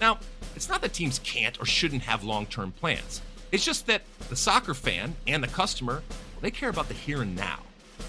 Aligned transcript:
Now, 0.00 0.18
it's 0.54 0.68
not 0.68 0.80
that 0.82 0.92
teams 0.92 1.18
can't 1.20 1.60
or 1.60 1.66
shouldn't 1.66 2.02
have 2.02 2.22
long 2.24 2.46
term 2.46 2.72
plans. 2.72 3.20
It's 3.50 3.64
just 3.64 3.86
that 3.86 4.02
the 4.28 4.36
soccer 4.36 4.74
fan 4.74 5.16
and 5.26 5.42
the 5.42 5.48
customer, 5.48 6.02
they 6.40 6.50
care 6.50 6.68
about 6.68 6.88
the 6.88 6.94
here 6.94 7.22
and 7.22 7.34
now. 7.34 7.60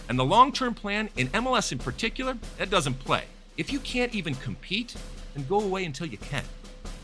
And 0.07 0.19
the 0.19 0.25
long 0.25 0.51
term 0.51 0.73
plan, 0.73 1.09
in 1.17 1.29
MLS 1.29 1.71
in 1.71 1.79
particular, 1.79 2.37
that 2.57 2.69
doesn't 2.69 2.99
play. 2.99 3.23
If 3.57 3.71
you 3.73 3.79
can't 3.79 4.13
even 4.13 4.35
compete, 4.35 4.95
then 5.33 5.45
go 5.47 5.59
away 5.59 5.85
until 5.85 6.07
you 6.07 6.17
can. 6.17 6.43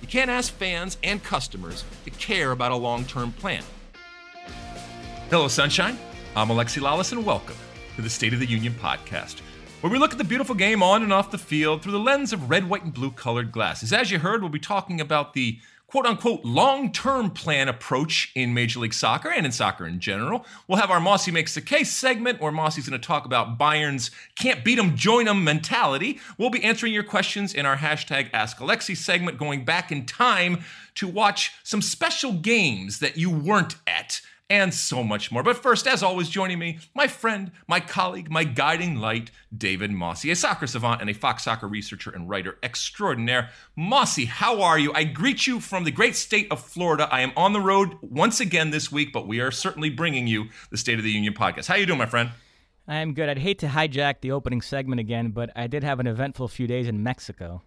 You 0.02 0.08
can't 0.08 0.30
ask 0.30 0.54
fans 0.54 0.98
and 1.04 1.24
customers 1.24 1.84
to 2.04 2.12
care 2.12 2.52
about 2.52 2.72
a 2.72 2.76
long 2.76 3.06
term 3.06 3.32
plan. 3.32 3.64
Hello, 5.30 5.48
Sunshine. 5.48 5.98
I'm 6.36 6.50
Alexi 6.50 6.82
Lalas, 6.82 7.12
and 7.12 7.26
welcome 7.26 7.56
to 7.96 8.02
the 8.02 8.10
State 8.10 8.34
of 8.34 8.40
the 8.40 8.46
Union 8.46 8.74
podcast, 8.74 9.42
where 9.86 9.92
we 9.92 10.00
look 10.00 10.14
at 10.14 10.18
the 10.18 10.24
beautiful 10.24 10.56
game 10.56 10.82
on 10.82 11.04
and 11.04 11.14
off 11.14 11.30
the 11.30 11.38
field 11.38 11.84
through 11.84 11.92
the 11.92 12.00
lens 12.00 12.34
of 12.34 12.50
red, 12.50 12.68
white, 12.68 12.84
and 12.84 12.92
blue 12.92 13.12
colored 13.12 13.52
glasses. 13.52 13.94
As 13.94 14.10
you 14.10 14.18
heard, 14.18 14.42
we'll 14.42 14.50
be 14.50 14.58
talking 14.58 15.00
about 15.00 15.36
the 15.36 15.60
quote 15.86 16.08
unquote 16.08 16.44
long 16.44 16.92
term 16.92 17.30
plan 17.30 17.70
approach 17.70 18.32
in 18.34 18.52
Major 18.52 18.80
League 18.80 18.96
Soccer 18.96 19.30
and 19.30 19.46
in 19.46 19.52
soccer 19.52 19.86
in 19.86 20.00
general. 20.00 20.44
We'll 20.68 20.80
have 20.80 20.90
our 20.90 21.00
Mosse 21.00 21.28
Makes 21.28 21.54
the 21.54 21.62
Case 21.62 21.92
segment 21.92 22.42
where 22.42 22.52
Mosse's 22.52 22.90
going 22.90 23.00
to 23.00 23.08
talk 23.08 23.28
about 23.28 23.60
Bayern's 23.60 24.10
can't 24.36 24.66
beat 24.66 24.80
'em, 24.80 24.98
join 24.98 25.28
'em 25.28 25.44
mentality. 25.44 26.20
We'll 26.40 26.50
be 26.50 26.64
answering 26.64 26.92
your 26.92 27.04
questions 27.04 27.54
in 27.54 27.68
our 27.68 27.78
hashtag 27.78 28.32
Ask 28.34 28.58
Alexi 28.58 28.98
segment, 28.98 29.38
going 29.38 29.66
back 29.66 29.92
in 29.92 30.08
time 30.08 30.64
to 30.96 31.08
watch 31.08 31.52
some 31.62 31.84
special 31.84 32.32
games 32.32 32.98
that 33.02 33.18
you 33.18 33.30
weren't 33.30 33.76
at 33.86 34.22
and 34.50 34.74
so 34.74 35.04
much 35.04 35.32
more. 35.32 35.44
But 35.44 35.58
first, 35.58 35.88
as 35.88 36.04
always, 36.04 36.30
joining 36.30 36.60
me, 36.60 36.80
my 36.94 37.08
friend, 37.08 37.52
my 37.68 37.80
colleague, 37.80 38.30
my 38.30 38.44
guiding 38.44 38.96
light, 38.96 39.32
David 39.56 39.92
Mosse, 39.92 40.26
a 40.26 40.36
soccer 40.36 40.68
savant 40.68 41.02
and 41.02 41.10
a 41.10 41.14
Fox 41.14 41.44
soccer 41.44 41.68
researcher 41.68 42.12
and 42.12 42.30
writer 42.30 42.58
extraordinaire. 42.62 43.50
Mosse, 43.76 44.26
how 44.26 44.62
are 44.62 44.78
you? 44.78 44.94
I 44.94 45.04
greet 45.04 45.48
you 45.48 45.60
from 45.60 45.84
the 45.84 45.92
great 45.92 46.16
state 46.16 46.48
of 46.52 46.62
Florida. 46.62 47.08
I 47.12 47.22
am 47.22 47.32
on 47.36 47.54
the 47.54 47.62
road 47.62 47.98
once 48.02 48.40
again 48.40 48.70
this 48.70 48.92
week, 48.92 49.12
but 49.12 49.28
we 49.28 49.40
are 49.40 49.52
certainly 49.52 49.90
bringing 49.90 50.28
you 50.28 50.50
the 50.70 50.78
State 50.78 51.00
of 51.00 51.04
the 51.04 51.12
Union 51.12 51.34
podcast. 51.34 51.68
How 51.68 51.76
you 51.76 51.86
doing, 51.86 52.00
my 52.00 52.06
friend? 52.06 52.30
I 52.88 52.98
am 52.98 53.14
good. 53.14 53.30
I'd 53.30 53.40
hate 53.40 53.58
to 53.60 53.68
hijack 53.68 54.22
the 54.22 54.32
opening 54.32 54.62
segment 54.62 55.00
again, 55.00 55.32
but 55.32 55.50
I 55.56 55.66
did 55.66 55.84
have 55.84 56.00
an 56.00 56.06
eventful 56.06 56.50
few 56.50 56.68
days 56.68 56.88
in 56.88 57.02
Mexico. 57.02 57.64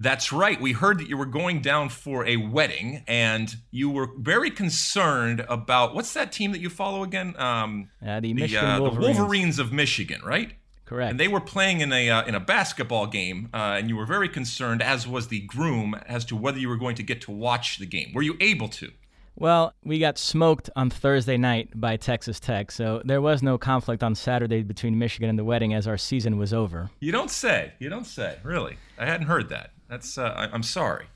That's 0.00 0.32
right. 0.32 0.58
We 0.58 0.72
heard 0.72 0.98
that 0.98 1.10
you 1.10 1.18
were 1.18 1.26
going 1.26 1.60
down 1.60 1.90
for 1.90 2.26
a 2.26 2.36
wedding, 2.36 3.04
and 3.06 3.54
you 3.70 3.90
were 3.90 4.08
very 4.18 4.50
concerned 4.50 5.44
about 5.46 5.94
what's 5.94 6.14
that 6.14 6.32
team 6.32 6.52
that 6.52 6.60
you 6.60 6.70
follow 6.70 7.02
again? 7.02 7.34
Um, 7.38 7.90
uh, 8.04 8.18
the, 8.18 8.32
Michigan 8.32 8.64
uh, 8.64 8.80
Wolverines. 8.80 9.16
the 9.16 9.20
Wolverines 9.22 9.58
of 9.58 9.72
Michigan, 9.74 10.22
right? 10.24 10.54
Correct. 10.86 11.10
And 11.10 11.20
they 11.20 11.28
were 11.28 11.40
playing 11.40 11.82
in 11.82 11.92
a 11.92 12.08
uh, 12.08 12.24
in 12.24 12.34
a 12.34 12.40
basketball 12.40 13.06
game, 13.06 13.50
uh, 13.52 13.76
and 13.78 13.90
you 13.90 13.96
were 13.96 14.06
very 14.06 14.28
concerned, 14.28 14.82
as 14.82 15.06
was 15.06 15.28
the 15.28 15.40
groom, 15.40 15.94
as 16.06 16.24
to 16.24 16.36
whether 16.36 16.58
you 16.58 16.70
were 16.70 16.78
going 16.78 16.96
to 16.96 17.02
get 17.02 17.20
to 17.22 17.30
watch 17.30 17.78
the 17.78 17.86
game. 17.86 18.12
Were 18.14 18.22
you 18.22 18.38
able 18.40 18.68
to? 18.68 18.90
Well, 19.36 19.74
we 19.84 19.98
got 19.98 20.18
smoked 20.18 20.68
on 20.76 20.90
Thursday 20.90 21.36
night 21.36 21.78
by 21.78 21.96
Texas 21.96 22.40
Tech, 22.40 22.72
so 22.72 23.02
there 23.04 23.20
was 23.20 23.42
no 23.42 23.58
conflict 23.58 24.02
on 24.02 24.14
Saturday 24.14 24.62
between 24.62 24.98
Michigan 24.98 25.28
and 25.28 25.38
the 25.38 25.44
wedding 25.44 25.74
as 25.74 25.86
our 25.86 25.96
season 25.96 26.38
was 26.38 26.52
over. 26.52 26.90
You 27.00 27.12
don't 27.12 27.30
say. 27.30 27.72
You 27.78 27.90
don't 27.90 28.06
say. 28.06 28.38
Really, 28.42 28.76
I 28.98 29.04
hadn't 29.06 29.26
heard 29.26 29.50
that. 29.50 29.72
That's 29.90 30.16
uh, 30.16 30.32
I, 30.36 30.54
am 30.54 30.62
sorry. 30.62 31.06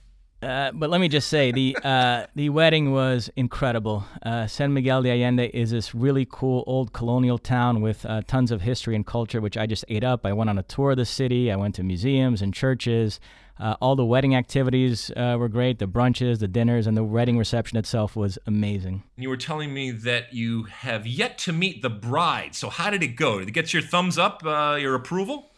Uh, 0.43 0.73
but 0.73 0.91
let 0.91 1.01
me 1.01 1.09
just 1.09 1.29
say 1.29 1.53
the 1.53 1.79
uh, 1.85 2.27
the 2.35 2.51
wedding 2.51 2.91
was 2.91 3.31
incredible. 3.37 4.05
Uh, 4.27 4.49
San 4.49 4.75
Miguel 4.75 5.03
de 5.03 5.11
Allende 5.11 5.49
is 5.55 5.71
this 5.71 5.95
really 5.95 6.27
cool 6.29 6.65
old 6.67 6.93
colonial 6.93 7.39
town 7.39 7.81
with 7.81 8.05
uh, 8.05 8.23
tons 8.27 8.51
of 8.51 8.63
history 8.63 8.97
and 8.97 9.07
culture, 9.07 9.41
which 9.41 9.57
I 9.57 9.67
just 9.67 9.85
ate 9.89 10.03
up. 10.03 10.27
I 10.27 10.33
went 10.33 10.51
on 10.51 10.59
a 10.59 10.65
tour 10.65 10.91
of 10.91 10.97
the 10.97 11.07
city. 11.07 11.53
I 11.53 11.57
went 11.57 11.77
to 11.77 11.85
museums 11.85 12.43
and 12.43 12.53
churches. 12.53 13.21
Uh, 13.61 13.77
all 13.81 13.95
the 13.95 14.05
wedding 14.05 14.35
activities 14.35 15.13
were 15.17 15.49
great. 15.49 15.79
The 15.79 15.87
brunches, 15.87 16.41
the 16.41 16.49
dinners, 16.49 16.89
and 16.89 16.97
the 16.97 17.05
wedding 17.05 17.39
reception 17.39 17.79
itself 17.79 18.17
was 18.17 18.37
amazing. 18.49 19.05
You 19.17 19.29
were 19.29 19.37
telling 19.37 19.73
me 19.73 19.93
that 19.93 20.35
you 20.35 20.65
have 20.65 21.07
yet 21.07 21.39
to 21.39 21.53
meet 21.53 21.81
the 21.81 21.89
bride. 21.89 22.57
So 22.57 22.69
how 22.69 22.91
did 22.91 23.05
it 23.05 23.15
go? 23.15 23.39
Did 23.39 23.51
it 23.51 23.53
get 23.53 23.73
your 23.73 23.83
thumbs 23.83 24.19
up, 24.19 24.43
your 24.43 24.97
approval? 24.97 25.53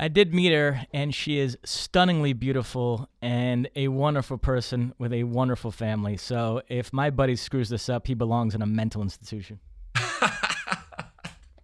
I 0.00 0.06
did 0.06 0.32
meet 0.32 0.52
her, 0.52 0.86
and 0.94 1.12
she 1.12 1.40
is 1.40 1.58
stunningly 1.64 2.32
beautiful 2.32 3.08
and 3.20 3.68
a 3.74 3.88
wonderful 3.88 4.38
person 4.38 4.94
with 4.96 5.12
a 5.12 5.24
wonderful 5.24 5.72
family. 5.72 6.16
So 6.16 6.62
if 6.68 6.92
my 6.92 7.10
buddy 7.10 7.34
screws 7.34 7.68
this 7.68 7.88
up, 7.88 8.06
he 8.06 8.14
belongs 8.14 8.54
in 8.54 8.62
a 8.62 8.66
mental 8.66 9.02
institution. 9.02 9.58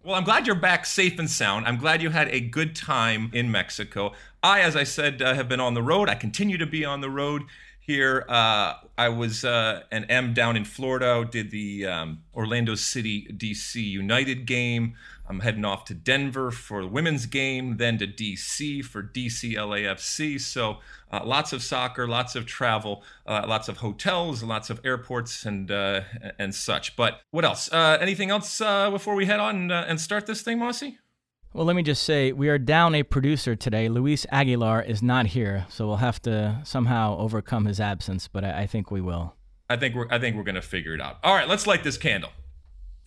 well, 0.03 0.15
I'm 0.15 0.25
glad 0.25 0.45
you're 0.45 0.55
back 0.55 0.85
safe 0.85 1.17
and 1.17 1.29
sound. 1.29 1.65
I'm 1.65 1.77
glad 1.77 2.01
you 2.01 2.09
had 2.09 2.27
a 2.27 2.41
good 2.41 2.75
time 2.75 3.31
in 3.33 3.49
Mexico. 3.51 4.11
I, 4.43 4.59
as 4.59 4.75
I 4.75 4.83
said, 4.83 5.21
uh, 5.21 5.33
have 5.33 5.47
been 5.47 5.61
on 5.61 5.73
the 5.73 5.83
road. 5.83 6.09
I 6.09 6.15
continue 6.15 6.57
to 6.57 6.67
be 6.67 6.83
on 6.83 6.99
the 6.99 7.09
road 7.09 7.43
here. 7.79 8.25
Uh, 8.27 8.73
I 8.97 9.09
was 9.09 9.45
uh, 9.45 9.83
an 9.91 10.05
M 10.05 10.33
down 10.33 10.57
in 10.57 10.65
Florida, 10.65 11.25
did 11.29 11.51
the 11.51 11.85
um, 11.85 12.23
Orlando 12.33 12.75
City 12.75 13.27
DC 13.31 13.81
United 13.81 14.45
game. 14.45 14.95
I'm 15.27 15.39
heading 15.39 15.65
off 15.65 15.85
to 15.85 15.93
Denver 15.93 16.51
for 16.51 16.81
the 16.83 16.87
women's 16.87 17.25
game, 17.25 17.77
then 17.77 17.97
to 17.97 18.07
DC 18.07 18.85
for 18.85 19.01
DC 19.01 19.53
LAFC. 19.53 20.39
So 20.39 20.77
uh, 21.11 21.21
lots 21.25 21.51
of 21.51 21.63
soccer, 21.63 22.07
lots 22.07 22.35
of 22.35 22.45
travel, 22.45 23.03
uh, 23.25 23.43
lots 23.47 23.67
of 23.67 23.77
hotels, 23.77 24.43
lots 24.43 24.69
of 24.69 24.79
airports, 24.85 25.45
and 25.45 25.71
uh, 25.71 26.01
and 26.37 26.53
such. 26.53 26.95
But 26.95 27.21
what 27.31 27.43
else? 27.43 27.71
Uh, 27.71 27.97
anything 27.99 28.29
else 28.29 28.61
uh, 28.61 28.91
before 28.91 29.15
we 29.15 29.25
head 29.25 29.39
on 29.39 29.71
uh, 29.71 29.85
and 29.87 29.99
start 29.99 30.27
this 30.27 30.41
thing, 30.41 30.59
Mosse? 30.59 30.83
Well, 31.53 31.65
let 31.65 31.75
me 31.75 31.83
just 31.83 32.03
say 32.03 32.31
we 32.31 32.49
are 32.49 32.59
down 32.59 32.93
a 32.93 33.03
producer 33.03 33.55
today. 33.55 33.87
Luis 33.89 34.25
Aguilar 34.31 34.81
is 34.81 35.01
not 35.01 35.27
here, 35.27 35.65
so 35.69 35.87
we'll 35.87 35.97
have 35.97 36.21
to 36.23 36.59
somehow 36.65 37.17
overcome 37.17 37.65
his 37.65 37.79
absence. 37.79 38.27
But 38.27 38.43
I, 38.43 38.63
I 38.63 38.67
think 38.67 38.91
we 38.91 39.01
will. 39.01 39.35
I 39.69 39.77
think 39.77 39.95
we're 39.95 40.07
I 40.11 40.19
think 40.19 40.35
we're 40.35 40.43
gonna 40.43 40.61
figure 40.61 40.93
it 40.93 41.01
out. 41.01 41.17
All 41.23 41.33
right, 41.33 41.47
let's 41.47 41.65
light 41.65 41.83
this 41.83 41.97
candle. 41.97 42.31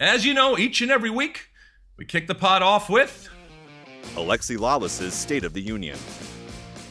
As 0.01 0.27
you 0.27 0.35
know, 0.35 0.59
each 0.59 0.81
and 0.81 0.91
every 0.91 1.11
week 1.11 1.51
we 1.99 2.05
kick 2.05 2.29
the 2.29 2.35
pot 2.35 2.63
off 2.63 2.89
with 2.89 3.29
Alexi 4.15 4.57
Lalas's 4.57 5.13
State 5.13 5.45
of 5.45 5.53
the 5.53 5.61
Union. 5.61 5.99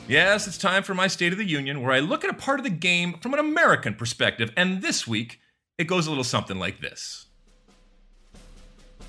Yes, 0.07 0.47
it's 0.47 0.57
time 0.57 0.83
for 0.83 0.93
my 0.93 1.07
State 1.07 1.31
of 1.31 1.37
the 1.37 1.47
Union, 1.47 1.81
where 1.81 1.93
I 1.93 1.99
look 1.99 2.23
at 2.25 2.29
a 2.29 2.33
part 2.33 2.59
of 2.59 2.65
the 2.65 2.69
game 2.69 3.13
from 3.13 3.33
an 3.33 3.39
American 3.39 3.95
perspective, 3.95 4.51
and 4.57 4.81
this 4.81 5.07
week 5.07 5.39
it 5.77 5.85
goes 5.85 6.07
a 6.07 6.09
little 6.09 6.23
something 6.25 6.59
like 6.59 6.81
this 6.81 7.27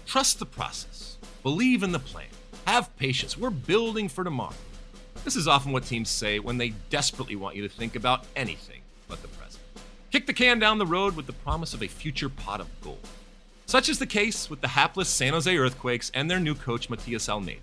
Trust 0.06 0.39
the 0.39 0.47
process, 0.47 1.19
believe 1.43 1.83
in 1.83 1.91
the 1.91 1.99
plan, 1.99 2.29
have 2.67 2.97
patience. 2.97 3.37
We're 3.37 3.50
building 3.50 4.09
for 4.09 4.23
tomorrow. 4.23 4.55
This 5.25 5.35
is 5.35 5.49
often 5.49 5.73
what 5.73 5.85
teams 5.85 6.09
say 6.09 6.39
when 6.39 6.59
they 6.59 6.71
desperately 6.91 7.35
want 7.35 7.56
you 7.56 7.62
to 7.62 7.69
think 7.69 7.97
about 7.97 8.25
anything 8.37 8.83
but 9.09 9.21
the 9.21 9.29
present. 9.29 9.62
Kick 10.12 10.27
the 10.27 10.33
can 10.33 10.61
down 10.61 10.79
the 10.79 10.87
road 10.87 11.17
with 11.17 11.27
the 11.27 11.33
promise 11.33 11.75
of 11.75 11.83
a 11.83 11.89
future 11.89 12.29
pot 12.29 12.61
of 12.61 12.69
gold. 12.83 13.06
Such 13.69 13.91
is 13.91 13.99
the 13.99 14.06
case 14.06 14.49
with 14.49 14.62
the 14.62 14.69
hapless 14.69 15.11
San 15.11 15.35
Jose 15.35 15.55
Earthquakes 15.55 16.11
and 16.15 16.31
their 16.31 16.41
new 16.41 16.55
coach, 16.55 16.88
Matias 16.88 17.29
Almeyda. 17.29 17.61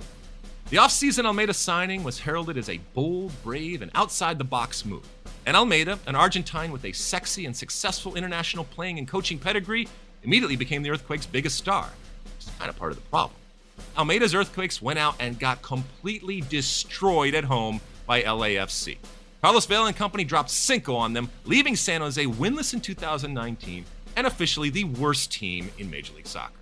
The 0.69 0.77
offseason 0.77 1.25
Almeyda 1.25 1.55
signing 1.55 2.03
was 2.03 2.19
heralded 2.19 2.59
as 2.59 2.69
a 2.69 2.79
bold, 2.93 3.31
brave, 3.43 3.81
and 3.81 3.89
outside 3.95 4.37
the 4.37 4.43
box 4.43 4.85
move. 4.85 5.01
And 5.47 5.57
Almeyda, 5.57 5.97
an 6.05 6.15
Argentine 6.15 6.71
with 6.71 6.85
a 6.85 6.91
sexy 6.91 7.47
and 7.47 7.57
successful 7.57 8.13
international 8.13 8.65
playing 8.65 8.99
and 8.99 9.07
coaching 9.07 9.39
pedigree, 9.39 9.87
immediately 10.21 10.55
became 10.55 10.83
the 10.83 10.91
Earthquakes' 10.91 11.25
biggest 11.25 11.57
star, 11.57 11.89
which 12.23 12.45
is 12.45 12.51
kind 12.59 12.69
of 12.69 12.77
part 12.77 12.91
of 12.91 12.99
the 12.99 13.09
problem. 13.09 13.39
Almeyda's 13.97 14.35
Earthquakes 14.35 14.83
went 14.83 14.99
out 14.99 15.15
and 15.19 15.39
got 15.39 15.63
completely 15.63 16.41
destroyed 16.41 17.33
at 17.33 17.45
home 17.45 17.81
by 18.05 18.21
LAFC. 18.21 18.97
Carlos 19.41 19.65
Vela 19.65 19.87
and 19.87 19.95
company 19.95 20.23
dropped 20.23 20.51
Cinco 20.51 20.95
on 20.95 21.13
them, 21.13 21.31
leaving 21.45 21.75
San 21.75 22.01
Jose 22.01 22.23
winless 22.23 22.75
in 22.75 22.79
2019 22.79 23.85
and 24.15 24.27
officially 24.27 24.69
the 24.69 24.83
worst 24.83 25.31
team 25.31 25.71
in 25.77 25.89
Major 25.89 26.13
League 26.13 26.27
Soccer. 26.27 26.59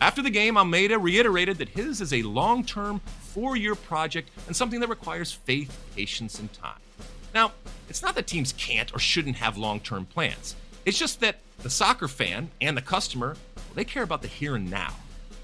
After 0.00 0.22
the 0.22 0.30
game, 0.30 0.56
Almeyda 0.56 0.98
reiterated 0.98 1.58
that 1.58 1.68
his 1.68 2.00
is 2.00 2.12
a 2.12 2.22
long 2.22 2.64
term, 2.64 3.00
four 3.20 3.56
year 3.56 3.74
project 3.74 4.30
and 4.46 4.56
something 4.56 4.80
that 4.80 4.88
requires 4.88 5.32
faith, 5.32 5.78
patience, 5.94 6.38
and 6.38 6.52
time. 6.52 6.80
Now, 7.34 7.52
it's 7.88 8.02
not 8.02 8.14
that 8.16 8.26
teams 8.26 8.52
can't 8.52 8.94
or 8.94 8.98
shouldn't 8.98 9.36
have 9.36 9.56
long 9.56 9.80
term 9.80 10.04
plans. 10.06 10.56
It's 10.84 10.98
just 10.98 11.20
that 11.20 11.36
the 11.62 11.70
soccer 11.70 12.08
fan 12.08 12.50
and 12.60 12.76
the 12.76 12.82
customer, 12.82 13.36
well, 13.54 13.64
they 13.74 13.84
care 13.84 14.02
about 14.02 14.22
the 14.22 14.28
here 14.28 14.56
and 14.56 14.70
now. 14.70 14.94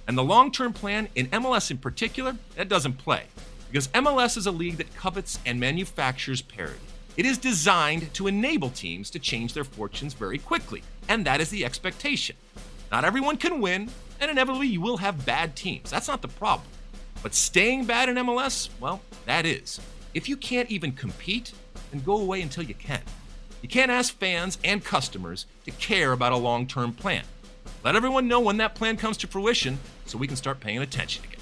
And 0.08 0.19
the 0.19 0.25
long 0.25 0.50
term 0.50 0.72
plan, 0.72 1.08
in 1.14 1.28
MLS 1.28 1.70
in 1.70 1.78
particular, 1.78 2.37
that 2.56 2.69
doesn't 2.69 2.94
play. 2.94 3.25
Because 3.70 3.88
MLS 3.88 4.37
is 4.37 4.46
a 4.46 4.50
league 4.50 4.78
that 4.78 4.94
covets 4.96 5.38
and 5.44 5.61
manufactures 5.61 6.43
parity. 6.43 6.81
It 7.16 7.26
is 7.26 7.37
designed 7.37 8.12
to 8.14 8.26
enable 8.26 8.70
teams 8.70 9.11
to 9.11 9.19
change 9.19 9.52
their 9.52 9.64
fortunes 9.64 10.14
very 10.14 10.38
quickly, 10.38 10.82
and 11.08 11.25
that 11.25 11.40
is 11.40 11.50
the 11.50 11.64
expectation. 11.64 12.37
Not 12.90 13.05
everyone 13.05 13.37
can 13.37 13.60
win, 13.60 13.90
and 14.20 14.31
inevitably 14.31 14.66
you 14.66 14.81
will 14.81 14.99
have 14.99 15.26
bad 15.26 15.56
teams. 15.56 15.90
That's 15.90 16.08
not 16.08 16.22
the 16.22 16.28
problem. 16.28 16.69
But 17.22 17.34
staying 17.34 17.84
bad 17.84 18.08
in 18.08 18.16
MLS, 18.16 18.69
well, 18.81 19.00
that 19.26 19.44
is. 19.44 19.81
If 20.14 20.28
you 20.28 20.37
can't 20.37 20.70
even 20.70 20.93
compete, 20.93 21.52
then 21.90 22.02
go 22.02 22.19
away 22.19 22.40
until 22.43 22.64
you 22.64 22.75
can. 22.75 23.02
You 23.62 23.69
can't 23.69 23.90
ask 23.90 24.16
fans 24.19 24.58
and 24.62 24.84
customers 24.84 25.46
to 25.64 25.70
care 25.72 26.12
about 26.12 26.32
a 26.32 26.37
long 26.37 26.66
term 26.66 26.93
plan. 26.93 27.25
Let 27.84 27.96
everyone 27.96 28.28
know 28.28 28.40
when 28.40 28.56
that 28.58 28.75
plan 28.75 28.96
comes 28.96 29.16
to 29.19 29.26
fruition 29.26 29.78
so 30.06 30.19
we 30.19 30.26
can 30.26 30.37
start 30.37 30.61
paying 30.61 30.78
attention 30.78 31.25
again. 31.25 31.38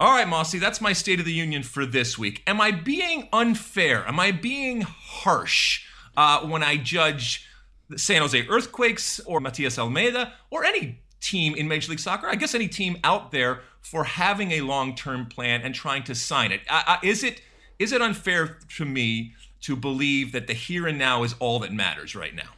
All 0.00 0.12
right, 0.12 0.26
Mosse, 0.26 0.52
that's 0.52 0.80
my 0.80 0.92
State 0.92 1.20
of 1.20 1.26
the 1.26 1.32
Union 1.32 1.62
for 1.62 1.86
this 1.86 2.18
week. 2.18 2.42
Am 2.46 2.60
I 2.60 2.72
being 2.72 3.28
unfair? 3.32 4.06
Am 4.08 4.18
I 4.18 4.32
being 4.32 4.80
harsh 4.80 5.84
uh, 6.16 6.40
when 6.40 6.62
I 6.62 6.76
judge 6.76 7.46
the 7.94 7.98
San 7.98 8.20
Jose 8.20 8.46
Earthquakes 8.48 9.20
or 9.20 9.40
Matias 9.40 9.78
Almeyda 9.78 10.32
or 10.50 10.64
any 10.64 11.00
team 11.20 11.54
in 11.54 11.68
Major 11.68 11.90
League 11.90 12.00
Soccer? 12.00 12.26
I 12.26 12.34
guess 12.34 12.54
any 12.54 12.68
team 12.68 12.98
out 13.04 13.30
there 13.30 13.62
for 13.80 14.04
having 14.04 14.52
a 14.52 14.60
long-term 14.60 15.26
plan 15.26 15.62
and 15.62 15.74
trying 15.74 16.02
to 16.04 16.14
sign 16.14 16.52
it. 16.52 16.60
Uh, 16.68 16.82
uh 16.86 16.96
is 17.02 17.22
it 17.22 17.40
is 17.78 17.92
it 17.92 18.02
unfair 18.02 18.58
to 18.76 18.84
me 18.84 19.34
to 19.62 19.76
believe 19.76 20.32
that 20.32 20.46
the 20.46 20.52
here 20.52 20.86
and 20.86 20.98
now 20.98 21.22
is 21.22 21.34
all 21.38 21.58
that 21.60 21.72
matters 21.72 22.14
right 22.14 22.34
now? 22.34 22.50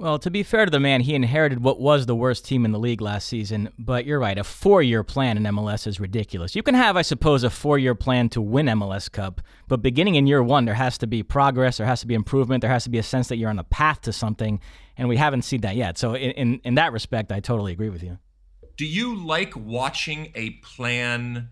Well, 0.00 0.18
to 0.20 0.30
be 0.30 0.42
fair 0.42 0.64
to 0.64 0.70
the 0.70 0.80
man, 0.80 1.02
he 1.02 1.14
inherited 1.14 1.62
what 1.62 1.78
was 1.78 2.06
the 2.06 2.16
worst 2.16 2.46
team 2.46 2.64
in 2.64 2.72
the 2.72 2.78
league 2.78 3.02
last 3.02 3.28
season, 3.28 3.68
but 3.78 4.06
you're 4.06 4.18
right, 4.18 4.38
a 4.38 4.42
four 4.42 4.82
year 4.82 5.04
plan 5.04 5.36
in 5.36 5.42
MLS 5.42 5.86
is 5.86 6.00
ridiculous. 6.00 6.56
You 6.56 6.62
can 6.62 6.74
have, 6.74 6.96
I 6.96 7.02
suppose, 7.02 7.44
a 7.44 7.50
four 7.50 7.78
year 7.78 7.94
plan 7.94 8.30
to 8.30 8.40
win 8.40 8.64
MLS 8.64 9.12
Cup, 9.12 9.42
but 9.68 9.82
beginning 9.82 10.14
in 10.14 10.26
year 10.26 10.42
one, 10.42 10.64
there 10.64 10.72
has 10.72 10.96
to 10.98 11.06
be 11.06 11.22
progress, 11.22 11.76
there 11.76 11.86
has 11.86 12.00
to 12.00 12.06
be 12.06 12.14
improvement, 12.14 12.62
there 12.62 12.70
has 12.70 12.84
to 12.84 12.90
be 12.90 12.96
a 12.96 13.02
sense 13.02 13.28
that 13.28 13.36
you're 13.36 13.50
on 13.50 13.58
a 13.58 13.64
path 13.64 14.00
to 14.00 14.10
something, 14.10 14.58
and 14.96 15.06
we 15.06 15.18
haven't 15.18 15.42
seen 15.42 15.60
that 15.60 15.76
yet. 15.76 15.98
So, 15.98 16.14
in, 16.14 16.30
in, 16.30 16.60
in 16.64 16.74
that 16.76 16.94
respect, 16.94 17.30
I 17.30 17.40
totally 17.40 17.72
agree 17.72 17.90
with 17.90 18.02
you. 18.02 18.16
Do 18.78 18.86
you 18.86 19.22
like 19.22 19.52
watching 19.54 20.32
a 20.34 20.52
plan? 20.62 21.50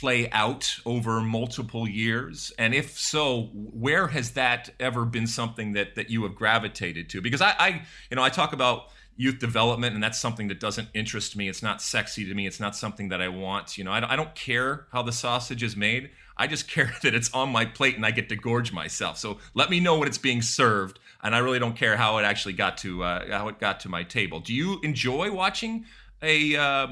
Play 0.00 0.30
out 0.30 0.76
over 0.84 1.20
multiple 1.20 1.88
years? 1.88 2.52
And 2.58 2.74
if 2.74 2.98
so, 2.98 3.50
where 3.52 4.08
has 4.08 4.32
that 4.32 4.70
ever 4.80 5.04
been 5.04 5.26
something 5.26 5.72
that 5.72 5.94
that 5.94 6.10
you 6.10 6.22
have 6.24 6.34
gravitated 6.34 7.08
to? 7.10 7.20
Because 7.20 7.40
I, 7.40 7.54
I 7.58 7.68
you 8.10 8.16
know, 8.16 8.22
I 8.22 8.28
talk 8.28 8.52
about 8.52 8.88
youth 9.16 9.38
development 9.38 9.94
and 9.94 10.02
that's 10.02 10.18
something 10.18 10.48
that 10.48 10.60
doesn't 10.60 10.88
interest 10.94 11.36
me. 11.36 11.48
It's 11.48 11.62
not 11.62 11.82
sexy 11.82 12.24
to 12.24 12.34
me. 12.34 12.46
It's 12.46 12.60
not 12.60 12.74
something 12.74 13.08
that 13.10 13.20
i 13.20 13.28
want 13.28 13.76
you 13.76 13.84
know? 13.84 13.92
I, 13.92 14.12
I 14.12 14.16
don't 14.16 14.34
care 14.34 14.86
how 14.92 15.02
the 15.02 15.12
sausage 15.12 15.62
is 15.62 15.76
made. 15.76 16.10
I 16.36 16.46
just 16.46 16.68
care 16.76 16.94
that 17.02 17.14
it's 17.14 17.32
on 17.34 17.50
my 17.50 17.64
plate 17.64 17.96
and 17.96 18.06
i 18.06 18.10
get 18.10 18.28
to 18.30 18.36
gorge 18.36 18.72
myself. 18.72 19.18
So 19.18 19.38
let 19.54 19.70
me 19.70 19.80
know 19.80 19.98
when 19.98 20.08
it's 20.08 20.18
being 20.18 20.42
served 20.42 20.98
and 21.22 21.34
i 21.34 21.38
really 21.38 21.58
don't 21.58 21.76
care 21.76 21.96
how 21.96 22.18
it 22.18 22.24
actually 22.24 22.54
got 22.54 22.78
to 22.78 23.04
uh, 23.04 23.30
how 23.30 23.48
it 23.48 23.58
got 23.58 23.80
to 23.80 23.88
my 23.88 24.02
table. 24.02 24.40
Do 24.40 24.54
you 24.54 24.80
enjoy 24.82 25.30
watching 25.30 25.84
a 26.22 26.56
uh, 26.56 26.86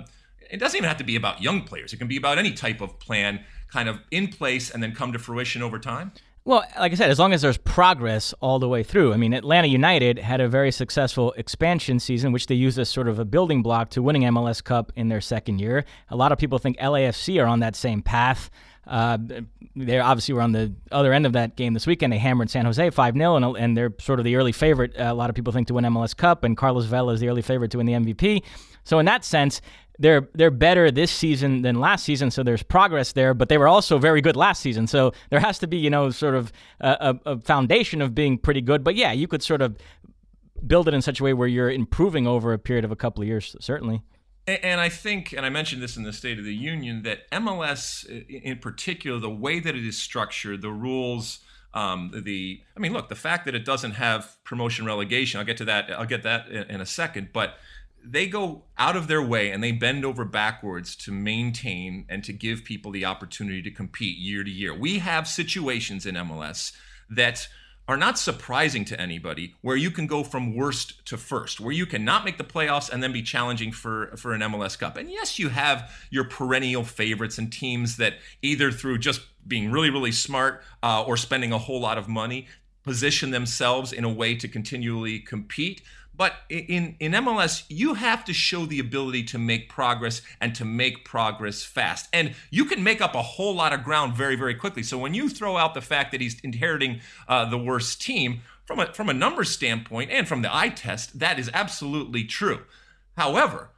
it 0.50 0.58
doesn't 0.58 0.76
even 0.76 0.88
have 0.88 0.98
to 0.98 1.04
be 1.04 1.16
about 1.16 1.42
young 1.42 1.62
players. 1.62 1.92
It 1.92 1.96
can 1.96 2.08
be 2.08 2.16
about 2.16 2.38
any 2.38 2.52
type 2.52 2.80
of 2.80 2.98
plan 2.98 3.44
kind 3.68 3.88
of 3.88 4.00
in 4.10 4.28
place 4.28 4.70
and 4.70 4.82
then 4.82 4.94
come 4.94 5.12
to 5.12 5.18
fruition 5.18 5.62
over 5.62 5.78
time. 5.78 6.12
Well, 6.44 6.64
like 6.78 6.92
I 6.92 6.94
said, 6.94 7.10
as 7.10 7.18
long 7.18 7.34
as 7.34 7.42
there's 7.42 7.58
progress 7.58 8.32
all 8.40 8.58
the 8.58 8.68
way 8.68 8.82
through. 8.82 9.12
I 9.12 9.18
mean, 9.18 9.34
Atlanta 9.34 9.68
United 9.68 10.18
had 10.18 10.40
a 10.40 10.48
very 10.48 10.72
successful 10.72 11.32
expansion 11.36 12.00
season, 12.00 12.32
which 12.32 12.46
they 12.46 12.54
used 12.54 12.78
as 12.78 12.88
sort 12.88 13.08
of 13.08 13.18
a 13.18 13.26
building 13.26 13.62
block 13.62 13.90
to 13.90 14.02
winning 14.02 14.22
MLS 14.22 14.64
Cup 14.64 14.90
in 14.96 15.08
their 15.08 15.20
second 15.20 15.60
year. 15.60 15.84
A 16.08 16.16
lot 16.16 16.32
of 16.32 16.38
people 16.38 16.58
think 16.58 16.78
LAFC 16.78 17.42
are 17.42 17.46
on 17.46 17.60
that 17.60 17.76
same 17.76 18.00
path. 18.00 18.50
Uh, 18.86 19.18
they 19.76 20.00
obviously 20.00 20.34
were 20.34 20.40
on 20.40 20.52
the 20.52 20.74
other 20.90 21.12
end 21.12 21.26
of 21.26 21.34
that 21.34 21.56
game 21.56 21.74
this 21.74 21.86
weekend. 21.86 22.12
They 22.12 22.18
hammered 22.18 22.48
San 22.48 22.64
Jose 22.64 22.90
5 22.90 23.14
0, 23.14 23.36
and, 23.36 23.56
and 23.56 23.76
they're 23.76 23.92
sort 24.00 24.18
of 24.18 24.24
the 24.24 24.36
early 24.36 24.52
favorite. 24.52 24.98
Uh, 24.98 25.04
a 25.04 25.14
lot 25.14 25.28
of 25.28 25.36
people 25.36 25.52
think 25.52 25.68
to 25.68 25.74
win 25.74 25.84
MLS 25.84 26.16
Cup, 26.16 26.42
and 26.42 26.56
Carlos 26.56 26.86
Vela 26.86 27.12
is 27.12 27.20
the 27.20 27.28
early 27.28 27.42
favorite 27.42 27.70
to 27.72 27.76
win 27.76 27.86
the 27.86 27.92
MVP. 27.92 28.42
So, 28.82 28.98
in 28.98 29.06
that 29.06 29.24
sense, 29.24 29.60
they're 30.00 30.28
they're 30.34 30.50
better 30.50 30.90
this 30.90 31.12
season 31.12 31.62
than 31.62 31.78
last 31.78 32.04
season, 32.04 32.30
so 32.30 32.42
there's 32.42 32.62
progress 32.62 33.12
there. 33.12 33.34
But 33.34 33.48
they 33.48 33.58
were 33.58 33.68
also 33.68 33.98
very 33.98 34.20
good 34.20 34.34
last 34.34 34.62
season, 34.62 34.86
so 34.86 35.12
there 35.28 35.40
has 35.40 35.58
to 35.60 35.66
be 35.66 35.76
you 35.76 35.90
know 35.90 36.10
sort 36.10 36.34
of 36.34 36.52
a, 36.80 37.14
a 37.26 37.38
foundation 37.38 38.02
of 38.02 38.14
being 38.14 38.38
pretty 38.38 38.62
good. 38.62 38.82
But 38.82 38.96
yeah, 38.96 39.12
you 39.12 39.28
could 39.28 39.42
sort 39.42 39.62
of 39.62 39.76
build 40.66 40.88
it 40.88 40.94
in 40.94 41.02
such 41.02 41.20
a 41.20 41.24
way 41.24 41.32
where 41.32 41.48
you're 41.48 41.70
improving 41.70 42.26
over 42.26 42.52
a 42.52 42.58
period 42.58 42.84
of 42.84 42.90
a 42.90 42.96
couple 42.96 43.22
of 43.22 43.28
years, 43.28 43.54
certainly. 43.60 44.02
And 44.46 44.80
I 44.80 44.88
think, 44.88 45.32
and 45.32 45.46
I 45.46 45.50
mentioned 45.50 45.82
this 45.82 45.96
in 45.96 46.02
the 46.02 46.12
State 46.12 46.38
of 46.38 46.44
the 46.44 46.54
Union, 46.54 47.02
that 47.02 47.30
MLS 47.30 48.04
in 48.28 48.58
particular, 48.58 49.20
the 49.20 49.30
way 49.30 49.60
that 49.60 49.76
it 49.76 49.86
is 49.86 49.96
structured, 49.96 50.62
the 50.62 50.72
rules, 50.72 51.40
um, 51.72 52.10
the 52.24 52.60
I 52.76 52.80
mean, 52.80 52.92
look, 52.92 53.08
the 53.08 53.14
fact 53.14 53.44
that 53.44 53.54
it 53.54 53.64
doesn't 53.64 53.92
have 53.92 54.36
promotion 54.44 54.86
relegation, 54.86 55.38
I'll 55.38 55.46
get 55.46 55.58
to 55.58 55.64
that. 55.66 55.90
I'll 55.92 56.06
get 56.06 56.24
that 56.24 56.48
in 56.48 56.80
a 56.80 56.86
second, 56.86 57.28
but 57.32 57.56
they 58.04 58.26
go 58.26 58.64
out 58.78 58.96
of 58.96 59.08
their 59.08 59.22
way 59.22 59.50
and 59.50 59.62
they 59.62 59.72
bend 59.72 60.04
over 60.04 60.24
backwards 60.24 60.96
to 60.96 61.12
maintain 61.12 62.06
and 62.08 62.24
to 62.24 62.32
give 62.32 62.64
people 62.64 62.90
the 62.90 63.04
opportunity 63.04 63.62
to 63.62 63.70
compete 63.70 64.18
year 64.18 64.42
to 64.42 64.50
year. 64.50 64.74
We 64.74 64.98
have 64.98 65.28
situations 65.28 66.06
in 66.06 66.14
MLS 66.14 66.72
that 67.08 67.48
are 67.90 67.96
not 67.96 68.16
surprising 68.16 68.84
to 68.84 69.00
anybody 69.00 69.56
where 69.62 69.76
you 69.76 69.90
can 69.90 70.06
go 70.06 70.22
from 70.22 70.54
worst 70.54 71.04
to 71.06 71.16
first 71.16 71.58
where 71.58 71.72
you 71.72 71.84
cannot 71.84 72.24
make 72.24 72.38
the 72.38 72.44
playoffs 72.44 72.88
and 72.88 73.02
then 73.02 73.12
be 73.12 73.20
challenging 73.20 73.72
for 73.72 74.14
for 74.16 74.32
an 74.32 74.40
MLS 74.42 74.78
Cup. 74.78 74.96
And 74.96 75.10
yes, 75.10 75.40
you 75.40 75.48
have 75.48 75.90
your 76.08 76.22
perennial 76.22 76.84
favorites 76.84 77.36
and 77.36 77.52
teams 77.52 77.96
that 77.96 78.14
either 78.42 78.70
through 78.70 78.98
just 78.98 79.22
being 79.44 79.72
really 79.72 79.90
really 79.90 80.12
smart 80.12 80.62
uh, 80.84 81.02
or 81.02 81.16
spending 81.16 81.52
a 81.52 81.58
whole 81.58 81.80
lot 81.80 81.98
of 81.98 82.06
money 82.06 82.46
position 82.82 83.30
themselves 83.30 83.92
in 83.92 84.04
a 84.04 84.12
way 84.12 84.34
to 84.34 84.48
continually 84.48 85.18
compete. 85.18 85.82
But 86.16 86.34
in, 86.50 86.96
in 87.00 87.12
MLS, 87.12 87.64
you 87.68 87.94
have 87.94 88.24
to 88.26 88.34
show 88.34 88.66
the 88.66 88.78
ability 88.78 89.22
to 89.24 89.38
make 89.38 89.70
progress 89.70 90.20
and 90.40 90.54
to 90.54 90.66
make 90.66 91.04
progress 91.04 91.62
fast. 91.62 92.08
And 92.12 92.34
you 92.50 92.66
can 92.66 92.82
make 92.82 93.00
up 93.00 93.14
a 93.14 93.22
whole 93.22 93.54
lot 93.54 93.72
of 93.72 93.84
ground 93.84 94.14
very, 94.14 94.36
very 94.36 94.54
quickly. 94.54 94.82
So 94.82 94.98
when 94.98 95.14
you 95.14 95.30
throw 95.30 95.56
out 95.56 95.72
the 95.72 95.80
fact 95.80 96.12
that 96.12 96.20
he's 96.20 96.38
inheriting 96.40 97.00
uh, 97.26 97.46
the 97.46 97.56
worst 97.56 98.02
team, 98.02 98.42
from 98.70 98.78
a, 98.78 98.92
from 98.92 99.08
a 99.08 99.12
numbers 99.12 99.50
standpoint 99.50 100.12
and 100.12 100.28
from 100.28 100.42
the 100.42 100.54
eye 100.54 100.68
test, 100.68 101.18
that 101.18 101.40
is 101.40 101.50
absolutely 101.52 102.22
true. 102.22 102.60
However, 103.16 103.70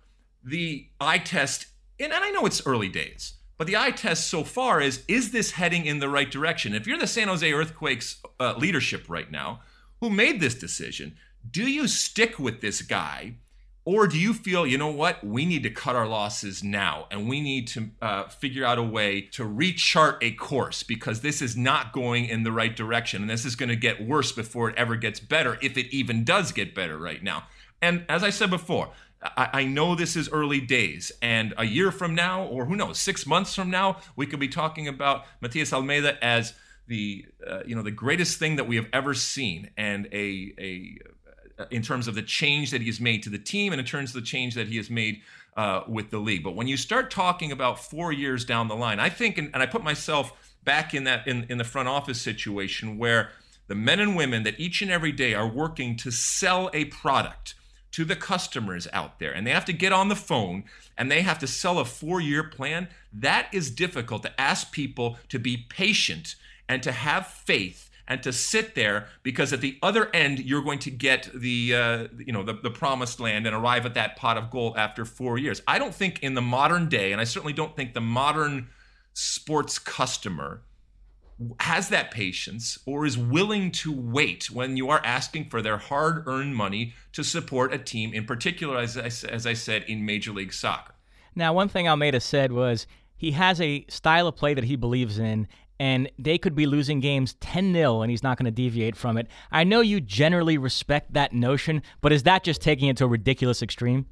the 0.45 0.89
eye 1.01 1.17
test, 1.17 1.67
and 1.99 2.13
I 2.13 2.31
know 2.31 2.45
it's 2.45 2.67
early 2.67 2.91
days, 2.91 3.35
but 3.63 3.69
the 3.69 3.77
eye 3.77 3.93
test 3.93 4.29
so 4.29 4.43
far 4.43 4.81
is 4.81 5.05
is 5.07 5.31
this 5.31 5.53
heading 5.53 5.87
in 5.87 6.01
the 6.01 6.09
right 6.09 6.29
direction? 6.29 6.75
If 6.75 6.85
you're 6.85 6.99
the 6.99 7.07
San 7.07 7.29
Jose 7.29 7.53
Earthquakes 7.53 8.21
uh, 8.41 8.55
leadership 8.59 9.05
right 9.07 9.31
now, 9.31 9.61
who 10.01 10.11
made 10.11 10.41
this 10.41 10.57
decision, 10.57 11.15
do 11.49 11.71
you 11.71 11.87
stick 11.87 12.41
with 12.41 12.61
this 12.61 12.83
guy 12.83 13.37
or 13.85 14.09
do 14.09 14.19
you 14.19 14.35
feel 14.35 14.67
you 14.67 14.77
know 14.77 14.91
what 14.91 15.23
we 15.23 15.45
need 15.45 15.63
to 15.63 15.71
cut 15.71 15.95
our 15.95 16.09
losses 16.09 16.65
now 16.65 17.07
and 17.13 17.29
we 17.29 17.41
need 17.41 17.69
to 17.69 17.91
uh, 18.01 18.25
figure 18.27 18.65
out 18.65 18.79
a 18.79 18.83
way 18.83 19.21
to 19.21 19.45
rechart 19.45 20.19
a 20.23 20.33
course 20.33 20.83
because 20.83 21.21
this 21.21 21.41
is 21.41 21.57
not 21.57 21.93
going 21.93 22.25
in 22.25 22.43
the 22.43 22.51
right 22.51 22.75
direction 22.75 23.23
and 23.23 23.31
this 23.31 23.45
is 23.45 23.55
going 23.55 23.69
to 23.69 23.77
get 23.77 24.05
worse 24.05 24.33
before 24.33 24.71
it 24.71 24.77
ever 24.77 24.97
gets 24.97 25.21
better 25.21 25.57
if 25.63 25.79
it 25.79 25.87
even 25.95 26.25
does 26.25 26.51
get 26.51 26.75
better 26.75 26.99
right 26.99 27.23
now 27.23 27.45
and 27.81 28.05
as 28.09 28.25
i 28.25 28.31
said 28.31 28.51
before 28.51 28.91
I, 29.23 29.65
know 29.65 29.95
this 29.95 30.17
is 30.17 30.29
early 30.31 30.61
days, 30.61 31.13
and 31.23 31.55
a 31.57 31.65
year 31.65 31.93
from 31.93 32.15
now, 32.15 32.45
or 32.45 32.65
who 32.65 32.75
knows, 32.75 32.99
six 32.99 33.27
months 33.27 33.55
from 33.55 33.71
now, 33.71 33.99
we 34.17 34.27
could 34.27 34.41
be 34.41 34.49
talking 34.49 34.89
about 34.89 35.25
Matias 35.41 35.73
Almeyda 35.73 36.23
as 36.25 36.55
the 36.89 37.25
uh, 37.47 37.61
you 37.65 37.77
know 37.77 37.83
the 37.83 37.93
greatest 37.93 38.39
thing 38.39 38.57
that 38.57 38.67
we 38.67 38.77
have 38.77 38.89
ever 38.93 39.15
seen, 39.15 39.71
and 39.77 40.09
a 40.13 40.53
a 40.59 40.99
in 41.71 41.83
terms 41.83 42.09
of 42.09 42.15
the 42.15 42.23
change 42.23 42.71
that 42.73 42.81
he 42.81 42.89
has 42.89 43.01
made 43.01 43.23
to 43.23 43.31
the 43.31 43.39
team 43.39 43.73
and 43.73 43.79
in 43.79 43.87
terms 43.87 44.11
of 44.11 44.15
the 44.15 44.27
change 44.27 44.55
that 44.55 44.67
he 44.67 44.77
has 44.77 44.91
made 44.91 45.21
uh, 45.57 45.83
with 45.87 46.11
the 46.11 46.19
league. 46.19 46.43
But 46.43 46.57
when 46.57 46.67
you 46.67 46.77
start 46.77 47.11
talking 47.11 47.53
about 47.53 47.79
four 47.79 48.13
years 48.13 48.45
down 48.45 48.69
the 48.69 48.75
line, 48.75 48.99
I 48.99 49.09
think, 49.09 49.39
and, 49.39 49.51
and 49.55 49.63
I 49.63 49.67
put 49.67 49.85
myself 49.85 50.33
back 50.65 50.95
in 50.95 51.05
that 51.05 51.27
in, 51.27 51.47
in 51.49 51.59
the 51.59 51.65
front 51.65 51.89
office 51.89 52.21
situation 52.21 52.99
where 52.99 53.31
the 53.69 53.75
men 53.75 54.01
and 54.01 54.17
women 54.17 54.43
that 54.43 54.59
each 54.59 54.83
and 54.83 54.91
every 54.91 55.13
day 55.13 55.35
are 55.35 55.49
working 55.49 55.97
to 55.99 56.11
sell 56.11 56.71
a 56.73 56.87
product 56.87 57.55
to 57.93 58.05
the 58.05 58.17
customers 58.17 58.89
out 58.93 59.19
there 59.19 59.33
and 59.33 59.47
they 59.47 59.51
have 59.51 59.65
to 59.67 59.73
get 59.73 59.93
on 59.93 60.09
the 60.09 60.17
phone 60.17 60.65
and 60.99 61.11
they 61.11 61.23
have 61.23 61.39
to 61.39 61.47
sell 61.47 61.79
a 61.79 61.85
four 61.85 62.21
year 62.21 62.43
plan 62.43 62.89
that 63.13 63.49
is 63.53 63.71
difficult 63.71 64.23
to 64.23 64.41
ask 64.41 64.73
people 64.73 65.19
to 65.29 65.39
be 65.39 65.57
patient 65.57 66.35
and 66.69 66.83
to 66.83 66.93
have 66.93 67.27
faith 67.27 67.91
and 68.09 68.23
to 68.23 68.33
sit 68.33 68.75
there 68.75 69.07
because 69.23 69.53
at 69.53 69.61
the 69.61 69.79
other 69.83 70.11
end 70.15 70.39
you're 70.39 70.63
going 70.63 70.79
to 70.79 70.91
get 70.91 71.31
the 71.35 71.75
uh, 71.75 72.07
you 72.19 72.33
know 72.33 72.43
the, 72.43 72.55
the 72.55 72.71
promised 72.71 73.21
land 73.21 73.47
and 73.47 73.55
arrive 73.55 73.87
at 73.87 73.95
that 73.95 74.17
pot 74.17 74.37
of 74.37 74.51
gold 74.51 74.77
after 74.77 75.05
four 75.05 75.39
years. 75.39 75.63
I 75.69 75.79
don't 75.79 75.95
think 75.95 76.23
in 76.23 76.35
the 76.35 76.43
modern 76.43 76.89
day 76.89 77.13
and 77.13 77.21
i 77.21 77.25
certainly 77.25 77.53
don't 77.53 77.77
think 77.77 77.95
the 77.95 78.01
modern 78.01 78.69
sports 79.15 79.79
customer 79.79 80.63
has 81.61 81.89
that 81.89 82.11
patience 82.11 82.79
or 82.87 83.05
is 83.05 83.19
willing 83.19 83.71
to 83.71 83.93
wait 83.93 84.51
when 84.51 84.77
you 84.77 84.89
are 84.91 85.01
asking 85.05 85.47
for 85.47 85.63
their 85.63 85.79
hard 85.79 86.27
earned 86.27 86.55
money 86.55 86.95
to 87.13 87.23
support 87.23 87.73
a 87.73 87.79
team, 87.79 88.13
in 88.13 88.25
particular, 88.25 88.79
as 88.79 88.97
I, 88.97 89.29
as 89.29 89.47
I 89.47 89.53
said, 89.53 89.85
in 89.85 90.07
Major 90.07 90.33
League 90.33 90.53
Soccer. 90.53 90.95
Now, 91.35 91.53
one 91.53 91.69
thing 91.69 91.89
Almeyda 91.89 92.21
said 92.21 92.53
was 92.53 92.87
he 93.17 93.33
has 93.33 93.61
a 93.61 93.85
style 93.89 94.27
of 94.27 94.37
play 94.37 94.55
that 94.55 94.65
he 94.65 94.77
believes 94.77 95.19
in, 95.19 95.49
and 95.79 96.11
they 96.19 96.39
could 96.39 96.55
be 96.55 96.67
losing 96.67 97.01
games 97.01 97.35
10 97.41 97.73
0, 97.73 98.03
and 98.03 98.11
he's 98.11 98.23
not 98.23 98.39
going 98.39 98.45
to 98.45 98.51
deviate 98.51 98.97
from 98.97 99.17
it. 99.17 99.27
I 99.51 99.65
know 99.65 99.81
you 99.81 100.01
generally 100.01 100.59
respect 100.59 101.15
that 101.15 101.33
notion, 101.33 101.83
but 102.01 102.13
is 102.13 102.25
that 102.25 102.45
just 102.45 102.61
taking 102.61 102.89
it 102.89 102.97
to 102.99 103.05
a 103.05 103.09
ridiculous 103.09 103.63
extreme? 103.63 104.07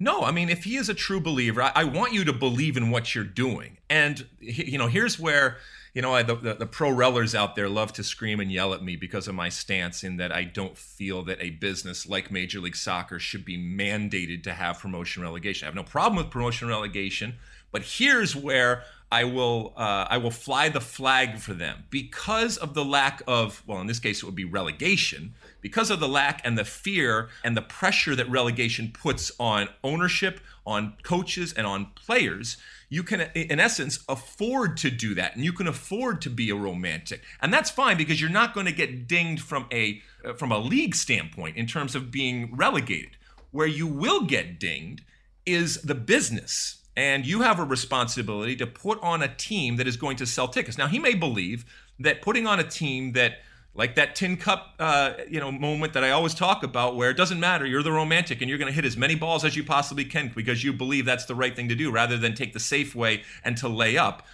No, 0.00 0.22
I 0.22 0.30
mean, 0.30 0.48
if 0.48 0.64
he 0.64 0.76
is 0.76 0.88
a 0.88 0.94
true 0.94 1.20
believer, 1.20 1.62
I, 1.62 1.72
I 1.74 1.84
want 1.84 2.12
you 2.12 2.24
to 2.24 2.32
believe 2.32 2.76
in 2.76 2.90
what 2.90 3.14
you're 3.14 3.24
doing. 3.24 3.78
And, 3.90 4.26
you 4.40 4.78
know, 4.78 4.86
here's 4.86 5.18
where 5.18 5.58
you 5.98 6.02
know, 6.02 6.14
I, 6.14 6.22
the, 6.22 6.36
the, 6.36 6.54
the 6.54 6.66
pro 6.66 6.90
rellers 6.90 7.34
out 7.34 7.56
there 7.56 7.68
love 7.68 7.92
to 7.94 8.04
scream 8.04 8.38
and 8.38 8.52
yell 8.52 8.74
at 8.74 8.84
me 8.84 8.96
because 8.96 9.26
of 9.26 9.34
my 9.34 9.48
stance 9.48 10.04
in 10.04 10.16
that 10.18 10.30
I 10.30 10.44
don't 10.44 10.76
feel 10.76 11.24
that 11.24 11.42
a 11.42 11.50
business 11.50 12.08
like 12.08 12.30
Major 12.30 12.60
League 12.60 12.76
Soccer 12.76 13.18
should 13.18 13.44
be 13.44 13.58
mandated 13.58 14.44
to 14.44 14.52
have 14.52 14.78
promotion 14.78 15.24
relegation. 15.24 15.66
I 15.66 15.68
have 15.68 15.74
no 15.74 15.82
problem 15.82 16.22
with 16.22 16.30
promotion 16.30 16.68
relegation, 16.68 17.34
but 17.72 17.82
here's 17.82 18.36
where 18.36 18.84
I 19.10 19.24
will 19.24 19.72
uh, 19.76 20.06
I 20.08 20.18
will 20.18 20.30
fly 20.30 20.68
the 20.68 20.80
flag 20.80 21.38
for 21.38 21.54
them 21.54 21.84
because 21.90 22.58
of 22.58 22.74
the 22.74 22.84
lack 22.84 23.22
of 23.26 23.62
well 23.66 23.80
in 23.80 23.86
this 23.86 23.98
case 23.98 24.22
it 24.22 24.26
would 24.26 24.34
be 24.34 24.44
relegation 24.44 25.34
because 25.60 25.90
of 25.90 26.00
the 26.00 26.08
lack 26.08 26.40
and 26.44 26.56
the 26.56 26.64
fear 26.64 27.28
and 27.42 27.56
the 27.56 27.62
pressure 27.62 28.14
that 28.14 28.28
relegation 28.30 28.90
puts 28.92 29.32
on 29.38 29.68
ownership 29.82 30.40
on 30.66 30.94
coaches 31.02 31.52
and 31.52 31.66
on 31.66 31.86
players 31.94 32.56
you 32.88 33.02
can 33.02 33.20
in 33.34 33.60
essence 33.60 34.02
afford 34.08 34.76
to 34.78 34.90
do 34.90 35.14
that 35.14 35.34
and 35.34 35.44
you 35.44 35.52
can 35.52 35.66
afford 35.66 36.22
to 36.22 36.30
be 36.30 36.50
a 36.50 36.54
romantic. 36.54 37.22
And 37.40 37.52
that's 37.52 37.70
fine 37.70 37.96
because 37.96 38.20
you're 38.20 38.30
not 38.30 38.54
going 38.54 38.66
to 38.66 38.72
get 38.72 39.06
dinged 39.06 39.42
from 39.42 39.66
a 39.72 40.00
uh, 40.24 40.32
from 40.34 40.52
a 40.52 40.58
league 40.58 40.94
standpoint 40.94 41.56
in 41.56 41.66
terms 41.66 41.94
of 41.94 42.10
being 42.10 42.54
relegated. 42.56 43.16
Where 43.50 43.66
you 43.66 43.86
will 43.86 44.22
get 44.22 44.58
dinged 44.58 45.02
is 45.44 45.82
the 45.82 45.94
business 45.94 46.82
and 46.96 47.26
you 47.26 47.42
have 47.42 47.58
a 47.60 47.64
responsibility 47.64 48.56
to 48.56 48.66
put 48.66 49.00
on 49.02 49.22
a 49.22 49.34
team 49.34 49.76
that 49.76 49.86
is 49.86 49.96
going 49.96 50.16
to 50.16 50.26
sell 50.26 50.48
tickets. 50.48 50.78
Now 50.78 50.88
he 50.88 50.98
may 50.98 51.14
believe 51.14 51.64
that 51.98 52.22
putting 52.22 52.46
on 52.46 52.58
a 52.58 52.64
team 52.64 53.12
that 53.12 53.38
like 53.78 53.94
that 53.94 54.14
tin 54.14 54.36
cup 54.36 54.74
uh, 54.78 55.12
you 55.30 55.40
know 55.40 55.50
moment 55.50 55.94
that 55.94 56.04
i 56.04 56.10
always 56.10 56.34
talk 56.34 56.62
about 56.62 56.96
where 56.96 57.08
it 57.08 57.16
doesn't 57.16 57.40
matter 57.40 57.64
you're 57.64 57.82
the 57.82 57.92
romantic 57.92 58.42
and 58.42 58.50
you're 58.50 58.58
going 58.58 58.68
to 58.70 58.74
hit 58.74 58.84
as 58.84 58.96
many 58.96 59.14
balls 59.14 59.44
as 59.44 59.56
you 59.56 59.64
possibly 59.64 60.04
can 60.04 60.30
because 60.34 60.62
you 60.62 60.72
believe 60.72 61.06
that's 61.06 61.24
the 61.24 61.34
right 61.34 61.56
thing 61.56 61.68
to 61.68 61.74
do 61.74 61.90
rather 61.90 62.18
than 62.18 62.34
take 62.34 62.52
the 62.52 62.60
safe 62.60 62.94
way 62.94 63.22
and 63.42 63.56
to 63.56 63.68
lay 63.68 63.96
up. 63.96 64.26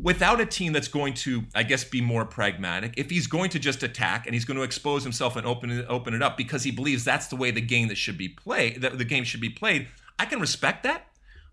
Without 0.00 0.40
a 0.40 0.46
team 0.46 0.72
that's 0.72 0.86
going 0.86 1.12
to 1.14 1.42
i 1.56 1.64
guess 1.64 1.82
be 1.82 2.00
more 2.00 2.24
pragmatic 2.24 2.94
if 2.96 3.10
he's 3.10 3.26
going 3.26 3.50
to 3.50 3.58
just 3.58 3.82
attack 3.82 4.26
and 4.26 4.34
he's 4.34 4.44
going 4.44 4.56
to 4.56 4.62
expose 4.62 5.02
himself 5.02 5.34
and 5.34 5.44
open 5.44 5.70
it, 5.70 5.86
open 5.88 6.14
it 6.14 6.22
up 6.22 6.36
because 6.36 6.62
he 6.62 6.70
believes 6.70 7.04
that's 7.04 7.26
the 7.26 7.36
way 7.36 7.50
the 7.50 7.60
game 7.60 7.88
that 7.88 7.98
should 7.98 8.16
be 8.16 8.28
played 8.28 8.80
that 8.80 8.96
the 8.96 9.04
game 9.04 9.24
should 9.24 9.40
be 9.40 9.50
played 9.50 9.88
i 10.18 10.24
can 10.24 10.40
respect 10.40 10.84
that. 10.84 11.06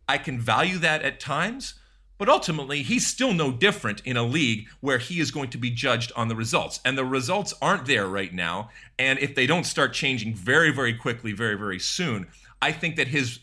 I 0.07 0.19
can 0.19 0.39
value 0.39 0.77
that 0.79 1.01
at 1.01 1.19
times 1.19 1.73
but 2.17 2.29
ultimately, 2.29 2.81
he's 2.81 3.05
still 3.05 3.33
no 3.33 3.51
different 3.51 4.01
in 4.05 4.15
a 4.17 4.23
league 4.23 4.67
where 4.79 4.97
he 4.97 5.19
is 5.19 5.31
going 5.31 5.49
to 5.49 5.57
be 5.57 5.69
judged 5.69 6.11
on 6.15 6.27
the 6.27 6.35
results. 6.35 6.79
And 6.85 6.97
the 6.97 7.05
results 7.05 7.53
aren't 7.61 7.85
there 7.85 8.07
right 8.07 8.33
now. 8.33 8.69
And 8.97 9.19
if 9.19 9.35
they 9.35 9.45
don't 9.45 9.65
start 9.65 9.93
changing 9.93 10.33
very, 10.33 10.71
very 10.71 10.93
quickly, 10.93 11.33
very, 11.33 11.55
very 11.57 11.79
soon, 11.79 12.27
I 12.61 12.71
think 12.71 12.95
that 12.95 13.09
his 13.09 13.39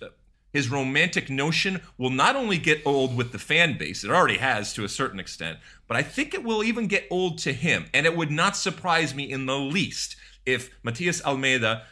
his 0.53 0.69
romantic 0.69 1.31
notion 1.31 1.81
will 1.97 2.11
not 2.11 2.37
only 2.37 2.59
get 2.59 2.83
old 2.85 3.17
with 3.17 3.33
the 3.33 3.39
fan 3.39 3.79
base, 3.79 4.05
it 4.05 4.11
already 4.11 4.37
has 4.37 4.75
to 4.75 4.85
a 4.85 4.89
certain 4.89 5.19
extent, 5.19 5.59
but 5.89 5.97
I 5.97 6.03
think 6.03 6.35
it 6.35 6.45
will 6.45 6.63
even 6.63 6.89
get 6.89 7.07
old 7.11 7.39
to 7.39 7.55
him. 7.55 7.87
And 7.95 8.05
it 8.05 8.15
would 8.15 8.31
not 8.31 8.55
surprise 8.55 9.15
me 9.15 9.31
in 9.31 9.47
the 9.47 9.59
least 9.59 10.17
if 10.45 10.71
Matias 10.83 11.25
Almeyda 11.25 11.85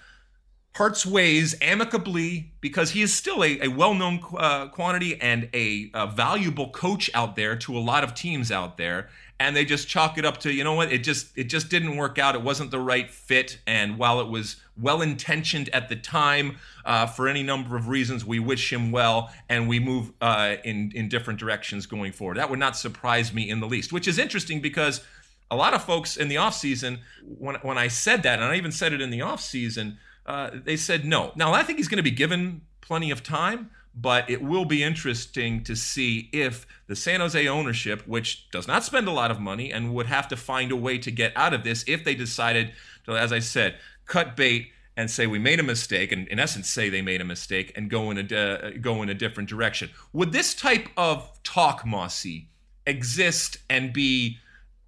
parts 0.72 1.04
ways 1.04 1.56
amicably 1.60 2.52
because 2.60 2.90
he 2.92 3.02
is 3.02 3.14
still 3.14 3.42
a, 3.42 3.60
a 3.60 3.68
well-known 3.68 4.20
uh, 4.36 4.68
quantity 4.68 5.20
and 5.20 5.48
a, 5.52 5.90
a, 5.94 6.06
valuable 6.06 6.70
coach 6.70 7.10
out 7.12 7.34
there 7.34 7.56
to 7.56 7.76
a 7.76 7.80
lot 7.80 8.04
of 8.04 8.14
teams 8.14 8.52
out 8.52 8.76
there. 8.76 9.08
And 9.40 9.56
they 9.56 9.64
just 9.64 9.88
chalk 9.88 10.18
it 10.18 10.24
up 10.26 10.38
to 10.40 10.52
you 10.52 10.62
know 10.62 10.74
what 10.74 10.92
it 10.92 10.98
just 10.98 11.36
it 11.36 11.44
just 11.44 11.70
didn't 11.70 11.96
work 11.96 12.18
out. 12.18 12.34
It 12.34 12.42
wasn't 12.42 12.70
the 12.70 12.78
right 12.78 13.10
fit. 13.10 13.58
And 13.66 13.96
while 13.96 14.20
it 14.20 14.28
was 14.28 14.56
well 14.78 15.00
intentioned 15.00 15.70
at 15.70 15.88
the 15.88 15.96
time 15.96 16.58
uh, 16.84 17.06
for 17.06 17.26
any 17.26 17.42
number 17.42 17.74
of 17.74 17.88
reasons 17.88 18.22
we 18.22 18.38
wish 18.38 18.70
him 18.70 18.92
well 18.92 19.32
and 19.48 19.66
we 19.66 19.80
move 19.80 20.12
uh, 20.20 20.56
in 20.62 20.92
in 20.94 21.08
different 21.08 21.40
directions 21.40 21.86
going 21.86 22.12
forward. 22.12 22.36
That 22.36 22.50
would 22.50 22.58
not 22.58 22.76
surprise 22.76 23.32
me 23.32 23.48
in 23.48 23.60
the 23.60 23.66
least 23.66 23.94
which 23.94 24.06
is 24.06 24.18
interesting 24.18 24.60
because 24.60 25.02
a 25.50 25.56
lot 25.56 25.72
of 25.72 25.82
folks 25.82 26.18
in 26.18 26.28
the 26.28 26.36
offseason 26.36 26.98
when, 27.24 27.56
when 27.56 27.76
i 27.76 27.88
said 27.88 28.22
that 28.22 28.38
and 28.38 28.52
i 28.52 28.54
even 28.54 28.70
said 28.70 28.92
it 28.92 29.00
in 29.00 29.10
the 29.10 29.18
offseason 29.18 29.96
uh, 30.30 30.50
they 30.64 30.76
said 30.76 31.04
no. 31.04 31.32
Now, 31.34 31.52
I 31.52 31.64
think 31.64 31.78
he's 31.78 31.88
going 31.88 31.96
to 31.96 32.04
be 32.04 32.12
given 32.12 32.60
plenty 32.80 33.10
of 33.10 33.24
time, 33.24 33.70
but 33.92 34.30
it 34.30 34.40
will 34.40 34.64
be 34.64 34.80
interesting 34.80 35.64
to 35.64 35.74
see 35.74 36.30
if 36.32 36.68
the 36.86 36.94
San 36.94 37.18
Jose 37.18 37.48
ownership, 37.48 38.06
which 38.06 38.48
does 38.52 38.68
not 38.68 38.84
spend 38.84 39.08
a 39.08 39.10
lot 39.10 39.32
of 39.32 39.40
money 39.40 39.72
and 39.72 39.92
would 39.92 40.06
have 40.06 40.28
to 40.28 40.36
find 40.36 40.70
a 40.70 40.76
way 40.76 40.98
to 40.98 41.10
get 41.10 41.32
out 41.34 41.52
of 41.52 41.64
this, 41.64 41.84
if 41.88 42.04
they 42.04 42.14
decided 42.14 42.72
to, 43.06 43.16
as 43.16 43.32
I 43.32 43.40
said, 43.40 43.74
cut 44.06 44.36
bait 44.36 44.70
and 44.96 45.10
say 45.10 45.26
we 45.26 45.40
made 45.40 45.58
a 45.58 45.64
mistake, 45.64 46.12
and 46.12 46.28
in 46.28 46.38
essence 46.38 46.68
say 46.68 46.88
they 46.88 47.02
made 47.02 47.20
a 47.20 47.24
mistake 47.24 47.72
and 47.74 47.90
go 47.90 48.12
in 48.12 48.18
a 48.18 48.36
uh, 48.36 48.70
go 48.80 49.02
in 49.02 49.08
a 49.08 49.14
different 49.14 49.48
direction. 49.48 49.90
Would 50.12 50.30
this 50.30 50.54
type 50.54 50.88
of 50.96 51.42
talk, 51.42 51.84
Mosse, 51.84 52.44
exist 52.86 53.58
and 53.68 53.92
be 53.92 54.38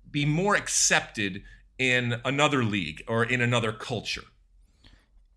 be 0.09 0.25
more 0.25 0.55
accepted 0.55 1.43
in 1.79 2.21
another 2.25 2.63
league 2.63 3.03
or 3.09 3.25
in 3.25 3.41
another 3.41 3.73
culture? 3.73 4.25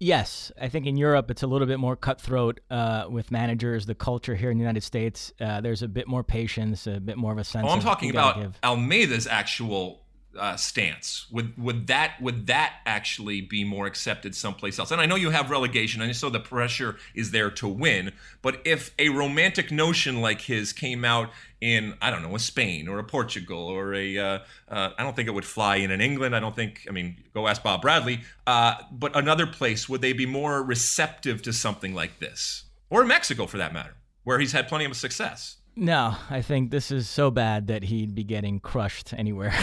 Yes, 0.05 0.51
I 0.61 0.69
think 0.69 0.85
in 0.85 0.97
Europe 0.97 1.31
it's 1.31 1.41
a 1.41 1.47
little 1.47 1.65
bit 1.65 1.79
more 1.79 1.95
cutthroat 1.95 2.59
uh, 2.69 3.07
with 3.09 3.31
managers. 3.31 3.87
The 3.87 3.95
culture 3.95 4.35
here 4.35 4.51
in 4.51 4.57
the 4.59 4.61
United 4.61 4.83
States, 4.83 5.33
uh, 5.41 5.61
there's 5.61 5.81
a 5.81 5.87
bit 5.87 6.07
more 6.07 6.23
patience, 6.23 6.85
a 6.85 6.99
bit 6.99 7.17
more 7.17 7.31
of 7.31 7.39
a 7.39 7.43
sense. 7.43 7.65
Oh, 7.67 7.71
I'm 7.71 7.79
talking 7.79 8.11
about 8.11 8.35
give. 8.35 8.61
Almeyda's 8.61 9.25
actual 9.25 10.05
uh, 10.37 10.57
stance. 10.57 11.25
Would 11.31 11.57
would 11.57 11.87
that 11.87 12.21
would 12.21 12.45
that 12.45 12.73
actually 12.85 13.41
be 13.41 13.63
more 13.63 13.87
accepted 13.87 14.35
someplace 14.35 14.77
else? 14.77 14.91
And 14.91 15.01
I 15.01 15.07
know 15.07 15.15
you 15.15 15.31
have 15.31 15.49
relegation, 15.49 16.03
and 16.03 16.15
so 16.15 16.29
the 16.29 16.39
pressure 16.39 16.97
is 17.15 17.31
there 17.31 17.49
to 17.51 17.67
win. 17.67 18.11
But 18.43 18.61
if 18.63 18.93
a 18.99 19.09
romantic 19.09 19.71
notion 19.71 20.21
like 20.21 20.41
his 20.41 20.71
came 20.71 21.03
out 21.03 21.31
in 21.61 21.95
I 22.01 22.11
don't 22.11 22.21
know 22.21 22.35
a 22.35 22.39
Spain 22.39 22.87
or 22.87 22.99
a 22.99 23.03
Portugal 23.03 23.59
or 23.59 23.93
a 23.93 24.17
uh, 24.17 24.39
uh, 24.69 24.89
I 24.97 25.03
don't 25.03 25.15
think 25.15 25.27
it 25.27 25.33
would 25.33 25.45
fly 25.45 25.77
in 25.77 25.91
in 25.91 26.01
England. 26.01 26.35
I 26.35 26.39
don't 26.39 26.55
think 26.55 26.85
I 26.89 26.91
mean 26.91 27.23
go 27.33 27.47
ask 27.47 27.63
Bob 27.63 27.81
Bradley. 27.81 28.21
Uh, 28.45 28.75
but 28.91 29.15
another 29.15 29.47
place 29.47 29.87
would 29.89 30.01
they 30.01 30.13
be 30.13 30.25
more 30.25 30.63
receptive 30.63 31.41
to 31.43 31.53
something 31.53 31.93
like 31.93 32.19
this, 32.19 32.65
or 32.89 33.05
Mexico 33.05 33.45
for 33.45 33.57
that 33.57 33.73
matter, 33.73 33.95
where 34.23 34.39
he's 34.39 34.51
had 34.51 34.67
plenty 34.67 34.85
of 34.85 34.95
success? 34.95 35.57
No, 35.77 36.15
I 36.29 36.41
think 36.41 36.71
this 36.71 36.89
is 36.89 37.09
so 37.09 37.29
bad 37.29 37.67
that 37.67 37.83
he'd 37.83 38.15
be 38.15 38.23
getting 38.23 38.59
crushed 38.61 39.13
anywhere. 39.13 39.53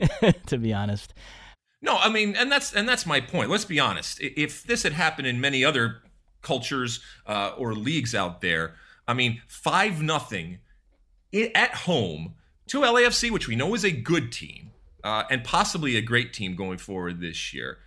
to 0.46 0.58
be 0.58 0.74
honest. 0.74 1.14
No, 1.80 1.96
I 1.96 2.10
mean, 2.10 2.36
and 2.36 2.50
that's 2.50 2.72
and 2.72 2.88
that's 2.88 3.06
my 3.06 3.20
point. 3.20 3.50
Let's 3.50 3.64
be 3.64 3.80
honest. 3.80 4.20
If 4.20 4.64
this 4.64 4.82
had 4.82 4.92
happened 4.92 5.26
in 5.26 5.40
many 5.40 5.64
other 5.64 6.02
cultures 6.42 7.00
uh, 7.26 7.52
or 7.56 7.74
leagues 7.74 8.14
out 8.14 8.40
there, 8.40 8.74
I 9.08 9.14
mean, 9.14 9.40
five 9.48 10.02
nothing 10.02 10.58
at 11.32 11.74
home 11.74 12.34
to 12.68 12.80
LAFC, 12.80 13.30
which 13.30 13.48
we 13.48 13.56
know 13.56 13.74
is 13.74 13.84
a 13.84 13.90
good 13.90 14.32
team 14.32 14.70
uh, 15.04 15.24
and 15.30 15.44
possibly 15.44 15.96
a 15.96 16.02
great 16.02 16.32
team 16.32 16.54
going 16.54 16.78
forward 16.78 17.20
this 17.20 17.52
year 17.52 17.78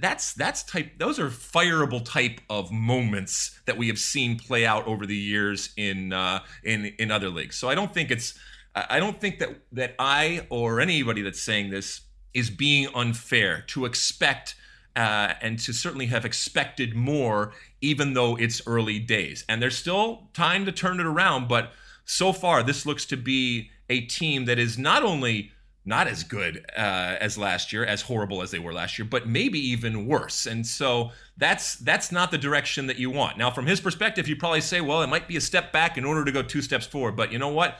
that's 0.00 0.34
that's 0.34 0.62
type 0.62 0.98
those 0.98 1.18
are 1.18 1.28
fireable 1.28 2.04
type 2.04 2.40
of 2.48 2.70
moments 2.70 3.58
that 3.66 3.76
we 3.76 3.88
have 3.88 3.98
seen 3.98 4.38
play 4.38 4.64
out 4.64 4.86
over 4.86 5.06
the 5.06 5.16
years 5.16 5.70
in 5.76 6.12
uh, 6.12 6.40
in 6.62 6.86
in 6.98 7.10
other 7.10 7.28
leagues. 7.28 7.56
So 7.56 7.68
I 7.68 7.74
don't 7.74 7.92
think 7.92 8.10
it's 8.10 8.38
I 8.74 9.00
don't 9.00 9.20
think 9.20 9.38
that 9.38 9.50
that 9.72 9.94
I 9.98 10.46
or 10.50 10.80
anybody 10.80 11.22
that's 11.22 11.40
saying 11.40 11.70
this 11.70 12.02
is 12.34 12.50
being 12.50 12.88
unfair 12.94 13.64
to 13.68 13.86
expect 13.86 14.54
uh, 14.94 15.34
and 15.40 15.58
to 15.58 15.72
certainly 15.72 16.06
have 16.06 16.24
expected 16.24 16.94
more, 16.94 17.52
even 17.80 18.14
though 18.14 18.36
it's 18.36 18.62
early 18.66 18.98
days. 18.98 19.44
And 19.48 19.60
there's 19.60 19.76
still 19.76 20.28
time 20.32 20.64
to 20.66 20.72
turn 20.72 21.00
it 21.00 21.06
around, 21.06 21.48
but 21.48 21.72
so 22.06 22.32
far 22.32 22.62
this 22.62 22.86
looks 22.86 23.04
to 23.06 23.16
be 23.16 23.70
a 23.90 24.00
team 24.00 24.46
that 24.46 24.58
is 24.58 24.78
not 24.78 25.02
only 25.02 25.52
not 25.84 26.08
as 26.08 26.24
good 26.24 26.64
uh, 26.76 27.16
as 27.20 27.38
last 27.38 27.72
year, 27.72 27.84
as 27.84 28.02
horrible 28.02 28.42
as 28.42 28.50
they 28.50 28.58
were 28.58 28.72
last 28.72 28.98
year, 28.98 29.06
but 29.08 29.28
maybe 29.28 29.58
even 29.58 30.06
worse. 30.06 30.46
And 30.46 30.66
so 30.66 31.10
that's 31.36 31.76
that's 31.76 32.10
not 32.10 32.30
the 32.30 32.38
direction 32.38 32.86
that 32.86 32.98
you 32.98 33.10
want. 33.10 33.38
Now, 33.38 33.50
from 33.50 33.66
his 33.66 33.80
perspective, 33.80 34.26
you 34.26 34.34
probably 34.34 34.62
say, 34.62 34.80
well, 34.80 35.02
it 35.02 35.08
might 35.08 35.28
be 35.28 35.36
a 35.36 35.40
step 35.40 35.72
back 35.72 35.98
in 35.98 36.04
order 36.04 36.24
to 36.24 36.32
go 36.32 36.42
two 36.42 36.62
steps 36.62 36.86
forward. 36.86 37.14
But 37.14 37.30
you 37.30 37.38
know 37.38 37.50
what? 37.50 37.78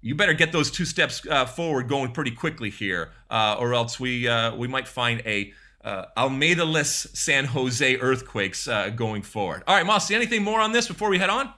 you 0.00 0.14
better 0.14 0.34
get 0.34 0.52
those 0.52 0.70
two 0.70 0.84
steps 0.84 1.26
uh, 1.28 1.44
forward 1.44 1.88
going 1.88 2.12
pretty 2.12 2.30
quickly 2.30 2.70
here, 2.70 3.10
uh, 3.30 3.56
or 3.58 3.74
else 3.74 3.98
we 3.98 4.28
uh, 4.28 4.54
we 4.54 4.68
might 4.68 4.86
find 4.86 5.22
a 5.26 5.52
uh, 5.84 6.04
Almeyda-less 6.16 7.08
San 7.14 7.46
Jose 7.46 7.96
earthquakes 7.96 8.68
uh, 8.68 8.90
going 8.90 9.22
forward. 9.22 9.62
All 9.66 9.76
right, 9.76 9.86
Mosse, 9.86 10.10
anything 10.10 10.42
more 10.42 10.60
on 10.60 10.72
this 10.72 10.88
before 10.88 11.08
we 11.08 11.18
head 11.18 11.30
on? 11.30 11.52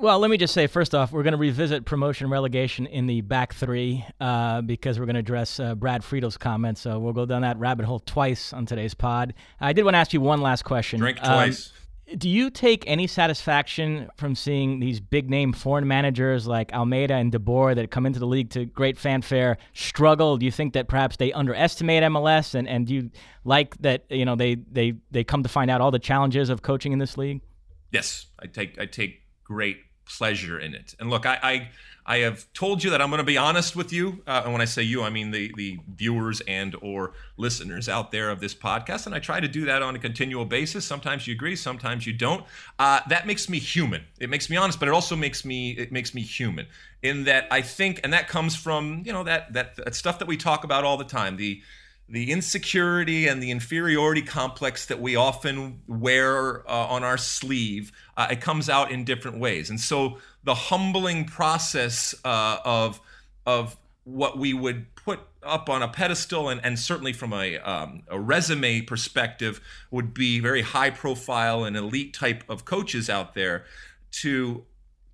Well, 0.00 0.20
let 0.20 0.30
me 0.30 0.36
just 0.36 0.54
say 0.54 0.68
first 0.68 0.94
off, 0.94 1.10
we're 1.10 1.24
going 1.24 1.32
to 1.32 1.38
revisit 1.38 1.84
promotion 1.84 2.30
relegation 2.30 2.86
in 2.86 3.08
the 3.08 3.20
back 3.20 3.52
three 3.52 4.04
uh, 4.20 4.60
because 4.60 4.96
we're 4.96 5.06
going 5.06 5.14
to 5.14 5.20
address 5.20 5.58
uh, 5.58 5.74
Brad 5.74 6.02
Friedel's 6.02 6.36
comments. 6.36 6.80
So 6.82 7.00
we'll 7.00 7.12
go 7.12 7.26
down 7.26 7.42
that 7.42 7.58
rabbit 7.58 7.84
hole 7.84 7.98
twice 7.98 8.52
on 8.52 8.64
today's 8.64 8.94
pod. 8.94 9.34
I 9.60 9.72
did 9.72 9.84
want 9.84 9.94
to 9.94 9.98
ask 9.98 10.12
you 10.12 10.20
one 10.20 10.40
last 10.40 10.62
question. 10.62 11.00
Drink 11.00 11.18
twice. 11.18 11.72
Um, 12.10 12.16
do 12.16 12.28
you 12.28 12.48
take 12.48 12.84
any 12.86 13.08
satisfaction 13.08 14.08
from 14.16 14.36
seeing 14.36 14.78
these 14.78 15.00
big 15.00 15.28
name 15.28 15.52
foreign 15.52 15.88
managers 15.88 16.46
like 16.46 16.72
Almeyda 16.72 17.14
and 17.14 17.32
De 17.32 17.40
Boer 17.40 17.74
that 17.74 17.90
come 17.90 18.06
into 18.06 18.20
the 18.20 18.26
league 18.26 18.50
to 18.50 18.66
great 18.66 18.96
fanfare 18.98 19.58
struggle? 19.74 20.36
Do 20.36 20.46
you 20.46 20.52
think 20.52 20.74
that 20.74 20.86
perhaps 20.86 21.16
they 21.16 21.32
underestimate 21.32 22.04
MLS 22.04 22.54
and, 22.54 22.68
and 22.68 22.86
do 22.86 22.94
you 22.94 23.10
like 23.44 23.76
that 23.78 24.04
you 24.10 24.24
know 24.24 24.36
they, 24.36 24.54
they, 24.54 24.94
they 25.10 25.24
come 25.24 25.42
to 25.42 25.48
find 25.48 25.70
out 25.72 25.80
all 25.80 25.90
the 25.90 25.98
challenges 25.98 26.50
of 26.50 26.62
coaching 26.62 26.92
in 26.92 27.00
this 27.00 27.18
league? 27.18 27.42
Yes, 27.90 28.26
I 28.38 28.46
take 28.46 28.78
I 28.78 28.86
take 28.86 29.22
great 29.44 29.78
pleasure 30.08 30.58
in 30.58 30.74
it. 30.74 30.94
And 30.98 31.10
look, 31.10 31.26
I 31.26 31.38
I, 31.42 31.68
I 32.06 32.18
have 32.18 32.50
told 32.54 32.82
you 32.82 32.90
that 32.90 33.02
I'm 33.02 33.10
going 33.10 33.18
to 33.18 33.24
be 33.24 33.36
honest 33.36 33.76
with 33.76 33.92
you, 33.92 34.22
uh, 34.26 34.42
and 34.44 34.52
when 34.52 34.62
I 34.62 34.64
say 34.64 34.82
you, 34.82 35.02
I 35.02 35.10
mean 35.10 35.30
the 35.30 35.52
the 35.56 35.78
viewers 35.94 36.40
and 36.48 36.74
or 36.80 37.12
listeners 37.36 37.88
out 37.88 38.10
there 38.10 38.30
of 38.30 38.40
this 38.40 38.54
podcast, 38.54 39.06
and 39.06 39.14
I 39.14 39.18
try 39.18 39.40
to 39.40 39.48
do 39.48 39.66
that 39.66 39.82
on 39.82 39.94
a 39.94 39.98
continual 39.98 40.44
basis. 40.44 40.84
Sometimes 40.84 41.26
you 41.26 41.34
agree, 41.34 41.56
sometimes 41.56 42.06
you 42.06 42.12
don't. 42.12 42.44
Uh, 42.78 43.00
that 43.08 43.26
makes 43.26 43.48
me 43.48 43.58
human. 43.58 44.04
It 44.18 44.30
makes 44.30 44.48
me 44.48 44.56
honest, 44.56 44.78
but 44.78 44.88
it 44.88 44.94
also 44.94 45.16
makes 45.16 45.44
me 45.44 45.72
it 45.72 45.92
makes 45.92 46.14
me 46.14 46.22
human 46.22 46.66
in 47.02 47.24
that 47.24 47.46
I 47.50 47.60
think, 47.60 48.00
and 48.02 48.12
that 48.12 48.28
comes 48.28 48.56
from 48.56 49.02
you 49.04 49.12
know 49.12 49.24
that 49.24 49.52
that, 49.52 49.76
that 49.76 49.94
stuff 49.94 50.18
that 50.18 50.28
we 50.28 50.36
talk 50.36 50.64
about 50.64 50.84
all 50.84 50.96
the 50.96 51.04
time. 51.04 51.36
The 51.36 51.62
the 52.08 52.30
insecurity 52.30 53.26
and 53.26 53.42
the 53.42 53.50
inferiority 53.50 54.22
complex 54.22 54.86
that 54.86 55.00
we 55.00 55.14
often 55.14 55.80
wear 55.86 56.68
uh, 56.68 56.86
on 56.86 57.04
our 57.04 57.18
sleeve, 57.18 57.92
uh, 58.16 58.28
it 58.30 58.40
comes 58.40 58.70
out 58.70 58.90
in 58.90 59.04
different 59.04 59.38
ways. 59.38 59.68
And 59.68 59.78
so 59.78 60.18
the 60.42 60.54
humbling 60.54 61.26
process 61.26 62.14
uh, 62.24 62.58
of, 62.64 63.00
of 63.44 63.76
what 64.04 64.38
we 64.38 64.54
would 64.54 64.94
put 64.94 65.20
up 65.42 65.68
on 65.68 65.82
a 65.82 65.88
pedestal 65.88 66.48
and, 66.48 66.60
and 66.64 66.78
certainly 66.78 67.12
from 67.12 67.32
a, 67.32 67.58
um, 67.58 68.02
a 68.08 68.18
resume 68.18 68.80
perspective 68.80 69.60
would 69.90 70.14
be 70.14 70.40
very 70.40 70.62
high 70.62 70.90
profile 70.90 71.64
and 71.64 71.76
elite 71.76 72.14
type 72.14 72.42
of 72.48 72.64
coaches 72.64 73.10
out 73.10 73.34
there 73.34 73.64
to 74.10 74.64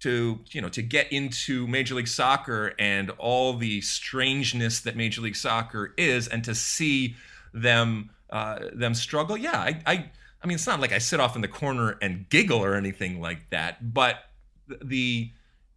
to 0.04 0.38
you 0.50 0.60
know 0.60 0.68
to 0.68 0.82
get 0.82 1.10
into 1.10 1.66
Major 1.66 1.94
League 1.94 2.08
Soccer 2.08 2.74
and 2.78 3.08
all 3.12 3.54
the 3.54 3.80
strangeness 3.80 4.80
that 4.80 4.96
Major 4.96 5.22
League 5.22 5.34
Soccer 5.34 5.94
is, 5.96 6.28
and 6.28 6.44
to 6.44 6.54
see 6.54 7.16
them 7.54 8.10
uh, 8.28 8.58
them 8.74 8.92
struggle. 8.92 9.36
Yeah, 9.36 9.58
I, 9.58 9.80
I 9.86 10.10
I 10.42 10.46
mean 10.46 10.56
it's 10.56 10.66
not 10.66 10.78
like 10.78 10.92
I 10.92 10.98
sit 10.98 11.20
off 11.20 11.36
in 11.36 11.42
the 11.42 11.48
corner 11.48 11.96
and 12.02 12.28
giggle 12.28 12.62
or 12.62 12.74
anything 12.74 13.18
like 13.18 13.48
that, 13.48 13.94
but 13.94 14.16
the 14.68 15.30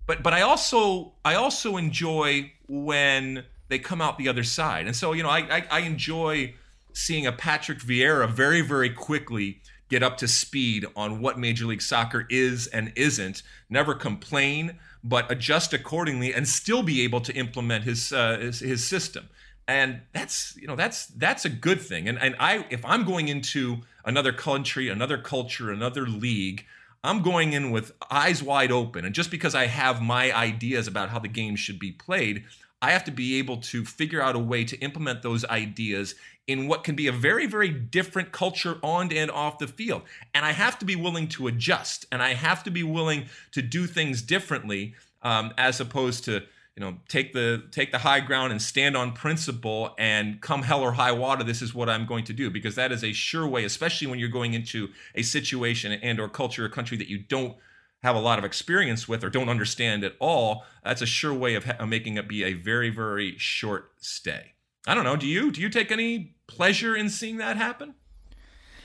but 0.05 0.24
but 0.24 0.34
I 0.34 0.41
also 0.41 1.13
I 1.24 1.36
also 1.36 1.77
enjoy 1.77 2.51
when 2.67 3.46
they 3.69 3.79
come 3.79 4.01
out 4.01 4.17
the 4.17 4.27
other 4.27 4.43
side, 4.43 4.88
and 4.88 4.96
so 4.96 5.13
you 5.13 5.24
know 5.24 5.29
I, 5.29 5.39
I, 5.39 5.65
I 5.72 5.79
enjoy 5.81 6.53
seeing 6.91 7.25
a 7.25 7.31
Patrick 7.31 7.79
Vieira 7.79 8.29
very 8.29 8.60
very 8.60 8.89
quickly 8.89 9.62
get 9.89 10.03
up 10.03 10.17
to 10.17 10.27
speed 10.27 10.86
on 10.96 11.22
what 11.22 11.39
Major 11.39 11.65
League 11.65 11.82
Soccer 11.82 12.25
is 12.29 12.67
and 12.67 12.91
isn't, 12.96 13.44
never 13.70 13.94
complain, 13.94 14.77
but 15.03 15.32
adjust 15.32 15.74
accordingly 15.74 16.34
and 16.34 16.48
still 16.48 16.84
be 16.84 17.01
able 17.01 17.22
to 17.22 17.34
implement 17.34 17.84
his 17.84 18.12
uh, 18.12 18.38
his, 18.39 18.60
his, 18.60 18.86
system. 18.86 19.29
And 19.67 20.01
that's 20.13 20.56
you 20.58 20.67
know 20.67 20.75
that's 20.75 21.08
that's 21.08 21.46
a 21.46 21.50
good 21.50 21.82
thing. 21.82 22.08
And 22.08 22.20
and 22.20 22.36
I 22.39 22.65
if 22.70 22.84
I'm 22.86 23.06
going 23.06 23.28
into 23.28 23.80
another 24.06 24.34
country, 24.34 24.89
another 24.89 25.17
culture, 25.17 25.71
another 25.71 26.08
league, 26.08 26.65
I'm 27.04 27.21
going 27.21 27.54
in 27.54 27.71
with 27.71 27.91
eyes 28.10 28.41
wide 28.43 28.71
open. 28.71 29.06
And 29.06 29.13
just 29.13 29.32
because 29.32 29.56
I 29.56 29.67
have 29.67 30.02
my 30.02 30.32
ideas 30.34 30.88
about 30.88 31.10
how 31.10 31.19
the 31.19 31.28
game 31.28 31.56
should 31.56 31.80
be 31.80 31.91
played, 31.91 32.45
I 32.81 32.91
have 32.91 33.03
to 33.05 33.11
be 33.11 33.39
able 33.39 33.57
to 33.57 33.85
figure 33.85 34.21
out 34.21 34.35
a 34.35 34.39
way 34.39 34.63
to 34.65 34.77
implement 34.77 35.23
those 35.23 35.43
ideas 35.45 36.15
in 36.47 36.67
what 36.67 36.83
can 36.83 36.95
be 36.95 37.07
a 37.07 37.11
very, 37.11 37.45
very 37.45 37.69
different 37.69 38.31
culture 38.31 38.77
on 38.81 39.11
and 39.11 39.29
off 39.31 39.57
the 39.57 39.67
field. 39.67 40.03
And 40.33 40.45
I 40.45 40.53
have 40.53 40.79
to 40.79 40.85
be 40.85 40.95
willing 40.95 41.27
to 41.29 41.47
adjust 41.47 42.05
and 42.11 42.21
I 42.21 42.33
have 42.33 42.63
to 42.63 42.71
be 42.71 42.83
willing 42.83 43.25
to 43.51 43.61
do 43.61 43.87
things 43.87 44.21
differently 44.21 44.95
um, 45.23 45.53
as 45.57 45.81
opposed 45.81 46.23
to 46.25 46.43
you 46.75 46.81
know 46.81 46.97
take 47.07 47.33
the 47.33 47.63
take 47.71 47.91
the 47.91 47.97
high 47.97 48.19
ground 48.19 48.51
and 48.51 48.61
stand 48.61 48.95
on 48.95 49.11
principle 49.11 49.95
and 49.97 50.39
come 50.41 50.61
hell 50.61 50.81
or 50.81 50.91
high 50.91 51.11
water 51.11 51.43
this 51.43 51.63
is 51.63 51.73
what 51.73 51.89
i'm 51.89 52.05
going 52.05 52.23
to 52.23 52.33
do 52.33 52.51
because 52.51 52.75
that 52.75 52.91
is 52.91 53.03
a 53.03 53.11
sure 53.13 53.47
way 53.47 53.65
especially 53.65 54.05
when 54.05 54.19
you're 54.19 54.29
going 54.29 54.53
into 54.53 54.89
a 55.15 55.23
situation 55.23 55.91
and 55.91 56.19
or 56.19 56.29
culture 56.29 56.65
or 56.65 56.69
country 56.69 56.95
that 56.95 57.07
you 57.07 57.17
don't 57.17 57.57
have 58.03 58.15
a 58.15 58.19
lot 58.19 58.39
of 58.39 58.45
experience 58.45 59.07
with 59.07 59.23
or 59.23 59.29
don't 59.29 59.49
understand 59.49 60.03
at 60.03 60.13
all 60.19 60.65
that's 60.83 61.01
a 61.01 61.05
sure 61.05 61.33
way 61.33 61.55
of, 61.55 61.65
ha- 61.65 61.86
making 61.86 62.17
it 62.17 62.27
be 62.27 62.43
a 62.43 62.53
very 62.53 62.89
very 62.89 63.38
short 63.38 63.91
stay 63.99 64.53
I 64.88 64.95
don't 64.95 65.03
know. 65.03 65.17
Do 65.17 65.27
you? 65.27 65.51
Do 65.51 65.60
you 65.60 65.69
take 65.69 65.91
any 65.91 66.33
pleasure 66.47 66.95
in 66.95 67.10
seeing 67.10 67.38
that 67.38 67.57
happen? 67.57 67.93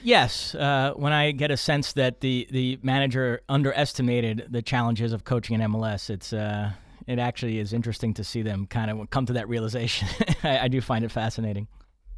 Yes, 0.03 0.53
uh, 0.57 0.95
when 0.97 1.13
I 1.13 1.31
get 1.31 1.53
a 1.53 1.57
sense 1.57 1.93
that 1.93 2.21
the, 2.21 2.49
the 2.51 2.81
manager 2.83 3.41
underestimated 3.49 4.49
the 4.51 4.61
challenges 4.61 5.13
of 5.13 5.23
coaching 5.23 5.55
in 5.55 5.71
MLS, 5.71 6.11
it's 6.11 6.33
uh, 6.33 6.73
it 7.07 7.21
actually 7.21 7.61
is 7.61 7.73
interesting 7.73 8.13
to 8.15 8.25
see 8.25 8.43
them 8.43 8.67
kind 8.67 8.91
of 8.91 9.11
come 9.11 9.27
to 9.27 9.33
that 9.35 9.49
realization. 9.49 10.09
I, 10.43 10.59
I 10.61 10.69
do 10.69 10.81
find 10.81 11.05
it 11.05 11.13
fascinating. 11.13 11.69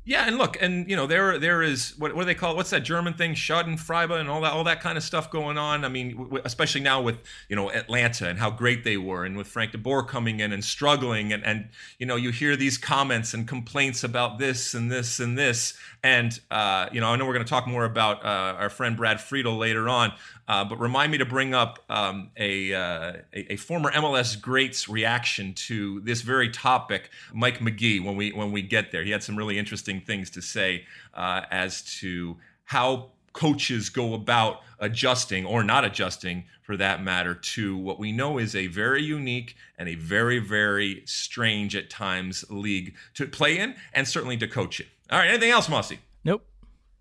Yeah, 0.06 0.26
and 0.26 0.36
look, 0.36 0.60
and 0.60 0.88
you 0.88 0.96
know, 0.96 1.06
there 1.06 1.38
there 1.38 1.62
is 1.62 1.94
what, 1.96 2.14
what 2.14 2.22
do 2.22 2.26
they 2.26 2.34
call 2.34 2.52
it? 2.52 2.56
What's 2.56 2.68
that 2.70 2.82
German 2.82 3.14
thing? 3.14 3.32
Schadenfreude 3.34 4.20
and 4.20 4.28
all 4.28 4.42
that 4.42 4.52
all 4.52 4.64
that 4.64 4.82
kind 4.82 4.98
of 4.98 5.02
stuff 5.02 5.30
going 5.30 5.56
on. 5.56 5.82
I 5.82 5.88
mean, 5.88 6.16
w- 6.16 6.42
especially 6.44 6.82
now 6.82 7.00
with 7.00 7.16
you 7.48 7.56
know 7.56 7.70
Atlanta 7.70 8.28
and 8.28 8.38
how 8.38 8.50
great 8.50 8.84
they 8.84 8.98
were, 8.98 9.24
and 9.24 9.34
with 9.34 9.46
Frank 9.46 9.72
De 9.72 9.78
Boer 9.78 10.02
coming 10.02 10.40
in 10.40 10.52
and 10.52 10.62
struggling, 10.62 11.32
and 11.32 11.42
and 11.42 11.70
you 11.98 12.04
know 12.04 12.16
you 12.16 12.32
hear 12.32 12.54
these 12.54 12.76
comments 12.76 13.32
and 13.32 13.48
complaints 13.48 14.04
about 14.04 14.38
this 14.38 14.74
and 14.74 14.92
this 14.92 15.20
and 15.20 15.38
this, 15.38 15.72
and 16.02 16.38
uh, 16.50 16.86
you 16.92 17.00
know 17.00 17.08
I 17.08 17.16
know 17.16 17.24
we're 17.24 17.32
going 17.32 17.46
to 17.46 17.50
talk 17.50 17.66
more 17.66 17.86
about 17.86 18.22
uh, 18.22 18.56
our 18.58 18.68
friend 18.68 18.98
Brad 18.98 19.22
Friedel 19.22 19.56
later 19.56 19.88
on, 19.88 20.12
uh, 20.46 20.64
but 20.64 20.78
remind 20.78 21.10
me 21.10 21.18
to 21.18 21.24
bring 21.24 21.54
up 21.54 21.78
um, 21.88 22.30
a, 22.36 22.74
uh, 22.74 23.12
a, 23.32 23.52
a 23.52 23.56
former 23.56 23.90
MLS 23.92 24.40
great's 24.40 24.88
reaction 24.88 25.54
to 25.54 26.00
this 26.00 26.20
very 26.20 26.50
topic, 26.50 27.10
Mike 27.32 27.60
Magee. 27.60 28.00
When 28.00 28.16
we 28.16 28.32
when 28.32 28.52
we 28.52 28.62
get 28.62 28.92
there, 28.92 29.02
he 29.04 29.10
had 29.10 29.22
some 29.22 29.36
really 29.36 29.58
interesting 29.58 30.00
things 30.00 30.30
to 30.30 30.42
say 30.42 30.84
uh, 31.14 31.42
as 31.50 31.82
to 32.00 32.36
how 32.64 33.10
coaches 33.32 33.88
go 33.88 34.14
about 34.14 34.60
adjusting 34.78 35.44
or 35.44 35.64
not 35.64 35.84
adjusting 35.84 36.44
for 36.62 36.76
that 36.76 37.02
matter 37.02 37.34
to 37.34 37.76
what 37.76 37.98
we 37.98 38.12
know 38.12 38.38
is 38.38 38.54
a 38.54 38.68
very 38.68 39.02
unique 39.02 39.56
and 39.76 39.88
a 39.88 39.94
very 39.96 40.38
very 40.38 41.02
strange 41.04 41.74
at 41.76 41.90
times 41.90 42.44
league 42.48 42.94
to 43.12 43.26
play 43.26 43.58
in 43.58 43.74
and 43.92 44.06
certainly 44.06 44.36
to 44.36 44.46
coach 44.46 44.80
it 44.80 44.86
all 45.10 45.18
right 45.18 45.30
anything 45.30 45.50
else 45.50 45.68
Mosse? 45.68 45.94
Nope. 46.24 46.44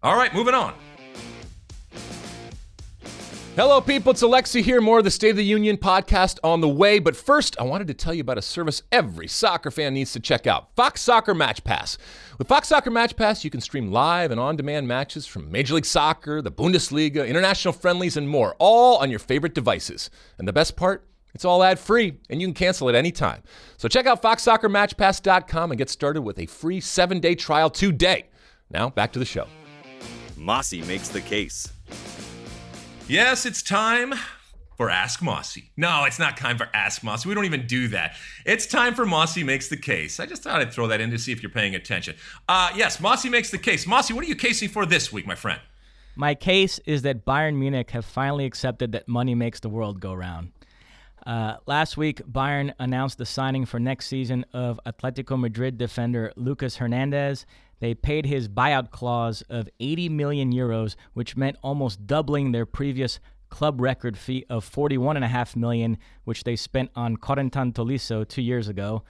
All 0.01 0.15
right 0.15 0.34
moving 0.34 0.56
on 0.56 0.73
Hello, 3.56 3.80
people. 3.80 4.10
It's 4.10 4.24
Alexi 4.24 4.63
here. 4.63 4.82
More 4.82 4.98
of 4.98 5.04
the 5.04 5.12
State 5.12 5.30
of 5.30 5.38
the 5.38 5.46
Union 5.46 5.78
podcast 5.78 6.39
on 6.44 6.60
the 6.60 6.68
way. 6.68 6.98
But 6.98 7.16
first, 7.16 7.56
I 7.60 7.63
wanted 7.63 7.86
to 7.86 7.94
tell 7.94 8.12
you 8.12 8.22
about 8.22 8.39
a 8.39 8.42
service 8.42 8.82
every 8.92 9.28
soccer 9.28 9.70
fan 9.70 9.94
needs 9.94 10.12
to 10.13 10.20
check 10.20 10.48
out 10.48 10.76
Fox 10.76 11.02
Soccer 11.02 11.36
Match 11.36 11.63
Pass. 11.63 12.00
With 12.39 12.48
Fox 12.48 12.68
Soccer 12.68 12.89
Match 12.89 13.16
Pass, 13.16 13.44
you 13.44 13.52
can 13.52 13.62
stream 13.62 13.92
live 13.92 14.32
and 14.32 14.39
on 14.39 14.56
demand 14.56 14.88
matches 14.88 15.28
from 15.28 15.52
Major 15.52 15.76
League 15.76 15.86
Soccer, 15.86 16.42
the 16.42 16.52
Bundesliga, 16.52 17.28
international 17.28 17.74
friendlies, 17.76 18.18
and 18.18 18.28
more, 18.28 18.56
all 18.58 18.98
on 18.98 19.12
your 19.12 19.20
favorite 19.20 19.54
devices. 19.54 20.10
And 20.39 20.48
the 20.48 20.54
best 20.54 20.76
part? 20.76 21.08
It's 21.36 21.46
all 21.46 21.62
ad 21.62 21.78
free, 21.78 22.18
and 22.32 22.42
you 22.42 22.48
can 22.48 22.56
cancel 22.56 22.89
at 22.89 22.96
any 22.96 23.12
time. 23.12 23.44
So 23.78 23.88
check 23.88 24.08
out 24.08 24.24
FoxSoccerMatchPass.com 24.24 25.72
and 25.72 25.78
get 25.78 25.92
started 25.92 26.24
with 26.24 26.39
a 26.39 26.48
free 26.48 26.80
seven 26.80 27.20
day 27.20 27.36
trial 27.36 27.70
today. 27.70 28.30
Now, 28.72 28.89
back 28.89 29.13
to 29.13 29.20
the 29.20 29.26
show. 29.26 29.46
Mosse 30.38 30.74
makes 30.74 31.10
the 31.10 31.22
case. 31.22 31.72
Yes, 33.13 33.45
it's 33.45 33.62
time 33.62 34.15
for 34.76 34.89
Ask 34.89 35.21
Mosse. 35.21 35.60
No, 35.78 36.04
it's 36.06 36.17
not 36.17 36.36
time 36.36 36.58
for 36.58 36.67
Ask 36.73 37.04
Mosse. 37.04 37.28
We 37.28 37.36
don't 37.36 37.45
even 37.45 37.67
do 37.67 37.88
that. 37.89 38.15
It's 38.43 38.65
time 38.65 38.95
for 38.95 39.06
Mosse 39.06 39.38
Makes 39.38 39.67
the 39.67 39.78
Case. 39.78 40.19
I 40.19 40.26
just 40.26 40.41
thought 40.41 40.62
I'd 40.62 40.73
throw 40.73 40.88
that 40.88 40.99
in 40.99 41.12
to 41.12 41.19
see 41.19 41.32
if 41.32 41.43
you're 41.43 41.52
paying 41.52 41.76
attention. 41.76 42.15
Uh, 42.49 42.71
yes, 42.76 42.99
Mosse 42.99 43.26
Makes 43.26 43.52
the 43.52 43.60
Case. 43.60 43.86
Mosse, 43.86 44.12
what 44.12 44.26
are 44.26 44.28
you 44.28 44.36
casing 44.36 44.67
for 44.67 44.88
this 44.88 45.13
week, 45.13 45.28
my 45.28 45.36
friend? 45.36 45.62
My 46.15 46.34
case 46.34 46.80
is 46.88 47.04
that 47.04 47.23
Bayern 47.23 47.58
Munich 47.58 47.91
have 47.91 48.04
finally 48.04 48.45
accepted 48.45 48.93
that 48.93 49.08
money 49.08 49.36
makes 49.36 49.60
the 49.60 49.69
world 49.69 49.99
go 49.99 50.15
round. 50.15 50.52
Uh, 51.23 51.58
last 51.67 51.97
week, 51.97 52.19
Bayern 52.26 52.73
announced 52.80 53.19
the 53.19 53.28
signing 53.28 53.67
for 53.67 53.80
next 53.80 54.08
season 54.08 54.43
of 54.54 54.80
Atletico 54.88 55.39
Madrid 55.39 55.78
defender 55.78 56.34
Lucas 56.36 56.78
Hernandez 56.78 57.45
they 57.84 57.93
paid 57.93 58.26
his 58.26 58.48
buyout 58.48 58.91
clause 58.91 59.41
of 59.50 59.67
80 59.82 60.08
million 60.08 60.54
euros, 60.54 60.96
which 61.13 61.36
meant 61.36 61.58
almost 61.62 62.08
doubling 62.08 62.54
their 62.54 62.65
previous 62.65 63.19
club 63.50 63.82
record 63.82 64.17
fee 64.17 64.46
of 64.50 64.63
41.5 64.63 65.58
million, 65.58 65.98
which 66.24 66.46
they 66.46 66.56
spent 66.56 66.91
on 66.96 67.17
Corentin 67.17 67.74
Tolisso 67.74 68.26
two 68.26 68.41
years 68.41 68.69
ago. 68.69 69.04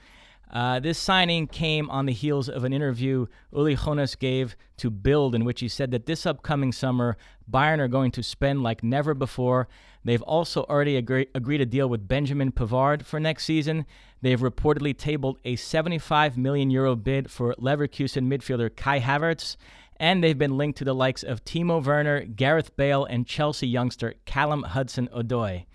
Uh, 0.52 0.80
this 0.80 0.98
signing 0.98 1.46
came 1.46 1.88
on 1.88 2.06
the 2.06 2.12
heels 2.12 2.48
of 2.48 2.64
an 2.64 2.72
interview 2.72 3.26
Uli 3.52 3.76
Hoeneß 3.76 4.18
gave 4.18 4.56
to 4.78 4.90
Bild, 4.90 5.36
in 5.36 5.44
which 5.44 5.60
he 5.60 5.68
said 5.68 5.92
that 5.92 6.06
this 6.06 6.26
upcoming 6.26 6.72
summer, 6.72 7.16
Bayern 7.48 7.78
are 7.78 7.86
going 7.86 8.10
to 8.10 8.24
spend 8.24 8.64
like 8.64 8.82
never 8.82 9.14
before. 9.14 9.68
They've 10.04 10.22
also 10.22 10.64
already 10.64 10.96
agree- 10.96 11.28
agreed 11.32 11.60
a 11.60 11.66
deal 11.66 11.88
with 11.88 12.08
Benjamin 12.08 12.50
Pavard 12.50 13.04
for 13.04 13.20
next 13.20 13.44
season. 13.44 13.86
They've 14.24 14.40
reportedly 14.40 14.96
tabled 14.96 15.36
a 15.44 15.54
75 15.54 16.38
million 16.38 16.70
euro 16.70 16.96
bid 16.96 17.30
for 17.30 17.54
Leverkusen 17.56 18.26
midfielder 18.26 18.74
Kai 18.74 18.98
Havertz, 18.98 19.58
and 19.98 20.24
they've 20.24 20.38
been 20.38 20.56
linked 20.56 20.78
to 20.78 20.84
the 20.86 20.94
likes 20.94 21.22
of 21.22 21.44
Timo 21.44 21.84
Werner, 21.84 22.24
Gareth 22.24 22.74
Bale, 22.74 23.04
and 23.04 23.26
Chelsea 23.26 23.68
youngster 23.68 24.14
Callum 24.24 24.62
Hudson-Odoi. 24.62 25.66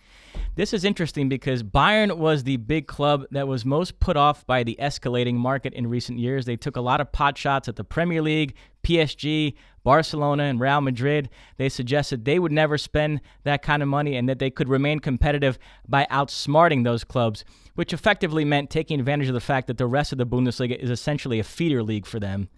This 0.55 0.73
is 0.73 0.83
interesting 0.83 1.29
because 1.29 1.61
Bayern 1.61 2.17
was 2.17 2.43
the 2.43 2.57
big 2.57 2.87
club 2.87 3.25
that 3.29 3.47
was 3.47 3.65
most 3.65 3.99
put 3.99 4.17
off 4.17 4.47
by 4.47 4.63
the 4.63 4.79
escalating 4.81 5.35
market 5.35 5.75
in 5.75 5.85
recent 5.85 6.17
years. 6.17 6.45
They 6.45 6.57
took 6.57 6.75
a 6.75 6.81
lot 6.81 7.01
of 7.01 7.11
pot 7.11 7.37
shots 7.37 7.67
at 7.67 7.75
the 7.75 7.83
Premier 7.83 8.23
League, 8.23 8.55
PSG, 8.81 9.53
Barcelona, 9.83 10.43
and 10.43 10.59
Real 10.59 10.81
Madrid. 10.81 11.29
They 11.57 11.69
suggested 11.69 12.25
they 12.25 12.39
would 12.39 12.51
never 12.51 12.77
spend 12.77 13.21
that 13.43 13.61
kind 13.61 13.81
of 13.81 13.89
money 13.89 14.15
and 14.15 14.27
that 14.29 14.39
they 14.39 14.49
could 14.49 14.69
remain 14.69 14.99
competitive 14.99 15.57
by 15.87 16.07
outsmarting 16.11 16.83
those 16.83 17.03
clubs, 17.03 17.45
which 17.75 17.93
effectively 17.93 18.45
meant 18.45 18.69
taking 18.69 18.99
advantage 18.99 19.27
of 19.27 19.33
the 19.33 19.39
fact 19.39 19.67
that 19.67 19.77
the 19.77 19.87
rest 19.87 20.11
of 20.11 20.17
the 20.17 20.25
Bundesliga 20.25 20.77
is 20.77 20.89
essentially 20.89 21.39
a 21.39 21.43
feeder 21.43 21.83
league 21.83 22.05
for 22.05 22.19
them. 22.19 22.49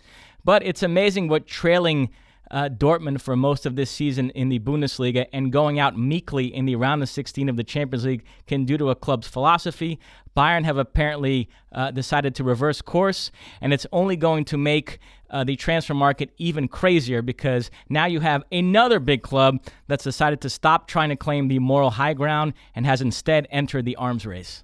But 0.44 0.64
it's 0.64 0.84
amazing 0.84 1.28
what 1.28 1.48
trailing 1.48 2.10
uh, 2.52 2.70
Dortmund 2.70 3.22
for 3.22 3.36
most 3.36 3.66
of 3.66 3.76
this 3.76 3.90
season 3.90 4.30
in 4.32 4.50
the 4.50 4.60
Bundesliga 4.60 5.26
and 5.34 5.52
going 5.52 5.80
out 5.80 5.98
meekly 5.98 6.54
in 6.54 6.66
the 6.66 6.76
round 6.76 7.02
of 7.02 7.10
16 7.10 7.50
of 7.50 7.56
the 7.56 7.64
Champions 7.64 8.06
League 8.06 8.26
can 8.46 8.66
do 8.66 8.78
to 8.78 8.90
a 8.90 8.96
club's 8.96 9.28
philosophy. 9.28 10.00
Bayern 10.36 10.64
have 10.66 10.78
apparently 10.78 11.50
uh, 11.72 11.92
decided 11.92 12.36
to 12.36 12.44
reverse 12.44 12.82
course, 12.82 13.32
and 13.62 13.74
it's 13.74 13.88
only 13.92 14.16
going 14.16 14.46
to 14.46 14.58
make 14.58 15.00
uh, 15.30 15.44
the 15.44 15.56
transfer 15.56 15.94
market 15.94 16.30
even 16.38 16.68
crazier 16.68 17.22
because 17.22 17.72
now 17.90 18.06
you 18.06 18.20
have 18.20 18.44
another 18.52 19.00
big 19.00 19.24
club 19.24 19.64
that's 19.88 20.04
decided 20.04 20.42
to 20.42 20.50
stop 20.50 20.88
trying 20.88 21.10
to 21.10 21.16
claim 21.16 21.48
the 21.48 21.60
moral 21.60 21.92
high 21.92 22.14
ground 22.14 22.54
and 22.76 22.86
has 22.86 23.02
instead 23.02 23.48
entered 23.50 23.86
the 23.86 23.96
arms 23.96 24.26
race. 24.26 24.64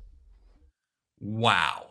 Wow. 1.20 1.88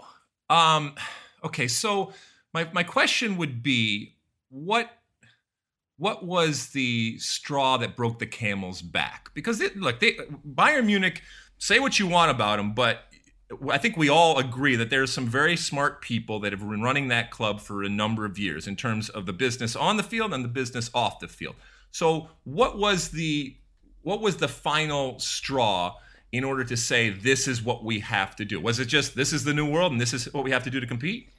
Um, 0.49 0.95
okay, 1.43 1.69
so 1.69 2.13
my, 2.53 2.69
my 2.73 2.83
question 2.83 3.37
would 3.39 3.63
be 3.63 4.17
what 4.49 4.91
what 5.99 6.25
was 6.25 6.69
the 6.69 7.19
straw 7.19 7.77
that 7.79 7.97
broke 7.97 8.19
the 8.19 8.27
camel's 8.27 8.83
back? 8.83 9.31
Because 9.35 9.61
it, 9.61 9.77
look, 9.77 10.01
they, 10.01 10.13
Bayern 10.47 10.87
Munich, 10.87 11.23
say 11.59 11.79
what 11.79 11.99
you 11.99 12.07
want 12.07 12.31
about 12.31 12.57
them, 12.57 12.75
but 12.75 13.05
I 13.71 13.79
think 13.79 13.97
we 13.97 14.09
all 14.09 14.39
agree 14.39 14.77
that 14.77 14.91
there's 14.91 15.13
some 15.13 15.27
very 15.27 15.57
smart 15.57 16.03
people 16.03 16.41
that 16.41 16.53
have 16.53 16.61
been 16.61 16.83
running 16.83 17.09
that 17.09 17.31
club 17.31 17.61
for 17.61 17.83
a 17.83 17.89
number 17.89 18.25
of 18.25 18.39
years 18.39 18.67
in 18.67 18.77
terms 18.77 19.09
of 19.09 19.25
the 19.25 19.33
business 19.33 19.77
on 19.77 19.97
the 19.97 20.03
field 20.03 20.35
and 20.35 20.45
the 20.45 20.49
business 20.49 20.91
off 20.93 21.21
the 21.21 21.29
field. 21.29 21.55
So, 21.93 22.29
what 22.45 22.77
was 22.77 23.11
the 23.11 23.57
what 24.03 24.21
was 24.21 24.37
the 24.37 24.49
final 24.49 25.19
straw 25.19 25.97
in 26.33 26.45
order 26.45 26.65
to 26.65 26.77
say 26.77 27.11
this 27.11 27.49
is 27.49 27.63
what 27.63 27.85
we 27.85 28.01
have 28.01 28.37
to 28.37 28.45
do? 28.45 28.61
Was 28.61 28.81
it 28.81 28.87
just 28.87 29.15
this 29.15 29.33
is 29.33 29.45
the 29.45 29.55
new 29.55 29.71
world 29.71 29.93
and 29.93 30.01
this 30.01 30.13
is 30.13 30.33
what 30.35 30.45
we 30.45 30.51
have 30.51 30.65
to 30.65 30.71
do 30.71 30.81
to 30.81 30.87
compete? 30.87 31.31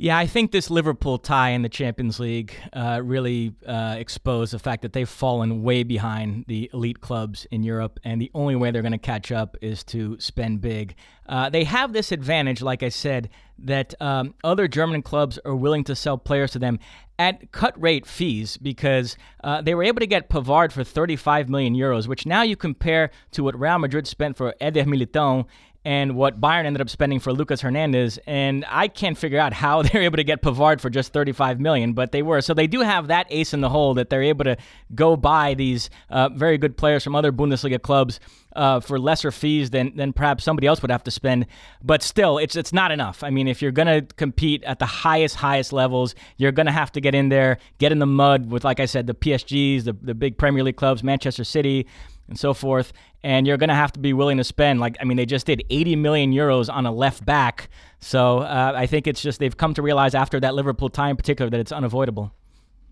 Yeah, 0.00 0.16
I 0.16 0.28
think 0.28 0.52
this 0.52 0.70
Liverpool 0.70 1.18
tie 1.18 1.48
in 1.48 1.62
the 1.62 1.68
Champions 1.68 2.20
League 2.20 2.54
uh, 2.72 3.00
really 3.02 3.52
uh, 3.66 3.96
exposed 3.98 4.52
the 4.52 4.60
fact 4.60 4.82
that 4.82 4.92
they've 4.92 5.08
fallen 5.08 5.64
way 5.64 5.82
behind 5.82 6.44
the 6.46 6.70
elite 6.72 7.00
clubs 7.00 7.48
in 7.50 7.64
Europe, 7.64 7.98
and 8.04 8.20
the 8.20 8.30
only 8.32 8.54
way 8.54 8.70
they're 8.70 8.80
going 8.80 8.92
to 8.92 8.98
catch 8.98 9.32
up 9.32 9.56
is 9.60 9.82
to 9.84 10.16
spend 10.20 10.60
big. 10.60 10.94
Uh, 11.28 11.50
they 11.50 11.64
have 11.64 11.92
this 11.92 12.12
advantage, 12.12 12.62
like 12.62 12.84
I 12.84 12.90
said, 12.90 13.28
that 13.58 13.92
um, 14.00 14.36
other 14.44 14.68
German 14.68 15.02
clubs 15.02 15.36
are 15.44 15.56
willing 15.56 15.82
to 15.82 15.96
sell 15.96 16.16
players 16.16 16.52
to 16.52 16.60
them 16.60 16.78
at 17.18 17.50
cut 17.50 17.80
rate 17.80 18.06
fees 18.06 18.56
because 18.56 19.16
uh, 19.42 19.60
they 19.60 19.74
were 19.74 19.82
able 19.82 19.98
to 19.98 20.06
get 20.06 20.30
Pavard 20.30 20.70
for 20.70 20.84
35 20.84 21.48
million 21.48 21.74
euros, 21.74 22.06
which 22.06 22.24
now 22.24 22.42
you 22.42 22.54
compare 22.54 23.10
to 23.32 23.42
what 23.42 23.58
Real 23.58 23.80
Madrid 23.80 24.06
spent 24.06 24.36
for 24.36 24.54
Eder 24.60 24.84
Militão 24.84 25.46
and 25.84 26.16
what 26.16 26.40
Bayern 26.40 26.64
ended 26.64 26.80
up 26.80 26.90
spending 26.90 27.20
for 27.20 27.32
Lucas 27.32 27.60
Hernandez. 27.60 28.18
And 28.26 28.64
I 28.68 28.88
can't 28.88 29.16
figure 29.16 29.38
out 29.38 29.52
how 29.52 29.82
they're 29.82 30.02
able 30.02 30.16
to 30.16 30.24
get 30.24 30.42
Pavard 30.42 30.80
for 30.80 30.90
just 30.90 31.12
35 31.12 31.60
million, 31.60 31.92
but 31.92 32.12
they 32.12 32.22
were. 32.22 32.40
So 32.40 32.54
they 32.54 32.66
do 32.66 32.80
have 32.80 33.08
that 33.08 33.26
ace 33.30 33.54
in 33.54 33.60
the 33.60 33.68
hole 33.68 33.94
that 33.94 34.10
they're 34.10 34.22
able 34.22 34.44
to 34.44 34.56
go 34.94 35.16
buy 35.16 35.54
these 35.54 35.90
uh, 36.10 36.28
very 36.30 36.58
good 36.58 36.76
players 36.76 37.04
from 37.04 37.14
other 37.14 37.32
Bundesliga 37.32 37.80
clubs 37.80 38.20
uh, 38.56 38.80
for 38.80 38.98
lesser 38.98 39.30
fees 39.30 39.70
than 39.70 39.94
than 39.96 40.12
perhaps 40.12 40.42
somebody 40.42 40.66
else 40.66 40.82
would 40.82 40.90
have 40.90 41.04
to 41.04 41.10
spend. 41.10 41.46
But 41.82 42.02
still, 42.02 42.38
it's 42.38 42.56
it's 42.56 42.72
not 42.72 42.90
enough. 42.90 43.22
I 43.22 43.30
mean, 43.30 43.46
if 43.46 43.62
you're 43.62 43.72
going 43.72 43.86
to 43.86 44.14
compete 44.16 44.64
at 44.64 44.78
the 44.78 44.86
highest 44.86 45.36
highest 45.36 45.72
levels, 45.72 46.14
you're 46.38 46.52
going 46.52 46.66
to 46.66 46.72
have 46.72 46.90
to 46.92 47.00
get 47.00 47.14
in 47.14 47.28
there, 47.28 47.58
get 47.78 47.92
in 47.92 47.98
the 47.98 48.06
mud 48.06 48.50
with, 48.50 48.64
like 48.64 48.80
I 48.80 48.86
said, 48.86 49.06
the 49.06 49.14
PSGs, 49.14 49.84
the 49.84 49.92
the 49.92 50.14
big 50.14 50.38
Premier 50.38 50.64
League 50.64 50.76
clubs, 50.76 51.04
Manchester 51.04 51.44
City 51.44 51.86
and 52.28 52.38
so 52.38 52.54
forth. 52.54 52.92
And 53.22 53.46
you're 53.46 53.56
going 53.56 53.68
to 53.68 53.74
have 53.74 53.92
to 53.92 54.00
be 54.00 54.12
willing 54.12 54.36
to 54.38 54.44
spend, 54.44 54.80
like, 54.80 54.96
I 55.00 55.04
mean, 55.04 55.16
they 55.16 55.26
just 55.26 55.46
did 55.46 55.64
80 55.70 55.96
million 55.96 56.32
euros 56.32 56.72
on 56.72 56.86
a 56.86 56.92
left 56.92 57.24
back. 57.24 57.68
So 58.00 58.40
uh, 58.40 58.72
I 58.76 58.86
think 58.86 59.06
it's 59.06 59.20
just 59.20 59.40
they've 59.40 59.56
come 59.56 59.74
to 59.74 59.82
realize 59.82 60.14
after 60.14 60.38
that 60.40 60.54
Liverpool 60.54 60.88
tie 60.88 61.10
in 61.10 61.16
particular 61.16 61.50
that 61.50 61.58
it's 61.58 61.72
unavoidable. 61.72 62.32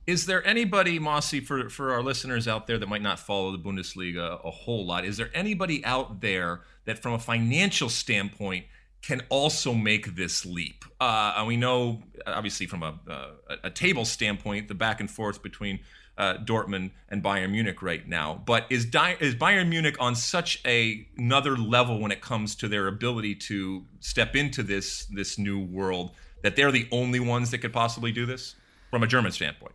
Is 0.06 0.26
there 0.26 0.46
anybody, 0.46 0.98
Mosse, 1.00 1.40
for, 1.44 1.68
for 1.68 1.92
our 1.92 2.02
listeners 2.02 2.46
out 2.46 2.68
there 2.68 2.78
that 2.78 2.88
might 2.88 3.02
not 3.02 3.18
follow 3.18 3.50
the 3.50 3.58
Bundesliga 3.58 4.44
a 4.44 4.50
whole 4.50 4.86
lot, 4.86 5.04
is 5.04 5.16
there 5.16 5.30
anybody 5.34 5.84
out 5.84 6.20
there 6.20 6.60
that, 6.84 7.02
from 7.02 7.12
a 7.14 7.18
financial 7.18 7.88
standpoint, 7.88 8.66
can 9.02 9.22
also 9.30 9.74
make 9.74 10.14
this 10.14 10.46
leap? 10.46 10.84
Uh, 11.00 11.34
and 11.36 11.48
we 11.48 11.56
know, 11.56 12.02
obviously, 12.24 12.66
from 12.66 12.84
uh, 12.84 12.92
a, 13.08 13.56
a 13.64 13.70
table 13.70 14.04
standpoint, 14.04 14.68
the 14.68 14.74
back 14.74 15.00
and 15.00 15.10
forth 15.10 15.42
between 15.42 15.80
uh, 16.18 16.34
Dortmund 16.38 16.90
and 17.08 17.22
Bayern 17.22 17.50
Munich 17.50 17.82
right 17.82 18.06
now. 18.06 18.42
But 18.44 18.66
is 18.70 18.84
Di- 18.84 19.16
is 19.20 19.34
Bayern 19.34 19.68
Munich 19.68 19.96
on 20.00 20.14
such 20.14 20.60
a 20.66 21.06
another 21.16 21.56
level 21.56 22.00
when 22.00 22.10
it 22.10 22.20
comes 22.20 22.54
to 22.56 22.68
their 22.68 22.86
ability 22.86 23.34
to 23.34 23.84
step 24.00 24.34
into 24.34 24.62
this 24.62 25.06
this 25.06 25.38
new 25.38 25.60
world 25.60 26.12
that 26.42 26.56
they're 26.56 26.72
the 26.72 26.88
only 26.92 27.20
ones 27.20 27.50
that 27.50 27.58
could 27.58 27.72
possibly 27.72 28.12
do 28.12 28.26
this 28.26 28.54
from 28.90 29.02
a 29.02 29.06
German 29.06 29.32
standpoint? 29.32 29.74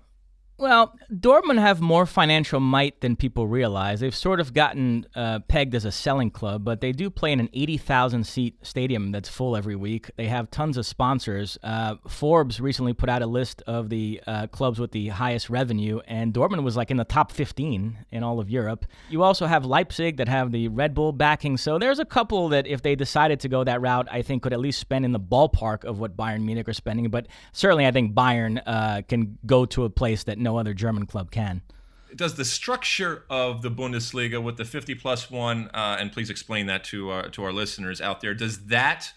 Well, 0.61 0.93
Dortmund 1.11 1.59
have 1.59 1.81
more 1.81 2.05
financial 2.05 2.59
might 2.59 3.01
than 3.01 3.15
people 3.15 3.47
realize. 3.47 3.99
They've 3.99 4.13
sort 4.13 4.39
of 4.39 4.53
gotten 4.53 5.07
uh, 5.15 5.39
pegged 5.47 5.73
as 5.73 5.85
a 5.85 5.91
selling 5.91 6.29
club, 6.29 6.63
but 6.63 6.81
they 6.81 6.91
do 6.91 7.09
play 7.09 7.31
in 7.31 7.39
an 7.39 7.49
80,000 7.51 8.23
seat 8.23 8.57
stadium 8.61 9.11
that's 9.11 9.27
full 9.27 9.57
every 9.57 9.75
week. 9.75 10.11
They 10.17 10.27
have 10.27 10.51
tons 10.51 10.77
of 10.77 10.85
sponsors. 10.85 11.57
Uh, 11.63 11.95
Forbes 12.07 12.61
recently 12.61 12.93
put 12.93 13.09
out 13.09 13.23
a 13.23 13.25
list 13.25 13.63
of 13.65 13.89
the 13.89 14.21
uh, 14.27 14.45
clubs 14.47 14.79
with 14.79 14.91
the 14.91 15.07
highest 15.07 15.49
revenue, 15.49 15.99
and 16.05 16.31
Dortmund 16.31 16.61
was 16.61 16.77
like 16.77 16.91
in 16.91 16.97
the 16.97 17.05
top 17.05 17.31
15 17.31 18.05
in 18.11 18.21
all 18.21 18.39
of 18.39 18.47
Europe. 18.47 18.85
You 19.09 19.23
also 19.23 19.47
have 19.47 19.65
Leipzig 19.65 20.17
that 20.17 20.27
have 20.27 20.51
the 20.51 20.67
Red 20.67 20.93
Bull 20.93 21.11
backing. 21.11 21.57
So 21.57 21.79
there's 21.79 21.97
a 21.97 22.05
couple 22.05 22.49
that, 22.49 22.67
if 22.67 22.83
they 22.83 22.93
decided 22.93 23.39
to 23.39 23.49
go 23.49 23.63
that 23.63 23.81
route, 23.81 24.07
I 24.11 24.21
think 24.21 24.43
could 24.43 24.53
at 24.53 24.59
least 24.59 24.79
spend 24.79 25.05
in 25.05 25.11
the 25.11 25.19
ballpark 25.19 25.85
of 25.85 25.97
what 25.97 26.15
Bayern 26.15 26.43
Munich 26.43 26.69
are 26.69 26.73
spending. 26.73 27.09
But 27.09 27.29
certainly, 27.51 27.87
I 27.87 27.91
think 27.91 28.13
Bayern 28.13 28.61
uh, 28.63 29.01
can 29.09 29.39
go 29.47 29.65
to 29.65 29.85
a 29.85 29.89
place 29.89 30.25
that 30.25 30.37
no 30.37 30.50
no 30.51 30.57
other 30.57 30.73
German 30.73 31.05
club 31.05 31.31
can. 31.31 31.61
Does 32.15 32.35
the 32.35 32.45
structure 32.45 33.23
of 33.29 33.61
the 33.61 33.71
Bundesliga 33.71 34.43
with 34.43 34.57
the 34.57 34.65
50 34.65 34.95
plus 34.95 35.31
one, 35.31 35.69
uh, 35.73 35.97
and 35.99 36.11
please 36.11 36.29
explain 36.29 36.65
that 36.65 36.83
to 36.85 37.09
our, 37.09 37.29
to 37.29 37.43
our 37.43 37.53
listeners 37.53 38.01
out 38.01 38.19
there, 38.19 38.33
does 38.33 38.65
that 38.65 39.13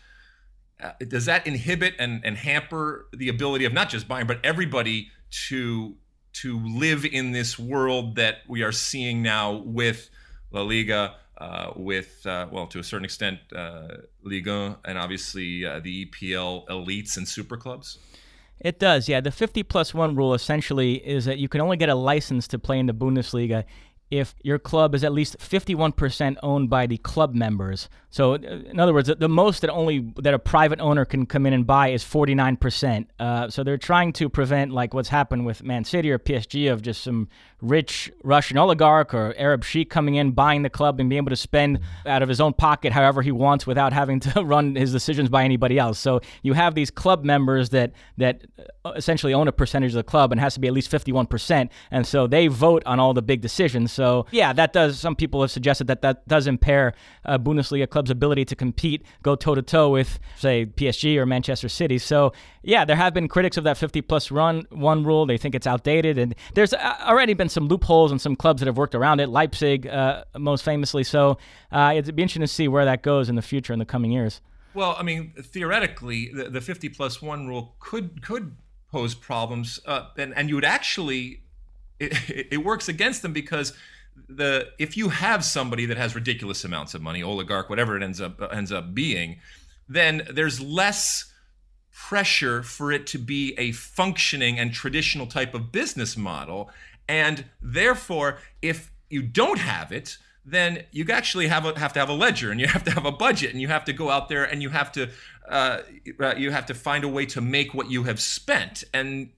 uh, 0.80 0.90
does 1.08 1.26
that 1.26 1.46
inhibit 1.46 1.94
and, 1.98 2.20
and 2.24 2.36
hamper 2.36 3.06
the 3.12 3.28
ability 3.28 3.64
of 3.64 3.72
not 3.72 3.88
just 3.88 4.08
Bayern 4.08 4.26
but 4.26 4.38
everybody 4.44 5.08
to 5.48 5.94
to 6.32 6.60
live 6.66 7.04
in 7.04 7.30
this 7.30 7.58
world 7.58 8.16
that 8.16 8.38
we 8.48 8.62
are 8.62 8.72
seeing 8.72 9.22
now 9.22 9.52
with 9.52 10.10
La 10.50 10.62
Liga, 10.62 11.14
uh, 11.38 11.70
with 11.76 12.26
uh, 12.26 12.46
well 12.50 12.66
to 12.66 12.78
a 12.80 12.82
certain 12.82 13.04
extent 13.04 13.38
uh, 13.54 13.88
Liga, 14.22 14.78
and 14.84 14.98
obviously 14.98 15.64
uh, 15.64 15.80
the 15.80 16.06
EPL 16.06 16.66
elites 16.66 17.16
and 17.16 17.26
super 17.26 17.56
clubs? 17.56 17.98
It 18.64 18.80
does, 18.80 19.08
yeah. 19.10 19.20
The 19.20 19.30
50 19.30 19.62
plus 19.62 19.92
1 19.92 20.16
rule 20.16 20.32
essentially 20.32 20.94
is 20.94 21.26
that 21.26 21.38
you 21.38 21.48
can 21.48 21.60
only 21.60 21.76
get 21.76 21.90
a 21.90 21.94
license 21.94 22.48
to 22.48 22.58
play 22.58 22.78
in 22.78 22.86
the 22.86 22.94
Bundesliga 22.94 23.64
if 24.10 24.34
your 24.42 24.58
club 24.58 24.94
is 24.94 25.02
at 25.04 25.12
least 25.12 25.36
51% 25.38 26.36
owned 26.42 26.70
by 26.70 26.86
the 26.86 26.96
club 26.98 27.34
members. 27.34 27.88
So, 28.10 28.34
uh, 28.34 28.36
in 28.36 28.78
other 28.78 28.94
words, 28.94 29.10
the 29.18 29.28
most 29.28 29.60
that 29.60 29.70
only 29.70 30.12
that 30.16 30.32
a 30.32 30.38
private 30.38 30.80
owner 30.80 31.04
can 31.04 31.26
come 31.26 31.46
in 31.46 31.52
and 31.52 31.66
buy 31.66 31.88
is 31.88 32.04
49%. 32.04 33.06
Uh, 33.18 33.50
so 33.50 33.64
they're 33.64 33.76
trying 33.76 34.12
to 34.14 34.28
prevent 34.28 34.72
like 34.72 34.94
what's 34.94 35.08
happened 35.08 35.44
with 35.44 35.62
Man 35.62 35.84
City 35.84 36.10
or 36.10 36.18
PSG 36.18 36.72
of 36.72 36.80
just 36.80 37.02
some 37.02 37.28
rich 37.64 38.12
Russian 38.22 38.58
oligarch 38.58 39.14
or 39.14 39.34
Arab 39.38 39.64
sheik 39.64 39.90
coming 39.90 40.16
in, 40.16 40.32
buying 40.32 40.62
the 40.62 40.70
club, 40.70 41.00
and 41.00 41.08
being 41.08 41.18
able 41.18 41.30
to 41.30 41.36
spend 41.36 41.80
out 42.06 42.22
of 42.22 42.28
his 42.28 42.40
own 42.40 42.52
pocket 42.52 42.92
however 42.92 43.22
he 43.22 43.32
wants 43.32 43.66
without 43.66 43.92
having 43.92 44.20
to 44.20 44.44
run 44.44 44.76
his 44.76 44.92
decisions 44.92 45.28
by 45.28 45.44
anybody 45.44 45.78
else. 45.78 45.98
So 45.98 46.20
you 46.42 46.52
have 46.52 46.74
these 46.74 46.90
club 46.90 47.24
members 47.24 47.70
that 47.70 47.92
that 48.18 48.42
essentially 48.94 49.32
own 49.32 49.48
a 49.48 49.52
percentage 49.52 49.92
of 49.92 49.96
the 49.96 50.02
club 50.02 50.30
and 50.30 50.40
has 50.40 50.54
to 50.54 50.60
be 50.60 50.68
at 50.68 50.74
least 50.74 50.90
51%, 50.90 51.70
and 51.90 52.06
so 52.06 52.26
they 52.26 52.46
vote 52.48 52.82
on 52.86 53.00
all 53.00 53.14
the 53.14 53.22
big 53.22 53.40
decisions. 53.40 53.92
So 53.92 54.26
yeah, 54.30 54.52
that 54.52 54.72
does. 54.72 54.98
Some 54.98 55.16
people 55.16 55.40
have 55.40 55.50
suggested 55.50 55.86
that 55.86 56.02
that 56.02 56.28
does 56.28 56.46
impair 56.46 56.94
uh, 57.24 57.38
Bundesliga 57.38 57.88
clubs' 57.88 58.10
ability 58.10 58.44
to 58.46 58.56
compete, 58.56 59.04
go 59.22 59.34
toe 59.34 59.54
to 59.54 59.62
toe 59.62 59.88
with 59.90 60.18
say 60.36 60.66
PSG 60.66 61.16
or 61.16 61.26
Manchester 61.26 61.68
City. 61.68 61.98
So 61.98 62.32
yeah, 62.62 62.84
there 62.84 62.96
have 62.96 63.14
been 63.14 63.28
critics 63.28 63.56
of 63.56 63.64
that 63.64 63.76
50 63.76 64.02
plus 64.02 64.30
run 64.30 64.66
one 64.70 65.04
rule. 65.04 65.26
They 65.26 65.38
think 65.38 65.54
it's 65.54 65.66
outdated, 65.66 66.18
and 66.18 66.34
there's 66.54 66.72
uh, 66.72 66.96
already 67.02 67.34
been 67.34 67.48
some 67.54 67.68
loopholes 67.68 68.10
and 68.10 68.20
some 68.20 68.36
clubs 68.36 68.60
that 68.60 68.66
have 68.66 68.76
worked 68.76 68.94
around 68.94 69.20
it. 69.20 69.28
Leipzig, 69.28 69.86
uh, 69.86 70.24
most 70.36 70.64
famously. 70.64 71.04
So 71.04 71.38
uh, 71.72 71.94
it'd 71.96 72.14
be 72.14 72.22
interesting 72.22 72.42
to 72.42 72.48
see 72.48 72.68
where 72.68 72.84
that 72.84 73.02
goes 73.02 73.28
in 73.28 73.36
the 73.36 73.42
future 73.42 73.72
in 73.72 73.78
the 73.78 73.84
coming 73.86 74.12
years. 74.12 74.40
Well, 74.74 74.96
I 74.98 75.04
mean, 75.04 75.32
theoretically, 75.40 76.30
the, 76.34 76.50
the 76.50 76.60
50 76.60 76.88
plus 76.90 77.22
one 77.22 77.46
rule 77.46 77.76
could 77.78 78.22
could 78.22 78.56
pose 78.90 79.14
problems, 79.14 79.80
uh, 79.86 80.08
and 80.18 80.34
and 80.36 80.48
you 80.48 80.56
would 80.56 80.64
actually 80.64 81.42
it, 82.00 82.12
it 82.50 82.64
works 82.64 82.88
against 82.88 83.22
them 83.22 83.32
because 83.32 83.72
the 84.28 84.68
if 84.78 84.96
you 84.96 85.08
have 85.10 85.44
somebody 85.44 85.86
that 85.86 85.96
has 85.96 86.14
ridiculous 86.14 86.64
amounts 86.64 86.94
of 86.94 87.02
money, 87.02 87.22
oligarch, 87.22 87.70
whatever 87.70 87.96
it 87.96 88.02
ends 88.02 88.20
up 88.20 88.40
ends 88.52 88.72
up 88.72 88.94
being, 88.94 89.38
then 89.88 90.26
there's 90.30 90.60
less 90.60 91.32
pressure 91.92 92.62
for 92.62 92.90
it 92.90 93.06
to 93.06 93.18
be 93.18 93.54
a 93.56 93.70
functioning 93.72 94.58
and 94.58 94.72
traditional 94.72 95.26
type 95.26 95.54
of 95.54 95.70
business 95.70 96.16
model, 96.16 96.68
and 97.08 97.44
therefore, 97.60 98.38
if 98.62 98.90
you 99.10 99.22
don't 99.22 99.58
have 99.58 99.92
it, 99.92 100.18
then 100.44 100.84
you 100.92 101.06
actually 101.10 101.48
have 101.48 101.64
a, 101.64 101.78
have 101.78 101.92
to 101.94 102.00
have 102.00 102.08
a 102.08 102.14
ledger 102.14 102.50
and 102.50 102.60
you 102.60 102.66
have 102.66 102.84
to 102.84 102.90
have 102.90 103.06
a 103.06 103.12
budget 103.12 103.52
and 103.52 103.60
you 103.60 103.68
have 103.68 103.84
to 103.84 103.92
go 103.92 104.10
out 104.10 104.28
there 104.28 104.44
and 104.44 104.62
you 104.62 104.68
have 104.68 104.92
to 104.92 105.08
uh, 105.48 105.80
uh, 106.20 106.34
you 106.36 106.50
have 106.50 106.66
to 106.66 106.74
find 106.74 107.04
a 107.04 107.08
way 107.08 107.26
to 107.26 107.40
make 107.40 107.74
what 107.74 107.90
you 107.90 108.04
have 108.04 108.20
spent. 108.20 108.84
And 108.92 109.30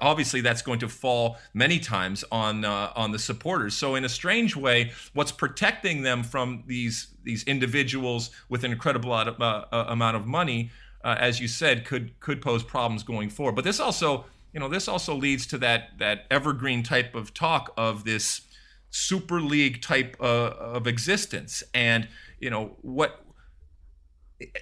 obviously 0.00 0.40
that's 0.40 0.62
going 0.62 0.78
to 0.80 0.88
fall 0.88 1.38
many 1.54 1.78
times 1.78 2.24
on 2.30 2.64
uh, 2.64 2.92
on 2.94 3.12
the 3.12 3.18
supporters. 3.18 3.74
So 3.74 3.94
in 3.94 4.04
a 4.04 4.08
strange 4.08 4.54
way 4.54 4.92
what's 5.14 5.32
protecting 5.32 6.02
them 6.02 6.22
from 6.22 6.64
these 6.66 7.14
these 7.22 7.44
individuals 7.44 8.30
with 8.48 8.64
an 8.64 8.72
incredible 8.72 9.12
uh, 9.12 9.24
uh, 9.40 9.86
amount 9.88 10.16
of 10.16 10.26
money 10.26 10.70
as 11.04 11.40
you 11.40 11.48
said 11.48 11.84
could 11.84 12.18
could 12.20 12.40
pose 12.42 12.62
problems 12.62 13.02
going 13.02 13.30
forward. 13.30 13.54
But 13.56 13.64
this 13.64 13.80
also 13.80 14.26
you 14.52 14.60
know 14.60 14.68
this 14.68 14.88
also 14.88 15.14
leads 15.14 15.46
to 15.46 15.58
that 15.58 15.98
that 15.98 16.26
evergreen 16.30 16.82
type 16.82 17.14
of 17.14 17.32
talk 17.34 17.72
of 17.76 18.04
this 18.04 18.42
super 18.90 19.40
league 19.40 19.80
type 19.80 20.16
uh, 20.20 20.50
of 20.58 20.86
existence. 20.86 21.62
And 21.74 22.08
you 22.38 22.50
know 22.50 22.76
what 22.82 23.24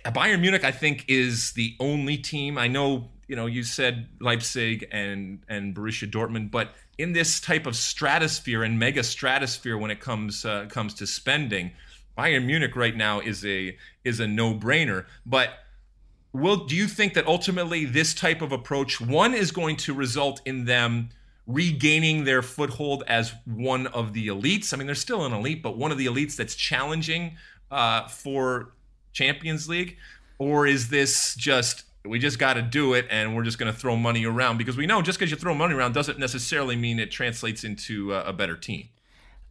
Bayern 0.07 0.41
Munich, 0.41 0.65
I 0.65 0.73
think, 0.73 1.05
is 1.09 1.53
the 1.53 1.75
only 1.81 2.17
team. 2.17 2.57
I 2.57 2.69
know 2.69 3.11
you 3.29 3.37
know 3.37 3.47
you 3.47 3.63
said 3.63 4.09
Leipzig 4.21 4.89
and 4.91 5.43
and 5.49 5.75
Borussia 5.75 6.11
Dortmund, 6.11 6.51
but 6.51 6.75
in 6.99 7.13
this 7.13 7.41
type 7.41 7.67
of 7.67 7.77
stratosphere 7.77 8.63
and 8.63 8.79
mega 8.79 9.03
stratosphere 9.03 9.77
when 9.77 9.91
it 9.91 10.01
comes 10.01 10.45
uh, 10.45 10.67
comes 10.69 10.95
to 10.95 11.07
spending, 11.07 11.73
Bayern 12.17 12.45
Munich 12.47 12.77
right 12.77 12.97
now 12.97 13.21
is 13.21 13.45
a 13.45 13.77
is 14.05 14.21
a 14.21 14.27
no 14.27 14.55
brainer. 14.55 15.07
But 15.27 15.51
will 16.33 16.65
do 16.65 16.77
you 16.77 16.87
think 16.87 17.15
that 17.15 17.27
ultimately 17.27 17.85
this 17.85 18.15
type 18.15 18.43
of 18.43 18.53
approach 18.53 19.01
one 19.01 19.35
is 19.35 19.51
going 19.51 19.77
to 19.77 19.95
result 19.95 20.41
in 20.45 20.65
them 20.65 21.09
regaining 21.47 22.25
their 22.25 22.43
foothold 22.43 23.03
as 23.09 23.35
one 23.45 23.89
of 23.89 24.13
the 24.13 24.29
elites. 24.29 24.73
I 24.73 24.77
mean, 24.77 24.87
they're 24.87 24.95
still 24.95 25.25
an 25.25 25.33
elite, 25.33 25.63
but 25.63 25.77
one 25.77 25.91
of 25.91 25.99
the 25.99 26.07
elites 26.07 26.37
that's 26.37 26.55
challenging 26.55 27.37
uh, 27.71 28.07
for 28.09 28.73
Champions 29.13 29.69
League? 29.69 29.97
Or 30.39 30.67
is 30.67 30.89
this 30.89 31.35
just 31.35 31.85
we 32.05 32.19
just 32.19 32.39
got 32.39 32.55
to 32.55 32.63
do 32.63 32.95
it 32.95 33.07
and 33.11 33.37
we're 33.37 33.43
just 33.43 33.59
going 33.59 33.71
to 33.71 33.79
throw 33.79 33.95
money 33.95 34.25
around 34.25 34.57
because 34.57 34.75
we 34.75 34.87
know 34.87 35.03
just 35.03 35.19
because 35.19 35.31
you 35.31 35.37
throw 35.37 35.55
money 35.55 35.75
around 35.75 35.93
doesn't 35.93 36.19
necessarily 36.19 36.75
mean 36.75 36.99
it 36.99 37.11
translates 37.11 37.63
into 37.63 38.15
a, 38.15 38.33
better 38.33 38.57
team. 38.57 38.89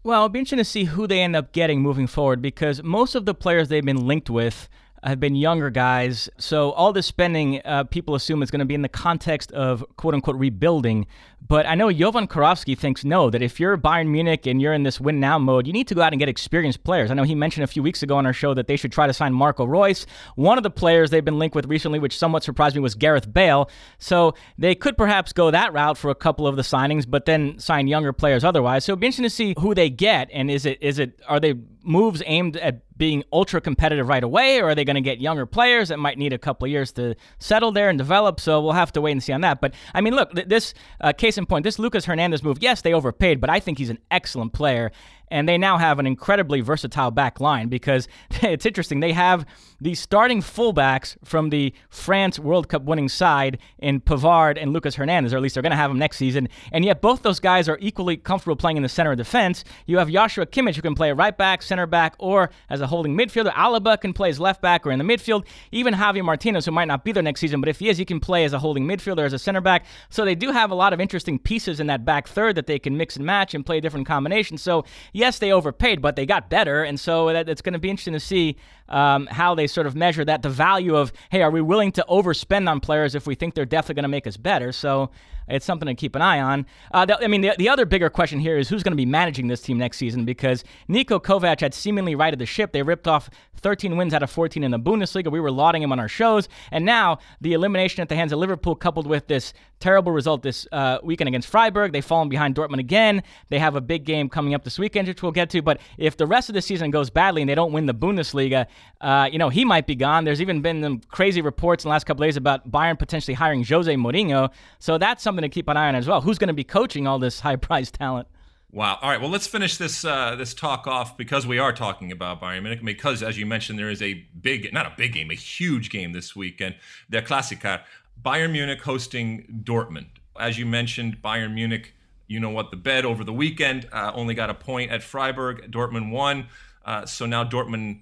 Well, 0.01 0.21
it'll 0.21 0.29
be 0.29 0.39
interesting 0.39 0.57
to 0.57 0.65
see 0.65 0.85
who 0.85 1.05
they 1.05 1.21
end 1.21 1.35
up 1.35 1.51
getting 1.51 1.81
moving 1.81 2.07
forward 2.07 2.41
because 2.41 2.81
most 2.81 3.13
of 3.13 3.25
the 3.25 3.35
players 3.35 3.67
they've 3.67 3.85
been 3.85 4.07
linked 4.07 4.31
with 4.31 4.67
have 5.03 5.19
been 5.19 5.35
younger 5.35 5.69
guys. 5.69 6.29
So 6.37 6.71
all 6.71 6.93
this 6.93 7.07
spending, 7.07 7.61
uh, 7.65 7.85
people 7.85 8.15
assume 8.15 8.43
is 8.43 8.51
going 8.51 8.59
to 8.59 8.65
be 8.65 8.75
in 8.75 8.81
the 8.81 8.89
context 8.89 9.51
of 9.51 9.85
quote 9.97 10.13
unquote 10.13 10.35
rebuilding. 10.35 11.07
But 11.47 11.65
I 11.65 11.75
know 11.75 11.91
Jovan 11.91 12.27
Kirovski 12.27 12.77
thinks 12.77 13.03
no, 13.03 13.29
that 13.29 13.41
if 13.41 13.59
you're 13.59 13.77
Bayern 13.77 14.07
Munich 14.07 14.45
and 14.45 14.61
you're 14.61 14.73
in 14.73 14.83
this 14.83 14.99
win 14.99 15.19
now 15.19 15.39
mode, 15.39 15.65
you 15.65 15.73
need 15.73 15.87
to 15.87 15.95
go 15.95 16.01
out 16.01 16.13
and 16.13 16.19
get 16.19 16.29
experienced 16.29 16.83
players. 16.83 17.09
I 17.09 17.13
know 17.15 17.23
he 17.23 17.35
mentioned 17.35 17.63
a 17.63 17.67
few 17.67 17.81
weeks 17.81 18.03
ago 18.03 18.17
on 18.17 18.25
our 18.25 18.33
show 18.33 18.53
that 18.53 18.67
they 18.67 18.75
should 18.75 18.91
try 18.91 19.07
to 19.07 19.13
sign 19.13 19.33
Marco 19.33 19.65
Reus. 19.65 20.05
One 20.35 20.57
of 20.57 20.63
the 20.63 20.69
players 20.69 21.09
they've 21.09 21.25
been 21.25 21.39
linked 21.39 21.55
with 21.55 21.65
recently, 21.65 21.97
which 21.97 22.17
somewhat 22.17 22.43
surprised 22.43 22.75
me, 22.75 22.81
was 22.81 22.95
Gareth 22.95 23.31
Bale. 23.33 23.69
So 23.97 24.35
they 24.57 24.75
could 24.75 24.97
perhaps 24.97 25.33
go 25.33 25.49
that 25.49 25.73
route 25.73 25.97
for 25.97 26.11
a 26.11 26.15
couple 26.15 26.45
of 26.45 26.55
the 26.55 26.61
signings, 26.61 27.09
but 27.09 27.25
then 27.25 27.57
sign 27.57 27.87
younger 27.87 28.13
players 28.13 28.43
otherwise. 28.43 28.85
So 28.85 28.93
it'd 28.93 28.99
be 28.99 29.07
interesting 29.07 29.23
to 29.23 29.29
see 29.29 29.55
who 29.59 29.73
they 29.73 29.89
get 29.89 30.29
and 30.31 30.51
is 30.51 30.65
it 30.65 30.77
is 30.81 30.99
it 30.99 31.19
are 31.27 31.39
they 31.39 31.55
moves 31.83 32.21
aimed 32.25 32.57
at 32.57 32.81
being 32.97 33.23
ultra 33.31 33.61
competitive 33.61 34.07
right 34.07 34.23
away, 34.23 34.59
or 34.59 34.69
are 34.69 34.75
they 34.75 34.83
going 34.83 34.95
to 34.95 35.01
get 35.01 35.21
younger 35.21 35.45
players 35.45 35.87
that 35.87 35.97
might 35.97 36.17
need 36.17 36.33
a 36.33 36.37
couple 36.37 36.65
of 36.65 36.71
years 36.71 36.91
to 36.91 37.15
settle 37.39 37.71
there 37.71 37.89
and 37.89 37.97
develop? 37.97 38.39
So 38.39 38.61
we'll 38.61 38.73
have 38.73 38.91
to 38.93 39.01
wait 39.01 39.13
and 39.13 39.23
see 39.23 39.31
on 39.31 39.41
that. 39.41 39.61
But 39.61 39.73
I 39.93 40.01
mean, 40.01 40.13
look, 40.13 40.33
this 40.33 40.73
uh, 40.99 41.13
case 41.13 41.28
in 41.37 41.45
point, 41.45 41.63
this 41.63 41.79
Lucas 41.79 42.05
Hernandez 42.05 42.43
move, 42.43 42.57
yes, 42.61 42.81
they 42.81 42.93
overpaid, 42.93 43.39
but 43.39 43.49
I 43.49 43.59
think 43.59 43.77
he's 43.77 43.89
an 43.89 43.99
excellent 44.09 44.53
player 44.53 44.91
and 45.31 45.47
they 45.47 45.57
now 45.57 45.77
have 45.77 45.99
an 45.99 46.07
incredibly 46.07 46.61
versatile 46.61 47.11
back 47.11 47.39
line 47.39 47.69
because 47.69 48.07
it's 48.41 48.65
interesting. 48.65 48.99
They 48.99 49.13
have 49.13 49.45
the 49.81 49.95
starting 49.95 50.41
fullbacks 50.41 51.17
from 51.23 51.49
the 51.49 51.73
France 51.89 52.39
World 52.39 52.69
Cup 52.69 52.83
winning 52.83 53.09
side 53.09 53.59
in 53.79 54.01
Pavard 54.01 54.61
and 54.61 54.73
Lucas 54.73 54.95
Hernandez, 54.95 55.33
or 55.33 55.37
at 55.37 55.43
least 55.43 55.55
they're 55.55 55.63
going 55.63 55.71
to 55.71 55.77
have 55.77 55.89
them 55.89 55.99
next 55.99 56.17
season. 56.17 56.49
And 56.71 56.83
yet 56.83 57.01
both 57.01 57.21
those 57.21 57.39
guys 57.39 57.69
are 57.69 57.77
equally 57.81 58.17
comfortable 58.17 58.55
playing 58.55 58.77
in 58.77 58.83
the 58.83 58.89
center 58.89 59.11
of 59.11 59.17
defense. 59.17 59.63
You 59.85 59.97
have 59.99 60.09
Joshua 60.09 60.45
Kimmich 60.45 60.75
who 60.75 60.81
can 60.81 60.95
play 60.95 61.11
right 61.11 61.37
back, 61.37 61.61
center 61.61 61.85
back, 61.85 62.15
or 62.19 62.49
as 62.69 62.81
a 62.81 62.87
holding 62.87 63.17
midfielder. 63.17 63.53
Alaba 63.53 63.99
can 63.99 64.13
play 64.13 64.29
as 64.29 64.39
left 64.39 64.61
back 64.61 64.85
or 64.85 64.91
in 64.91 64.99
the 64.99 65.05
midfield. 65.05 65.45
Even 65.71 65.93
Javier 65.93 66.23
Martinez, 66.23 66.65
who 66.65 66.71
might 66.71 66.87
not 66.87 67.03
be 67.03 67.11
there 67.11 67.23
next 67.23 67.39
season, 67.39 67.61
but 67.61 67.69
if 67.69 67.79
he 67.79 67.89
is, 67.89 67.97
he 67.97 68.05
can 68.05 68.19
play 68.19 68.43
as 68.43 68.53
a 68.53 68.59
holding 68.59 68.85
midfielder, 68.85 69.25
as 69.25 69.33
a 69.33 69.39
center 69.39 69.61
back. 69.61 69.85
So 70.09 70.25
they 70.25 70.35
do 70.35 70.51
have 70.51 70.71
a 70.71 70.75
lot 70.75 70.93
of 70.93 70.99
interesting 70.99 71.39
pieces 71.39 71.79
in 71.79 71.87
that 71.87 72.03
back 72.03 72.27
third 72.27 72.55
that 72.55 72.67
they 72.67 72.79
can 72.79 72.97
mix 72.97 73.15
and 73.15 73.25
match 73.25 73.53
and 73.53 73.65
play 73.65 73.79
different 73.79 74.07
combinations. 74.07 74.61
So 74.61 74.85
yes, 75.19 75.37
they 75.37 75.51
overpaid, 75.51 76.01
but 76.01 76.15
they 76.15 76.25
got 76.25 76.49
better, 76.49 76.83
and 76.83 76.99
so 76.99 77.31
that, 77.31 77.47
it's 77.47 77.61
going 77.61 77.73
to 77.73 77.79
be 77.79 77.89
interesting 77.89 78.13
to 78.13 78.19
see 78.19 78.55
um, 78.87 79.27
how 79.27 79.53
they 79.53 79.67
sort 79.67 79.85
of 79.85 79.95
measure 79.95 80.25
that. 80.25 80.41
The 80.41 80.49
value 80.49 80.95
of 80.95 81.13
hey, 81.29 81.41
are 81.41 81.51
we 81.51 81.61
willing 81.61 81.91
to 81.93 82.05
overspend 82.09 82.69
on 82.69 82.79
players 82.79 83.13
if 83.13 83.27
we 83.27 83.35
think 83.35 83.53
they're 83.53 83.65
definitely 83.65 83.95
going 83.95 84.03
to 84.03 84.09
make 84.09 84.25
us 84.25 84.37
better? 84.37 84.71
So 84.71 85.11
it's 85.49 85.65
something 85.65 85.87
to 85.87 85.95
keep 85.95 86.15
an 86.15 86.21
eye 86.21 86.39
on. 86.39 86.65
Uh, 86.91 87.05
the, 87.05 87.23
I 87.23 87.27
mean, 87.27 87.41
the, 87.41 87.55
the 87.57 87.69
other 87.69 87.85
bigger 87.85 88.09
question 88.09 88.39
here 88.39 88.57
is 88.57 88.69
who's 88.69 88.83
going 88.83 88.91
to 88.91 88.97
be 88.97 89.05
managing 89.05 89.47
this 89.47 89.61
team 89.61 89.77
next 89.77 89.97
season 89.97 90.25
because 90.25 90.63
Niko 90.89 91.21
Kovac 91.21 91.61
had 91.61 91.73
seemingly 91.73 92.15
righted 92.15 92.39
the 92.39 92.45
ship. 92.45 92.71
They 92.71 92.81
ripped 92.81 93.07
off 93.07 93.29
13 93.59 93.97
wins 93.97 94.13
out 94.13 94.23
of 94.23 94.29
14 94.29 94.63
in 94.63 94.71
the 94.71 94.79
Bundesliga. 94.79 95.31
We 95.31 95.39
were 95.39 95.51
lauding 95.51 95.83
him 95.83 95.91
on 95.91 95.99
our 95.99 96.07
shows. 96.07 96.47
And 96.71 96.85
now 96.85 97.19
the 97.41 97.53
elimination 97.53 98.01
at 98.01 98.09
the 98.09 98.15
hands 98.15 98.31
of 98.31 98.39
Liverpool, 98.39 98.75
coupled 98.75 99.07
with 99.07 99.27
this 99.27 99.53
terrible 99.79 100.11
result 100.11 100.41
this 100.41 100.67
uh, 100.71 100.99
weekend 101.03 101.27
against 101.27 101.47
Freiburg, 101.47 101.93
they've 101.93 102.03
fallen 102.03 102.29
behind 102.29 102.55
Dortmund 102.55 102.79
again. 102.79 103.23
They 103.49 103.59
have 103.59 103.75
a 103.75 103.81
big 103.81 104.03
game 104.05 104.29
coming 104.29 104.53
up 104.53 104.63
this 104.63 104.79
weekend, 104.79 105.07
which 105.07 105.21
we'll 105.21 105.31
get 105.31 105.49
to. 105.51 105.61
But 105.61 105.79
if 105.97 106.17
the 106.17 106.27
rest 106.27 106.49
of 106.49 106.55
the 106.55 106.61
season 106.61 106.91
goes 106.91 107.09
badly 107.09 107.41
and 107.41 107.49
they 107.49 107.55
don't 107.55 107.71
win 107.71 107.85
the 107.85 107.93
Bundesliga, 107.93 108.67
uh, 109.01 109.29
you 109.31 109.37
know, 109.37 109.49
he 109.49 109.63
might 109.63 109.87
be 109.87 109.95
gone. 109.95 110.23
There's 110.25 110.41
even 110.41 110.61
been 110.61 110.83
some 110.83 110.99
crazy 111.09 111.41
reports 111.41 111.83
in 111.83 111.89
the 111.89 111.91
last 111.91 112.05
couple 112.05 112.25
days 112.25 112.37
about 112.37 112.69
Bayern 112.69 112.97
potentially 112.97 113.35
hiring 113.35 113.63
Jose 113.63 113.93
Mourinho. 113.93 114.49
So 114.79 114.97
that's 114.97 115.23
something 115.23 115.38
to 115.43 115.49
keep 115.49 115.67
an 115.67 115.77
eye 115.77 115.87
on 115.87 115.95
as 115.95 116.07
well. 116.07 116.21
Who's 116.21 116.37
going 116.37 116.49
to 116.49 116.53
be 116.53 116.63
coaching 116.63 117.07
all 117.07 117.19
this 117.19 117.39
high 117.39 117.55
priced 117.55 117.95
talent? 117.95 118.27
Wow. 118.71 118.99
All 119.01 119.09
right. 119.09 119.19
Well, 119.19 119.31
let's 119.31 119.47
finish 119.47 119.77
this 119.77 120.05
uh, 120.05 120.35
this 120.35 120.53
talk 120.53 120.85
off 120.85 121.17
because 121.17 121.47
we 121.47 121.57
are 121.57 121.73
talking 121.73 122.11
about 122.11 122.39
Bayern 122.39 122.61
Munich. 122.61 122.83
Because, 122.83 123.23
as 123.23 123.37
you 123.37 123.45
mentioned, 123.45 123.79
there 123.79 123.89
is 123.89 124.01
a 124.01 124.25
big, 124.39 124.71
not 124.73 124.85
a 124.85 124.93
big 124.95 125.13
game, 125.13 125.31
a 125.31 125.35
huge 125.35 125.89
game 125.89 126.13
this 126.13 126.35
weekend. 126.35 126.75
The 127.09 127.21
Klassiker. 127.21 127.81
Bayern 128.23 128.51
Munich 128.51 128.81
hosting 128.81 129.61
Dortmund. 129.63 130.07
As 130.39 130.59
you 130.59 130.65
mentioned, 130.65 131.21
Bayern 131.23 131.53
Munich, 131.53 131.93
you 132.27 132.39
know 132.39 132.49
what, 132.49 132.69
the 132.69 132.77
bed 132.77 133.05
over 133.05 133.23
the 133.23 133.33
weekend 133.33 133.87
uh, 133.91 134.11
only 134.13 134.33
got 134.33 134.49
a 134.49 134.53
point 134.53 134.91
at 134.91 135.01
Freiburg. 135.01 135.71
Dortmund 135.71 136.11
won. 136.11 136.47
Uh, 136.85 137.05
so 137.05 137.25
now 137.25 137.43
Dortmund 137.43 138.01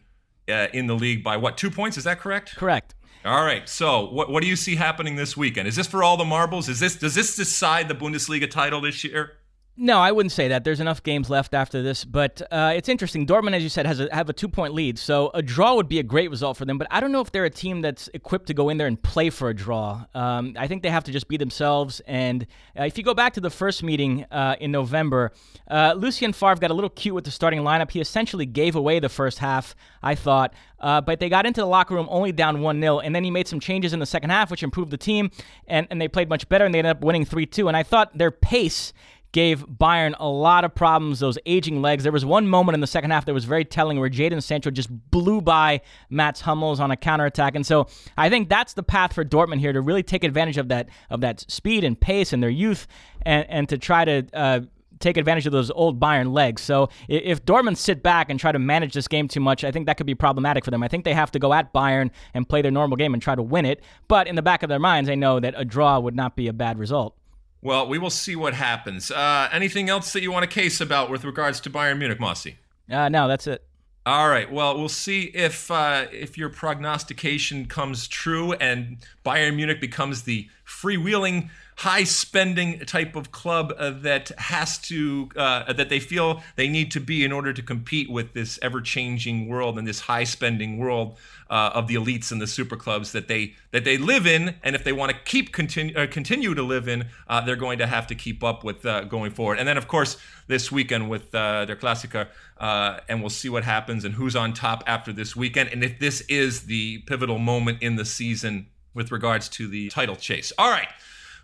uh, 0.49 0.67
in 0.73 0.87
the 0.87 0.95
league 0.95 1.23
by 1.23 1.37
what, 1.37 1.57
two 1.57 1.69
points? 1.69 1.97
Is 1.97 2.03
that 2.05 2.19
correct? 2.19 2.55
Correct. 2.55 2.95
All 3.27 3.43
right. 3.43 3.67
So, 3.67 4.09
what 4.09 4.29
what 4.29 4.41
do 4.41 4.47
you 4.47 4.55
see 4.55 4.77
happening 4.77 5.17
this 5.17 5.35
weekend? 5.35 5.67
Is 5.67 5.75
this 5.75 5.87
for 5.87 6.01
all 6.01 6.15
the 6.15 6.25
marbles? 6.25 6.69
Is 6.69 6.79
this 6.79 6.95
does 6.95 7.13
this 7.13 7.35
decide 7.35 7.89
the 7.89 7.95
Bundesliga 7.95 8.49
title 8.49 8.79
this 8.81 9.03
year? 9.03 9.33
No, 9.79 9.99
I 9.99 10.11
wouldn't 10.11 10.31
say 10.31 10.47
that. 10.47 10.63
There's 10.63 10.79
enough 10.79 11.03
games 11.03 11.29
left 11.29 11.53
after 11.53 11.83
this, 11.83 12.03
but 12.03 12.41
uh, 12.51 12.73
it's 12.75 12.89
interesting. 12.89 13.27
Dortmund, 13.27 13.53
as 13.53 13.61
you 13.61 13.69
said, 13.69 13.85
has 13.85 13.99
a, 13.99 14.09
have 14.11 14.27
a 14.27 14.33
two 14.33 14.47
point 14.47 14.73
lead, 14.73 14.97
so 14.97 15.29
a 15.35 15.43
draw 15.43 15.75
would 15.75 15.87
be 15.87 15.99
a 15.99 16.03
great 16.03 16.31
result 16.31 16.57
for 16.57 16.65
them. 16.65 16.79
But 16.79 16.87
I 16.89 16.99
don't 16.99 17.11
know 17.11 17.21
if 17.21 17.31
they're 17.31 17.45
a 17.45 17.49
team 17.51 17.81
that's 17.81 18.09
equipped 18.15 18.47
to 18.47 18.55
go 18.55 18.69
in 18.69 18.77
there 18.77 18.87
and 18.87 18.99
play 19.01 19.29
for 19.29 19.49
a 19.49 19.53
draw. 19.53 20.05
Um, 20.15 20.55
I 20.57 20.67
think 20.67 20.81
they 20.81 20.89
have 20.89 21.03
to 21.03 21.11
just 21.11 21.27
be 21.27 21.37
themselves. 21.37 22.01
And 22.07 22.47
uh, 22.77 22.85
if 22.85 22.97
you 22.97 23.03
go 23.03 23.13
back 23.13 23.33
to 23.33 23.41
the 23.41 23.51
first 23.51 23.83
meeting 23.83 24.25
uh, 24.31 24.55
in 24.59 24.71
November, 24.71 25.31
uh, 25.69 25.93
Lucien 25.95 26.33
Favre 26.33 26.55
got 26.55 26.71
a 26.71 26.73
little 26.73 26.89
cute 26.89 27.13
with 27.13 27.25
the 27.25 27.31
starting 27.31 27.59
lineup. 27.59 27.91
He 27.91 28.01
essentially 28.01 28.47
gave 28.47 28.75
away 28.75 28.99
the 28.99 29.09
first 29.09 29.37
half, 29.37 29.75
I 30.01 30.15
thought, 30.15 30.55
uh, 30.79 31.01
but 31.01 31.19
they 31.19 31.29
got 31.29 31.45
into 31.45 31.61
the 31.61 31.67
locker 31.67 31.93
room 31.93 32.07
only 32.09 32.31
down 32.31 32.61
one 32.61 32.81
0 32.81 32.99
and 32.99 33.13
then 33.13 33.23
he 33.23 33.29
made 33.29 33.47
some 33.47 33.59
changes 33.59 33.93
in 33.93 33.99
the 33.99 34.05
second 34.07 34.31
half, 34.31 34.49
which 34.49 34.63
improved 34.63 34.89
the 34.89 34.97
team, 34.97 35.29
and 35.67 35.87
and 35.91 36.01
they 36.01 36.07
played 36.07 36.29
much 36.29 36.49
better, 36.49 36.65
and 36.65 36.73
they 36.73 36.79
ended 36.79 36.97
up 36.97 37.03
winning 37.03 37.25
three 37.25 37.45
two. 37.45 37.67
And 37.67 37.77
I 37.77 37.83
thought 37.83 38.17
their 38.17 38.31
pace 38.31 38.93
gave 39.37 39.67
Bayern 39.67 40.15
a 40.17 40.27
lot 40.27 40.65
of 40.65 40.73
problems, 40.73 41.19
those 41.19 41.37
aging 41.45 41.79
legs. 41.79 42.01
There 42.01 42.11
was 42.11 42.25
one 42.25 42.47
moment 42.47 42.73
in 42.73 42.81
the 42.81 42.87
second 42.87 43.11
half 43.11 43.25
that 43.25 43.35
was 43.35 43.45
very 43.45 43.63
telling 43.63 43.99
where 43.99 44.09
Jadon 44.09 44.41
Sancho 44.41 44.71
just 44.71 44.89
blew 45.11 45.41
by 45.41 45.81
Mats 46.09 46.41
Hummels 46.41 46.79
on 46.79 46.89
a 46.89 46.97
counterattack. 46.97 47.53
And 47.53 47.63
so 47.63 47.85
I 48.17 48.29
think 48.29 48.49
that's 48.49 48.73
the 48.73 48.81
path 48.81 49.13
for 49.13 49.23
Dortmund 49.23 49.59
here 49.59 49.73
to 49.73 49.79
really 49.79 50.01
take 50.01 50.23
advantage 50.23 50.57
of 50.57 50.69
that 50.69 50.89
of 51.11 51.21
that 51.21 51.41
speed 51.51 51.83
and 51.83 52.01
pace 52.01 52.33
and 52.33 52.41
their 52.41 52.49
youth 52.49 52.87
and, 53.27 53.45
and 53.47 53.69
to 53.69 53.77
try 53.77 54.05
to 54.05 54.25
uh, 54.33 54.61
take 54.97 55.17
advantage 55.17 55.45
of 55.45 55.51
those 55.51 55.69
old 55.69 55.99
Bayern 55.99 56.33
legs. 56.33 56.63
So 56.63 56.89
if 57.07 57.45
Dortmund 57.45 57.77
sit 57.77 58.01
back 58.01 58.31
and 58.31 58.39
try 58.39 58.51
to 58.51 58.57
manage 58.57 58.95
this 58.95 59.07
game 59.07 59.27
too 59.27 59.39
much, 59.39 59.63
I 59.63 59.69
think 59.69 59.85
that 59.85 59.97
could 59.97 60.07
be 60.07 60.15
problematic 60.15 60.65
for 60.65 60.71
them. 60.71 60.81
I 60.81 60.87
think 60.87 61.05
they 61.05 61.13
have 61.13 61.29
to 61.33 61.37
go 61.37 61.53
at 61.53 61.71
Bayern 61.75 62.09
and 62.33 62.49
play 62.49 62.63
their 62.63 62.71
normal 62.71 62.97
game 62.97 63.13
and 63.13 63.21
try 63.21 63.35
to 63.35 63.43
win 63.43 63.67
it. 63.67 63.83
But 64.07 64.25
in 64.25 64.33
the 64.33 64.41
back 64.41 64.63
of 64.63 64.69
their 64.69 64.79
minds, 64.79 65.07
they 65.07 65.15
know 65.15 65.39
that 65.39 65.53
a 65.55 65.63
draw 65.63 65.99
would 65.99 66.15
not 66.15 66.35
be 66.35 66.47
a 66.47 66.53
bad 66.53 66.79
result. 66.79 67.15
Well, 67.61 67.87
we 67.87 67.97
will 67.97 68.09
see 68.09 68.35
what 68.35 68.53
happens. 68.53 69.11
Uh, 69.11 69.49
anything 69.51 69.89
else 69.89 70.13
that 70.13 70.21
you 70.21 70.31
want 70.31 70.43
to 70.43 70.49
case 70.49 70.79
about 70.79 71.09
with 71.09 71.25
regards 71.25 71.59
to 71.61 71.69
Bayern 71.69 71.97
Munich, 71.97 72.19
Mosse? 72.19 72.47
Uh, 72.89 73.09
no, 73.09 73.27
that's 73.27 73.47
it. 73.47 73.63
All 74.05 74.29
right. 74.29 74.49
Well, 74.49 74.77
we'll 74.77 74.87
see 74.87 75.23
if 75.23 75.69
uh, 75.69 76.05
if 76.13 76.37
your 76.37 76.47
prognostication 76.47 77.65
comes 77.65 78.07
true 78.07 78.53
and 78.53 78.99
Bayern 79.25 79.57
Munich 79.57 79.81
becomes 79.81 80.23
the 80.23 80.47
freewheeling 80.67 81.49
high 81.77 82.03
spending 82.03 82.79
type 82.79 83.15
of 83.15 83.31
club 83.31 83.71
uh, 83.77 83.91
that 83.91 84.29
has 84.39 84.79
to 84.79 85.29
uh, 85.35 85.71
that 85.71 85.89
they 85.89 85.99
feel 85.99 86.41
they 86.55 86.67
need 86.67 86.91
to 86.91 86.99
be 86.99 87.23
in 87.23 87.31
order 87.31 87.53
to 87.53 87.61
compete 87.61 88.09
with 88.09 88.33
this 88.33 88.57
ever 88.63 88.81
changing 88.81 89.47
world 89.47 89.77
and 89.77 89.87
this 89.87 90.01
high 90.01 90.23
spending 90.23 90.79
world 90.79 91.17
uh, 91.51 91.69
of 91.75 91.87
the 91.87 91.93
elites 91.93 92.31
and 92.31 92.41
the 92.41 92.47
super 92.47 92.75
clubs 92.75 93.11
that 93.11 93.27
they 93.27 93.53
that 93.71 93.85
they 93.85 93.95
live 93.95 94.25
in. 94.25 94.55
And 94.63 94.75
if 94.75 94.83
they 94.83 94.91
want 94.91 95.11
to 95.11 95.17
keep 95.23 95.53
continue 95.53 95.95
uh, 95.95 96.07
continue 96.07 96.55
to 96.55 96.63
live 96.63 96.87
in 96.87 97.05
uh, 97.27 97.41
they're 97.41 97.55
going 97.55 97.77
to 97.77 97.87
have 97.87 98.07
to 98.07 98.15
keep 98.15 98.43
up 98.43 98.63
with 98.63 98.83
uh, 98.83 99.03
going 99.03 99.31
forward. 99.31 99.59
And 99.59 99.67
then 99.67 99.77
of 99.77 99.87
course 99.87 100.17
this 100.47 100.71
weekend 100.71 101.09
with 101.09 101.31
their 101.31 101.75
Klassiker 101.75 102.27
and 102.59 103.21
we'll 103.21 103.29
see 103.29 103.49
what 103.49 103.63
happens 103.63 104.03
and 104.03 104.15
who's 104.15 104.35
on 104.35 104.53
top 104.53 104.83
after 104.87 105.13
this 105.13 105.35
weekend. 105.35 105.69
And 105.69 105.83
if 105.83 105.99
this 105.99 106.21
is 106.21 106.63
the 106.63 106.99
pivotal 106.99 107.37
moment 107.37 107.83
in 107.83 107.97
the 107.97 108.05
season 108.05 108.67
with 108.97 109.13
regards 109.13 109.47
to 109.47 109.69
the 109.69 109.87
title 109.87 110.17
chase 110.17 110.51
all 110.57 110.69
right 110.69 110.89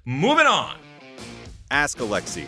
Moving 0.05 0.47
on. 0.47 0.75
Ask 1.71 1.97
Alexi. 1.99 2.45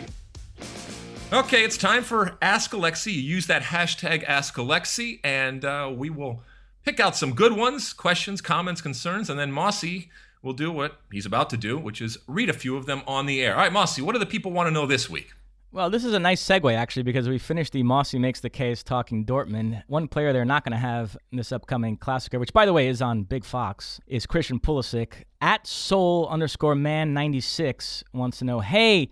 Okay, 1.32 1.64
it's 1.64 1.78
time 1.78 2.02
for 2.02 2.36
Ask 2.42 2.72
Alexi. 2.72 3.14
You 3.14 3.20
use 3.22 3.46
that 3.46 3.62
hashtag 3.62 4.24
Ask 4.24 4.56
Alexi, 4.56 5.20
and 5.24 5.64
uh, 5.64 5.90
we 5.94 6.10
will 6.10 6.42
pick 6.84 7.00
out 7.00 7.16
some 7.16 7.32
good 7.32 7.56
ones, 7.56 7.94
questions, 7.94 8.42
comments, 8.42 8.82
concerns, 8.82 9.30
and 9.30 9.38
then 9.38 9.52
Mosse 9.52 10.04
will 10.42 10.52
do 10.52 10.70
what 10.70 11.00
he's 11.10 11.24
about 11.24 11.48
to 11.48 11.56
do, 11.56 11.78
which 11.78 12.02
is 12.02 12.18
read 12.26 12.50
a 12.50 12.52
few 12.52 12.76
of 12.76 12.84
them 12.84 13.00
on 13.06 13.24
the 13.24 13.42
air. 13.42 13.54
All 13.54 13.60
right, 13.60 13.72
Mosse, 13.72 14.00
what 14.00 14.12
do 14.12 14.18
the 14.18 14.26
people 14.26 14.52
want 14.52 14.66
to 14.66 14.70
know 14.70 14.84
this 14.84 15.08
week? 15.08 15.32
Well, 15.76 15.90
this 15.90 16.06
is 16.06 16.14
a 16.14 16.18
nice 16.18 16.42
segue, 16.42 16.74
actually, 16.74 17.02
because 17.02 17.28
we 17.28 17.36
finished 17.36 17.74
the 17.74 17.82
Mosse 17.82 18.14
Makes 18.14 18.40
the 18.40 18.48
Case 18.48 18.82
talking 18.82 19.26
Dortmund. 19.26 19.82
One 19.88 20.08
player 20.08 20.32
they're 20.32 20.46
not 20.46 20.64
going 20.64 20.72
to 20.72 20.78
have 20.78 21.18
in 21.30 21.36
this 21.36 21.52
upcoming 21.52 21.98
Klassiker, 21.98 22.40
which, 22.40 22.54
by 22.54 22.64
the 22.64 22.72
way, 22.72 22.88
is 22.88 23.02
on 23.02 23.24
Big 23.24 23.44
Fox, 23.44 24.00
is 24.06 24.24
Christian 24.24 24.58
Pulisic. 24.58 25.24
At 25.42 25.66
soul 25.66 26.28
underscore 26.28 26.74
man 26.74 27.12
96 27.12 28.04
wants 28.14 28.38
to 28.38 28.46
know, 28.46 28.60
hey, 28.60 29.10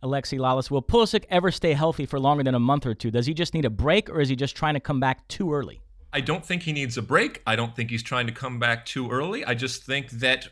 Alexi 0.00 0.38
Lalas, 0.38 0.70
will 0.70 0.80
Pulisic 0.80 1.24
ever 1.28 1.50
stay 1.50 1.72
healthy 1.72 2.06
for 2.06 2.20
longer 2.20 2.44
than 2.44 2.54
a 2.54 2.60
month 2.60 2.86
or 2.86 2.94
two? 2.94 3.10
Does 3.10 3.26
he 3.26 3.34
just 3.34 3.52
need 3.52 3.64
a 3.64 3.70
break, 3.70 4.08
or 4.08 4.20
is 4.20 4.28
he 4.28 4.36
just 4.36 4.54
trying 4.54 4.74
to 4.74 4.80
come 4.80 5.00
back 5.00 5.26
too 5.26 5.52
early? 5.52 5.80
I 6.12 6.20
don't 6.20 6.46
think 6.46 6.62
he 6.62 6.72
needs 6.72 6.96
a 6.96 7.02
break. 7.02 7.42
I 7.48 7.56
don't 7.56 7.74
think 7.74 7.90
he's 7.90 8.04
trying 8.04 8.28
to 8.28 8.32
come 8.32 8.60
back 8.60 8.86
too 8.86 9.10
early. 9.10 9.44
I 9.44 9.54
just 9.54 9.82
think 9.82 10.10
that 10.12 10.50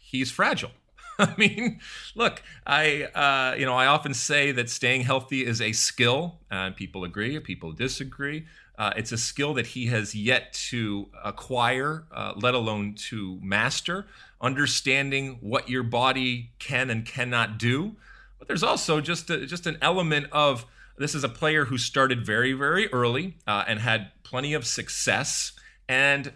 he's 0.00 0.30
fragile. 0.30 0.70
I 1.20 1.34
mean, 1.36 1.80
look, 2.14 2.42
I 2.64 3.02
uh, 3.02 3.56
you 3.58 3.66
know 3.66 3.74
I 3.74 3.86
often 3.86 4.14
say 4.14 4.52
that 4.52 4.70
staying 4.70 5.02
healthy 5.02 5.44
is 5.44 5.60
a 5.60 5.72
skill, 5.72 6.38
and 6.50 6.76
people 6.76 7.02
agree, 7.02 7.38
people 7.40 7.72
disagree. 7.72 8.46
Uh, 8.78 8.92
it's 8.96 9.10
a 9.10 9.18
skill 9.18 9.54
that 9.54 9.66
he 9.68 9.86
has 9.86 10.14
yet 10.14 10.52
to 10.52 11.08
acquire, 11.24 12.04
uh, 12.12 12.34
let 12.36 12.54
alone 12.54 12.94
to 12.94 13.40
master. 13.42 14.06
Understanding 14.40 15.38
what 15.40 15.68
your 15.68 15.82
body 15.82 16.52
can 16.60 16.88
and 16.88 17.04
cannot 17.04 17.58
do, 17.58 17.96
but 18.38 18.46
there's 18.46 18.62
also 18.62 19.00
just 19.00 19.28
a, 19.30 19.44
just 19.44 19.66
an 19.66 19.76
element 19.82 20.28
of 20.30 20.66
this 20.96 21.16
is 21.16 21.24
a 21.24 21.28
player 21.28 21.64
who 21.64 21.78
started 21.78 22.24
very 22.24 22.52
very 22.52 22.86
early 22.92 23.36
uh, 23.48 23.64
and 23.66 23.80
had 23.80 24.12
plenty 24.22 24.54
of 24.54 24.64
success. 24.64 25.52
And 25.88 26.34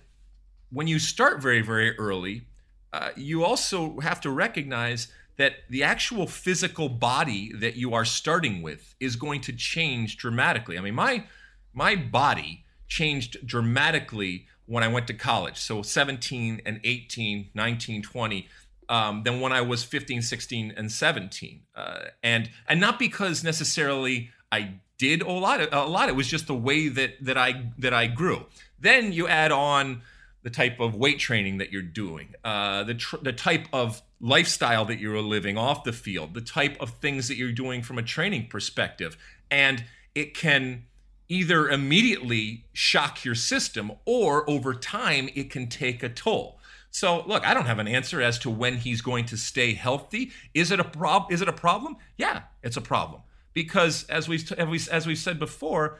when 0.70 0.88
you 0.88 0.98
start 0.98 1.40
very 1.40 1.60
very 1.60 1.96
early, 1.96 2.46
uh, 2.92 3.10
you 3.16 3.44
also 3.44 4.00
have 4.00 4.20
to 4.20 4.30
recognize 4.30 5.08
that 5.36 5.54
the 5.70 5.82
actual 5.82 6.26
physical 6.26 6.88
body 6.88 7.52
that 7.54 7.74
you 7.74 7.94
are 7.94 8.04
starting 8.04 8.62
with 8.62 8.94
is 9.00 9.16
going 9.16 9.40
to 9.40 9.52
change 9.52 10.16
dramatically. 10.16 10.76
I 10.78 10.80
mean, 10.80 10.94
my 10.94 11.24
my 11.72 11.96
body 11.96 12.64
changed 12.86 13.46
dramatically 13.46 14.46
when 14.66 14.82
I 14.82 14.88
went 14.88 15.06
to 15.06 15.14
college. 15.14 15.58
So 15.58 15.82
17 15.82 16.60
and 16.66 16.80
18, 16.84 17.50
19, 17.54 18.02
20 18.02 18.48
um, 18.88 19.22
than 19.22 19.40
when 19.40 19.52
I 19.52 19.62
was 19.62 19.82
15, 19.82 20.22
16, 20.22 20.74
and 20.76 20.92
17. 20.92 21.62
Uh, 21.74 22.00
and 22.22 22.50
and 22.68 22.78
not 22.80 22.98
because 22.98 23.42
necessarily 23.42 24.30
I 24.50 24.74
did 24.98 25.22
a 25.22 25.30
lot. 25.30 25.72
A 25.72 25.84
lot. 25.86 26.08
It 26.08 26.16
was 26.16 26.28
just 26.28 26.46
the 26.46 26.54
way 26.54 26.88
that 26.88 27.24
that 27.24 27.38
I 27.38 27.70
that 27.78 27.94
I 27.94 28.06
grew. 28.06 28.46
Then 28.78 29.12
you 29.12 29.26
add 29.28 29.50
on 29.50 30.02
the 30.42 30.50
type 30.50 30.80
of 30.80 30.94
weight 30.94 31.18
training 31.18 31.58
that 31.58 31.72
you're 31.72 31.82
doing, 31.82 32.34
uh, 32.44 32.82
the 32.84 32.94
tr- 32.94 33.16
the 33.22 33.32
type 33.32 33.66
of 33.72 34.02
lifestyle 34.20 34.84
that 34.84 34.98
you're 34.98 35.20
living 35.20 35.56
off 35.56 35.84
the 35.84 35.92
field, 35.92 36.34
the 36.34 36.40
type 36.40 36.76
of 36.80 36.90
things 36.90 37.28
that 37.28 37.36
you're 37.36 37.52
doing 37.52 37.82
from 37.82 37.98
a 37.98 38.02
training 38.02 38.46
perspective, 38.48 39.16
and 39.50 39.84
it 40.14 40.34
can 40.34 40.84
either 41.28 41.68
immediately 41.68 42.66
shock 42.72 43.24
your 43.24 43.34
system 43.34 43.92
or 44.04 44.48
over 44.50 44.74
time 44.74 45.30
it 45.34 45.50
can 45.50 45.66
take 45.66 46.02
a 46.02 46.08
toll. 46.08 46.58
So 46.90 47.24
look, 47.26 47.46
I 47.46 47.54
don't 47.54 47.66
have 47.66 47.78
an 47.78 47.88
answer 47.88 48.20
as 48.20 48.38
to 48.40 48.50
when 48.50 48.76
he's 48.76 49.00
going 49.00 49.24
to 49.26 49.36
stay 49.36 49.72
healthy. 49.72 50.30
Is 50.52 50.70
it 50.70 50.78
a 50.78 50.84
prob? 50.84 51.32
Is 51.32 51.40
it 51.40 51.48
a 51.48 51.52
problem? 51.52 51.96
Yeah, 52.18 52.42
it's 52.62 52.76
a 52.76 52.82
problem 52.82 53.22
because 53.54 54.04
as 54.04 54.28
we've 54.28 54.52
as 54.52 55.06
we've 55.06 55.18
said 55.18 55.38
before 55.38 55.98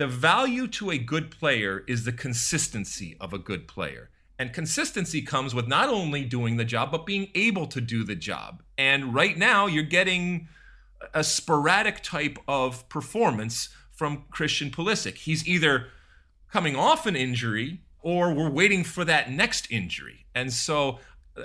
the 0.00 0.06
value 0.06 0.66
to 0.66 0.90
a 0.90 0.96
good 0.96 1.30
player 1.30 1.84
is 1.86 2.06
the 2.06 2.12
consistency 2.12 3.18
of 3.20 3.34
a 3.34 3.38
good 3.38 3.68
player. 3.68 4.08
And 4.38 4.50
consistency 4.50 5.20
comes 5.20 5.54
with 5.54 5.68
not 5.68 5.90
only 5.90 6.24
doing 6.24 6.56
the 6.56 6.64
job, 6.64 6.90
but 6.90 7.04
being 7.04 7.28
able 7.34 7.66
to 7.66 7.82
do 7.82 8.02
the 8.02 8.14
job. 8.14 8.62
And 8.78 9.12
right 9.12 9.36
now, 9.36 9.66
you're 9.66 9.82
getting 9.82 10.48
a 11.12 11.22
sporadic 11.22 12.02
type 12.02 12.38
of 12.48 12.88
performance 12.88 13.68
from 13.90 14.24
Christian 14.30 14.70
Pulisic. 14.70 15.16
He's 15.16 15.46
either 15.46 15.88
coming 16.50 16.76
off 16.76 17.04
an 17.04 17.14
injury 17.14 17.82
or 18.00 18.32
we're 18.32 18.48
waiting 18.48 18.84
for 18.84 19.04
that 19.04 19.30
next 19.30 19.70
injury. 19.70 20.24
And 20.34 20.50
so, 20.50 20.98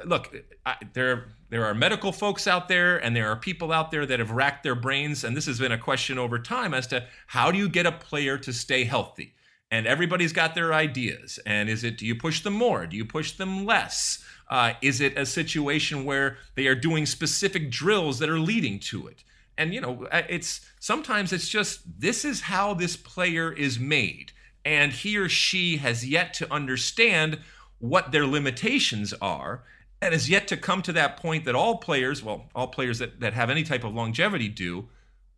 look, 0.06 0.34
I, 0.66 0.78
there 0.94 1.26
there 1.50 1.66
are 1.66 1.74
medical 1.74 2.12
folks 2.12 2.48
out 2.48 2.68
there 2.68 2.98
and 2.98 3.16
there 3.16 3.30
are 3.30 3.36
people 3.36 3.72
out 3.72 3.92
there 3.92 4.06
that 4.06 4.20
have 4.20 4.32
racked 4.32 4.64
their 4.64 4.76
brains 4.76 5.24
and 5.24 5.38
this 5.38 5.46
has 5.46 5.60
been 5.60 5.72
a 5.72 5.78
question 5.78 6.18
over 6.18 6.40
time 6.40 6.74
as 6.74 6.88
to 6.88 7.06
how 7.28 7.52
do 7.52 7.58
you 7.58 7.70
get 7.70 7.86
a 7.86 7.92
player 7.92 8.38
to 8.40 8.52
stay 8.52 8.84
healthy? 8.84 9.34
And 9.72 9.88
everybody's 9.88 10.34
got 10.34 10.56
their 10.56 10.74
ideas 10.74 11.40
and 11.46 11.70
is 11.70 11.84
it 11.84 11.98
do 11.98 12.06
you 12.06 12.16
push 12.16 12.42
them 12.42 12.54
more? 12.54 12.88
Do 12.88 12.98
you 12.98 13.06
push 13.06 13.34
them 13.34 13.66
less? 13.66 14.24
Uh, 14.50 14.74
is 14.82 15.02
it 15.02 15.18
a 15.18 15.26
situation 15.26 16.06
where 16.06 16.38
they 16.56 16.68
are 16.68 16.76
doing 16.76 17.06
specific 17.06 17.70
drills 17.72 18.20
that 18.20 18.30
are 18.30 18.40
leading 18.40 18.80
to 18.80 19.08
it? 19.08 19.24
And 19.58 19.74
you 19.74 19.82
know 19.82 20.08
it's 20.12 20.62
sometimes 20.80 21.32
it's 21.32 21.50
just 21.50 22.00
this 22.02 22.26
is 22.26 22.42
how 22.42 22.74
this 22.74 22.98
player 22.98 23.52
is 23.52 23.80
made 23.80 24.32
and 24.66 24.92
he 24.92 25.16
or 25.16 25.30
she 25.30 25.78
has 25.78 26.06
yet 26.08 26.34
to 26.34 26.52
understand 26.52 27.40
what 27.80 28.12
their 28.12 28.26
limitations 28.26 29.14
are 29.22 29.64
and 30.02 30.14
has 30.14 30.30
yet 30.30 30.48
to 30.50 30.58
come 30.58 30.82
to 30.84 30.94
that 30.94 31.18
point 31.18 31.46
that 31.46 31.56
all 31.56 31.78
players, 31.78 32.24
well, 32.24 32.50
all 32.54 32.68
players 32.68 33.00
that, 33.00 33.20
that 33.20 33.34
have 33.34 33.50
any 33.50 33.64
type 33.64 33.84
of 33.84 33.94
longevity 33.94 34.48
do, 34.48 34.90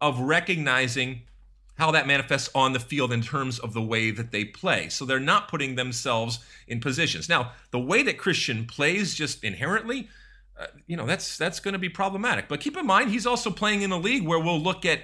of 0.02 0.20
recognizing 0.20 1.22
how 1.78 1.92
that 1.92 2.08
manifests 2.08 2.50
on 2.56 2.74
the 2.74 2.80
field 2.80 3.12
in 3.12 3.22
terms 3.22 3.60
of 3.60 3.74
the 3.74 3.82
way 3.82 4.10
that 4.10 4.32
they 4.32 4.44
play. 4.44 4.90
So 4.90 5.06
they're 5.06 5.20
not 5.20 5.48
putting 5.48 5.76
themselves 5.76 6.40
in 6.68 6.80
positions. 6.80 7.30
Now, 7.30 7.52
the 7.72 7.80
way 7.80 8.02
that 8.04 8.18
Christian 8.18 8.66
plays 8.66 9.14
just 9.14 9.44
inherently, 9.44 10.10
uh, 10.60 10.68
you 10.88 10.98
know, 10.98 11.06
that's 11.06 11.38
that's 11.38 11.60
going 11.60 11.74
to 11.74 11.80
be 11.80 11.90
problematic. 11.90 12.48
But 12.48 12.62
keep 12.62 12.76
in 12.78 12.86
mind, 12.86 13.12
he's 13.12 13.28
also 13.28 13.52
playing 13.52 13.84
in 13.84 13.92
a 13.92 13.98
league 13.98 14.26
where 14.26 14.40
we'll 14.40 14.60
look 14.60 14.86
at 14.86 15.02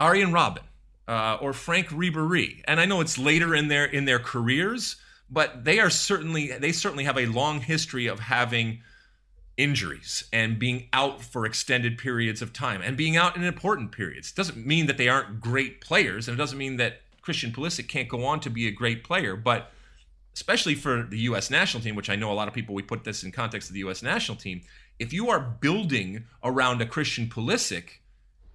Arjen 0.00 0.32
Robben 0.32 0.64
uh, 1.06 1.38
or 1.40 1.52
Frank 1.52 1.88
Ribéry, 1.88 2.62
and 2.66 2.80
I 2.80 2.84
know 2.84 3.00
it's 3.00 3.16
later 3.16 3.54
in 3.54 3.68
their 3.68 3.84
in 3.84 4.04
their 4.06 4.18
careers, 4.18 4.96
but 5.32 5.64
they 5.64 5.80
are 5.80 5.90
certainly 5.90 6.48
they 6.58 6.72
certainly 6.72 7.04
have 7.04 7.16
a 7.16 7.26
long 7.26 7.60
history 7.60 8.06
of 8.06 8.20
having 8.20 8.82
injuries 9.56 10.24
and 10.32 10.58
being 10.58 10.88
out 10.92 11.22
for 11.22 11.46
extended 11.46 11.96
periods 11.98 12.42
of 12.42 12.52
time 12.52 12.82
and 12.82 12.96
being 12.96 13.16
out 13.16 13.36
in 13.36 13.42
important 13.42 13.92
periods. 13.92 14.30
It 14.30 14.36
doesn't 14.36 14.66
mean 14.66 14.86
that 14.86 14.98
they 14.98 15.08
aren't 15.08 15.40
great 15.40 15.80
players, 15.80 16.28
and 16.28 16.34
it 16.34 16.38
doesn't 16.38 16.58
mean 16.58 16.76
that 16.76 17.00
Christian 17.22 17.50
Pulisic 17.50 17.88
can't 17.88 18.08
go 18.08 18.24
on 18.24 18.40
to 18.40 18.50
be 18.50 18.66
a 18.66 18.70
great 18.70 19.04
player, 19.04 19.34
but 19.34 19.70
especially 20.34 20.74
for 20.74 21.02
the 21.02 21.18
U.S. 21.20 21.50
national 21.50 21.82
team, 21.82 21.94
which 21.94 22.10
I 22.10 22.16
know 22.16 22.32
a 22.32 22.34
lot 22.34 22.48
of 22.48 22.54
people 22.54 22.74
we 22.74 22.82
put 22.82 23.04
this 23.04 23.22
in 23.22 23.32
context 23.32 23.70
of 23.70 23.74
the 23.74 23.80
U.S. 23.80 24.02
national 24.02 24.36
team. 24.36 24.62
If 24.98 25.12
you 25.12 25.30
are 25.30 25.40
building 25.40 26.24
around 26.42 26.80
a 26.80 26.86
Christian 26.86 27.26
Pulisic, 27.26 28.00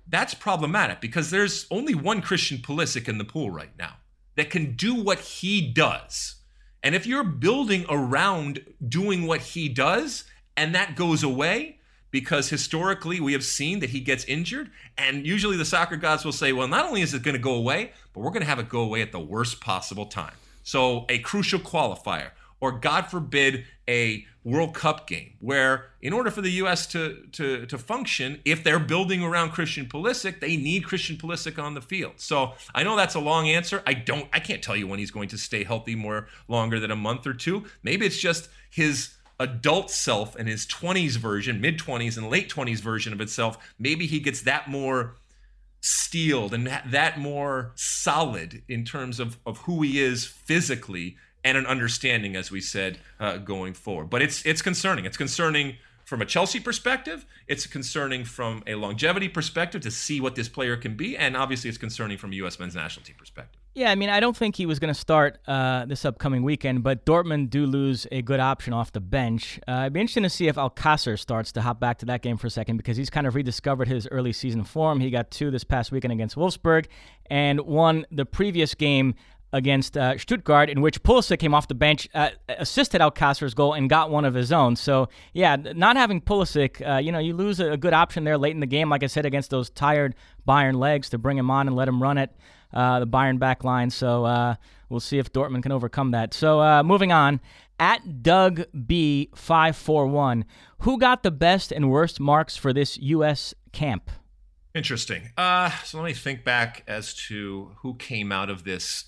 that's 0.07 0.33
problematic 0.33 1.01
because 1.01 1.31
there's 1.31 1.65
only 1.69 1.95
one 1.95 2.21
Christian 2.21 2.57
Pulisic 2.57 3.07
in 3.07 3.17
the 3.17 3.25
pool 3.25 3.51
right 3.51 3.75
now 3.77 3.95
that 4.35 4.49
can 4.49 4.75
do 4.75 4.95
what 4.95 5.19
he 5.19 5.61
does. 5.61 6.36
And 6.87 6.95
if 6.95 7.05
you're 7.05 7.25
building 7.25 7.85
around 7.89 8.63
doing 8.87 9.27
what 9.27 9.41
he 9.41 9.67
does 9.67 10.23
and 10.55 10.73
that 10.73 10.95
goes 10.95 11.21
away, 11.21 11.79
because 12.11 12.47
historically 12.47 13.19
we 13.19 13.33
have 13.33 13.43
seen 13.43 13.81
that 13.81 13.89
he 13.89 13.99
gets 13.99 14.23
injured, 14.23 14.71
and 14.97 15.27
usually 15.27 15.57
the 15.57 15.65
soccer 15.65 15.97
gods 15.97 16.23
will 16.23 16.31
say, 16.31 16.53
well, 16.53 16.69
not 16.69 16.85
only 16.85 17.01
is 17.01 17.13
it 17.13 17.23
going 17.23 17.35
to 17.35 17.41
go 17.41 17.55
away, 17.55 17.91
but 18.13 18.21
we're 18.21 18.29
going 18.29 18.41
to 18.41 18.47
have 18.47 18.59
it 18.59 18.69
go 18.69 18.79
away 18.79 19.01
at 19.01 19.11
the 19.11 19.19
worst 19.19 19.59
possible 19.59 20.05
time. 20.05 20.35
So, 20.63 21.05
a 21.09 21.19
crucial 21.19 21.59
qualifier, 21.59 22.29
or 22.59 22.71
God 22.71 23.07
forbid, 23.07 23.65
a 23.87 24.25
World 24.43 24.73
Cup 24.73 25.07
game, 25.07 25.33
where 25.39 25.89
in 26.01 26.13
order 26.13 26.31
for 26.31 26.41
the 26.41 26.51
U.S. 26.51 26.87
to, 26.87 27.25
to, 27.33 27.65
to 27.65 27.77
function, 27.77 28.39
if 28.45 28.63
they're 28.63 28.79
building 28.79 29.21
around 29.21 29.51
Christian 29.51 29.85
Pulisic, 29.85 30.39
they 30.39 30.55
need 30.57 30.85
Christian 30.85 31.17
Pulisic 31.17 31.61
on 31.61 31.73
the 31.73 31.81
field. 31.81 32.13
So 32.17 32.53
I 32.73 32.83
know 32.83 32.95
that's 32.95 33.15
a 33.15 33.19
long 33.19 33.49
answer. 33.49 33.83
I 33.85 33.93
don't, 33.93 34.27
I 34.31 34.39
can't 34.39 34.63
tell 34.63 34.75
you 34.75 34.87
when 34.87 34.99
he's 34.99 35.11
going 35.11 35.29
to 35.29 35.37
stay 35.37 35.63
healthy 35.63 35.95
more 35.95 36.27
longer 36.47 36.79
than 36.79 36.91
a 36.91 36.95
month 36.95 37.27
or 37.27 37.33
two. 37.33 37.65
Maybe 37.83 38.05
it's 38.05 38.19
just 38.19 38.49
his 38.69 39.17
adult 39.39 39.91
self 39.91 40.35
and 40.35 40.47
his 40.47 40.65
20s 40.65 41.17
version, 41.17 41.61
mid 41.61 41.77
20s 41.77 42.17
and 42.17 42.29
late 42.29 42.49
20s 42.49 42.79
version 42.79 43.13
of 43.13 43.21
itself. 43.21 43.57
Maybe 43.77 44.07
he 44.07 44.19
gets 44.19 44.41
that 44.43 44.69
more 44.69 45.15
steeled 45.81 46.53
and 46.53 46.67
that 46.67 47.19
more 47.19 47.71
solid 47.75 48.63
in 48.67 48.83
terms 48.83 49.19
of, 49.19 49.37
of 49.45 49.59
who 49.59 49.81
he 49.83 49.99
is 49.99 50.25
physically 50.25 51.17
and 51.47 51.57
an 51.57 51.65
understanding, 51.65 52.35
as 52.35 52.51
we 52.51 52.59
said, 52.59 52.99
uh, 53.21 53.37
going 53.37 53.73
forward. 53.73 54.09
But 54.09 54.21
it's 54.21 54.45
it's 54.45 54.61
concerning. 54.61 55.05
It's 55.05 55.15
concerning 55.15 55.77
from 56.03 56.21
a 56.21 56.25
Chelsea 56.25 56.59
perspective. 56.59 57.25
It's 57.47 57.65
concerning 57.65 58.25
from 58.25 58.63
a 58.67 58.75
longevity 58.75 59.29
perspective 59.29 59.81
to 59.81 59.91
see 59.91 60.19
what 60.19 60.35
this 60.35 60.49
player 60.49 60.75
can 60.75 60.95
be, 60.95 61.15
and 61.15 61.37
obviously, 61.37 61.69
it's 61.69 61.77
concerning 61.77 62.17
from 62.17 62.33
a 62.33 62.35
U.S. 62.35 62.59
men's 62.59 62.75
national 62.75 63.05
team 63.05 63.15
perspective. 63.17 63.61
Yeah, 63.73 63.91
I 63.91 63.95
mean, 63.95 64.09
I 64.09 64.19
don't 64.19 64.35
think 64.35 64.55
he 64.55 64.65
was 64.65 64.79
going 64.79 64.93
to 64.93 64.99
start 64.99 65.37
uh, 65.47 65.85
this 65.85 66.03
upcoming 66.03 66.43
weekend, 66.43 66.81
but 66.81 67.05
Dortmund 67.05 67.49
do 67.49 67.65
lose 67.65 68.07
a 68.11 68.21
good 68.21 68.39
option 68.39 68.73
off 68.73 68.91
the 68.91 68.99
bench. 68.99 69.59
Uh, 69.67 69.71
I'd 69.71 69.93
be 69.93 70.01
interesting 70.01 70.23
to 70.23 70.29
see 70.29 70.47
if 70.47 70.55
Alcacer 70.55 71.17
starts 71.17 71.51
to 71.53 71.61
hop 71.61 71.79
back 71.79 71.99
to 71.99 72.05
that 72.07 72.23
game 72.23 72.37
for 72.37 72.47
a 72.47 72.49
second 72.49 72.77
because 72.77 72.97
he's 72.97 73.11
kind 73.11 73.27
of 73.27 73.35
rediscovered 73.35 73.87
his 73.87 74.07
early 74.09 74.33
season 74.33 74.63
form. 74.63 74.99
He 74.99 75.11
got 75.11 75.29
two 75.29 75.51
this 75.51 75.63
past 75.63 75.91
weekend 75.91 76.11
against 76.11 76.35
Wolfsburg 76.35 76.87
and 77.29 77.61
won 77.61 78.05
the 78.11 78.25
previous 78.25 78.73
game 78.73 79.13
against 79.53 79.97
uh, 79.97 80.17
Stuttgart, 80.17 80.69
in 80.69 80.81
which 80.81 81.01
Pulisic 81.03 81.39
came 81.39 81.53
off 81.53 81.67
the 81.67 81.75
bench, 81.75 82.07
uh, 82.13 82.29
assisted 82.49 83.01
Alcacer's 83.01 83.53
goal, 83.53 83.73
and 83.73 83.89
got 83.89 84.09
one 84.09 84.25
of 84.25 84.33
his 84.33 84.51
own. 84.51 84.75
So, 84.75 85.09
yeah, 85.33 85.55
not 85.55 85.95
having 85.95 86.19
Pulisic, 86.19 86.85
uh, 86.87 86.97
you 86.97 87.11
know, 87.11 87.19
you 87.19 87.33
lose 87.33 87.59
a, 87.59 87.77
good 87.77 87.93
option 87.93 88.23
there 88.23 88.37
late 88.37 88.53
in 88.53 88.59
the 88.59 88.67
game, 88.67 88.89
like 88.89 89.03
I 89.03 89.07
said, 89.07 89.25
against 89.25 89.49
those 89.49 89.69
tired 89.69 90.15
Bayern 90.47 90.75
legs 90.75 91.09
to 91.09 91.17
bring 91.17 91.37
him 91.37 91.49
on 91.49 91.67
and 91.67 91.75
let 91.75 91.87
him 91.87 92.01
run 92.01 92.17
it, 92.17 92.35
uh, 92.73 92.99
the 92.99 93.07
Bayern 93.07 93.39
back 93.39 93.63
line. 93.63 93.89
So, 93.89 94.25
uh, 94.25 94.55
we'll 94.89 94.99
see 94.99 95.17
if 95.17 95.31
Dortmund 95.31 95.63
can 95.63 95.71
overcome 95.71 96.11
that. 96.11 96.33
So, 96.33 96.59
uh, 96.61 96.83
moving 96.83 97.11
on. 97.11 97.39
At 97.79 98.23
Doug 98.23 98.63
B541, 98.75 100.45
who 100.79 100.97
got 100.97 101.21
the 101.21 101.29
best 101.29 101.71
and 101.71 101.91
worst 101.91 102.19
marks 102.19 102.57
for 102.57 102.73
this 102.73 102.97
U.S. 102.97 103.53
camp? 103.71 104.09
Interesting. 104.73 105.29
So 105.37 105.99
let 105.99 106.03
me 106.03 106.13
think 106.13 106.43
back 106.43 106.83
as 106.87 107.13
to 107.27 107.75
who 107.81 107.93
came 107.93 108.31
out 108.31 108.49
of 108.49 108.63
this 108.63 109.05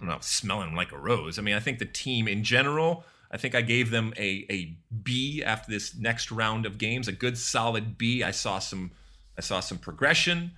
I 0.00 0.06
don't 0.06 0.24
smelling 0.24 0.74
like 0.74 0.92
a 0.92 0.98
rose. 0.98 1.38
I 1.38 1.42
mean, 1.42 1.54
I 1.54 1.60
think 1.60 1.78
the 1.78 1.86
team 1.86 2.28
in 2.28 2.44
general, 2.44 3.04
I 3.30 3.36
think 3.36 3.54
I 3.54 3.62
gave 3.62 3.90
them 3.90 4.12
a 4.16 4.46
a 4.50 4.76
B 5.02 5.42
after 5.44 5.70
this 5.70 5.96
next 5.96 6.30
round 6.30 6.66
of 6.66 6.78
games, 6.78 7.08
a 7.08 7.12
good 7.12 7.38
solid 7.38 7.96
B. 7.96 8.22
I 8.22 8.30
saw 8.30 8.58
some 8.58 8.92
I 9.38 9.40
saw 9.40 9.60
some 9.60 9.78
progression, 9.78 10.52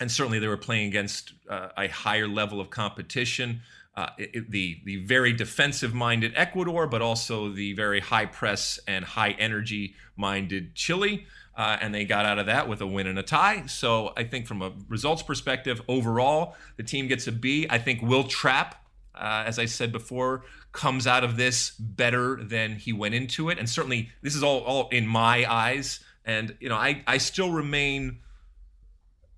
and 0.00 0.10
certainly 0.10 0.38
they 0.38 0.48
were 0.48 0.56
playing 0.56 0.88
against 0.88 1.32
uh, 1.48 1.68
a 1.76 1.88
higher 1.88 2.28
level 2.28 2.60
of 2.60 2.70
competition. 2.70 3.60
Uh, 3.94 4.10
it, 4.16 4.50
the 4.50 4.80
the 4.84 5.04
very 5.04 5.32
defensive 5.32 5.92
minded 5.92 6.32
Ecuador, 6.36 6.86
but 6.86 7.02
also 7.02 7.50
the 7.50 7.72
very 7.74 8.00
high 8.00 8.26
press 8.26 8.78
and 8.86 9.04
high 9.04 9.32
energy 9.32 9.94
minded 10.16 10.74
Chile. 10.74 11.26
Uh, 11.58 11.76
and 11.80 11.92
they 11.92 12.04
got 12.04 12.24
out 12.24 12.38
of 12.38 12.46
that 12.46 12.68
with 12.68 12.80
a 12.80 12.86
win 12.86 13.08
and 13.08 13.18
a 13.18 13.22
tie. 13.22 13.66
So 13.66 14.12
I 14.16 14.22
think 14.22 14.46
from 14.46 14.62
a 14.62 14.72
results 14.88 15.24
perspective, 15.24 15.82
overall, 15.88 16.54
the 16.76 16.84
team 16.84 17.08
gets 17.08 17.26
a 17.26 17.32
B. 17.32 17.66
I 17.68 17.78
think 17.78 18.00
Wil 18.00 18.24
Trapp, 18.24 18.76
uh, 19.12 19.42
as 19.44 19.58
I 19.58 19.66
said 19.66 19.90
before, 19.90 20.44
comes 20.70 21.04
out 21.04 21.24
of 21.24 21.36
this 21.36 21.70
better 21.70 22.36
than 22.36 22.76
he 22.76 22.92
went 22.92 23.16
into 23.16 23.50
it. 23.50 23.58
And 23.58 23.68
certainly, 23.68 24.10
this 24.22 24.36
is 24.36 24.42
all, 24.44 24.60
all 24.60 24.88
in 24.90 25.08
my 25.08 25.50
eyes. 25.52 25.98
And, 26.24 26.56
you 26.60 26.68
know, 26.68 26.76
I, 26.76 27.02
I 27.08 27.18
still 27.18 27.50
remain. 27.50 28.20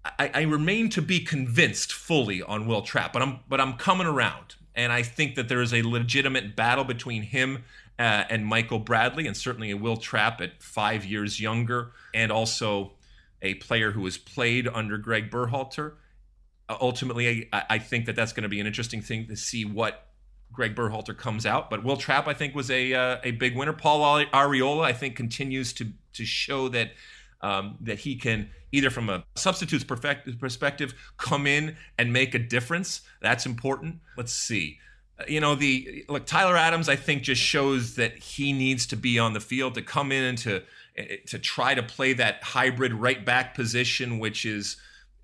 I, 0.05 0.31
I 0.35 0.43
remain 0.43 0.91
to 0.91 1.03
be 1.03 1.21
convinced 1.21 1.93
fully 1.93 2.43
on 2.43 2.67
Wil 2.67 2.83
Trapp, 2.83 3.13
but 3.15 3.23
I'm 3.23 3.41
but 3.49 3.61
I'm 3.61 3.75
coming 3.75 4.07
around, 4.07 4.57
and 4.75 4.93
I 4.93 5.03
think 5.03 5.35
that 5.37 5.49
there 5.49 5.61
is 5.61 5.75
a 5.75 5.83
legitimate 5.83 6.57
battle 6.57 6.85
between 6.85 7.23
him 7.23 7.65
uh, 8.01 8.25
and 8.31 8.47
Michael 8.47 8.79
Bradley, 8.79 9.27
and 9.27 9.37
certainly 9.37 9.71
a 9.71 9.77
Wil 9.77 9.99
Trapp 9.99 10.41
at 10.41 10.63
five 10.63 11.05
years 11.05 11.39
younger, 11.39 11.93
and 12.15 12.33
also 12.33 12.93
a 13.43 13.55
player 13.55 13.91
who 13.91 14.07
has 14.07 14.17
played 14.17 14.67
under 14.67 14.97
Greg 14.97 15.31
Berhalter. 15.31 15.97
Uh, 16.67 16.79
ultimately, 16.81 17.47
I, 17.53 17.65
I, 17.69 17.79
think 17.79 18.07
that 18.07 18.17
that's 18.17 18.33
going 18.33 18.45
to 18.45 18.49
be 18.49 18.59
an 18.59 18.67
interesting 18.67 19.03
thing 19.03 19.27
to 19.27 19.37
see 19.37 19.67
what 19.67 20.07
Greg 20.51 20.75
Berhalter 20.75 21.15
comes 21.15 21.45
out. 21.45 21.69
But 21.69 21.85
Wil 21.85 21.99
Trapp, 21.99 22.27
I 22.27 22.33
think, 22.33 22.55
was 22.55 22.71
a 22.71 22.95
uh, 22.95 23.19
a 23.23 23.33
big 23.33 23.55
winner. 23.55 23.75
Paul 23.75 24.25
Arriola, 24.33 24.83
I 24.83 24.95
think, 24.95 25.15
continues 25.15 25.75
to 25.75 25.89
to 26.15 26.25
show 26.25 26.69
that. 26.71 26.93
Um, 27.43 27.79
that 27.81 28.01
he 28.01 28.17
can 28.17 28.51
either 28.71 28.91
from 28.91 29.09
a 29.09 29.25
substitutes 29.35 29.83
perspective 29.83 30.95
come 31.17 31.47
in 31.47 31.75
and 31.97 32.13
make 32.13 32.35
a 32.35 32.39
difference. 32.39 33.01
That's 33.23 33.47
important. 33.47 34.01
Let's 34.15 34.35
see 34.35 34.79
you 35.29 35.41
know 35.41 35.55
the 35.55 36.05
look 36.09 36.27
Tyler 36.27 36.57
Adams 36.57 36.89
I 36.89 36.97
think 36.97 37.23
just 37.23 37.41
shows 37.41 37.95
that 37.97 38.17
he 38.17 38.53
needs 38.53 38.87
to 38.87 38.97
be 38.97 39.19
on 39.19 39.33
the 39.33 39.41
field 39.41 39.75
to 39.75 39.83
come 39.83 40.13
in 40.13 40.25
and 40.25 40.39
to 40.39 40.57
eh, 40.97 41.05
eh, 41.09 41.17
to 41.27 41.39
try 41.39 41.75
to 41.75 41.83
play 41.83 42.13
that 42.15 42.43
hybrid 42.43 42.93
right 42.95 43.25
back 43.25 43.55
position 43.55 44.19
which 44.19 44.45
is 44.45 44.77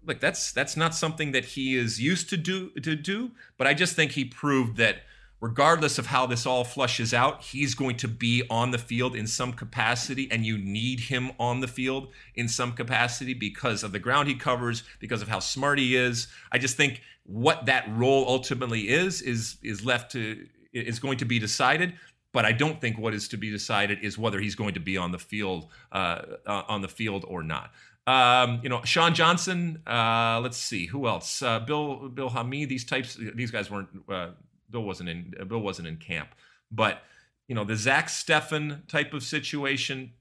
like 0.07 0.21
that's 0.21 0.53
that's 0.53 0.77
not 0.77 0.95
something 0.95 1.33
that 1.33 1.45
he 1.45 1.77
is 1.77 2.01
used 2.01 2.29
to 2.31 2.37
do 2.37 2.71
to 2.71 2.95
do 2.95 3.31
but 3.59 3.67
I 3.67 3.75
just 3.75 3.95
think 3.97 4.13
he 4.13 4.25
proved 4.25 4.77
that 4.77 4.99
regardless 5.41 5.99
of 5.99 6.07
how 6.07 6.27
this 6.27 6.47
all 6.47 6.65
flushes 6.65 7.13
out, 7.13 7.43
he's 7.43 7.75
going 7.75 7.97
to 7.97 8.09
be 8.09 8.43
on 8.49 8.71
the 8.71 8.79
field 8.79 9.15
in 9.15 9.27
some 9.27 9.53
capacity, 9.53 10.29
and 10.31 10.47
you 10.47 10.57
need 10.57 11.01
him 11.01 11.31
on 11.39 11.61
the 11.61 11.69
field 11.69 12.09
in 12.35 12.49
some 12.49 12.73
capacity 12.73 13.35
because 13.35 13.83
of 13.83 13.93
the 13.93 13.99
ground 13.99 14.29
he 14.29 14.35
covers, 14.35 14.83
because 14.99 15.23
of 15.23 15.29
how 15.29 15.39
smart 15.39 15.79
he 15.79 15.95
is. 15.95 16.29
I 16.51 16.59
just 16.59 16.77
think 16.77 17.03
what 17.27 17.67
that 17.67 17.85
role 17.91 18.25
ultimately 18.29 18.89
is 18.89 19.21
is 19.23 19.57
is 19.63 19.85
left 19.85 20.13
to 20.13 20.47
is 20.73 20.99
going 20.99 21.19
to 21.19 21.25
be 21.25 21.39
decided. 21.39 21.95
But 22.33 22.45
I 22.45 22.53
don't 22.53 22.81
think 22.81 22.99
what 22.99 23.15
is 23.15 23.29
to 23.29 23.39
be 23.39 23.51
decided 23.51 24.01
is 24.03 24.19
whether 24.19 24.39
he's 24.39 24.55
going 24.55 24.75
to 24.75 24.81
be 24.81 24.99
on 24.99 25.11
the 25.11 25.19
field 25.19 25.69
uh, 25.93 26.23
uh, 26.47 26.63
on 26.69 26.83
the 26.83 26.89
field 26.89 27.25
or 27.27 27.43
not. 27.43 27.73
Um, 28.07 28.61
you 28.63 28.69
know, 28.69 28.83
Sean 28.85 29.15
Johnson. 29.15 29.83
Uh, 29.87 30.41
let's 30.43 30.59
see 30.59 30.87
who 30.87 31.09
else. 31.09 31.43
Uh, 31.43 31.61
Bill 31.61 32.09
Bill 32.09 32.29
Hamid. 32.29 32.69
These 32.69 32.85
types. 32.85 33.19
These 33.35 33.51
guys 33.51 33.71
weren't. 33.71 33.89
Uh, 34.09 34.29
Bill 34.71 34.83
wasn't 34.83 35.09
in. 35.09 35.35
Bill 35.49 35.61
wasn't 35.61 35.89
in 35.89 35.97
camp. 35.97 36.29
But 36.71 37.03
you 37.49 37.55
know, 37.55 37.65
the 37.65 37.77
Zach 37.77 38.09
Steffen 38.09 38.87
type 38.87 39.15
of 39.15 39.23
situation. 39.23 40.13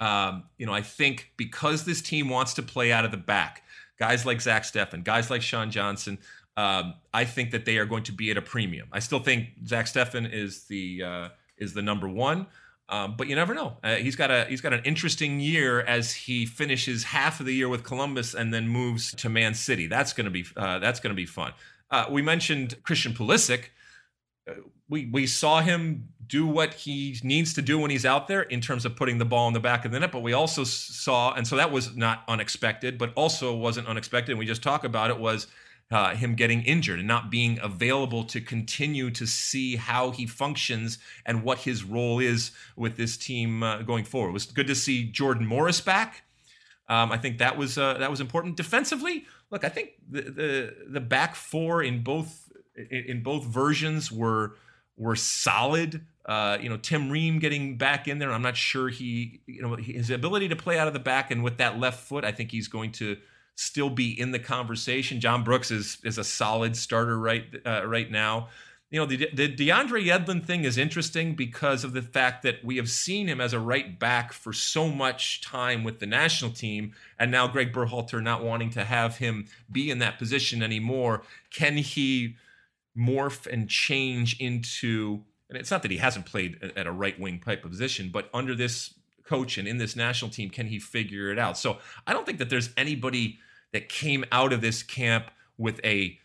Um, 0.00 0.44
you 0.58 0.66
know, 0.66 0.74
I 0.74 0.82
think 0.82 1.32
because 1.36 1.84
this 1.84 2.02
team 2.02 2.28
wants 2.28 2.54
to 2.54 2.62
play 2.62 2.90
out 2.90 3.04
of 3.04 3.10
the 3.10 3.16
back, 3.16 3.62
guys 3.98 4.26
like 4.26 4.40
Zach 4.40 4.62
Steffen, 4.62 5.04
guys 5.04 5.30
like 5.30 5.42
Sean 5.42 5.70
Johnson, 5.70 6.18
um, 6.56 6.94
I 7.12 7.24
think 7.24 7.50
that 7.50 7.64
they 7.64 7.78
are 7.78 7.86
going 7.86 8.04
to 8.04 8.12
be 8.12 8.30
at 8.30 8.36
a 8.36 8.42
premium. 8.42 8.88
I 8.92 9.00
still 9.00 9.18
think 9.18 9.48
Zach 9.66 9.86
Steffen 9.86 10.32
is 10.32 10.64
the 10.64 11.02
uh, 11.02 11.28
is 11.58 11.74
the 11.74 11.82
number 11.82 12.08
one, 12.08 12.46
um, 12.88 13.16
but 13.16 13.28
you 13.28 13.34
never 13.34 13.54
know. 13.54 13.76
Uh, 13.82 13.96
he's 13.96 14.14
got 14.16 14.30
a 14.30 14.44
he's 14.44 14.60
got 14.60 14.72
an 14.72 14.82
interesting 14.84 15.40
year 15.40 15.80
as 15.80 16.12
he 16.12 16.46
finishes 16.46 17.04
half 17.04 17.40
of 17.40 17.46
the 17.46 17.54
year 17.54 17.68
with 17.68 17.82
Columbus 17.82 18.34
and 18.34 18.54
then 18.54 18.68
moves 18.68 19.14
to 19.16 19.28
Man 19.28 19.54
City. 19.54 19.86
That's 19.86 20.12
to 20.26 20.30
be 20.30 20.44
uh, 20.56 20.78
that's 20.78 21.00
to 21.14 21.16
be 21.16 21.26
fun. 21.26 21.52
Uh, 21.90 22.06
we 22.10 22.22
mentioned 22.22 22.76
Christian 22.82 23.12
Pulisic. 23.12 23.66
We 24.88 25.06
we 25.06 25.26
saw 25.26 25.60
him 25.60 26.08
do 26.26 26.46
what 26.46 26.74
he 26.74 27.18
needs 27.22 27.54
to 27.54 27.62
do 27.62 27.78
when 27.78 27.90
he's 27.90 28.06
out 28.06 28.28
there 28.28 28.42
in 28.42 28.60
terms 28.60 28.84
of 28.84 28.96
putting 28.96 29.18
the 29.18 29.24
ball 29.24 29.48
in 29.48 29.54
the 29.54 29.60
back 29.60 29.84
of 29.84 29.92
the 29.92 30.00
net. 30.00 30.12
But 30.12 30.22
we 30.22 30.32
also 30.32 30.64
saw, 30.64 31.34
and 31.34 31.46
so 31.46 31.56
that 31.56 31.70
was 31.70 31.96
not 31.96 32.24
unexpected, 32.28 32.98
but 32.98 33.12
also 33.14 33.54
wasn't 33.54 33.88
unexpected. 33.88 34.32
And 34.32 34.38
we 34.38 34.46
just 34.46 34.62
talked 34.62 34.84
about 34.84 35.10
it 35.10 35.18
was 35.18 35.46
uh, 35.90 36.14
him 36.14 36.34
getting 36.34 36.62
injured 36.62 36.98
and 36.98 37.08
not 37.08 37.30
being 37.30 37.58
available 37.62 38.24
to 38.24 38.40
continue 38.40 39.10
to 39.10 39.26
see 39.26 39.76
how 39.76 40.10
he 40.10 40.26
functions 40.26 40.98
and 41.26 41.42
what 41.42 41.58
his 41.58 41.84
role 41.84 42.18
is 42.18 42.52
with 42.76 42.96
this 42.96 43.16
team 43.16 43.62
uh, 43.62 43.82
going 43.82 44.04
forward. 44.04 44.30
It 44.30 44.32
was 44.32 44.46
good 44.46 44.66
to 44.66 44.74
see 44.74 45.04
Jordan 45.04 45.46
Morris 45.46 45.80
back. 45.80 46.22
Um, 46.88 47.12
I 47.12 47.18
think 47.18 47.38
that 47.38 47.56
was 47.56 47.78
uh, 47.78 47.94
that 47.94 48.10
was 48.10 48.20
important 48.20 48.56
defensively. 48.56 49.24
Look, 49.50 49.64
I 49.64 49.68
think 49.68 49.90
the 50.10 50.22
the, 50.22 50.76
the 50.88 51.00
back 51.00 51.34
four 51.34 51.82
in 51.82 52.02
both 52.02 52.43
in, 52.76 53.22
both 53.22 53.44
versions 53.44 54.10
were 54.10 54.56
were 54.96 55.16
solid. 55.16 56.04
Uh, 56.26 56.56
you 56.60 56.68
know, 56.68 56.76
Tim 56.76 57.10
Ream 57.10 57.38
getting 57.38 57.76
back 57.76 58.08
in 58.08 58.18
there. 58.18 58.32
I'm 58.32 58.42
not 58.42 58.56
sure 58.56 58.88
he, 58.88 59.40
you 59.46 59.60
know, 59.60 59.76
his 59.76 60.08
ability 60.10 60.48
to 60.48 60.56
play 60.56 60.78
out 60.78 60.88
of 60.88 60.94
the 60.94 61.00
back 61.00 61.30
and 61.30 61.42
with 61.42 61.58
that 61.58 61.78
left 61.78 62.06
foot, 62.06 62.24
I 62.24 62.32
think 62.32 62.50
he's 62.50 62.68
going 62.68 62.92
to 62.92 63.16
still 63.56 63.90
be 63.90 64.18
in 64.18 64.32
the 64.32 64.38
conversation. 64.38 65.20
John 65.20 65.44
Brooks 65.44 65.70
is 65.70 65.98
is 66.04 66.18
a 66.18 66.24
solid 66.24 66.76
starter 66.76 67.18
right 67.18 67.44
uh, 67.66 67.86
right 67.86 68.10
now. 68.10 68.48
You 68.90 69.00
know, 69.00 69.06
the, 69.06 69.28
the 69.32 69.48
DeAndre 69.48 70.06
Yedlin 70.06 70.44
thing 70.44 70.62
is 70.62 70.78
interesting 70.78 71.34
because 71.34 71.82
of 71.82 71.94
the 71.94 72.02
fact 72.02 72.44
that 72.44 72.64
we 72.64 72.76
have 72.76 72.88
seen 72.88 73.26
him 73.26 73.40
as 73.40 73.52
a 73.52 73.58
right 73.58 73.98
back 73.98 74.32
for 74.32 74.52
so 74.52 74.88
much 74.88 75.40
time 75.40 75.82
with 75.82 75.98
the 75.98 76.06
national 76.06 76.52
team, 76.52 76.92
and 77.18 77.32
now 77.32 77.48
Greg 77.48 77.72
Berhalter 77.72 78.22
not 78.22 78.44
wanting 78.44 78.70
to 78.70 78.84
have 78.84 79.18
him 79.18 79.46
be 79.72 79.90
in 79.90 79.98
that 79.98 80.16
position 80.18 80.62
anymore. 80.62 81.22
Can 81.50 81.76
he 81.76 82.36
morph 82.96 83.46
and 83.46 83.68
change 83.68 84.38
into? 84.40 85.22
And 85.48 85.58
it's 85.58 85.70
not 85.70 85.82
that 85.82 85.90
he 85.90 85.98
hasn't 85.98 86.26
played 86.26 86.72
at 86.76 86.86
a 86.86 86.92
right 86.92 87.18
wing 87.18 87.40
type 87.40 87.62
position, 87.62 88.10
but 88.12 88.30
under 88.32 88.54
this 88.54 88.94
coach 89.24 89.58
and 89.58 89.66
in 89.66 89.78
this 89.78 89.96
national 89.96 90.30
team, 90.30 90.50
can 90.50 90.66
he 90.66 90.78
figure 90.78 91.30
it 91.30 91.38
out? 91.38 91.58
So 91.58 91.78
I 92.06 92.12
don't 92.12 92.26
think 92.26 92.38
that 92.38 92.50
there's 92.50 92.70
anybody 92.76 93.38
that 93.72 93.88
came 93.88 94.24
out 94.30 94.52
of 94.52 94.60
this 94.60 94.82
camp 94.82 95.30
with 95.58 95.80
a 95.84 96.18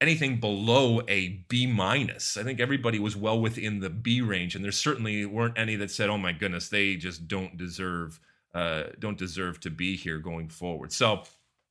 anything 0.00 0.38
below 0.38 1.00
a 1.08 1.28
B 1.48 1.66
minus. 1.66 2.36
I 2.36 2.42
think 2.42 2.60
everybody 2.60 2.98
was 2.98 3.16
well 3.16 3.40
within 3.40 3.80
the 3.80 3.90
B 3.90 4.20
range, 4.20 4.54
and 4.54 4.64
there 4.64 4.72
certainly 4.72 5.24
weren't 5.24 5.58
any 5.58 5.76
that 5.76 5.90
said, 5.90 6.10
"Oh 6.10 6.18
my 6.18 6.32
goodness, 6.32 6.68
they 6.68 6.96
just 6.96 7.26
don't 7.26 7.56
deserve 7.56 8.20
uh, 8.54 8.84
don't 8.98 9.18
deserve 9.18 9.60
to 9.60 9.70
be 9.70 9.96
here 9.96 10.18
going 10.18 10.48
forward." 10.48 10.92
So. 10.92 11.24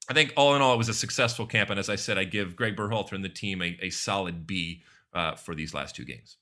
I 0.10 0.14
think 0.14 0.34
all 0.36 0.56
in 0.56 0.62
all, 0.62 0.74
it 0.74 0.78
was 0.78 0.90
a 0.90 0.94
successful 0.94 1.46
camp, 1.46 1.70
and 1.70 1.80
as 1.80 1.90
I 1.90 1.96
said, 1.96 2.18
I 2.18 2.26
give 2.26 2.56
Greg 2.56 2.76
Berhalter 2.76 3.14
and 3.14 3.24
the 3.24 3.30
team 3.30 3.62
a, 3.62 3.78
a 3.82 3.90
solid 3.90 4.46
B 4.46 4.84
uh, 5.14 5.36
for 5.36 5.56
these 5.56 5.74
last 5.74 5.96
two 5.96 6.04
games. 6.04 6.38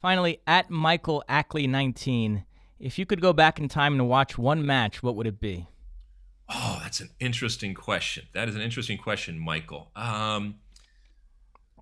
Finally, 0.00 0.40
at 0.46 0.68
Michael 0.68 1.22
Ackley 1.28 1.66
19, 1.66 2.44
if 2.78 2.98
you 2.98 3.06
could 3.06 3.20
go 3.20 3.32
back 3.32 3.58
in 3.58 3.68
time 3.68 3.94
and 3.94 4.08
watch 4.08 4.36
one 4.36 4.66
match, 4.66 5.02
what 5.02 5.14
would 5.16 5.26
it 5.26 5.40
be? 5.40 5.66
Oh, 6.48 6.80
that's 6.82 7.00
an 7.00 7.10
interesting 7.20 7.72
question. 7.72 8.24
That 8.34 8.48
is 8.48 8.54
an 8.54 8.60
interesting 8.60 8.98
question, 8.98 9.38
Michael. 9.38 9.90
Um, 9.96 10.56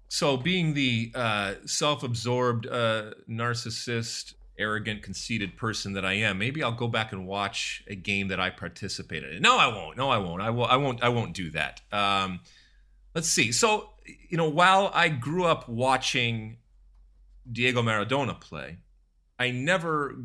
so, 0.08 0.36
being 0.36 0.74
the 0.74 1.10
uh, 1.14 1.54
self-absorbed, 1.64 2.66
uh, 2.66 3.12
narcissist, 3.28 4.34
arrogant, 4.58 5.02
conceited 5.02 5.56
person 5.56 5.94
that 5.94 6.04
I 6.04 6.14
am, 6.14 6.38
maybe 6.38 6.62
I'll 6.62 6.72
go 6.72 6.88
back 6.88 7.12
and 7.12 7.26
watch 7.26 7.82
a 7.86 7.94
game 7.94 8.28
that 8.28 8.40
I 8.40 8.50
participated 8.50 9.34
in. 9.34 9.42
No, 9.42 9.58
I 9.58 9.66
won't. 9.66 9.96
No, 9.96 10.10
I 10.10 10.18
won't. 10.18 10.42
I 10.42 10.50
will. 10.50 10.66
I 10.66 10.76
won't. 10.76 11.02
I 11.02 11.08
won't 11.08 11.34
do 11.34 11.50
that. 11.50 11.80
Um, 11.90 12.40
let's 13.14 13.28
see. 13.28 13.52
So, 13.52 13.90
you 14.28 14.36
know, 14.36 14.48
while 14.48 14.90
I 14.94 15.08
grew 15.08 15.44
up 15.44 15.68
watching 15.68 16.58
Diego 17.50 17.82
Maradona 17.82 18.40
play, 18.40 18.78
I 19.38 19.50
never 19.50 20.16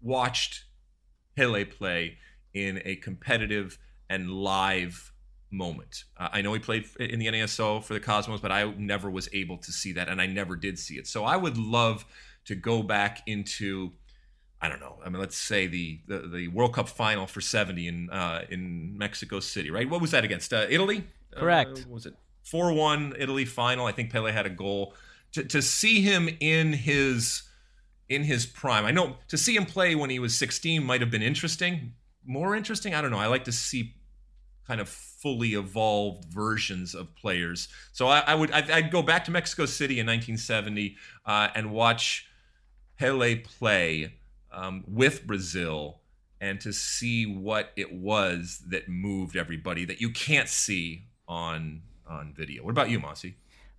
watched 0.00 0.64
Pele 1.36 1.64
play 1.64 2.18
in 2.52 2.80
a 2.84 2.96
competitive 2.96 3.78
and 4.08 4.30
live 4.30 5.12
moment. 5.50 6.04
Uh, 6.16 6.28
I 6.32 6.42
know 6.42 6.52
he 6.52 6.58
played 6.58 6.86
in 6.98 7.18
the 7.18 7.26
NASL 7.26 7.82
for 7.82 7.94
the 7.94 8.00
Cosmos, 8.00 8.40
but 8.40 8.52
I 8.52 8.64
never 8.76 9.10
was 9.10 9.28
able 9.32 9.58
to 9.58 9.72
see 9.72 9.92
that, 9.92 10.08
and 10.08 10.20
I 10.20 10.26
never 10.26 10.56
did 10.56 10.78
see 10.78 10.96
it. 10.96 11.06
So 11.06 11.24
I 11.24 11.36
would 11.36 11.56
love 11.56 12.04
to 12.46 12.54
go 12.54 12.82
back 12.82 13.22
into, 13.26 13.92
I 14.60 14.68
don't 14.68 14.80
know. 14.80 14.98
I 15.04 15.08
mean, 15.08 15.20
let's 15.20 15.36
say 15.36 15.66
the 15.66 16.00
the, 16.06 16.18
the 16.28 16.48
World 16.48 16.74
Cup 16.74 16.88
final 16.88 17.26
for 17.26 17.40
'70 17.40 17.88
in 17.88 18.10
uh, 18.10 18.44
in 18.50 18.96
Mexico 18.96 19.40
City, 19.40 19.70
right? 19.70 19.88
What 19.88 20.00
was 20.00 20.10
that 20.12 20.24
against 20.24 20.52
uh, 20.52 20.66
Italy? 20.68 21.04
Correct. 21.36 21.84
Uh, 21.86 21.92
was 21.92 22.06
it 22.06 22.14
four 22.42 22.72
one 22.72 23.14
Italy 23.18 23.44
final? 23.44 23.86
I 23.86 23.92
think 23.92 24.10
Pele 24.10 24.32
had 24.32 24.46
a 24.46 24.50
goal. 24.50 24.94
To, 25.32 25.42
to 25.42 25.60
see 25.62 26.00
him 26.00 26.28
in 26.38 26.72
his 26.72 27.42
in 28.08 28.24
his 28.24 28.46
prime. 28.46 28.84
I 28.84 28.90
know 28.90 29.16
to 29.28 29.38
see 29.38 29.56
him 29.56 29.66
play 29.66 29.94
when 29.94 30.10
he 30.10 30.18
was 30.18 30.36
16 30.36 30.84
might 30.84 31.00
have 31.00 31.10
been 31.10 31.22
interesting. 31.22 31.94
More 32.24 32.54
interesting, 32.54 32.94
I 32.94 33.02
don't 33.02 33.10
know. 33.10 33.18
I 33.18 33.26
like 33.26 33.44
to 33.44 33.52
see 33.52 33.94
kind 34.66 34.80
of 34.80 34.88
fully 34.88 35.54
evolved 35.54 36.24
versions 36.26 36.94
of 36.94 37.14
players. 37.16 37.68
So 37.92 38.08
I, 38.08 38.20
I 38.20 38.34
would 38.34 38.50
I'd, 38.52 38.70
I'd, 38.70 38.90
go 38.90 39.02
back 39.02 39.24
to 39.26 39.30
Mexico 39.30 39.66
City 39.66 40.00
in 40.00 40.06
1970 40.06 40.96
uh, 41.26 41.48
and 41.54 41.70
watch 41.70 42.26
Pele 42.98 43.36
play 43.36 44.14
um, 44.52 44.84
with 44.86 45.26
Brazil 45.26 46.00
and 46.40 46.60
to 46.60 46.72
see 46.72 47.24
what 47.24 47.70
it 47.76 47.92
was 47.92 48.62
that 48.68 48.88
moved 48.88 49.36
everybody 49.36 49.84
that 49.84 50.00
you 50.00 50.10
can't 50.10 50.48
see 50.48 51.06
on 51.26 51.82
on 52.06 52.34
video. 52.36 52.62
What 52.62 52.70
about 52.70 52.90
you, 52.90 53.00
Mosse? 53.00 53.26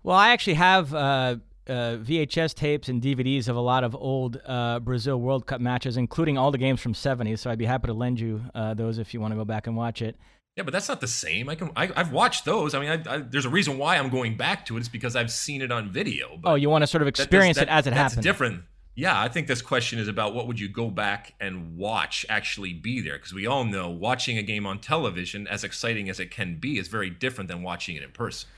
Well, 0.02 0.16
I 0.16 0.30
actually 0.30 0.54
have 0.54 0.92
uh, 0.92 1.36
uh, 1.68 1.72
VHS 1.98 2.54
tapes 2.54 2.88
and 2.88 3.00
DVDs 3.00 3.48
of 3.48 3.56
a 3.56 3.60
lot 3.60 3.84
of 3.84 3.94
old 3.94 4.40
uh, 4.44 4.80
Brazil 4.80 5.20
World 5.20 5.46
Cup 5.46 5.60
matches, 5.60 5.96
including 5.96 6.36
all 6.36 6.50
the 6.50 6.58
games 6.58 6.80
from 6.80 6.92
'70s. 6.92 7.38
So 7.38 7.50
I'd 7.50 7.58
be 7.58 7.64
happy 7.64 7.86
to 7.86 7.94
lend 7.94 8.18
you 8.18 8.42
uh, 8.54 8.74
those 8.74 8.98
if 8.98 9.14
you 9.14 9.20
want 9.20 9.32
to 9.32 9.36
go 9.36 9.44
back 9.44 9.66
and 9.66 9.76
watch 9.76 10.02
it. 10.02 10.16
Yeah, 10.56 10.62
but 10.62 10.72
that's 10.72 10.88
not 10.88 11.00
the 11.00 11.08
same. 11.08 11.48
I 11.48 11.54
can 11.54 11.70
I, 11.76 11.86
have 11.86 12.12
watched 12.12 12.46
those. 12.46 12.74
I 12.74 12.80
mean, 12.80 12.88
I, 12.88 13.14
I, 13.14 13.18
there's 13.18 13.44
a 13.44 13.50
reason 13.50 13.76
why 13.76 13.96
I'm 13.96 14.08
going 14.08 14.36
back 14.36 14.64
to 14.66 14.76
it. 14.76 14.80
It's 14.80 14.88
because 14.88 15.14
I've 15.14 15.30
seen 15.30 15.60
it 15.60 15.70
on 15.70 15.90
video. 15.90 16.40
oh, 16.44 16.54
you 16.54 16.70
want 16.70 16.82
to 16.82 16.86
sort 16.86 17.02
of 17.02 17.08
experience 17.08 17.58
that, 17.58 17.66
that, 17.66 17.72
it 17.72 17.78
as 17.78 17.86
it 17.86 17.90
that's 17.90 18.12
happened. 18.14 18.22
different. 18.22 18.62
Yeah, 18.98 19.20
I 19.20 19.28
think 19.28 19.46
this 19.46 19.60
question 19.60 19.98
is 19.98 20.08
about 20.08 20.34
what 20.34 20.46
would 20.46 20.58
you 20.58 20.68
go 20.68 20.90
back 20.90 21.34
and 21.38 21.76
watch 21.76 22.24
actually 22.30 22.72
be 22.72 23.02
there? 23.02 23.18
Because 23.18 23.34
we 23.34 23.46
all 23.46 23.62
know 23.62 23.90
watching 23.90 24.38
a 24.38 24.42
game 24.42 24.66
on 24.66 24.80
television, 24.80 25.46
as 25.46 25.64
exciting 25.64 26.08
as 26.08 26.18
it 26.18 26.30
can 26.30 26.56
be, 26.56 26.78
is 26.78 26.88
very 26.88 27.10
different 27.10 27.48
than 27.48 27.62
watching 27.62 27.94
it 27.94 28.02
in 28.02 28.10
person. 28.10 28.48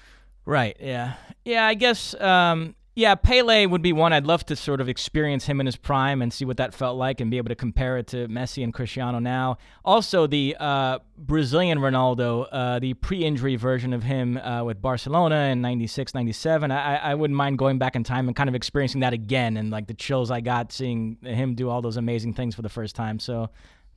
Right. 0.44 0.76
Yeah. 0.78 1.14
Yeah. 1.44 1.66
I 1.66 1.74
guess 1.74 2.14
um, 2.20 2.76
yeah, 2.98 3.14
Pele 3.14 3.64
would 3.64 3.80
be 3.80 3.92
one. 3.92 4.12
I'd 4.12 4.26
love 4.26 4.44
to 4.46 4.56
sort 4.56 4.80
of 4.80 4.88
experience 4.88 5.46
him 5.46 5.60
in 5.60 5.66
his 5.66 5.76
prime 5.76 6.20
and 6.20 6.32
see 6.32 6.44
what 6.44 6.56
that 6.56 6.74
felt 6.74 6.98
like 6.98 7.20
and 7.20 7.30
be 7.30 7.36
able 7.36 7.50
to 7.50 7.54
compare 7.54 7.96
it 7.96 8.08
to 8.08 8.26
Messi 8.26 8.64
and 8.64 8.74
Cristiano 8.74 9.20
now. 9.20 9.58
Also, 9.84 10.26
the 10.26 10.56
uh, 10.58 10.98
Brazilian 11.16 11.78
Ronaldo, 11.78 12.48
uh, 12.50 12.80
the 12.80 12.94
pre 12.94 13.24
injury 13.24 13.54
version 13.54 13.92
of 13.92 14.02
him 14.02 14.36
uh, 14.38 14.64
with 14.64 14.82
Barcelona 14.82 15.36
in 15.52 15.60
96, 15.60 16.12
97. 16.12 16.72
I, 16.72 16.96
I 16.96 17.14
wouldn't 17.14 17.36
mind 17.36 17.56
going 17.56 17.78
back 17.78 17.94
in 17.94 18.02
time 18.02 18.26
and 18.26 18.34
kind 18.34 18.48
of 18.48 18.56
experiencing 18.56 19.02
that 19.02 19.12
again 19.12 19.56
and 19.56 19.70
like 19.70 19.86
the 19.86 19.94
chills 19.94 20.32
I 20.32 20.40
got 20.40 20.72
seeing 20.72 21.18
him 21.22 21.54
do 21.54 21.70
all 21.70 21.80
those 21.80 21.98
amazing 21.98 22.34
things 22.34 22.56
for 22.56 22.62
the 22.62 22.68
first 22.68 22.96
time. 22.96 23.20
So 23.20 23.50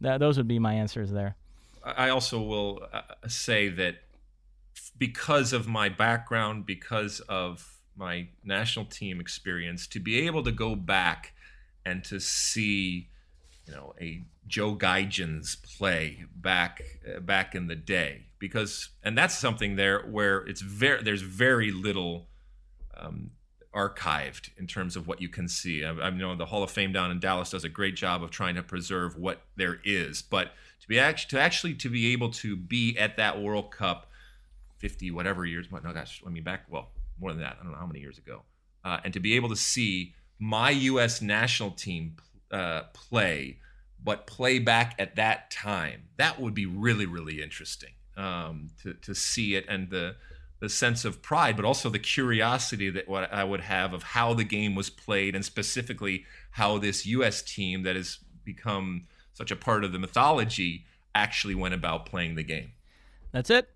th- 0.04 0.20
those 0.20 0.38
would 0.38 0.48
be 0.48 0.60
my 0.60 0.76
answers 0.76 1.10
there. 1.10 1.36
I 1.84 2.10
also 2.10 2.40
will 2.40 2.88
uh, 2.94 3.02
say 3.28 3.68
that 3.68 3.96
because 5.00 5.54
of 5.54 5.68
my 5.68 5.90
background, 5.90 6.68
because 6.68 7.20
of 7.22 7.81
my 7.96 8.28
national 8.44 8.86
team 8.86 9.20
experience 9.20 9.88
to 9.88 10.00
be 10.00 10.26
able 10.26 10.44
to 10.44 10.52
go 10.52 10.76
back 10.76 11.34
and 11.86 12.04
to 12.04 12.20
see 12.20 13.10
you 13.68 13.74
know 13.74 13.94
a 14.00 14.24
Joe 14.48 14.76
Gaetjens 14.76 15.58
play 15.78 16.26
back 16.36 16.82
uh, 17.08 17.20
back 17.20 17.56
in 17.56 17.68
the 17.68 17.76
day 17.76 18.26
because 18.40 18.90
and 19.04 19.18
that's 19.18 19.38
something 19.38 19.76
there 19.76 20.02
where 20.02 20.40
it's 20.40 20.62
very 20.62 21.04
there's 21.04 21.22
very 21.22 21.72
little 21.72 22.28
um, 22.98 23.32
archived 23.74 24.50
in 24.58 24.68
terms 24.68 24.96
of 24.96 25.08
what 25.08 25.22
you 25.22 25.30
can 25.30 25.48
see. 25.48 25.84
I, 25.86 25.92
I 25.92 26.10
know 26.10 26.36
the 26.36 26.46
Hall 26.46 26.64
of 26.64 26.72
Fame 26.72 26.92
down 26.92 27.12
in 27.12 27.20
Dallas 27.20 27.52
does 27.52 27.64
a 27.64 27.70
great 27.70 27.96
job 27.96 28.24
of 28.24 28.32
trying 28.32 28.56
to 28.56 28.64
preserve 28.64 29.18
what 29.18 29.42
there 29.56 29.80
is, 29.84 30.22
but 30.22 30.52
to 30.82 30.88
be 30.88 31.00
actually 31.00 31.30
to 31.30 31.40
actually 31.40 31.74
to 31.76 31.90
be 31.90 32.12
able 32.12 32.30
to 32.32 32.56
be 32.56 32.98
at 32.98 33.18
that 33.18 33.42
World 33.42 33.72
Cup 33.72 34.08
50 34.80 35.12
whatever 35.12 35.46
years, 35.46 35.68
no 35.72 35.80
gosh, 35.94 36.22
I 36.26 36.30
mean 36.30 36.44
back 36.44 36.66
well 36.70 36.90
more 37.22 37.32
than 37.32 37.42
that. 37.42 37.58
I 37.60 37.64
don't 37.64 37.72
know 37.72 37.78
how 37.78 37.86
many 37.86 38.00
years 38.00 38.18
ago. 38.18 38.42
Uh, 38.84 38.98
and 39.04 39.14
to 39.14 39.20
be 39.20 39.36
able 39.36 39.50
to 39.50 39.56
see 39.56 40.14
my 40.40 40.72
U.S. 40.72 41.22
national 41.22 41.72
team 41.72 42.18
uh, 42.52 42.82
play, 42.94 43.60
but 44.04 44.26
play 44.26 44.58
back 44.58 44.96
at 44.98 45.16
that 45.16 45.52
time, 45.52 46.04
that 46.18 46.42
would 46.42 46.56
be 46.56 46.66
really, 46.66 47.06
really 47.06 47.42
interesting 47.42 47.92
um, 48.18 48.72
to 48.82 48.94
to 48.96 49.16
see 49.16 49.56
it 49.56 49.66
and 49.70 49.90
the 49.90 50.16
the 50.60 50.70
sense 50.70 51.06
of 51.06 51.24
pride, 51.24 51.56
but 51.56 51.66
also 51.66 51.90
the 51.90 52.00
curiosity 52.00 52.90
that 52.92 53.08
what 53.08 53.32
I 53.34 53.44
would 53.44 53.62
have 53.62 53.94
of 53.94 54.04
how 54.04 54.34
the 54.34 54.44
game 54.44 54.76
was 54.76 54.90
played, 54.90 55.36
and 55.36 55.46
specifically 55.46 56.26
how 56.52 56.78
this 56.78 57.06
U.S. 57.06 57.42
team 57.42 57.84
that 57.84 57.96
has 57.96 58.20
become 58.44 59.08
such 59.34 59.52
a 59.52 59.56
part 59.56 59.84
of 59.84 59.92
the 59.92 60.00
mythology 60.00 60.86
actually 61.16 61.56
went 61.56 61.74
about 61.74 62.06
playing 62.06 62.36
the 62.36 62.44
game. 62.44 62.72
That's 63.32 63.50
it. 63.50 63.70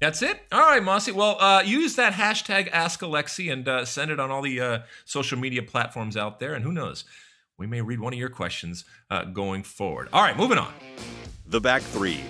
That's 0.00 0.22
it. 0.22 0.40
All 0.52 0.60
right, 0.60 0.82
Mosse. 0.82 1.12
Well, 1.12 1.36
uh, 1.40 1.62
use 1.64 1.96
that 1.96 2.14
hashtag 2.14 2.68
Ask 2.72 3.00
Alexi 3.00 3.52
and 3.52 3.66
uh, 3.66 3.84
send 3.84 4.10
it 4.10 4.20
on 4.20 4.30
all 4.30 4.42
the 4.42 4.60
uh, 4.60 4.78
social 5.04 5.38
media 5.38 5.62
platforms 5.62 6.16
out 6.16 6.40
there. 6.40 6.54
And 6.54 6.64
who 6.64 6.72
knows, 6.72 7.04
we 7.56 7.66
may 7.66 7.80
read 7.80 8.00
one 8.00 8.12
of 8.12 8.18
your 8.18 8.28
questions 8.28 8.84
uh, 9.10 9.24
going 9.24 9.62
forward. 9.62 10.08
All 10.12 10.22
right, 10.22 10.36
moving 10.36 10.58
on. 10.58 10.72
The 11.46 11.60
back 11.60 11.82
three. 11.82 12.20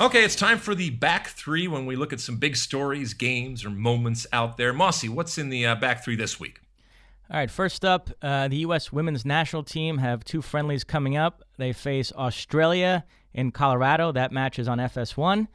Okay, 0.00 0.24
it's 0.24 0.36
time 0.36 0.58
for 0.58 0.74
the 0.74 0.90
back 0.90 1.28
three 1.28 1.68
when 1.68 1.84
we 1.84 1.96
look 1.96 2.12
at 2.12 2.20
some 2.20 2.36
big 2.36 2.56
stories, 2.56 3.12
games, 3.12 3.64
or 3.64 3.70
moments 3.70 4.26
out 4.32 4.56
there. 4.56 4.72
Mosse, 4.72 5.08
what's 5.08 5.36
in 5.36 5.50
the 5.50 5.66
uh, 5.66 5.74
back 5.74 6.04
three 6.04 6.16
this 6.16 6.40
week? 6.40 6.60
All 7.30 7.36
right, 7.36 7.50
first 7.50 7.84
up, 7.84 8.10
uh, 8.22 8.48
the 8.48 8.56
U.S. 8.56 8.90
women's 8.92 9.24
national 9.24 9.62
team 9.62 9.98
have 9.98 10.24
two 10.24 10.42
friendlies 10.42 10.84
coming 10.84 11.16
up. 11.16 11.42
They 11.58 11.72
face 11.72 12.12
Australia 12.12 13.04
in 13.34 13.52
Colorado. 13.52 14.10
That 14.10 14.32
match 14.32 14.58
is 14.58 14.68
on 14.68 14.78
FS1. 14.78 15.48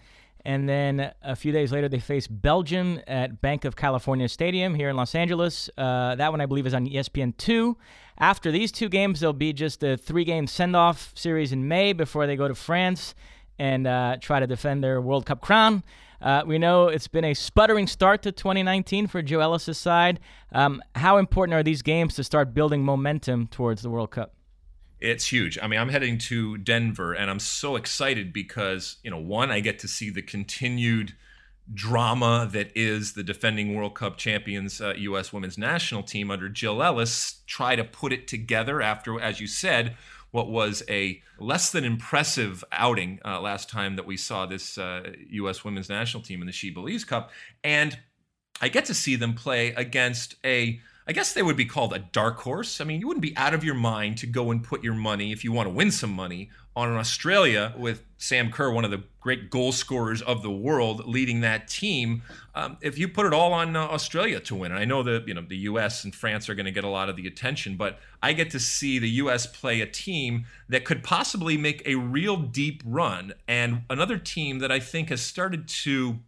And 0.46 0.70
then 0.70 1.12
a 1.24 1.36
few 1.36 1.52
days 1.52 1.72
later, 1.72 1.90
they 1.90 2.00
face 2.00 2.28
Belgium 2.28 3.02
at 3.08 3.42
Bank 3.42 3.66
of 3.66 3.76
California 3.76 4.30
Stadium 4.30 4.76
here 4.76 4.90
in 4.90 4.96
Los 4.96 5.16
Angeles. 5.16 5.72
Uh, 5.76 6.14
that 6.16 6.32
one, 6.32 6.40
I 6.40 6.46
believe, 6.46 6.68
is 6.68 6.74
on 6.76 6.88
ESPN2. 6.88 7.76
After 8.20 8.52
these 8.52 8.72
two 8.72 8.88
games, 8.88 9.20
there'll 9.20 9.34
be 9.34 9.54
just 9.54 9.84
a 9.84 9.98
three 9.98 10.24
game 10.24 10.46
send 10.46 10.76
off 10.76 11.12
series 11.16 11.52
in 11.52 11.68
May 11.68 11.94
before 11.94 12.28
they 12.28 12.36
go 12.36 12.48
to 12.48 12.56
France. 12.56 13.16
and 13.58 13.88
uh, 13.88 14.18
try 14.20 14.40
to 14.40 14.48
defend 14.48 14.84
their 14.84 15.00
World 15.02 15.26
Cup 15.26 15.42
crown. 15.42 15.82
Uh, 16.22 16.44
we 16.46 16.58
know 16.58 16.88
it's 16.88 17.08
been 17.08 17.24
a 17.24 17.34
sputtering 17.34 17.88
start 17.88 18.22
to 18.24 18.32
2019 18.32 19.08
for 19.08 19.22
Jill 19.22 19.42
Ellis' 19.42 19.78
side. 19.78 20.20
Um, 20.52 20.82
how 20.96 21.18
important 21.18 21.56
are 21.56 21.64
these 21.64 21.82
games 21.82 22.16
to 22.16 22.24
start 22.24 22.54
building 22.54 22.84
momentum 22.84 23.48
towards 23.48 23.82
the 23.82 23.90
World 23.90 24.12
Cup? 24.12 24.35
It's 25.06 25.28
huge. 25.28 25.60
I 25.62 25.68
mean, 25.68 25.80
I'm 25.80 25.90
heading 25.90 26.18
to 26.18 26.58
Denver 26.58 27.14
and 27.14 27.30
I'm 27.30 27.40
so 27.40 27.76
excited 27.76 28.34
because, 28.34 28.98
you 29.04 29.12
know, 29.12 29.20
one, 29.20 29.52
I 29.52 29.60
get 29.60 29.78
to 29.80 29.88
see 29.88 30.10
the 30.10 30.24
continued 30.24 31.14
drama 31.72 32.50
that 32.52 32.72
is 32.76 33.14
the 33.14 33.24
defending 33.24 33.76
World 33.76 33.94
Cup 33.94 34.18
champions 34.18 34.82
uh, 34.82 34.94
U.S. 34.98 35.32
women's 35.32 35.60
national 35.60 36.02
team 36.02 36.32
under 36.32 36.50
Jill 36.50 36.82
Ellis 36.82 37.42
try 37.46 37.76
to 37.76 37.84
put 37.84 38.14
it 38.14 38.28
together 38.28 38.82
after, 38.82 39.20
as 39.22 39.40
you 39.40 39.46
said, 39.46 39.96
what 40.32 40.50
was 40.50 40.82
a 40.90 41.22
less 41.40 41.72
than 41.72 41.84
impressive 41.84 42.64
outing 42.72 43.20
uh, 43.24 43.40
last 43.40 43.70
time 43.70 43.96
that 43.98 44.08
we 44.08 44.18
saw 44.18 44.48
this 44.48 44.78
uh, 44.78 45.12
U.S. 45.30 45.64
women's 45.64 45.88
national 45.88 46.24
team 46.24 46.42
in 46.42 46.48
the 46.48 46.52
She 46.52 46.72
Believes 46.72 47.04
Cup. 47.04 47.30
And 47.64 48.00
I 48.60 48.70
get 48.70 48.86
to 48.86 48.96
see 48.96 49.16
them 49.16 49.34
play 49.34 49.70
against 49.70 50.36
a 50.44 50.80
I 51.08 51.14
guess 51.14 51.34
they 51.34 51.44
would 51.44 51.58
be 51.58 51.66
called 51.66 51.94
a 51.94 52.00
dark 52.00 52.40
horse. 52.40 52.82
I 52.82 52.84
mean, 52.84 53.00
you 53.00 53.08
wouldn't 53.08 53.22
be 53.22 53.38
out 53.38 53.54
of 53.54 53.64
your 53.64 53.76
mind 53.76 54.18
to 54.20 54.28
go 54.28 54.50
and 54.50 54.64
put 54.64 54.84
your 54.84 54.96
money, 54.96 55.32
if 55.32 55.44
you 55.44 55.52
want 55.52 55.68
to 55.68 55.74
win 55.74 55.92
some 55.92 56.12
money, 56.12 56.50
on 56.76 56.92
Australia 56.94 57.74
with 57.78 58.04
Sam 58.18 58.52
Kerr, 58.52 58.72
one 58.72 58.84
of 58.84 58.92
the 58.92 59.04
great 59.22 59.50
goal 59.50 59.72
scorers 59.72 60.22
of 60.24 60.42
the 60.42 60.52
world, 60.52 61.06
leading 61.06 61.42
that 61.42 61.68
team. 61.68 62.24
Um, 62.54 62.78
if 62.82 62.98
you 62.98 63.08
put 63.08 63.26
it 63.26 63.34
all 63.34 63.54
on 63.54 63.76
uh, 63.76 63.82
Australia 63.82 64.40
to 64.42 64.56
win, 64.56 64.72
and 64.72 64.80
I 64.80 64.86
know 64.86 65.04
that 65.04 65.28
you 65.28 65.36
know 65.36 65.46
the 65.48 65.58
U.S. 65.58 66.04
and 66.04 66.14
France 66.14 66.50
are 66.50 66.56
going 66.56 66.66
to 66.66 66.72
get 66.72 66.84
a 66.84 66.90
lot 66.90 67.08
of 67.08 67.16
the 67.16 67.28
attention, 67.28 67.78
but 67.78 68.00
I 68.22 68.34
get 68.34 68.50
to 68.52 68.60
see 68.60 68.98
the 69.00 69.10
U.S. 69.10 69.46
play 69.46 69.82
a 69.82 69.86
team 69.86 70.46
that 70.68 70.86
could 70.86 71.04
possibly 71.04 71.56
make 71.56 71.84
a 71.86 71.96
real 71.96 72.36
deep 72.36 72.82
run, 72.84 73.34
and 73.48 73.84
another 73.90 74.18
team 74.18 74.60
that 74.60 74.72
I 74.72 74.80
think 74.80 75.10
has 75.10 75.22
started 75.22 75.68
to 75.68 76.20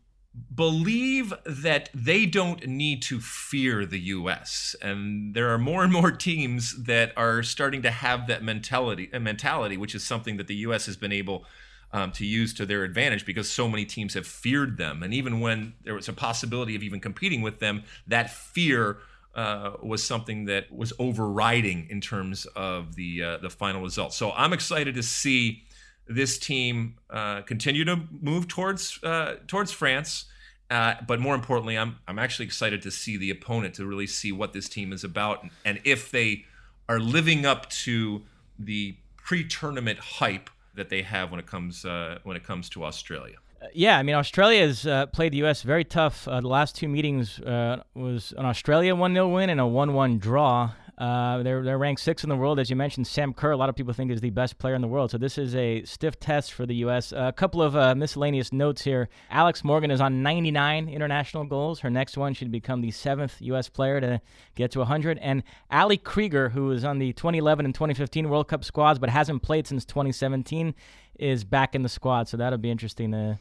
believe 0.53 1.33
that 1.45 1.89
they 1.93 2.25
don't 2.25 2.67
need 2.67 3.01
to 3.01 3.19
fear 3.19 3.85
the 3.85 3.99
US 3.99 4.75
and 4.81 5.33
there 5.33 5.49
are 5.49 5.57
more 5.57 5.83
and 5.83 5.91
more 5.93 6.11
teams 6.11 6.83
that 6.83 7.11
are 7.17 7.41
starting 7.43 7.81
to 7.81 7.91
have 7.91 8.27
that 8.27 8.43
mentality 8.43 9.09
mentality 9.19 9.77
which 9.77 9.95
is 9.95 10.03
something 10.03 10.37
that 10.37 10.47
the 10.47 10.55
US 10.55 10.85
has 10.85 10.95
been 10.95 11.11
able 11.11 11.45
um, 11.93 12.11
to 12.13 12.25
use 12.25 12.53
to 12.55 12.65
their 12.65 12.83
advantage 12.83 13.25
because 13.25 13.49
so 13.49 13.67
many 13.67 13.85
teams 13.85 14.13
have 14.13 14.27
feared 14.27 14.77
them. 14.77 15.03
And 15.03 15.13
even 15.13 15.39
when 15.39 15.73
there 15.83 15.93
was 15.93 16.09
a 16.09 16.13
possibility 16.13 16.75
of 16.75 16.83
even 16.83 16.99
competing 16.99 17.41
with 17.41 17.59
them 17.59 17.83
that 18.07 18.29
fear 18.29 18.97
uh, 19.35 19.73
was 19.83 20.03
something 20.03 20.45
that 20.45 20.71
was 20.71 20.91
overriding 20.99 21.87
in 21.89 22.01
terms 22.01 22.45
of 22.55 22.95
the 22.95 23.23
uh, 23.23 23.37
the 23.37 23.51
final 23.51 23.83
result 23.83 24.11
so 24.11 24.31
I'm 24.31 24.51
excited 24.51 24.95
to 24.95 25.03
see 25.03 25.63
this 26.07 26.37
team 26.37 26.95
uh, 27.09 27.41
continue 27.41 27.85
to 27.85 28.01
move 28.21 28.47
towards 28.47 28.99
uh, 29.03 29.35
towards 29.47 29.71
France. 29.71 30.25
Uh, 30.69 30.95
but 31.07 31.19
more 31.19 31.35
importantly, 31.35 31.77
I'm 31.77 31.97
I'm 32.07 32.19
actually 32.19 32.45
excited 32.45 32.81
to 32.81 32.91
see 32.91 33.17
the 33.17 33.29
opponent 33.29 33.75
to 33.75 33.85
really 33.85 34.07
see 34.07 34.31
what 34.31 34.53
this 34.53 34.67
team 34.67 34.91
is 34.91 35.03
about 35.03 35.45
and 35.63 35.79
if 35.83 36.11
they 36.11 36.45
are 36.89 36.99
living 36.99 37.45
up 37.45 37.69
to 37.69 38.23
the 38.59 38.97
pre-tournament 39.17 39.99
hype 39.99 40.49
that 40.75 40.89
they 40.89 41.01
have 41.01 41.31
when 41.31 41.39
it 41.39 41.45
comes 41.45 41.85
uh, 41.85 42.19
when 42.23 42.35
it 42.35 42.43
comes 42.43 42.69
to 42.69 42.83
Australia. 42.83 43.35
Uh, 43.61 43.67
yeah, 43.73 43.97
I 43.97 44.03
mean 44.03 44.15
Australia 44.15 44.61
has 44.67 44.85
uh, 44.85 45.05
played 45.07 45.31
the 45.31 45.37
U.S. 45.37 45.61
very 45.61 45.85
tough. 45.85 46.25
the 46.25 46.41
last 46.41 46.75
two 46.75 46.89
meetings 46.89 47.39
was 47.39 48.33
an 48.37 48.45
Australia 48.45 48.93
one 48.93 49.13
0 49.13 49.29
win 49.29 49.49
and 49.49 49.61
a 49.61 49.67
one 49.67 49.93
one 49.93 50.19
draw. 50.19 50.71
Uh, 50.97 51.43
they're 51.43 51.61
they're 51.63 51.77
ranked 51.77 52.01
sixth 52.01 52.25
in 52.25 52.29
the 52.29 52.35
world, 52.35 52.59
as 52.59 52.71
you 52.71 52.75
mentioned. 52.75 53.05
Sam 53.05 53.31
Kerr, 53.31 53.51
a 53.51 53.57
lot 53.57 53.69
of 53.69 53.75
people 53.75 53.93
think 53.93 54.11
is 54.11 54.19
the 54.19 54.31
best 54.31 54.57
player 54.57 54.73
in 54.73 54.81
the 54.81 54.87
world. 54.87 55.11
So 55.11 55.19
this 55.19 55.37
is 55.37 55.53
a 55.53 55.83
stiff 55.83 56.19
test 56.19 56.53
for 56.53 56.65
the 56.65 56.75
U.S. 56.77 57.13
Uh, 57.13 57.25
a 57.27 57.31
couple 57.31 57.61
of 57.61 57.75
uh, 57.75 57.93
miscellaneous 57.93 58.51
notes 58.51 58.81
here. 58.81 59.07
Alex 59.29 59.63
Morgan 59.63 59.91
is 59.91 60.01
on 60.01 60.23
99 60.23 60.89
international 60.89 61.43
goals. 61.43 61.81
Her 61.81 61.91
next 61.91 62.17
one 62.17 62.33
should 62.33 62.51
become 62.51 62.81
the 62.81 62.89
seventh 62.89 63.35
U.S. 63.41 63.69
player 63.69 64.01
to 64.01 64.21
get 64.55 64.71
to 64.71 64.79
100. 64.79 65.19
And 65.19 65.43
Ali 65.69 65.97
Krieger, 65.97 66.49
who 66.49 66.65
was 66.65 66.83
on 66.83 66.97
the 66.97 67.13
2011 67.13 67.65
and 67.65 67.75
2015 67.75 68.27
World 68.29 68.47
Cup 68.47 68.63
squads 68.63 68.97
but 68.97 69.11
hasn't 69.11 69.43
played 69.43 69.67
since 69.67 69.85
2017, 69.85 70.73
is 71.19 71.43
back 71.43 71.75
in 71.75 71.83
the 71.83 71.89
squad. 71.89 72.27
So 72.27 72.37
that'll 72.37 72.57
be 72.57 72.71
interesting 72.71 73.11
to 73.11 73.39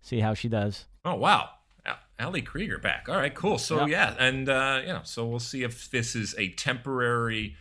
see 0.00 0.18
how 0.18 0.34
she 0.34 0.48
does. 0.48 0.86
Oh 1.04 1.14
wow! 1.14 1.50
Ali 2.20 2.42
Krieger 2.42 2.78
back. 2.78 3.08
All 3.08 3.16
right, 3.16 3.34
cool. 3.34 3.58
So 3.58 3.86
yep. 3.86 3.88
yeah, 3.88 4.14
and 4.18 4.48
uh, 4.48 4.80
you 4.82 4.92
know, 4.92 5.00
so 5.04 5.26
we'll 5.26 5.38
see 5.38 5.62
if 5.62 5.90
this 5.90 6.16
is 6.16 6.34
a 6.38 6.50
temporary 6.50 7.56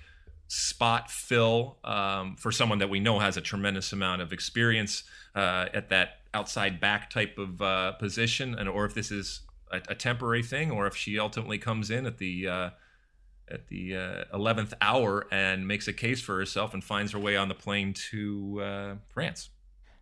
spot 0.47 1.11
fill 1.11 1.77
um, 1.83 2.35
for 2.37 2.51
someone 2.51 2.79
that 2.79 2.89
we 2.89 2.99
know 2.99 3.19
has 3.19 3.37
a 3.37 3.41
tremendous 3.41 3.91
amount 3.91 4.21
of 4.21 4.31
experience 4.31 5.03
uh, 5.35 5.65
at 5.73 5.89
that 5.89 6.19
outside 6.33 6.79
back 6.79 7.09
type 7.09 7.37
of 7.37 7.61
uh, 7.61 7.91
position, 7.93 8.55
and 8.55 8.67
or 8.69 8.85
if 8.85 8.93
this 8.93 9.11
is 9.11 9.41
a, 9.71 9.81
a, 9.89 9.95
temporary 9.95 10.43
thing, 10.43 10.71
or 10.71 10.87
if 10.87 10.95
she 10.95 11.19
ultimately 11.19 11.57
comes 11.57 11.91
in 11.91 12.05
at 12.05 12.17
the 12.17 12.47
uh, 12.47 12.69
at 13.49 13.67
the 13.67 13.95
uh, 13.95 14.23
eleventh 14.33 14.73
hour 14.81 15.27
and 15.31 15.67
makes 15.67 15.87
a 15.87 15.93
case 15.93 16.21
for 16.21 16.37
herself 16.37 16.73
and 16.73 16.83
finds 16.83 17.11
her 17.11 17.19
way 17.19 17.35
on 17.35 17.47
the 17.47 17.55
plane 17.55 17.93
to 17.93 18.61
uh, 18.61 18.95
France. 19.07 19.49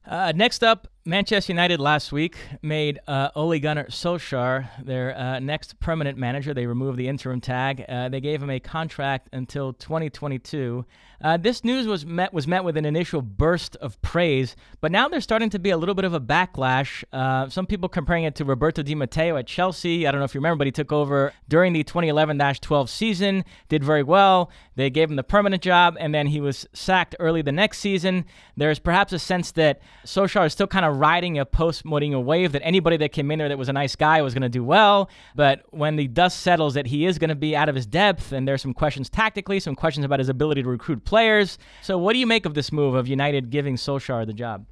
Uh, 0.05 0.31
next 0.35 0.63
up, 0.63 0.87
Manchester 1.07 1.53
United 1.53 1.79
last 1.79 2.11
week 2.11 2.35
made 2.63 2.99
uh, 3.07 3.29
Ole 3.35 3.59
Gunnar 3.59 3.85
Solskjaer 3.85 4.67
their 4.83 5.15
uh, 5.15 5.39
next 5.39 5.79
permanent 5.79 6.17
manager. 6.17 6.51
They 6.51 6.65
removed 6.65 6.97
the 6.97 7.07
interim 7.07 7.41
tag. 7.41 7.85
Uh, 7.87 8.09
they 8.09 8.19
gave 8.19 8.41
him 8.41 8.49
a 8.49 8.59
contract 8.59 9.29
until 9.31 9.71
2022. 9.73 10.83
Uh, 11.23 11.37
this 11.37 11.63
news 11.63 11.87
was 11.87 12.05
met 12.05 12.33
was 12.33 12.47
met 12.47 12.63
with 12.63 12.75
an 12.75 12.85
initial 12.85 13.21
burst 13.21 13.75
of 13.77 14.01
praise, 14.01 14.55
but 14.81 14.91
now 14.91 15.07
there's 15.07 15.23
starting 15.23 15.49
to 15.49 15.59
be 15.59 15.69
a 15.69 15.77
little 15.77 15.95
bit 15.95 16.05
of 16.05 16.13
a 16.13 16.19
backlash. 16.19 17.03
Uh, 17.13 17.47
some 17.49 17.65
people 17.65 17.87
comparing 17.87 18.23
it 18.23 18.35
to 18.35 18.43
Roberto 18.43 18.83
Di 18.83 18.95
Matteo 18.95 19.37
at 19.37 19.47
Chelsea. 19.47 20.05
I 20.05 20.11
don't 20.11 20.19
know 20.19 20.25
if 20.25 20.33
you 20.33 20.39
remember, 20.39 20.57
but 20.57 20.67
he 20.67 20.71
took 20.71 20.91
over 20.91 21.33
during 21.47 21.73
the 21.73 21.83
2011-12 21.83 22.89
season, 22.89 23.45
did 23.69 23.83
very 23.83 24.03
well. 24.03 24.51
They 24.75 24.89
gave 24.89 25.09
him 25.09 25.15
the 25.15 25.23
permanent 25.23 25.63
job, 25.63 25.95
and 25.99 26.13
then 26.13 26.27
he 26.27 26.41
was 26.41 26.67
sacked 26.73 27.15
early 27.19 27.41
the 27.41 27.51
next 27.51 27.77
season. 27.77 28.25
There's 28.57 28.79
perhaps 28.79 29.13
a 29.13 29.19
sense 29.19 29.51
that 29.53 29.81
Solskjaer 30.05 30.47
is 30.47 30.53
still 30.53 30.67
kind 30.67 30.85
of 30.85 30.94
riding 30.95 31.37
a 31.37 31.45
post 31.45 31.85
Mourinho 31.85 32.23
wave 32.23 32.53
that 32.53 32.61
anybody 32.63 32.97
that 32.97 33.11
came 33.11 33.29
in 33.31 33.39
there 33.39 33.49
that 33.49 33.57
was 33.57 33.69
a 33.69 33.73
nice 33.73 33.95
guy 33.95 34.21
was 34.21 34.33
going 34.33 34.41
to 34.41 34.49
do 34.49 34.63
well. 34.63 35.09
But 35.35 35.63
when 35.69 35.95
the 35.95 36.07
dust 36.07 36.41
settles, 36.41 36.73
that 36.73 36.87
he 36.87 37.05
is 37.05 37.19
going 37.19 37.29
to 37.29 37.35
be 37.35 37.55
out 37.55 37.69
of 37.69 37.75
his 37.75 37.85
depth, 37.85 38.31
and 38.31 38.47
there's 38.47 38.61
some 38.61 38.73
questions 38.73 39.09
tactically, 39.09 39.59
some 39.59 39.75
questions 39.75 40.05
about 40.05 40.19
his 40.19 40.29
ability 40.29 40.63
to 40.63 40.69
recruit 40.69 41.03
players. 41.05 41.57
So, 41.81 41.97
what 41.97 42.13
do 42.13 42.19
you 42.19 42.27
make 42.27 42.45
of 42.45 42.53
this 42.53 42.71
move 42.71 42.95
of 42.95 43.07
United 43.07 43.49
giving 43.49 43.75
Solskjaer 43.75 44.25
the 44.25 44.33
job? 44.33 44.65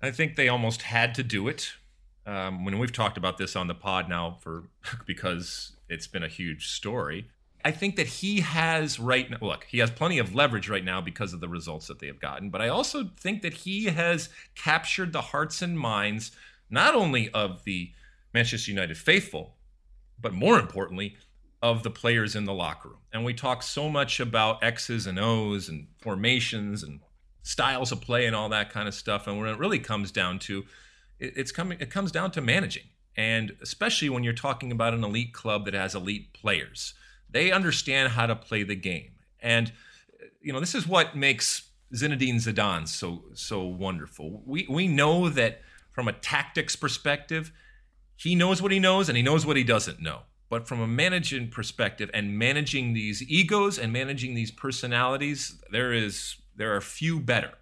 I 0.00 0.10
think 0.10 0.36
they 0.36 0.48
almost 0.48 0.82
had 0.82 1.14
to 1.16 1.22
do 1.22 1.48
it. 1.48 1.72
Um, 2.24 2.64
when 2.64 2.78
we've 2.78 2.92
talked 2.92 3.16
about 3.16 3.38
this 3.38 3.56
on 3.56 3.66
the 3.66 3.74
pod 3.74 4.08
now 4.08 4.38
for 4.40 4.64
because 5.06 5.76
it's 5.88 6.06
been 6.06 6.22
a 6.22 6.28
huge 6.28 6.68
story. 6.68 7.28
I 7.64 7.70
think 7.70 7.96
that 7.96 8.06
he 8.06 8.40
has 8.40 8.98
right 8.98 9.30
now, 9.30 9.38
look, 9.40 9.64
he 9.64 9.78
has 9.78 9.90
plenty 9.90 10.18
of 10.18 10.34
leverage 10.34 10.68
right 10.68 10.84
now 10.84 11.00
because 11.00 11.32
of 11.32 11.40
the 11.40 11.48
results 11.48 11.86
that 11.86 11.98
they 11.98 12.06
have 12.06 12.20
gotten. 12.20 12.50
But 12.50 12.60
I 12.60 12.68
also 12.68 13.10
think 13.18 13.42
that 13.42 13.54
he 13.54 13.84
has 13.84 14.28
captured 14.54 15.12
the 15.12 15.20
hearts 15.20 15.62
and 15.62 15.78
minds 15.78 16.32
not 16.70 16.94
only 16.94 17.30
of 17.30 17.64
the 17.64 17.92
Manchester 18.34 18.70
United 18.70 18.96
faithful, 18.96 19.56
but 20.20 20.32
more 20.32 20.58
importantly, 20.58 21.16
of 21.62 21.84
the 21.84 21.90
players 21.90 22.34
in 22.34 22.44
the 22.44 22.52
locker 22.52 22.88
room. 22.88 22.98
And 23.12 23.24
we 23.24 23.34
talk 23.34 23.62
so 23.62 23.88
much 23.88 24.18
about 24.18 24.62
X's 24.64 25.06
and 25.06 25.18
O's 25.18 25.68
and 25.68 25.86
formations 26.00 26.82
and 26.82 27.00
styles 27.42 27.92
of 27.92 28.00
play 28.00 28.26
and 28.26 28.34
all 28.34 28.48
that 28.48 28.70
kind 28.70 28.88
of 28.88 28.94
stuff. 28.94 29.26
And 29.26 29.38
when 29.38 29.48
it 29.48 29.58
really 29.58 29.78
comes 29.78 30.10
down 30.10 30.38
to 30.40 30.64
it's 31.18 31.52
coming 31.52 31.78
it 31.80 31.90
comes 31.90 32.10
down 32.10 32.32
to 32.32 32.40
managing. 32.40 32.84
And 33.16 33.56
especially 33.60 34.08
when 34.08 34.24
you're 34.24 34.32
talking 34.32 34.72
about 34.72 34.94
an 34.94 35.04
elite 35.04 35.32
club 35.32 35.66
that 35.66 35.74
has 35.74 35.94
elite 35.94 36.32
players 36.32 36.94
they 37.32 37.50
understand 37.50 38.12
how 38.12 38.26
to 38.26 38.36
play 38.36 38.62
the 38.62 38.76
game. 38.76 39.12
And 39.40 39.72
you 40.40 40.52
know, 40.52 40.60
this 40.60 40.74
is 40.74 40.86
what 40.86 41.16
makes 41.16 41.70
Zinedine 41.94 42.36
Zidane 42.36 42.88
so 42.88 43.24
so 43.34 43.64
wonderful. 43.64 44.42
We 44.46 44.66
we 44.68 44.86
know 44.86 45.28
that 45.28 45.62
from 45.92 46.08
a 46.08 46.12
tactics 46.12 46.76
perspective, 46.76 47.52
he 48.16 48.34
knows 48.34 48.62
what 48.62 48.72
he 48.72 48.78
knows 48.78 49.08
and 49.08 49.16
he 49.16 49.22
knows 49.22 49.44
what 49.44 49.56
he 49.56 49.64
doesn't 49.64 50.00
know. 50.00 50.20
But 50.48 50.68
from 50.68 50.80
a 50.80 50.86
managing 50.86 51.48
perspective 51.48 52.10
and 52.12 52.38
managing 52.38 52.92
these 52.92 53.22
egos 53.22 53.78
and 53.78 53.92
managing 53.92 54.34
these 54.34 54.50
personalities, 54.50 55.60
there 55.70 55.92
is 55.92 56.36
there 56.56 56.76
are 56.76 56.80
few 56.80 57.20
better. 57.20 57.52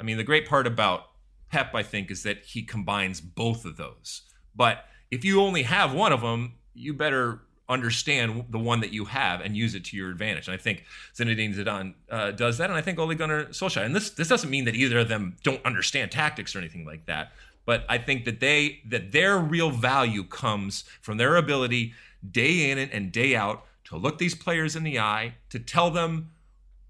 I 0.00 0.04
mean, 0.04 0.16
the 0.16 0.24
great 0.24 0.48
part 0.48 0.66
about 0.66 1.04
Pep, 1.50 1.74
I 1.74 1.82
think, 1.82 2.10
is 2.10 2.22
that 2.22 2.44
he 2.44 2.62
combines 2.62 3.20
both 3.20 3.64
of 3.64 3.76
those. 3.76 4.22
But 4.56 4.86
if 5.10 5.24
you 5.24 5.40
only 5.40 5.62
have 5.64 5.92
one 5.92 6.12
of 6.12 6.22
them, 6.22 6.54
you 6.74 6.94
better 6.94 7.42
understand 7.72 8.44
the 8.50 8.58
one 8.58 8.80
that 8.80 8.92
you 8.92 9.06
have 9.06 9.40
and 9.40 9.56
use 9.56 9.74
it 9.74 9.84
to 9.86 9.96
your 9.96 10.10
advantage. 10.10 10.46
And 10.48 10.54
I 10.54 10.58
think 10.58 10.84
Zinedine 11.14 11.54
Zidane 11.54 11.94
uh, 12.10 12.30
does 12.30 12.58
that, 12.58 12.70
and 12.70 12.78
I 12.78 12.82
think 12.82 12.98
Ole 12.98 13.14
Gunnar 13.14 13.46
Solskjaer. 13.46 13.84
And 13.84 13.94
this 13.94 14.10
this 14.10 14.28
doesn't 14.28 14.50
mean 14.50 14.64
that 14.66 14.74
either 14.74 14.98
of 14.98 15.08
them 15.08 15.36
don't 15.42 15.64
understand 15.64 16.10
tactics 16.10 16.54
or 16.54 16.58
anything 16.58 16.84
like 16.84 17.06
that. 17.06 17.32
But 17.64 17.84
I 17.88 17.98
think 17.98 18.24
that 18.24 18.40
they 18.40 18.80
that 18.88 19.12
their 19.12 19.38
real 19.38 19.70
value 19.70 20.24
comes 20.24 20.84
from 21.00 21.16
their 21.16 21.36
ability 21.36 21.94
day 22.28 22.70
in 22.70 22.78
and 22.78 23.12
day 23.12 23.34
out 23.34 23.64
to 23.84 23.96
look 23.96 24.18
these 24.18 24.34
players 24.34 24.76
in 24.76 24.84
the 24.84 24.98
eye, 24.98 25.34
to 25.50 25.58
tell 25.58 25.90
them 25.90 26.30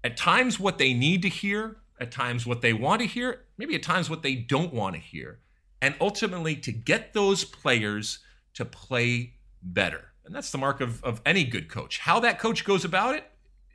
at 0.03 0.17
times 0.17 0.59
what 0.59 0.77
they 0.77 0.93
need 0.93 1.21
to 1.21 1.29
hear, 1.29 1.77
at 1.99 2.11
times 2.11 2.45
what 2.45 2.61
they 2.61 2.73
want 2.73 3.01
to 3.01 3.07
hear, 3.07 3.41
maybe 3.57 3.75
at 3.75 3.83
times 3.83 4.09
what 4.09 4.23
they 4.23 4.35
don't 4.35 4.73
want 4.73 4.95
to 4.95 5.01
hear, 5.01 5.39
and 5.81 5.95
ultimately 5.99 6.55
to 6.55 6.71
get 6.71 7.13
those 7.13 7.43
players 7.43 8.19
to 8.53 8.65
play 8.65 9.33
better. 9.61 10.12
And 10.25 10.33
that's 10.33 10.51
the 10.51 10.57
mark 10.57 10.81
of, 10.81 11.03
of 11.03 11.21
any 11.25 11.43
good 11.43 11.69
coach. 11.69 11.99
How 11.99 12.19
that 12.21 12.39
coach 12.39 12.63
goes 12.63 12.85
about 12.85 13.15
it 13.15 13.25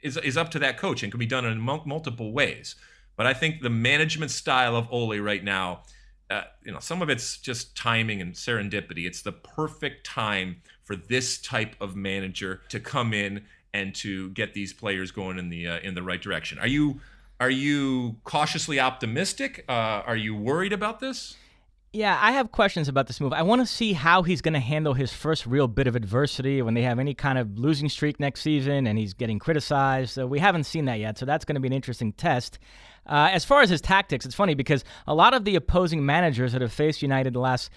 is, 0.03 0.17
is 0.17 0.37
up 0.37 0.51
to 0.53 0.59
that 0.61 0.79
coach 0.79 1.03
and 1.03 1.13
can 1.13 1.19
be 1.19 1.27
done 1.27 1.45
in 1.45 1.59
multiple 1.61 2.33
ways. 2.33 2.77
But 3.17 3.27
I 3.27 3.35
think 3.35 3.63
the 3.63 3.71
management 3.71 4.31
style 4.31 4.77
of 4.77 4.89
Ole 4.93 5.19
right 5.19 5.43
now, 5.43 5.83
uh, 6.31 6.43
you 6.65 6.73
know, 6.73 6.79
some 6.79 7.03
of 7.03 7.11
it's 7.11 7.39
just 7.39 7.77
timing 7.77 8.21
and 8.21 8.35
serendipity. 8.35 9.07
It's 9.07 9.23
the 9.23 9.33
perfect 9.33 10.07
time 10.07 10.63
for 10.85 10.95
this 10.95 11.39
type 11.39 11.75
of 11.81 11.97
manager 11.97 12.63
to 12.69 12.81
come 12.81 13.13
in 13.13 13.45
and 13.75 13.95
to 13.97 14.31
get 14.31 14.55
these 14.55 14.73
players 14.73 15.11
going 15.11 15.39
in 15.39 15.49
the 15.49 15.67
uh, 15.67 15.79
in 15.81 15.95
the 15.95 16.03
right 16.03 16.23
direction. 16.23 16.59
Are 16.59 16.67
you 16.67 17.01
are 17.41 17.51
you 17.51 18.17
cautiously 18.25 18.81
optimistic? 18.81 19.65
Uh, 19.69 19.73
are 20.07 20.17
you 20.17 20.35
worried 20.35 20.73
about 20.73 21.01
this? 21.01 21.37
Yeah, 21.93 22.19
I 22.21 22.33
have 22.33 22.53
questions 22.53 22.89
about 22.89 23.07
this 23.07 23.19
move. 23.19 23.33
I 23.33 23.43
want 23.43 23.63
to 23.63 23.67
see 23.67 23.95
how 23.95 24.23
he's 24.23 24.43
going 24.43 24.53
to 24.53 24.61
handle 24.61 24.93
his 24.93 25.11
first 25.11 25.47
real 25.47 25.67
bit 25.67 25.87
of 25.87 25.97
adversity 25.97 26.61
when 26.61 26.75
they 26.75 26.83
have 26.83 26.99
any 26.99 27.15
kind 27.15 27.39
of 27.39 27.59
losing 27.59 27.89
streak 27.89 28.21
next 28.21 28.43
season 28.43 28.87
and 28.87 28.99
he's 28.99 29.15
getting 29.15 29.39
criticized. 29.39 30.11
So 30.11 30.27
we 30.27 30.39
haven't 30.39 30.65
seen 30.65 30.85
that 30.85 30.99
yet. 30.99 31.17
So 31.17 31.25
that's 31.25 31.47
going 31.47 31.55
to 31.55 31.61
be 31.61 31.69
an 31.69 31.73
interesting 31.73 32.13
test. 32.13 32.59
Uh, 33.07 33.31
as 33.33 33.47
far 33.47 33.63
as 33.63 33.71
his 33.71 33.81
tactics, 33.81 34.27
it's 34.27 34.35
funny 34.35 34.55
because 34.55 34.85
a 35.07 35.15
lot 35.15 35.33
of 35.33 35.47
the 35.47 35.57
opposing 35.57 36.05
managers 36.05 36.53
that 36.53 36.61
have 36.61 36.75
faced 36.75 37.01
United 37.01 37.33
the 37.33 37.41
last 37.41 37.71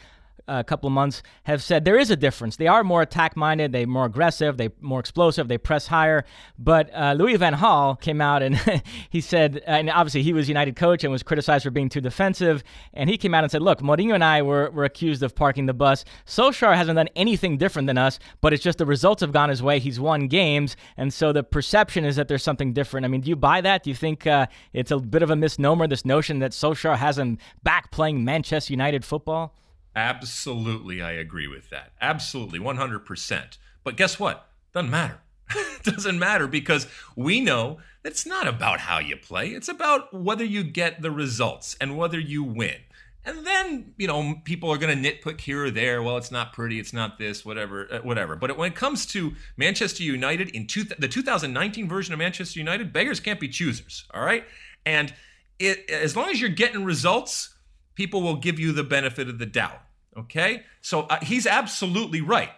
a 0.47 0.63
couple 0.63 0.87
of 0.87 0.93
months 0.93 1.23
have 1.43 1.63
said 1.63 1.85
there 1.85 1.99
is 1.99 2.11
a 2.11 2.15
difference. 2.15 2.55
They 2.55 2.67
are 2.67 2.83
more 2.83 3.01
attack 3.01 3.35
minded, 3.35 3.71
they're 3.71 3.87
more 3.87 4.05
aggressive, 4.05 4.57
they're 4.57 4.71
more 4.79 4.99
explosive, 4.99 5.47
they 5.47 5.57
press 5.57 5.87
higher. 5.87 6.25
But 6.57 6.89
uh, 6.93 7.13
Louis 7.17 7.35
Van 7.37 7.55
Gaal 7.55 7.99
came 7.99 8.21
out 8.21 8.43
and 8.43 8.55
he 9.09 9.21
said, 9.21 9.61
and 9.65 9.89
obviously 9.89 10.23
he 10.23 10.33
was 10.33 10.47
United 10.47 10.75
coach 10.75 11.03
and 11.03 11.11
was 11.11 11.23
criticized 11.23 11.63
for 11.63 11.71
being 11.71 11.89
too 11.89 12.01
defensive. 12.01 12.63
And 12.93 13.09
he 13.09 13.17
came 13.17 13.33
out 13.33 13.43
and 13.43 13.51
said, 13.51 13.61
look, 13.61 13.79
Mourinho 13.81 14.13
and 14.13 14.23
I 14.23 14.41
were, 14.41 14.69
were 14.71 14.83
accused 14.83 15.23
of 15.23 15.35
parking 15.35 15.65
the 15.65 15.73
bus. 15.73 16.03
Solskjaer 16.25 16.75
hasn't 16.75 16.95
done 16.95 17.09
anything 17.15 17.57
different 17.57 17.87
than 17.87 17.97
us, 17.97 18.19
but 18.41 18.53
it's 18.53 18.63
just 18.63 18.77
the 18.77 18.85
results 18.85 19.21
have 19.21 19.31
gone 19.31 19.49
his 19.49 19.63
way. 19.63 19.79
He's 19.79 19.99
won 19.99 20.27
games, 20.27 20.75
and 20.97 21.13
so 21.13 21.31
the 21.31 21.43
perception 21.43 22.05
is 22.05 22.15
that 22.15 22.27
there's 22.27 22.43
something 22.43 22.73
different. 22.73 23.05
I 23.05 23.07
mean, 23.07 23.21
do 23.21 23.29
you 23.29 23.35
buy 23.35 23.61
that? 23.61 23.83
Do 23.83 23.89
you 23.89 23.95
think 23.95 24.27
uh, 24.27 24.47
it's 24.73 24.91
a 24.91 24.97
bit 24.99 25.23
of 25.23 25.29
a 25.29 25.35
misnomer, 25.35 25.87
this 25.87 26.05
notion 26.05 26.39
that 26.39 26.51
Solskjaer 26.51 26.97
hasn't 26.97 27.39
back 27.63 27.91
playing 27.91 28.23
Manchester 28.23 28.73
United 28.73 29.05
football? 29.05 29.53
Absolutely, 29.95 31.01
I 31.01 31.11
agree 31.11 31.47
with 31.47 31.69
that. 31.69 31.91
Absolutely, 32.01 32.59
100%. 32.59 33.57
But 33.83 33.97
guess 33.97 34.19
what? 34.19 34.47
Doesn't 34.73 34.89
matter. 34.89 35.19
doesn't 35.83 36.19
matter 36.19 36.47
because 36.47 36.87
we 37.15 37.41
know 37.41 37.79
it's 38.03 38.25
not 38.25 38.47
about 38.47 38.81
how 38.81 38.99
you 38.99 39.17
play. 39.17 39.49
It's 39.49 39.67
about 39.67 40.13
whether 40.13 40.45
you 40.45 40.63
get 40.63 41.01
the 41.01 41.11
results 41.11 41.75
and 41.81 41.97
whether 41.97 42.19
you 42.19 42.43
win. 42.43 42.77
And 43.23 43.45
then, 43.45 43.93
you 43.97 44.07
know, 44.07 44.35
people 44.45 44.71
are 44.71 44.77
going 44.77 45.03
to 45.03 45.11
nitpick 45.11 45.41
here 45.41 45.65
or 45.65 45.71
there. 45.71 46.01
Well, 46.01 46.17
it's 46.17 46.31
not 46.31 46.53
pretty. 46.53 46.79
It's 46.79 46.93
not 46.93 47.19
this, 47.19 47.45
whatever, 47.45 47.87
uh, 47.91 47.99
whatever. 47.99 48.35
But 48.35 48.57
when 48.57 48.71
it 48.71 48.75
comes 48.75 49.05
to 49.07 49.33
Manchester 49.57 50.01
United 50.01 50.49
in 50.49 50.65
two, 50.65 50.85
the 50.85 51.07
2019 51.07 51.87
version 51.87 52.13
of 52.13 52.19
Manchester 52.19 52.57
United, 52.57 52.91
beggars 52.91 53.19
can't 53.19 53.39
be 53.39 53.47
choosers. 53.47 54.05
All 54.13 54.23
right. 54.23 54.45
And 54.87 55.13
it, 55.59 55.87
as 55.91 56.15
long 56.15 56.29
as 56.29 56.41
you're 56.41 56.49
getting 56.49 56.83
results, 56.83 57.50
people 57.95 58.21
will 58.21 58.37
give 58.37 58.59
you 58.59 58.71
the 58.71 58.83
benefit 58.83 59.29
of 59.29 59.39
the 59.39 59.45
doubt. 59.45 59.81
Okay? 60.17 60.63
So 60.81 61.01
uh, 61.01 61.19
he's 61.21 61.47
absolutely 61.47 62.21
right. 62.21 62.51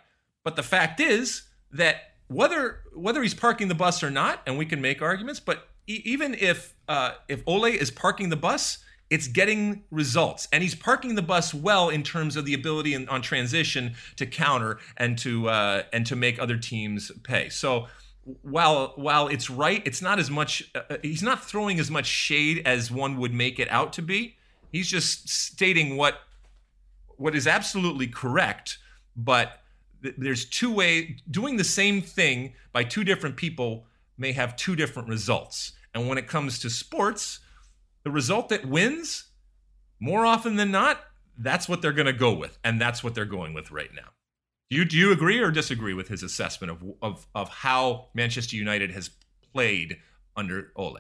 But 0.43 0.55
the 0.55 0.63
fact 0.63 0.99
is 0.99 1.43
that 1.71 2.13
whether 2.27 2.81
whether 2.93 3.21
he's 3.21 3.33
parking 3.33 3.67
the 3.67 3.75
bus 3.75 4.03
or 4.03 4.09
not, 4.09 4.41
and 4.45 4.57
we 4.57 4.65
can 4.65 4.81
make 4.81 5.01
arguments, 5.01 5.39
but 5.39 5.67
e- 5.87 6.01
even 6.05 6.33
if 6.33 6.73
uh, 6.87 7.13
if 7.27 7.41
Ole 7.45 7.65
is 7.65 7.91
parking 7.91 8.29
the 8.29 8.35
bus, 8.35 8.79
it's 9.09 9.27
getting 9.27 9.83
results, 9.91 10.47
and 10.51 10.63
he's 10.63 10.75
parking 10.75 11.15
the 11.15 11.21
bus 11.21 11.53
well 11.53 11.89
in 11.89 12.03
terms 12.03 12.35
of 12.35 12.45
the 12.45 12.53
ability 12.53 12.93
in, 12.93 13.07
on 13.09 13.21
transition 13.21 13.93
to 14.15 14.25
counter 14.25 14.79
and 14.97 15.17
to 15.19 15.49
uh, 15.49 15.83
and 15.93 16.05
to 16.07 16.15
make 16.15 16.39
other 16.39 16.57
teams 16.57 17.11
pay. 17.23 17.49
So 17.49 17.87
while 18.41 18.93
while 18.95 19.27
it's 19.27 19.49
right, 19.49 19.81
it's 19.85 20.01
not 20.01 20.19
as 20.19 20.29
much. 20.29 20.69
Uh, 20.73 20.81
uh 20.89 20.97
he's 21.01 21.23
not 21.23 21.43
throwing 21.43 21.79
as 21.79 21.91
much 21.91 22.05
shade 22.05 22.61
as 22.65 22.91
one 22.91 23.17
would 23.17 23.33
make 23.33 23.59
it 23.59 23.69
out 23.69 23.93
to 23.93 24.01
be. 24.01 24.37
He's 24.73 24.89
just 24.89 25.29
stating 25.29 25.95
what 25.95 26.19
what 27.17 27.35
is 27.35 27.47
absolutely 27.47 28.07
correct, 28.07 28.79
but 29.15 29.61
th- 30.01 30.15
there's 30.17 30.45
two 30.45 30.73
way 30.73 31.17
doing 31.29 31.57
the 31.57 31.63
same 31.63 32.01
thing 32.01 32.55
by 32.73 32.83
two 32.83 33.03
different 33.03 33.37
people 33.37 33.85
may 34.17 34.31
have 34.31 34.55
two 34.55 34.75
different 34.75 35.07
results. 35.07 35.73
And 35.93 36.09
when 36.09 36.17
it 36.17 36.27
comes 36.27 36.57
to 36.59 36.71
sports, 36.71 37.39
the 38.03 38.09
result 38.09 38.49
that 38.49 38.65
wins 38.65 39.25
more 39.99 40.25
often 40.25 40.55
than 40.55 40.71
not, 40.71 40.99
that's 41.37 41.69
what 41.69 41.83
they're 41.83 41.93
going 41.93 42.07
to 42.07 42.13
go 42.13 42.33
with, 42.33 42.57
and 42.63 42.81
that's 42.81 43.03
what 43.03 43.13
they're 43.13 43.25
going 43.25 43.53
with 43.53 43.69
right 43.71 43.93
now. 43.95 44.09
Do 44.71 44.77
you 44.77 44.85
do 44.85 44.97
you 44.97 45.11
agree 45.11 45.39
or 45.39 45.51
disagree 45.51 45.93
with 45.93 46.07
his 46.07 46.23
assessment 46.23 46.71
of 46.71 46.83
of 47.03 47.27
of 47.35 47.49
how 47.49 48.07
Manchester 48.15 48.55
United 48.55 48.89
has 48.89 49.11
played 49.53 49.97
under 50.35 50.71
Ole? 50.75 50.97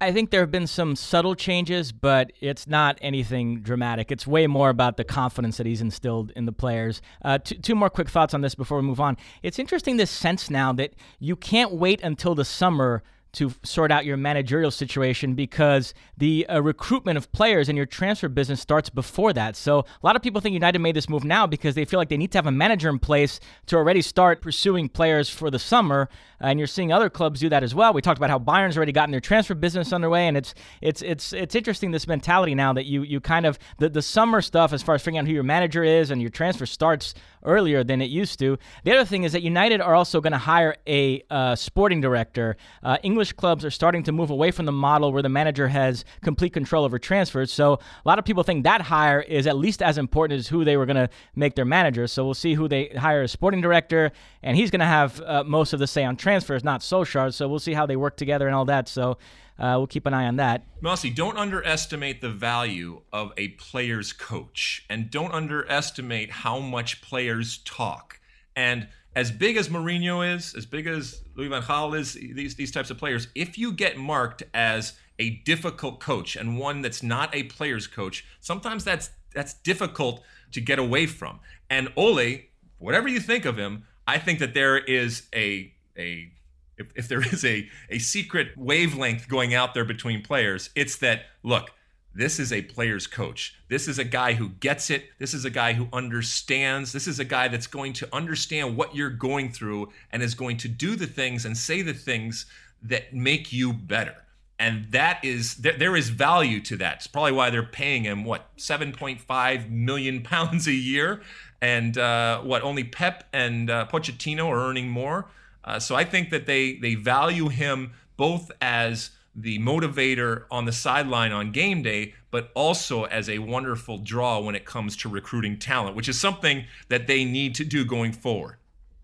I 0.00 0.12
think 0.12 0.30
there 0.30 0.40
have 0.40 0.50
been 0.52 0.68
some 0.68 0.94
subtle 0.94 1.34
changes, 1.34 1.90
but 1.90 2.32
it's 2.40 2.68
not 2.68 2.98
anything 3.02 3.62
dramatic. 3.62 4.12
It's 4.12 4.28
way 4.28 4.46
more 4.46 4.70
about 4.70 4.96
the 4.96 5.02
confidence 5.02 5.56
that 5.56 5.66
he's 5.66 5.80
instilled 5.80 6.30
in 6.36 6.46
the 6.46 6.52
players. 6.52 7.02
Uh, 7.24 7.38
two, 7.38 7.56
two 7.56 7.74
more 7.74 7.90
quick 7.90 8.08
thoughts 8.08 8.32
on 8.32 8.40
this 8.40 8.54
before 8.54 8.78
we 8.78 8.84
move 8.84 9.00
on. 9.00 9.16
It's 9.42 9.58
interesting 9.58 9.96
this 9.96 10.10
sense 10.10 10.50
now 10.50 10.72
that 10.74 10.94
you 11.18 11.34
can't 11.34 11.72
wait 11.72 12.00
until 12.00 12.36
the 12.36 12.44
summer 12.44 13.02
to 13.32 13.52
sort 13.62 13.92
out 13.92 14.04
your 14.04 14.16
managerial 14.16 14.70
situation 14.70 15.34
because 15.34 15.92
the 16.16 16.46
uh, 16.48 16.60
recruitment 16.62 17.18
of 17.18 17.30
players 17.32 17.68
and 17.68 17.76
your 17.76 17.86
transfer 17.86 18.28
business 18.28 18.60
starts 18.60 18.88
before 18.88 19.32
that. 19.32 19.54
So 19.54 19.80
a 19.80 19.84
lot 20.06 20.16
of 20.16 20.22
people 20.22 20.40
think 20.40 20.54
United 20.54 20.78
made 20.78 20.96
this 20.96 21.08
move 21.08 21.24
now 21.24 21.46
because 21.46 21.74
they 21.74 21.84
feel 21.84 21.98
like 21.98 22.08
they 22.08 22.16
need 22.16 22.32
to 22.32 22.38
have 22.38 22.46
a 22.46 22.52
manager 22.52 22.88
in 22.88 22.98
place 22.98 23.38
to 23.66 23.76
already 23.76 24.00
start 24.00 24.40
pursuing 24.40 24.88
players 24.88 25.28
for 25.28 25.50
the 25.50 25.58
summer. 25.58 26.08
And 26.40 26.58
you're 26.58 26.68
seeing 26.68 26.92
other 26.92 27.10
clubs 27.10 27.40
do 27.40 27.48
that 27.48 27.62
as 27.62 27.74
well. 27.74 27.92
We 27.92 28.02
talked 28.02 28.18
about 28.18 28.30
how 28.30 28.38
Bayern's 28.38 28.76
already 28.76 28.92
gotten 28.92 29.10
their 29.10 29.20
transfer 29.20 29.54
business 29.54 29.92
underway, 29.92 30.28
and 30.28 30.36
it's 30.36 30.54
it's 30.80 31.02
it's 31.02 31.32
it's 31.32 31.54
interesting 31.54 31.90
this 31.90 32.06
mentality 32.06 32.54
now 32.54 32.72
that 32.72 32.86
you 32.86 33.02
you 33.02 33.20
kind 33.20 33.46
of 33.46 33.58
the 33.78 33.88
the 33.88 34.02
summer 34.02 34.40
stuff 34.40 34.72
as 34.72 34.82
far 34.82 34.94
as 34.94 35.02
figuring 35.02 35.18
out 35.18 35.26
who 35.26 35.32
your 35.32 35.42
manager 35.42 35.82
is 35.82 36.10
and 36.10 36.20
your 36.20 36.30
transfer 36.30 36.66
starts 36.66 37.14
earlier 37.44 37.84
than 37.84 38.00
it 38.00 38.10
used 38.10 38.38
to. 38.38 38.58
The 38.84 38.92
other 38.92 39.04
thing 39.04 39.24
is 39.24 39.32
that 39.32 39.42
United 39.42 39.80
are 39.80 39.94
also 39.94 40.20
going 40.20 40.32
to 40.32 40.38
hire 40.38 40.76
a 40.86 41.22
uh, 41.30 41.56
sporting 41.56 42.00
director. 42.00 42.56
Uh, 42.82 42.98
English 43.02 43.32
clubs 43.32 43.64
are 43.64 43.70
starting 43.70 44.02
to 44.04 44.12
move 44.12 44.30
away 44.30 44.50
from 44.50 44.66
the 44.66 44.72
model 44.72 45.12
where 45.12 45.22
the 45.22 45.28
manager 45.28 45.68
has 45.68 46.04
complete 46.22 46.52
control 46.52 46.84
over 46.84 46.98
transfers. 46.98 47.52
So 47.52 47.74
a 47.74 48.08
lot 48.08 48.18
of 48.18 48.24
people 48.24 48.42
think 48.42 48.64
that 48.64 48.82
hire 48.82 49.20
is 49.20 49.46
at 49.46 49.56
least 49.56 49.82
as 49.82 49.98
important 49.98 50.38
as 50.38 50.48
who 50.48 50.64
they 50.64 50.76
were 50.76 50.86
going 50.86 50.96
to 50.96 51.08
make 51.34 51.54
their 51.54 51.64
manager. 51.64 52.06
So 52.06 52.24
we'll 52.24 52.34
see 52.34 52.54
who 52.54 52.68
they 52.68 52.88
hire 52.88 53.22
as 53.22 53.32
sporting 53.32 53.60
director, 53.60 54.12
and 54.42 54.56
he's 54.56 54.70
going 54.70 54.80
to 54.80 54.86
have 54.86 55.20
uh, 55.20 55.44
most 55.44 55.72
of 55.72 55.78
the 55.78 55.86
say 55.86 56.04
on 56.04 56.16
transfers, 56.16 56.27
not 56.28 56.80
Solskjaer. 56.80 57.32
So 57.32 57.48
we'll 57.48 57.58
see 57.58 57.74
how 57.74 57.86
they 57.86 57.96
work 57.96 58.16
together 58.16 58.46
and 58.46 58.54
all 58.54 58.64
that. 58.66 58.88
So 58.88 59.18
uh, 59.58 59.74
we'll 59.76 59.86
keep 59.86 60.06
an 60.06 60.14
eye 60.14 60.26
on 60.26 60.36
that. 60.36 60.64
Mosse, 60.80 61.10
don't 61.14 61.36
underestimate 61.36 62.20
the 62.20 62.30
value 62.30 63.02
of 63.12 63.32
a 63.36 63.48
player's 63.48 64.12
coach, 64.12 64.84
and 64.88 65.10
don't 65.10 65.32
underestimate 65.32 66.30
how 66.30 66.60
much 66.60 67.02
players 67.02 67.58
talk. 67.58 68.20
And 68.54 68.88
as 69.16 69.32
big 69.32 69.56
as 69.56 69.68
Mourinho 69.68 70.36
is, 70.36 70.54
as 70.54 70.64
big 70.64 70.86
as 70.86 71.22
Louis 71.34 71.48
van 71.48 71.62
Gaal 71.62 71.98
is, 71.98 72.14
these 72.14 72.54
these 72.54 72.70
types 72.70 72.90
of 72.90 72.98
players, 72.98 73.28
if 73.34 73.58
you 73.58 73.72
get 73.72 73.96
marked 73.96 74.44
as 74.54 74.92
a 75.18 75.30
difficult 75.30 75.98
coach 75.98 76.36
and 76.36 76.58
one 76.58 76.82
that's 76.82 77.02
not 77.02 77.34
a 77.34 77.42
player's 77.44 77.88
coach, 77.88 78.24
sometimes 78.40 78.84
that's 78.84 79.10
that's 79.34 79.54
difficult 79.54 80.22
to 80.52 80.60
get 80.60 80.78
away 80.78 81.06
from. 81.06 81.40
And 81.68 81.92
Ole, 81.96 82.42
whatever 82.78 83.08
you 83.08 83.18
think 83.18 83.44
of 83.44 83.56
him, 83.56 83.84
I 84.06 84.18
think 84.18 84.38
that 84.38 84.54
there 84.54 84.78
is 84.78 85.28
a 85.34 85.74
a 85.98 86.32
if, 86.78 86.86
if 86.94 87.08
there 87.08 87.20
is 87.32 87.44
a, 87.44 87.68
a 87.90 87.98
secret 87.98 88.56
wavelength 88.56 89.28
going 89.28 89.54
out 89.54 89.74
there 89.74 89.84
between 89.84 90.22
players, 90.22 90.70
it's 90.74 90.96
that, 90.96 91.22
look, 91.42 91.72
this 92.14 92.38
is 92.40 92.52
a 92.52 92.62
player's 92.62 93.06
coach. 93.06 93.54
This 93.68 93.86
is 93.86 93.98
a 93.98 94.04
guy 94.04 94.32
who 94.32 94.48
gets 94.48 94.90
it. 94.90 95.10
This 95.18 95.34
is 95.34 95.44
a 95.44 95.50
guy 95.50 95.74
who 95.74 95.88
understands. 95.92 96.92
This 96.92 97.06
is 97.06 97.20
a 97.20 97.24
guy 97.24 97.48
that's 97.48 97.66
going 97.66 97.92
to 97.94 98.08
understand 98.12 98.76
what 98.76 98.94
you're 98.94 99.10
going 99.10 99.52
through 99.52 99.90
and 100.10 100.22
is 100.22 100.34
going 100.34 100.56
to 100.58 100.68
do 100.68 100.96
the 100.96 101.06
things 101.06 101.44
and 101.44 101.56
say 101.56 101.82
the 101.82 101.92
things 101.92 102.46
that 102.82 103.14
make 103.14 103.52
you 103.52 103.72
better. 103.72 104.14
And 104.58 104.90
that 104.90 105.24
is 105.24 105.56
there 105.56 105.94
is 105.94 106.08
value 106.08 106.60
to 106.62 106.76
that. 106.78 106.96
It's 106.96 107.06
probably 107.06 107.30
why 107.30 107.50
they're 107.50 107.62
paying 107.62 108.02
him 108.02 108.24
what 108.24 108.56
7.5 108.56 109.70
million 109.70 110.22
pounds 110.22 110.66
a 110.66 110.72
year, 110.72 111.22
and 111.60 111.96
uh, 111.96 112.40
what 112.40 112.62
only 112.62 112.82
Pep 112.82 113.28
and 113.32 113.70
uh, 113.70 113.86
Pochettino 113.86 114.48
are 114.48 114.68
earning 114.68 114.88
more. 114.88 115.28
Uh, 115.68 115.78
so 115.78 115.94
I 115.94 116.04
think 116.04 116.30
that 116.30 116.46
they 116.46 116.76
they 116.76 116.94
value 116.94 117.48
him 117.48 117.92
both 118.16 118.50
as 118.62 119.10
the 119.34 119.58
motivator 119.58 120.44
on 120.50 120.64
the 120.64 120.72
sideline 120.72 121.30
on 121.30 121.52
game 121.52 121.82
day, 121.82 122.14
but 122.30 122.50
also 122.54 123.04
as 123.04 123.28
a 123.28 123.38
wonderful 123.38 123.98
draw 123.98 124.40
when 124.40 124.54
it 124.54 124.64
comes 124.64 124.96
to 124.96 125.08
recruiting 125.10 125.58
talent, 125.58 125.94
which 125.94 126.08
is 126.08 126.18
something 126.18 126.64
that 126.88 127.06
they 127.06 127.22
need 127.24 127.54
to 127.54 127.64
do 127.64 127.84
going 127.84 128.12
forward. 128.12 128.56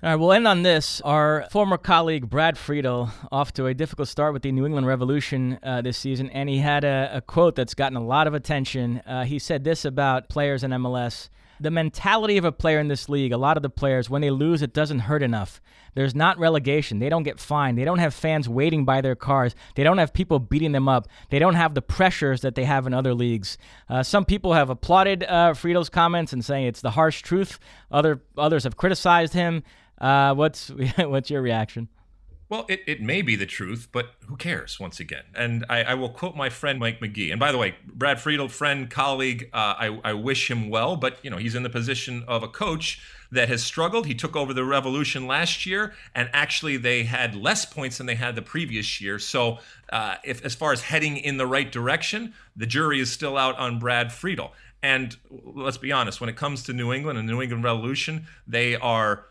All 0.03 0.11
right, 0.11 0.17
we'll 0.17 0.33
end 0.33 0.49
on 0.49 0.63
this. 0.63 1.03
Our 1.03 1.47
former 1.51 1.77
colleague 1.79 2.29
Brad 2.29 2.57
Friedel 2.57 3.11
off 3.31 3.53
to 3.55 3.67
a 3.67 3.75
difficult 3.75 4.09
start 4.09 4.33
with 4.33 4.43
the 4.43 4.51
New 4.51 4.65
England 4.65 4.87
Revolution 4.87 5.59
uh, 5.63 5.83
this 5.83 5.99
season, 5.99 6.31
and 6.31 6.49
he 6.49 6.59
had 6.59 6.85
a, 6.85 7.11
a, 7.13 7.21
quote 7.21 7.57
that's 7.57 7.75
gotten 7.75 7.97
a 7.97 8.05
lot 8.05 8.27
of 8.27 8.35
attention. 8.35 9.03
Uh, 9.07 9.25
he 9.25 9.39
said 9.39 9.65
this 9.65 9.85
about 9.85 10.31
players 10.31 10.65
in 10.65 10.71
MLS 10.73 11.29
the 11.61 11.71
mentality 11.71 12.37
of 12.37 12.45
a 12.45 12.53
player 12.53 12.79
in 12.79 12.89
this 12.89 13.09
league, 13.09 13.33
a 13.33 13.39
lot 13.39 13.57
of 13.57 13.63
the 13.63 13.71
players, 13.71 14.11
when 14.11 14.23
they 14.23 14.31
lose, 14.31 14.63
it 14.63 14.73
doesn't 14.73 15.01
hurt 15.01 15.23
enough. 15.23 15.61
There's 15.95 16.15
not 16.15 16.39
relegation. 16.39 16.99
They 16.99 17.09
don't 17.09 17.23
get 17.23 17.39
fined. 17.39 17.79
They 17.79 17.85
don't 17.85 17.99
have 17.99 18.15
fans 18.15 18.49
waiting 18.49 18.85
by 18.85 19.01
their 19.01 19.15
cars. 19.15 19.55
They 19.77 19.85
don't 19.85 19.99
have 19.99 20.13
people 20.13 20.39
beating 20.39 20.73
them 20.73 20.89
up. 20.89 21.09
They 21.31 21.39
don't 21.39 21.55
have 21.55 21.75
the 21.75 21.83
pressures 21.83 22.41
that 22.41 22.55
they 22.55 22.65
have 22.65 22.87
in 22.87 22.95
other 22.95 23.15
leagues. 23.15 23.57
Uh, 23.89 24.03
some 24.03 24.25
people 24.25 24.55
have 24.55 24.71
applauded 24.71 25.23
uh, 25.25 25.55
Friedel's 25.55 25.89
comments 25.89 26.33
and 26.33 26.45
saying 26.45 26.67
it's 26.67 26.81
the 26.81 26.91
harsh 26.91 27.23
truth. 27.23 27.59
Other 27.91 28.23
others 28.37 28.65
have 28.65 28.77
criticized 28.77 29.33
him. 29.33 29.63
Uh, 30.01 30.35
what's 30.35 30.69
what's 30.99 31.31
your 31.31 31.43
reaction? 31.43 31.89
Well, 32.55 32.67
it, 32.69 32.85
it 32.87 33.03
may 33.03 33.21
be 33.21 33.35
the 33.35 33.47
truth, 33.47 33.89
but 33.91 34.11
who 34.29 34.37
cares, 34.37 34.79
once 34.79 35.01
again? 35.01 35.25
And 35.35 35.67
I, 35.69 35.83
I 35.83 35.95
will 35.95 36.09
quote 36.09 36.37
my 36.37 36.51
friend 36.51 36.79
Mike 36.79 37.01
Magee. 37.01 37.33
And 37.33 37.41
by 37.41 37.51
the 37.51 37.59
way, 37.59 37.75
Brad 37.85 38.21
Friedel, 38.21 38.49
friend, 38.49 38.89
colleague, 38.89 39.51
uh, 39.53 39.75
I, 39.77 40.01
I 40.05 40.13
wish 40.13 40.53
him 40.53 40.71
well, 40.71 40.95
but, 40.95 41.19
you 41.25 41.31
know, 41.31 41.37
he's 41.37 41.57
in 41.57 41.65
the 41.65 41.69
position 41.69 42.23
of 42.29 42.45
a 42.45 42.49
coach 42.49 43.03
that 43.33 43.49
has 43.49 43.65
struggled. 43.65 44.07
He 44.07 44.15
took 44.15 44.37
over 44.37 44.55
the 44.55 44.65
Revolution 44.65 45.27
last 45.27 45.67
year, 45.67 45.95
and 46.15 46.31
actually 46.33 46.77
they 46.77 47.03
had 47.03 47.35
less 47.35 47.65
points 47.65 47.99
than 47.99 48.07
they 48.07 48.15
had 48.15 48.37
the 48.37 48.43
previous 48.43 49.01
year. 49.01 49.19
So, 49.19 49.59
uh, 49.93 50.19
if 50.23 50.45
as 50.45 50.55
far 50.55 50.71
as 50.71 50.81
heading 50.81 51.17
in 51.17 51.39
the 51.39 51.49
right 51.49 51.73
direction, 51.73 52.35
the 52.55 52.67
jury 52.67 53.01
is 53.01 53.11
still 53.11 53.37
out 53.37 53.59
on 53.59 53.81
Brad 53.81 54.13
Friedel. 54.13 54.53
And 54.81 55.17
let's 55.29 55.79
be 55.79 55.91
honest, 55.91 56.21
when 56.21 56.31
it 56.31 56.37
comes 56.37 56.63
to 56.65 56.73
New 56.73 56.93
England 56.93 57.19
and 57.19 57.29
the 57.29 57.33
New 57.33 57.43
England 57.43 57.65
Revolution, 57.65 58.29
they 58.47 58.77
are 58.77 59.27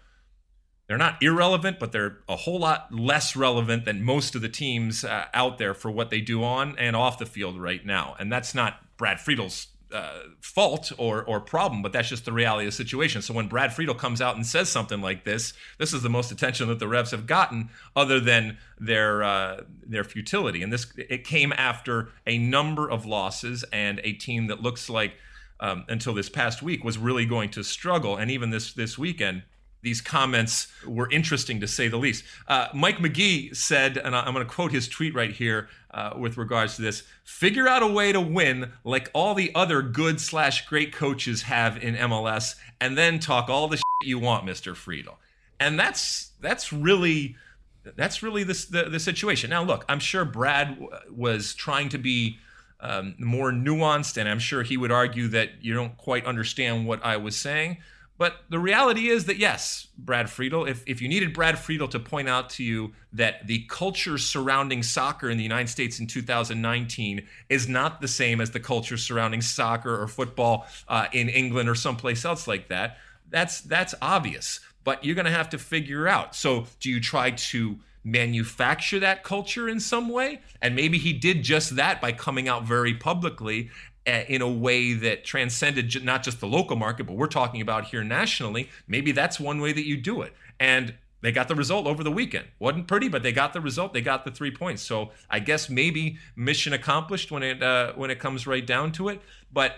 they're 0.88 0.98
not 0.98 1.22
irrelevant, 1.24 1.80
but 1.80 1.92
they're 1.92 2.18
a 2.28 2.36
whole 2.36 2.60
lot 2.60 2.94
less 2.94 3.36
relevant 3.36 3.86
than 3.86 4.04
most 4.04 4.36
of 4.36 4.42
the 4.42 4.50
teams 4.50 5.04
uh, 5.04 5.26
out 5.34 5.58
there 5.58 5.74
for 5.74 5.90
what 5.90 6.10
they 6.10 6.20
do 6.20 6.44
on 6.44 6.78
and 6.78 6.96
off 6.96 7.18
the 7.18 7.26
field 7.26 7.60
right 7.60 7.86
now. 7.86 8.16
And 8.20 8.32
that's 8.32 8.54
not 8.54 8.80
Brad 8.98 9.20
Friedel's 9.20 9.68
uh, 9.94 10.24
fault 10.42 10.92
or 10.98 11.24
or 11.24 11.40
problem, 11.40 11.82
but 11.82 11.94
that's 11.94 12.10
just 12.10 12.26
the 12.26 12.34
reality 12.34 12.66
of 12.66 12.74
the 12.74 12.76
situation. 12.76 13.22
So 13.22 13.34
when 13.34 13.48
Brad 13.48 13.74
Friedel 13.74 13.94
comes 13.94 14.22
out 14.22 14.36
and 14.36 14.46
says 14.46 14.68
something 14.68 15.02
like 15.02 15.24
this, 15.24 15.54
this 15.78 15.94
is 15.94 16.02
the 16.02 16.10
most 16.10 16.32
attention 16.32 16.68
that 16.70 16.80
the 16.80 16.88
Revs 16.88 17.12
have 17.12 17.28
gotten, 17.28 17.70
other 17.96 18.20
than 18.20 18.58
their 18.80 19.24
uh, 19.24 19.62
their 19.86 20.04
futility. 20.04 20.64
And 20.64 20.74
this 20.74 20.92
it 20.98 21.24
came 21.24 21.54
after 21.54 22.10
a 22.26 22.40
number 22.40 22.90
of 22.90 23.06
losses 23.06 23.64
and 23.72 24.02
a 24.04 24.14
team 24.14 24.48
that 24.48 24.62
looks 24.62 24.90
like 24.90 25.14
um, 25.60 25.86
until 25.88 26.14
this 26.14 26.30
past 26.30 26.64
week 26.64 26.84
was 26.84 26.98
really 26.98 27.26
going 27.26 27.52
to 27.52 27.64
struggle. 27.64 28.18
And 28.18 28.32
even 28.32 28.50
this 28.50 28.74
this 28.74 28.98
weekend, 28.98 29.44
these 29.84 30.00
comments 30.02 30.68
were 30.88 31.12
interesting 31.12 31.60
to 31.60 31.68
say 31.68 31.90
the 31.90 31.98
least. 31.98 32.24
Uh, 32.48 32.68
Mike 32.74 33.02
Magee 33.02 33.54
said, 33.54 33.98
and 33.98 34.16
I'm 34.16 34.34
going 34.34 34.46
to 34.46 34.52
quote 34.52 34.72
his 34.72 34.88
tweet 34.88 35.14
right 35.14 35.32
here 35.32 35.68
uh, 35.92 36.14
with 36.18 36.38
regards 36.38 36.78
to 36.78 36.82
this: 36.82 37.04
"Figure 37.24 37.68
out 37.68 37.84
a 37.84 37.88
way 37.88 38.12
to 38.12 38.22
win 38.22 38.72
like 38.84 39.12
all 39.14 39.36
the 39.36 39.52
other 39.54 39.82
good 39.82 40.20
slash 40.20 40.66
great 40.66 40.94
coaches 40.94 41.44
have 41.44 41.84
in 41.84 41.96
MLS, 41.96 42.56
and 42.82 42.98
then 42.98 43.20
talk 43.20 43.50
all 43.50 43.68
the 43.68 43.78
shit 43.78 43.84
you 44.08 44.18
want, 44.18 44.46
Mister 44.46 44.74
Friedel." 44.74 45.20
And 45.60 45.78
that's 45.78 46.32
that's 46.40 46.74
really 46.74 47.36
that's 47.84 48.24
really 48.24 48.44
the, 48.44 48.66
the, 48.72 48.90
the 48.92 49.00
situation. 49.00 49.50
Now, 49.50 49.64
look, 49.64 49.84
I'm 49.90 50.00
sure 50.00 50.24
Brad 50.24 50.80
w- 50.80 50.90
was 51.12 51.54
trying 51.54 51.90
to 51.90 51.98
be. 51.98 52.40
Um, 52.80 53.16
more 53.18 53.50
nuanced, 53.54 54.18
and 54.18 54.28
I'm 54.28 54.40
sure 54.40 54.62
he 54.62 54.76
would 54.76 54.92
argue 54.92 55.30
that 55.30 55.64
you 55.64 55.74
don't 55.74 55.96
quite 55.96 56.26
understand 56.26 56.86
what 56.86 57.00
I 57.06 57.16
was 57.16 57.34
saying. 57.34 57.78
But 58.18 58.44
the 58.50 58.60
reality 58.60 59.08
is 59.08 59.26
that 59.26 59.38
yes, 59.38 59.88
Brad 59.98 60.30
Friedel, 60.30 60.66
if, 60.66 60.84
if 60.86 61.02
you 61.02 61.08
needed 61.08 61.34
Brad 61.34 61.58
Friedel 61.58 61.88
to 61.90 62.00
point 62.00 62.30
out 62.30 62.50
to 62.52 62.64
you 62.64 62.94
that 63.12 63.48
the 63.48 63.66
culture 63.70 64.18
surrounding 64.18 64.84
soccer 64.84 65.30
in 65.30 65.38
the 65.38 65.44
United 65.44 65.70
States 65.70 66.00
in 66.00 66.06
2019 66.06 67.28
is 67.50 67.68
not 67.68 68.02
the 68.02 68.08
same 68.08 68.40
as 68.40 68.52
the 68.52 68.60
culture 68.60 68.98
surrounding 68.98 69.42
soccer 69.42 70.00
or 70.00 70.08
football 70.08 70.68
uh, 70.88 71.08
in 71.12 71.28
England 71.28 71.68
or 71.68 71.76
someplace 71.76 72.24
else 72.24 72.48
like 72.48 72.68
that, 72.68 72.98
that's 73.30 73.62
that's 73.62 73.96
obvious. 74.02 74.60
But 74.84 75.04
you're 75.04 75.16
going 75.16 75.26
to 75.26 75.32
have 75.32 75.50
to 75.50 75.58
figure 75.58 76.08
out. 76.08 76.36
So 76.36 76.68
do 76.80 76.90
you 76.90 77.00
try 77.00 77.32
to 77.32 77.80
manufacture 78.04 79.00
that 79.00 79.24
culture 79.24 79.70
in 79.70 79.80
some 79.80 80.10
way? 80.10 80.42
And 80.62 80.76
maybe 80.76 80.98
he 80.98 81.14
did 81.14 81.42
just 81.42 81.78
that 81.78 82.02
by 82.02 82.12
coming 82.12 82.48
out 82.48 82.64
very 82.64 82.94
publicly 82.94 83.70
in 84.06 84.42
a 84.42 84.50
way 84.50 84.94
that 84.94 85.24
transcended 85.24 86.04
not 86.04 86.24
just 86.24 86.40
the 86.40 86.48
local 86.48 86.76
market, 86.76 87.06
but 87.06 87.16
we're 87.16 87.28
talking 87.28 87.62
about 87.62 87.86
here 87.86 88.04
nationally. 88.04 88.70
Maybe 88.88 89.12
that's 89.12 89.40
one 89.40 89.62
way 89.62 89.72
that 89.72 89.86
you 89.86 89.98
do 89.98 90.22
it. 90.22 90.34
And 90.60 90.96
they 91.22 91.32
got 91.32 91.48
the 91.48 91.56
result 91.56 91.88
over 91.88 92.04
the 92.04 92.12
weekend. 92.12 92.48
wasn't 92.60 92.88
pretty, 92.88 93.08
but 93.08 93.24
they 93.24 93.32
got 93.32 93.54
the 93.54 93.62
result. 93.62 93.94
They 93.94 94.02
got 94.02 94.26
the 94.26 94.32
three 94.32 94.52
points. 94.52 94.82
So 94.82 95.12
I 95.30 95.40
guess 95.40 95.70
maybe 95.70 96.18
mission 96.36 96.74
accomplished 96.74 97.32
when 97.32 97.44
it 97.44 97.64
uh, 97.64 97.94
when 97.94 98.12
it 98.12 98.20
comes 98.20 98.46
right 98.46 98.66
down 98.66 98.92
to 98.94 99.08
it. 99.08 99.22
But 99.52 99.76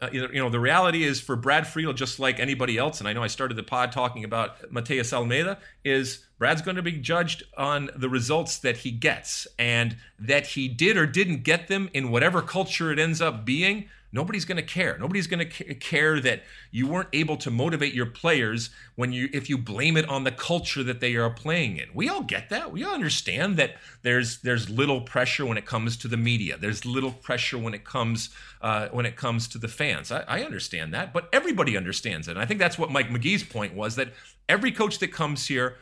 uh, 0.00 0.08
you 0.12 0.28
know, 0.34 0.48
the 0.48 0.60
reality 0.60 1.02
is 1.02 1.20
for 1.20 1.34
Brad 1.34 1.66
Friedel, 1.66 1.92
just 1.92 2.20
like 2.20 2.38
anybody 2.38 2.78
else, 2.78 3.00
and 3.00 3.08
I 3.08 3.12
know 3.12 3.22
I 3.22 3.26
started 3.26 3.56
the 3.56 3.64
pod 3.64 3.90
talking 3.90 4.22
about 4.22 4.70
Matias 4.70 5.12
Almeyda, 5.12 5.58
is 5.84 6.24
Brad's 6.38 6.62
going 6.62 6.76
to 6.76 6.82
be 6.82 6.92
judged 6.92 7.42
on 7.56 7.90
the 7.96 8.08
results 8.08 8.58
that 8.58 8.78
he 8.78 8.92
gets 8.92 9.48
and 9.58 9.96
that 10.20 10.46
he 10.46 10.68
did 10.68 10.96
or 10.96 11.06
didn't 11.06 11.42
get 11.42 11.66
them 11.66 11.90
in 11.92 12.10
whatever 12.10 12.42
culture 12.42 12.92
it 12.92 12.98
ends 13.00 13.20
up 13.20 13.44
being 13.44 13.88
nobody's 14.12 14.44
going 14.44 14.56
to 14.56 14.62
care. 14.62 14.96
Nobody's 14.98 15.26
going 15.26 15.48
to 15.48 15.74
care 15.74 16.20
that 16.20 16.42
you 16.70 16.86
weren't 16.86 17.08
able 17.12 17.36
to 17.38 17.50
motivate 17.50 17.94
your 17.94 18.06
players 18.06 18.70
when 18.96 19.12
you 19.12 19.28
if 19.32 19.48
you 19.50 19.58
blame 19.58 19.96
it 19.96 20.08
on 20.08 20.24
the 20.24 20.32
culture 20.32 20.82
that 20.82 21.00
they 21.00 21.14
are 21.16 21.30
playing 21.30 21.76
in. 21.76 21.88
We 21.94 22.08
all 22.08 22.22
get 22.22 22.48
that. 22.50 22.72
We 22.72 22.84
all 22.84 22.94
understand 22.94 23.56
that 23.56 23.76
there's 24.02 24.40
there's 24.42 24.70
little 24.70 25.00
pressure 25.00 25.44
when 25.44 25.58
it 25.58 25.66
comes 25.66 25.96
to 25.98 26.08
the 26.08 26.16
media. 26.16 26.56
There's 26.56 26.84
little 26.84 27.12
pressure 27.12 27.58
when 27.58 27.74
it 27.74 27.84
comes 27.84 28.30
uh, 28.60 28.88
when 28.88 29.06
it 29.06 29.16
comes 29.16 29.48
to 29.48 29.58
the 29.58 29.68
fans. 29.68 30.10
I, 30.10 30.24
I 30.26 30.42
understand 30.42 30.92
that 30.94 31.12
but 31.12 31.28
everybody 31.32 31.76
understands 31.76 32.28
it. 32.28 32.32
And 32.32 32.40
i 32.40 32.46
think 32.46 32.60
that's 32.60 32.78
what 32.78 32.90
mike 32.90 33.08
magee's 33.08 33.44
point 33.44 33.74
was 33.74 33.96
that 33.96 34.12
every 34.48 34.72
coach 34.72 34.98
that 34.98 35.08
comes 35.08 35.46
here 35.46 35.76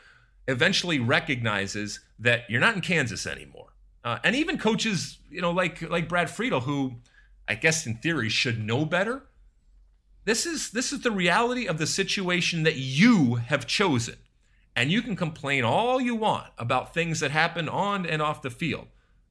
eventually 0.48 0.98
recognizes 0.98 2.00
that 2.18 2.48
you're 2.48 2.60
not 2.60 2.74
in 2.74 2.80
kansas 2.80 3.26
anymore. 3.26 3.68
Uh, 4.04 4.18
and 4.24 4.36
even 4.36 4.58
coaches 4.58 5.18
you 5.30 5.40
know 5.40 5.50
like 5.50 5.82
like 5.90 6.08
brad 6.08 6.30
friedel 6.30 6.60
who 6.60 6.94
I 7.48 7.54
guess 7.54 7.86
in 7.86 7.96
theory 7.96 8.28
should 8.28 8.62
know 8.62 8.84
better. 8.84 9.24
This 10.24 10.46
is 10.46 10.70
this 10.70 10.92
is 10.92 11.02
the 11.02 11.10
reality 11.10 11.66
of 11.66 11.78
the 11.78 11.86
situation 11.86 12.64
that 12.64 12.76
you 12.76 13.36
have 13.36 13.66
chosen. 13.66 14.16
And 14.74 14.90
you 14.90 15.00
can 15.00 15.16
complain 15.16 15.64
all 15.64 16.00
you 16.00 16.14
want 16.14 16.48
about 16.58 16.92
things 16.92 17.20
that 17.20 17.30
happen 17.30 17.68
on 17.68 18.04
and 18.04 18.20
off 18.20 18.42
the 18.42 18.50
field, 18.50 18.88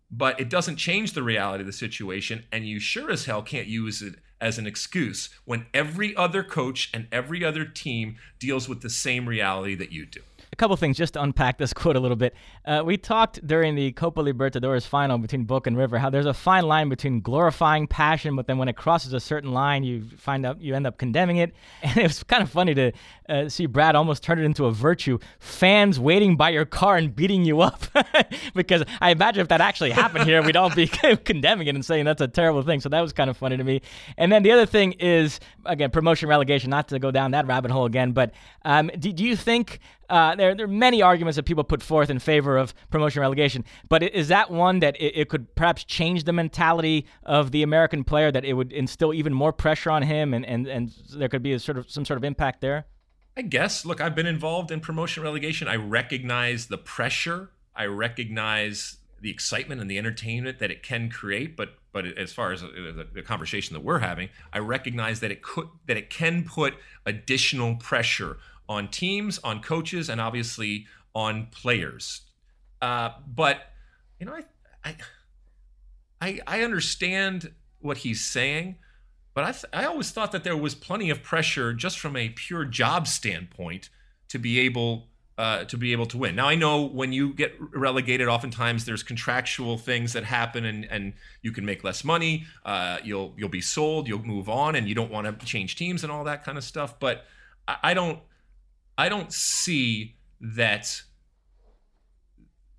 but 0.09 0.39
it 0.39 0.49
doesn't 0.49 0.78
change 0.78 1.13
the 1.13 1.22
reality 1.22 1.61
of 1.61 1.68
the 1.68 1.74
situation 1.74 2.45
and 2.51 2.68
you 2.68 2.80
sure 2.80 3.11
as 3.11 3.26
hell 3.26 3.43
can't 3.43 3.68
use 3.68 4.01
it 4.01 4.16
as 4.41 4.57
an 4.57 4.68
excuse 4.68 5.30
when 5.45 5.66
every 5.74 6.16
other 6.16 6.43
coach 6.43 6.89
and 6.93 7.07
every 7.11 7.43
other 7.43 7.66
team 7.66 8.16
deals 8.39 8.68
with 8.68 8.82
the 8.82 8.89
same 8.89 9.28
reality 9.28 9.76
that 9.76 9.91
you 9.91 10.05
do 10.05 10.22
a 10.56 10.58
couple 10.58 10.76
things 10.78 10.95
just 10.95 11.16
to 11.16 11.22
unpack 11.22 11.58
this 11.58 11.74
quote 11.82 11.97
a 11.97 11.99
little 11.99 12.16
bit. 12.16 12.34
Uh, 12.64 12.82
we 12.86 12.95
talked 12.95 13.45
during 13.45 13.76
the 13.76 13.91
Copa 13.91 14.22
Libertadores 14.22 14.88
final 14.88 15.18
between 15.18 15.43
Boca 15.43 15.68
and 15.68 15.78
River 15.78 15.97
how 15.97 16.10
there's 16.10 16.26
a 16.26 16.34
fine 16.34 16.64
line 16.64 16.88
between 16.88 17.20
glorifying 17.20 17.88
passion, 17.88 18.36
but 18.38 18.47
then 18.47 18.58
when 18.58 18.70
it 18.70 18.78
crosses 18.78 19.12
a 19.12 19.20
certain 19.20 19.51
line, 19.51 19.84
you 19.84 20.06
find 20.18 20.45
out 20.45 20.62
you 20.62 20.74
end 20.74 20.88
up 20.88 20.97
condemning 20.97 21.38
it. 21.38 21.53
And 21.86 21.97
it 21.97 22.03
was 22.03 22.24
kind 22.24 22.41
of 22.41 22.49
funny 22.49 22.74
to 22.74 22.91
uh, 23.30 23.47
see 23.47 23.68
Brad 23.68 23.95
almost 23.95 24.24
turn 24.24 24.39
it 24.39 24.43
into 24.43 24.66
a 24.66 24.72
virtue. 24.72 25.20
Fans 25.39 25.99
waiting 25.99 26.36
by 26.36 26.49
your 26.49 26.66
car 26.66 26.97
and 26.97 27.16
beating 27.16 27.45
you 27.45 27.62
up, 27.62 27.84
because 28.56 28.84
I 28.99 29.12
imagine 29.12 29.41
if 29.41 29.49
that 29.49 29.62
actually 29.62 29.91
happened 29.91 30.26
here, 30.26 30.41
we'd 30.41 30.56
all 30.56 30.74
be 30.74 30.88
condemning 30.88 31.68
it 31.68 31.76
and 31.76 31.86
saying 31.86 32.06
that's 32.06 32.22
a 32.22 32.28
terrible 32.28 32.64
thing. 32.64 32.80
So 32.80 32.89
that 32.89 33.01
was 33.01 33.14
kind 33.14 33.30
of 33.30 33.38
funny 33.38 33.58
to 33.58 33.64
me. 33.64 33.82
And 34.18 34.32
then 34.32 34.41
the 34.43 34.51
other 34.51 34.66
thing 34.66 34.93
is 34.93 35.39
again 35.66 35.91
promotion 35.91 36.28
relegation. 36.28 36.70
Not 36.70 36.88
to 36.88 36.99
go 36.99 37.12
down 37.12 37.32
that 37.32 37.45
rabbit 37.45 37.72
hole 37.72 37.86
again, 37.86 38.14
but 38.14 38.32
um, 38.64 38.89
do, 38.97 39.12
do 39.14 39.24
you 39.24 39.36
think 39.36 39.80
uh, 40.10 40.36
there, 40.36 40.56
there 40.56 40.66
are 40.66 40.70
many 40.70 41.01
arguments 41.01 41.36
that 41.36 41.43
people 41.43 41.64
put 41.64 41.82
forth 41.82 42.10
in 42.10 42.20
favor 42.20 42.58
of 42.58 42.74
promotion 42.89 43.22
relegation, 43.22 43.64
but 43.89 44.03
is 44.03 44.28
that 44.28 44.51
one 44.51 44.80
that 44.80 44.95
it, 44.97 45.18
it, 45.18 45.30
could 45.30 45.53
perhaps 45.56 45.84
change 45.84 46.24
the 46.24 46.34
mentality 46.34 47.06
of 47.24 47.51
the 47.51 47.64
American 47.64 48.03
player, 48.03 48.32
that 48.32 48.45
it 48.45 48.53
would 48.53 48.72
instill 48.72 49.14
even 49.14 49.34
more 49.34 49.53
pressure 49.53 49.91
on 49.91 50.03
him, 50.03 50.34
and, 50.34 50.45
and, 50.45 50.68
and 50.68 50.93
there 51.14 51.30
could 51.30 51.43
be 51.43 51.53
a 51.53 51.60
sort 51.60 51.78
of 51.78 51.89
some 51.89 52.06
sort 52.06 52.18
of 52.18 52.24
impact 52.24 52.62
there? 52.62 52.86
I 53.38 53.41
guess. 53.41 53.86
Look, 53.86 53.99
I've 53.99 54.16
been 54.16 54.28
involved 54.28 54.72
in 54.72 54.80
promotion 54.80 55.24
relegation. 55.24 55.68
I 55.68 55.76
recognize 55.76 56.68
the 56.68 56.78
pressure. 56.78 57.49
I 57.76 57.86
recognize 57.86 58.97
the 59.20 59.30
excitement 59.30 59.82
and 59.82 59.89
the 59.89 59.97
entertainment 59.97 60.60
that 60.60 60.72
it 60.72 60.84
can 60.84 61.10
create, 61.10 61.58
but 61.58 61.76
but 61.91 62.06
as 62.18 62.34
far 62.34 62.51
as 62.51 62.60
the, 62.60 63.08
the 63.14 63.22
conversation 63.22 63.74
that 63.74 63.80
we're 63.80 63.99
having, 63.99 64.28
I 64.51 64.60
recognize 64.60 65.22
that 65.22 65.32
it 65.32 65.41
could 65.41 65.68
that 65.88 65.97
it 65.97 66.10
can 66.10 66.43
put 66.43 66.76
additional 67.06 67.76
pressure 67.76 68.38
on 68.68 68.88
teams, 68.88 69.39
on 69.43 69.61
coaches, 69.61 70.09
and 70.09 70.20
obviously 70.20 70.86
on 71.13 71.47
players. 71.47 72.22
Uh, 72.82 73.09
but 73.28 73.61
you 74.20 74.26
know, 74.26 74.38
I, 74.84 74.95
I, 76.22 76.39
I, 76.45 76.61
understand 76.61 77.51
what 77.80 77.97
he's 77.97 78.24
saying, 78.24 78.76
but 79.34 79.43
I, 79.43 79.51
th- 79.51 79.66
I 79.74 79.86
always 79.86 80.11
thought 80.11 80.32
that 80.32 80.43
there 80.43 80.57
was 80.57 80.76
plenty 80.76 81.09
of 81.09 81.24
pressure 81.24 81.74
just 81.74 81.99
from 81.99 82.16
a 82.16 82.30
pure 82.30 82.66
job 82.66 83.07
standpoint 83.07 83.89
to 84.30 84.39
be 84.39 84.59
able 84.59 85.07
uh, 85.38 85.66
to 85.66 85.78
be 85.78 85.91
able 85.91 86.05
to 86.05 86.18
win. 86.18 86.36
Now 86.36 86.47
I 86.47 86.55
know 86.55 86.84
when 86.84 87.11
you 87.11 87.34
get 87.34 87.55
relegated, 87.59 88.28
oftentimes 88.28 88.86
there's 88.86 89.03
contractual 89.03 89.78
things 89.78 90.13
that 90.13 90.24
happen, 90.24 90.63
and 90.66 90.86
and 90.86 91.13
you 91.41 91.51
can 91.51 91.66
make 91.66 91.84
less 91.84 92.03
money. 92.03 92.45
Uh, 92.63 92.99
you'll 93.03 93.34
you'll 93.38 93.49
be 93.49 93.61
sold, 93.61 94.07
you'll 94.07 94.24
move 94.24 94.47
on, 94.47 94.76
and 94.76 94.88
you 94.88 94.95
don't 94.95 95.11
want 95.11 95.39
to 95.39 95.45
change 95.45 95.76
teams 95.76 96.03
and 96.03 96.11
all 96.11 96.24
that 96.24 96.45
kind 96.45 96.57
of 96.57 96.63
stuff. 96.63 96.99
But 96.99 97.26
I, 97.68 97.78
I 97.84 97.93
don't 97.93 98.20
I 98.98 99.10
don't 99.10 99.32
see 99.34 100.16
that 100.39 101.02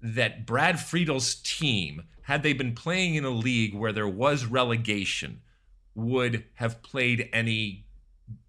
that 0.03 0.47
Brad 0.47 0.77
Friedel's 0.77 1.35
team, 1.37 2.05
had 2.23 2.43
they 2.43 2.53
been 2.53 2.75
playing 2.75 3.17
in 3.17 3.25
a 3.25 3.31
league 3.31 3.75
where 3.75 3.93
there 3.93 4.09
was 4.09 4.45
relegation, 4.45 5.41
would 5.95 6.45
have 6.55 6.83
played 6.83 7.29
any 7.33 7.87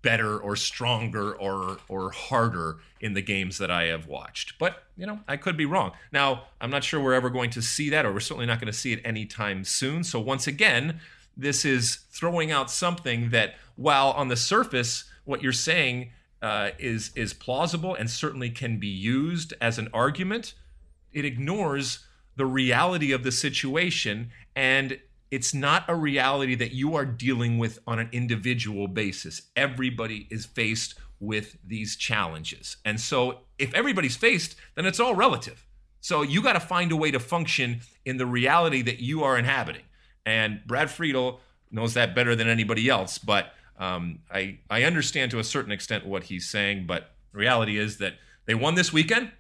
better 0.02 0.38
or 0.38 0.56
stronger 0.56 1.34
or 1.34 1.78
or 1.88 2.12
harder 2.12 2.78
in 3.00 3.14
the 3.14 3.22
games 3.22 3.58
that 3.60 3.70
I 3.70 3.86
have 3.86 4.08
watched. 4.08 4.58
But, 4.58 4.84
you 4.96 5.06
know, 5.06 5.20
I 5.28 5.38
could 5.38 5.56
be 5.56 5.66
wrong. 5.66 5.92
Now, 6.12 6.46
I'm 6.60 6.72
not 6.72 6.84
sure 6.84 7.00
we're 7.00 7.14
ever 7.14 7.30
going 7.30 7.52
to 7.52 7.62
see 7.62 7.90
that 7.92 8.06
or 8.06 8.12
we're 8.12 8.20
certainly 8.20 8.48
not 8.48 8.60
going 8.60 8.72
to 8.72 8.78
see 8.78 8.94
it 8.94 9.02
anytime 9.06 9.64
soon. 9.64 10.04
So 10.04 10.20
once 10.20 10.48
again, 10.48 11.00
this 11.36 11.64
is 11.64 12.00
throwing 12.10 12.52
out 12.52 12.72
something 12.72 13.30
that 13.30 13.56
while 13.76 14.12
on 14.12 14.28
the 14.30 14.36
surface 14.36 15.06
what 15.26 15.44
you're 15.44 15.54
saying 15.54 16.12
uh, 16.42 16.70
is 16.78 17.12
is 17.16 17.34
plausible 17.34 17.96
and 17.96 18.10
certainly 18.10 18.50
can 18.50 18.80
be 18.80 18.88
used 18.88 19.54
as 19.60 19.78
an 19.78 19.90
argument, 19.94 20.54
it 21.12 21.26
ignores 21.26 22.06
the 22.36 22.46
reality 22.46 23.12
of 23.12 23.24
the 23.24 23.32
situation 23.32 24.30
and 24.56 25.00
it's 25.30 25.54
not 25.54 25.84
a 25.88 25.96
reality 25.96 26.56
that 26.56 26.72
you 26.72 26.96
are 26.96 27.06
dealing 27.06 27.58
with 27.58 27.80
on 27.86 28.00
an 28.00 28.10
individual 28.12 28.88
basis. 28.88 29.42
Everybody 29.56 30.28
is 30.30 30.46
faced 30.46 30.96
with 31.20 31.58
these 31.66 31.96
challenges. 31.96 32.78
And 32.86 33.00
so 33.00 33.40
if 33.58 33.74
everybody's 33.74 34.16
faced, 34.16 34.56
then 34.76 34.86
it's 34.86 35.00
all 35.00 35.16
relative. 35.16 35.66
So 36.00 36.22
you 36.22 36.42
got 36.42 36.54
to 36.54 36.60
find 36.60 36.92
a 36.92 36.96
way 36.96 37.12
to 37.12 37.20
function 37.20 37.82
in 38.06 38.18
the 38.18 38.26
reality 38.26 38.82
that 38.84 39.00
you 39.00 39.24
are 39.24 39.38
inhabiting. 39.38 39.82
And 40.26 40.62
Brad 40.66 40.90
Friedel 40.90 41.42
knows 41.72 41.94
that 41.96 42.16
better 42.16 42.36
than 42.36 42.48
anybody 42.48 42.88
else. 42.88 43.18
But 43.18 43.54
um, 43.78 44.20
I, 44.32 44.60
I 44.70 44.84
understand 44.84 45.32
to 45.32 45.40
a 45.40 45.44
certain 45.44 45.72
extent 45.72 46.06
what 46.06 46.24
he's 46.24 46.50
saying. 46.50 46.86
But 46.88 47.12
reality 47.32 47.78
is 47.78 47.98
that 47.98 48.16
they 48.46 48.56
won 48.56 48.76
this 48.76 48.92
weekend, 48.92 49.32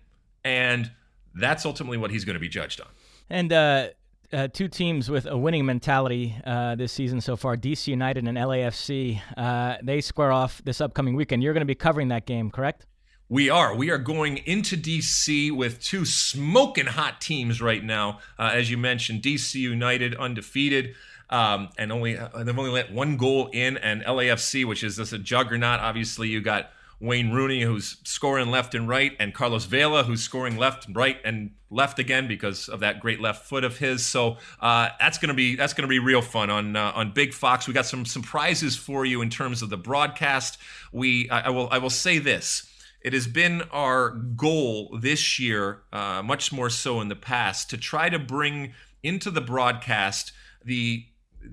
and 0.44 0.92
that's 1.34 1.66
ultimately 1.66 1.98
what 1.98 2.12
he's 2.12 2.26
going 2.26 2.36
to 2.36 2.40
be 2.40 2.50
judged 2.50 2.82
on. 2.82 2.88
And 3.30 3.52
uh, 3.52 3.88
uh, 4.32 4.48
two 4.50 4.68
teams 4.68 5.10
with 5.10 5.26
a 5.26 5.38
winning 5.38 5.66
mentality 5.66 6.36
uh, 6.46 6.76
this 6.76 6.92
season 6.92 7.22
so 7.22 7.36
far 7.36 7.56
DC 7.56 7.88
United 7.88 8.28
and 8.28 8.38
LAFC. 8.38 9.22
Uh, 9.36 9.78
they 9.82 10.02
square 10.02 10.32
off 10.32 10.62
this 10.64 10.82
upcoming 10.82 11.16
weekend. 11.16 11.44
You're 11.44 11.54
going 11.54 11.62
to 11.62 11.66
be 11.66 11.76
covering 11.76 12.10
that 12.10 12.26
game, 12.26 12.52
correct? 12.52 12.86
We 13.30 13.50
are. 13.50 13.76
We 13.76 13.90
are 13.90 13.98
going 13.98 14.38
into 14.46 14.78
DC 14.78 15.52
with 15.52 15.82
two 15.82 16.06
smoking 16.06 16.86
hot 16.86 17.20
teams 17.20 17.62
right 17.62 17.84
now. 17.84 18.20
Uh, 18.40 18.52
as 18.54 18.72
you 18.72 18.78
mentioned, 18.78 19.22
DC 19.22 19.56
United 19.56 20.16
undefeated. 20.16 20.96
Um, 21.30 21.70
and 21.78 21.92
only 21.92 22.18
uh, 22.18 22.44
they've 22.44 22.58
only 22.58 22.72
let 22.72 22.92
one 22.92 23.18
goal 23.18 23.50
in, 23.52 23.78
and 23.78 24.02
LAFC, 24.04 24.66
which 24.66 24.84
is 24.84 24.98
just 24.98 25.14
a 25.14 25.20
juggernaut. 25.20 25.80
Obviously, 25.80 26.30
you 26.30 26.42
got 26.42 26.72
Wayne 27.00 27.32
Rooney, 27.32 27.62
who's 27.62 27.98
scoring 28.04 28.50
left 28.50 28.74
and 28.74 28.88
right, 28.88 29.16
and 29.20 29.34
Carlos 29.34 29.66
Vela, 29.66 30.04
who's 30.04 30.24
scoring 30.24 30.58
left, 30.58 30.88
and 30.88 30.96
right, 30.96 31.18
and 31.24 31.52
left 31.70 32.00
again 32.00 32.28
because 32.28 32.70
of 32.70 32.80
that 32.80 33.00
great 33.00 33.20
left 33.20 33.46
foot 33.46 33.64
of 33.64 33.78
his. 33.78 34.06
So 34.06 34.38
uh, 34.62 34.90
that's 35.00 35.18
gonna 35.18 35.34
be 35.34 35.56
that's 35.56 35.74
gonna 35.74 35.88
be 35.88 36.00
real 36.00 36.22
fun 36.22 36.50
on 36.50 36.76
uh, 36.76 36.94
on 36.96 37.12
Big 37.12 37.34
Fox. 37.34 37.68
We 37.68 37.74
got 37.74 37.86
some 37.86 38.06
prizes 38.06 38.76
for 38.76 39.06
you 39.06 39.22
in 39.22 39.30
terms 39.30 39.62
of 39.62 39.70
the 39.70 39.78
broadcast. 39.78 40.58
We 40.92 41.30
I, 41.30 41.42
I 41.42 41.50
will 41.50 41.68
I 41.72 41.78
will 41.78 41.90
say 41.90 42.20
this. 42.20 42.72
It 43.02 43.14
has 43.14 43.28
been 43.28 43.62
our 43.72 44.10
goal 44.10 44.98
this 45.00 45.40
year, 45.40 45.84
uh, 45.94 46.24
much 46.24 46.52
more 46.52 46.70
so 46.70 47.00
in 47.00 47.10
the 47.10 47.16
past, 47.16 47.70
to 47.70 47.78
try 47.78 48.10
to 48.10 48.18
bring 48.18 48.74
into 49.04 49.30
the 49.30 49.40
broadcast 49.40 50.32
the 50.66 51.06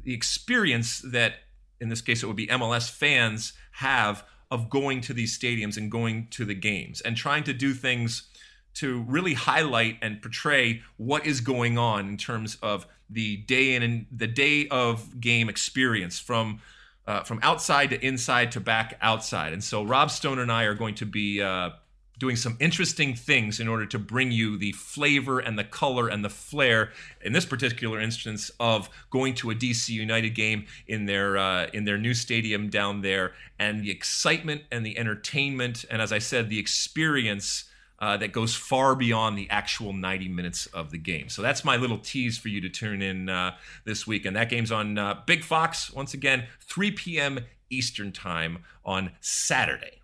the 0.02 0.14
experience 0.14 1.00
that, 1.00 1.34
in 1.80 1.88
this 1.88 2.00
case, 2.00 2.22
it 2.22 2.26
would 2.26 2.36
be 2.36 2.46
MLS 2.48 2.90
fans 2.90 3.52
have 3.72 4.24
of 4.50 4.70
going 4.70 5.00
to 5.02 5.12
these 5.12 5.36
stadiums 5.36 5.76
and 5.76 5.90
going 5.90 6.28
to 6.30 6.44
the 6.44 6.54
games 6.54 7.00
and 7.00 7.16
trying 7.16 7.44
to 7.44 7.52
do 7.52 7.74
things 7.74 8.28
to 8.74 9.02
really 9.02 9.34
highlight 9.34 9.98
and 10.02 10.20
portray 10.20 10.82
what 10.96 11.26
is 11.26 11.40
going 11.40 11.78
on 11.78 12.08
in 12.08 12.16
terms 12.16 12.56
of 12.62 12.86
the 13.08 13.38
day 13.38 13.74
in 13.74 13.82
and 13.82 14.06
the 14.10 14.26
day 14.26 14.66
of 14.68 15.20
game 15.20 15.48
experience 15.48 16.18
from 16.18 16.60
uh, 17.06 17.22
from 17.22 17.38
outside 17.42 17.90
to 17.90 18.06
inside 18.06 18.50
to 18.52 18.60
back 18.60 18.96
outside. 19.02 19.52
And 19.52 19.62
so 19.62 19.82
Rob 19.82 20.10
Stone 20.10 20.38
and 20.38 20.50
I 20.50 20.64
are 20.64 20.74
going 20.74 20.94
to 20.96 21.06
be 21.06 21.42
uh, 21.42 21.70
doing 22.18 22.36
some 22.36 22.56
interesting 22.60 23.14
things 23.14 23.60
in 23.60 23.68
order 23.68 23.86
to 23.86 23.98
bring 23.98 24.30
you 24.30 24.56
the 24.56 24.72
flavor 24.72 25.38
and 25.38 25.58
the 25.58 25.64
color 25.64 26.08
and 26.08 26.24
the 26.24 26.30
flair 26.30 26.92
in 27.22 27.32
this 27.32 27.46
particular 27.46 28.00
instance 28.00 28.50
of 28.60 28.88
going 29.10 29.34
to 29.34 29.50
a 29.50 29.54
DC 29.54 29.88
United 29.88 30.30
game 30.30 30.66
in 30.86 31.06
their 31.06 31.36
uh, 31.36 31.66
in 31.72 31.84
their 31.84 31.98
new 31.98 32.14
stadium 32.14 32.68
down 32.68 33.00
there 33.02 33.32
and 33.58 33.82
the 33.82 33.90
excitement 33.90 34.62
and 34.70 34.84
the 34.84 34.98
entertainment 34.98 35.84
and 35.90 36.00
as 36.00 36.12
I 36.12 36.18
said 36.18 36.48
the 36.48 36.58
experience 36.58 37.64
uh, 38.00 38.16
that 38.16 38.32
goes 38.32 38.54
far 38.54 38.94
beyond 38.94 39.38
the 39.38 39.48
actual 39.50 39.92
90 39.92 40.28
minutes 40.28 40.66
of 40.66 40.90
the 40.90 40.98
game. 40.98 41.28
So 41.28 41.42
that's 41.42 41.64
my 41.64 41.76
little 41.76 41.98
tease 41.98 42.36
for 42.36 42.48
you 42.48 42.60
to 42.60 42.68
tune 42.68 43.00
in 43.00 43.28
uh, 43.28 43.54
this 43.84 44.06
week. 44.06 44.26
And 44.26 44.36
that 44.36 44.50
game's 44.50 44.72
on 44.72 44.98
uh, 44.98 45.22
Big 45.26 45.44
Fox, 45.44 45.92
once 45.92 46.12
again, 46.12 46.44
3 46.60 46.90
p.m. 46.90 47.40
Eastern 47.70 48.12
Time 48.12 48.64
on 48.84 49.12
Saturday. 49.20 50.03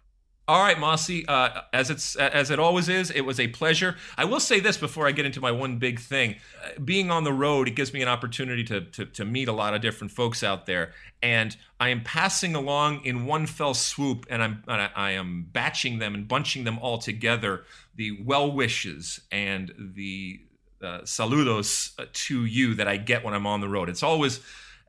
All 0.50 0.60
right, 0.60 0.80
Mosse. 0.80 1.22
Uh, 1.28 1.60
as 1.72 1.90
it's 1.90 2.16
as 2.16 2.50
it 2.50 2.58
always 2.58 2.88
is, 2.88 3.12
it 3.12 3.20
was 3.20 3.38
a 3.38 3.46
pleasure. 3.46 3.94
I 4.18 4.24
will 4.24 4.40
say 4.40 4.58
this 4.58 4.76
before 4.76 5.06
I 5.06 5.12
get 5.12 5.24
into 5.24 5.40
my 5.40 5.52
one 5.52 5.78
big 5.78 6.00
thing: 6.00 6.34
uh, 6.60 6.80
being 6.84 7.08
on 7.08 7.22
the 7.22 7.32
road, 7.32 7.68
it 7.68 7.76
gives 7.76 7.92
me 7.92 8.02
an 8.02 8.08
opportunity 8.08 8.64
to, 8.64 8.80
to 8.80 9.06
to 9.06 9.24
meet 9.24 9.46
a 9.46 9.52
lot 9.52 9.74
of 9.74 9.80
different 9.80 10.10
folks 10.10 10.42
out 10.42 10.66
there, 10.66 10.92
and 11.22 11.56
I 11.78 11.90
am 11.90 12.02
passing 12.02 12.56
along 12.56 13.04
in 13.04 13.26
one 13.26 13.46
fell 13.46 13.74
swoop, 13.74 14.26
and 14.28 14.42
I'm 14.42 14.64
I 14.66 15.12
am 15.12 15.46
batching 15.52 16.00
them 16.00 16.16
and 16.16 16.26
bunching 16.26 16.64
them 16.64 16.80
all 16.80 16.98
together. 16.98 17.62
The 17.94 18.20
well 18.20 18.50
wishes 18.50 19.20
and 19.30 19.72
the 19.78 20.40
uh, 20.82 21.02
saludos 21.02 21.92
uh, 21.96 22.06
to 22.12 22.44
you 22.44 22.74
that 22.74 22.88
I 22.88 22.96
get 22.96 23.22
when 23.22 23.34
I'm 23.34 23.46
on 23.46 23.60
the 23.60 23.68
road. 23.68 23.88
It's 23.88 24.02
always, 24.02 24.40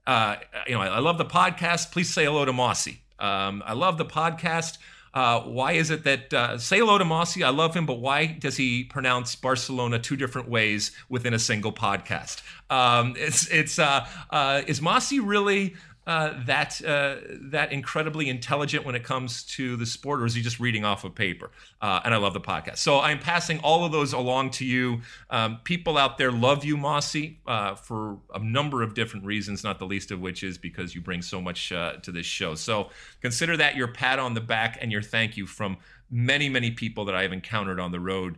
uh, 0.07 0.37
you 0.65 0.73
know, 0.73 0.81
I, 0.81 0.87
I, 0.87 0.99
love 0.99 1.19
the 1.19 1.25
podcast. 1.25 1.91
Please 1.91 2.11
say 2.11 2.25
hello 2.25 2.45
to 2.45 2.53
Mosse. 2.53 2.87
Um, 3.19 3.61
I 3.63 3.73
love 3.73 3.99
the 3.99 4.05
podcast. 4.05 4.79
Uh, 5.13 5.41
why 5.41 5.73
is 5.73 5.89
it 5.89 6.03
that 6.05 6.33
uh, 6.33 6.57
say 6.57 6.79
hello 6.79 6.97
to 6.97 7.03
Mosse? 7.03 7.41
I 7.41 7.49
love 7.49 7.75
him, 7.75 7.85
but 7.85 7.99
why 7.99 8.27
does 8.27 8.57
he 8.57 8.83
pronounce 8.83 9.35
Barcelona 9.35 9.99
two 9.99 10.15
different 10.15 10.47
ways 10.49 10.91
within 11.09 11.33
a 11.33 11.39
single 11.39 11.73
podcast? 11.73 12.41
Um, 12.69 13.15
it's 13.17 13.47
it's 13.49 13.77
uh, 13.77 14.07
uh 14.29 14.61
is 14.67 14.81
Mosse 14.81 15.13
really 15.13 15.75
uh, 16.11 16.33
that 16.45 16.83
uh, 16.83 17.15
that 17.39 17.71
incredibly 17.71 18.27
intelligent 18.27 18.85
when 18.85 18.95
it 18.95 19.03
comes 19.03 19.43
to 19.43 19.77
the 19.77 19.85
sport, 19.85 20.19
or 20.19 20.25
is 20.25 20.33
he 20.33 20.41
just 20.41 20.59
reading 20.59 20.83
off 20.83 21.05
of 21.05 21.15
paper? 21.15 21.51
Uh, 21.81 22.01
and 22.03 22.13
I 22.13 22.17
love 22.17 22.33
the 22.33 22.41
podcast, 22.41 22.79
so 22.79 22.99
I'm 22.99 23.17
passing 23.17 23.59
all 23.59 23.85
of 23.85 23.93
those 23.93 24.11
along 24.11 24.49
to 24.51 24.65
you. 24.65 25.01
Um, 25.29 25.59
people 25.63 25.97
out 25.97 26.17
there 26.17 26.29
love 26.29 26.65
you, 26.65 26.75
Mosse, 26.75 27.15
uh, 27.47 27.75
for 27.75 28.17
a 28.35 28.39
number 28.39 28.83
of 28.83 28.93
different 28.93 29.25
reasons, 29.25 29.63
not 29.63 29.79
the 29.79 29.85
least 29.85 30.11
of 30.11 30.19
which 30.19 30.43
is 30.43 30.57
because 30.57 30.93
you 30.93 30.99
bring 30.99 31.21
so 31.21 31.39
much 31.39 31.71
uh, 31.71 31.93
to 32.01 32.11
this 32.11 32.25
show. 32.25 32.55
So 32.55 32.89
consider 33.21 33.55
that 33.55 33.77
your 33.77 33.87
pat 33.87 34.19
on 34.19 34.33
the 34.33 34.41
back 34.41 34.79
and 34.81 34.91
your 34.91 35.01
thank 35.01 35.37
you 35.37 35.45
from 35.45 35.77
many, 36.09 36.49
many 36.49 36.71
people 36.71 37.05
that 37.05 37.15
I 37.15 37.21
have 37.21 37.31
encountered 37.31 37.79
on 37.79 37.93
the 37.93 38.01
road 38.01 38.35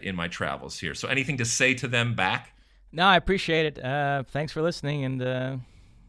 in 0.00 0.14
my 0.14 0.28
travels 0.28 0.78
here. 0.78 0.94
So 0.94 1.08
anything 1.08 1.38
to 1.38 1.44
say 1.44 1.74
to 1.74 1.88
them 1.88 2.14
back? 2.14 2.52
No, 2.92 3.06
I 3.06 3.16
appreciate 3.16 3.66
it. 3.76 4.26
thanks 4.30 4.52
for 4.52 4.62
listening 4.62 5.04
and 5.04 5.60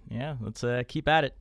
yeah, 0.10 0.36
let's 0.42 0.64
uh, 0.64 0.84
keep 0.88 1.08
at 1.08 1.24
it. 1.24 1.36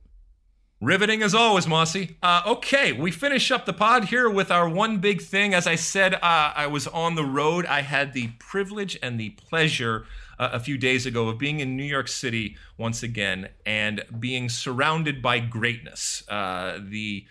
Riveting 0.81 1.23
as 1.23 1.33
always, 1.33 1.67
Mosse. 1.67 2.09
Uh, 2.21 2.41
okay, 2.45 2.91
we 2.91 3.09
finish 3.09 3.49
up 3.49 3.65
the 3.65 3.71
pod 3.71 4.05
here 4.05 4.29
with 4.29 4.51
our 4.51 4.67
one 4.67 4.97
big 4.97 5.21
thing. 5.21 5.53
As 5.53 5.67
I 5.67 5.75
said, 5.75 6.15
uh, 6.15 6.19
I 6.21 6.67
was 6.67 6.85
on 6.87 7.15
the 7.15 7.23
road. 7.23 7.65
I 7.65 7.81
had 7.81 8.11
the 8.11 8.31
privilege 8.39 8.99
and 9.01 9.17
the 9.17 9.29
pleasure 9.31 10.05
uh, 10.37 10.49
a 10.51 10.59
few 10.59 10.77
days 10.77 11.05
ago 11.05 11.29
of 11.29 11.37
being 11.37 11.61
in 11.61 11.77
New 11.77 11.83
York 11.83 12.09
City 12.09 12.57
once 12.77 13.03
again 13.03 13.49
and 13.65 14.03
being 14.19 14.49
surrounded 14.49 15.21
by 15.21 15.39
greatness. 15.39 16.23
Uh, 16.27 16.79
the 16.83 17.25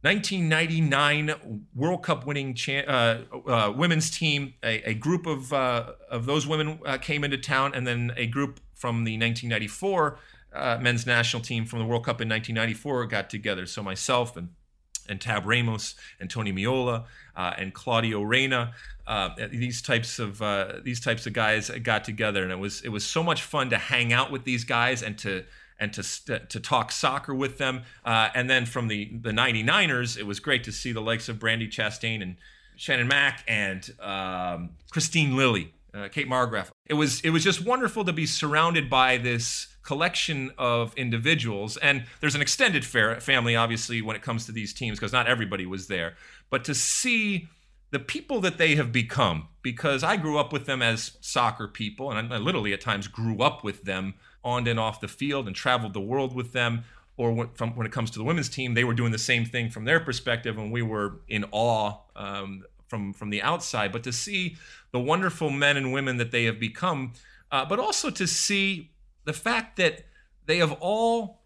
1999 0.00 1.66
World 1.74 2.02
Cup 2.02 2.26
winning 2.26 2.54
cha- 2.54 2.86
uh, 2.88 3.20
uh, 3.46 3.72
women's 3.76 4.10
team, 4.10 4.54
a, 4.64 4.90
a 4.90 4.94
group 4.94 5.26
of, 5.26 5.52
of 5.52 6.24
those 6.24 6.46
women 6.46 6.80
came 7.02 7.22
into 7.22 7.36
town, 7.36 7.72
and 7.74 7.86
then 7.86 8.12
a 8.16 8.26
group 8.26 8.60
from 8.74 9.04
the 9.04 9.12
1994 9.12 10.18
uh, 10.54 10.78
men's 10.80 11.06
national 11.06 11.42
team 11.42 11.64
from 11.64 11.78
the 11.78 11.84
World 11.84 12.04
Cup 12.04 12.20
in 12.20 12.28
1994 12.28 13.06
got 13.06 13.30
together. 13.30 13.66
So 13.66 13.82
myself 13.82 14.36
and 14.36 14.50
and 15.08 15.20
Tab 15.20 15.46
Ramos 15.46 15.94
and 16.20 16.30
Tony 16.30 16.52
Meola 16.52 17.04
uh, 17.36 17.52
and 17.58 17.74
Claudio 17.74 18.22
Reyna, 18.22 18.72
uh, 19.06 19.30
these 19.50 19.82
types 19.82 20.18
of 20.18 20.40
uh, 20.40 20.74
these 20.82 21.00
types 21.00 21.26
of 21.26 21.32
guys 21.32 21.70
got 21.82 22.04
together, 22.04 22.42
and 22.42 22.52
it 22.52 22.58
was 22.58 22.82
it 22.82 22.90
was 22.90 23.04
so 23.04 23.22
much 23.22 23.42
fun 23.42 23.70
to 23.70 23.78
hang 23.78 24.12
out 24.12 24.30
with 24.30 24.44
these 24.44 24.64
guys 24.64 25.02
and 25.02 25.18
to 25.18 25.44
and 25.78 25.92
to 25.92 26.38
to 26.38 26.60
talk 26.60 26.92
soccer 26.92 27.34
with 27.34 27.58
them. 27.58 27.82
Uh, 28.04 28.28
and 28.34 28.48
then 28.48 28.64
from 28.64 28.88
the 28.88 29.10
the 29.20 29.30
99ers, 29.30 30.16
it 30.16 30.24
was 30.24 30.38
great 30.38 30.64
to 30.64 30.72
see 30.72 30.92
the 30.92 31.00
likes 31.00 31.28
of 31.28 31.38
Brandi 31.38 31.68
Chastain 31.68 32.22
and 32.22 32.36
Shannon 32.76 33.08
Mack 33.08 33.44
and 33.48 33.92
um, 34.00 34.70
Kristine 34.92 35.34
Lilly, 35.34 35.74
uh, 35.94 36.08
Kate 36.08 36.28
Markgraf. 36.28 36.70
It 36.86 36.94
was 36.94 37.20
it 37.20 37.30
was 37.30 37.44
just 37.44 37.64
wonderful 37.64 38.04
to 38.04 38.12
be 38.12 38.26
surrounded 38.26 38.88
by 38.88 39.16
this 39.16 39.68
collection 39.82 40.52
of 40.58 40.94
individuals. 40.96 41.76
And 41.78 42.04
there's 42.20 42.34
an 42.34 42.40
extended 42.40 42.84
family, 42.84 43.56
obviously, 43.56 44.00
when 44.00 44.16
it 44.16 44.22
comes 44.22 44.46
to 44.46 44.52
these 44.52 44.72
teams, 44.72 44.98
because 44.98 45.12
not 45.12 45.26
everybody 45.26 45.66
was 45.66 45.88
there. 45.88 46.14
But 46.50 46.64
to 46.64 46.74
see 46.74 47.48
the 47.90 47.98
people 47.98 48.40
that 48.40 48.58
they 48.58 48.74
have 48.76 48.92
become, 48.92 49.48
because 49.60 50.02
I 50.02 50.16
grew 50.16 50.38
up 50.38 50.52
with 50.52 50.66
them 50.66 50.82
as 50.82 51.18
soccer 51.20 51.68
people, 51.68 52.10
and 52.10 52.32
I 52.32 52.38
literally 52.38 52.72
at 52.72 52.80
times 52.80 53.06
grew 53.08 53.42
up 53.42 53.62
with 53.64 53.84
them 53.84 54.14
on 54.44 54.66
and 54.66 54.80
off 54.80 55.00
the 55.00 55.08
field 55.08 55.46
and 55.46 55.54
traveled 55.54 55.92
the 55.92 56.00
world 56.00 56.34
with 56.34 56.52
them. 56.52 56.84
Or 57.18 57.30
when, 57.30 57.48
from, 57.50 57.76
when 57.76 57.86
it 57.86 57.92
comes 57.92 58.10
to 58.12 58.18
the 58.18 58.24
women's 58.24 58.48
team, 58.48 58.72
they 58.72 58.84
were 58.84 58.94
doing 58.94 59.12
the 59.12 59.18
same 59.18 59.44
thing 59.44 59.68
from 59.68 59.84
their 59.84 60.00
perspective, 60.00 60.56
and 60.56 60.72
we 60.72 60.80
were 60.80 61.20
in 61.28 61.44
awe 61.52 61.98
um, 62.16 62.64
from 62.92 63.14
from 63.14 63.30
the 63.30 63.40
outside. 63.40 63.90
But 63.90 64.02
to 64.04 64.12
see 64.12 64.58
the 64.90 65.00
wonderful 65.00 65.48
men 65.48 65.78
and 65.78 65.94
women 65.94 66.18
that 66.18 66.30
they 66.30 66.44
have 66.44 66.60
become, 66.60 67.14
uh, 67.50 67.64
but 67.64 67.78
also 67.78 68.10
to 68.10 68.26
see 68.26 68.90
the 69.24 69.32
fact 69.32 69.78
that 69.78 70.04
they 70.44 70.58
have 70.58 70.72
all 70.72 71.40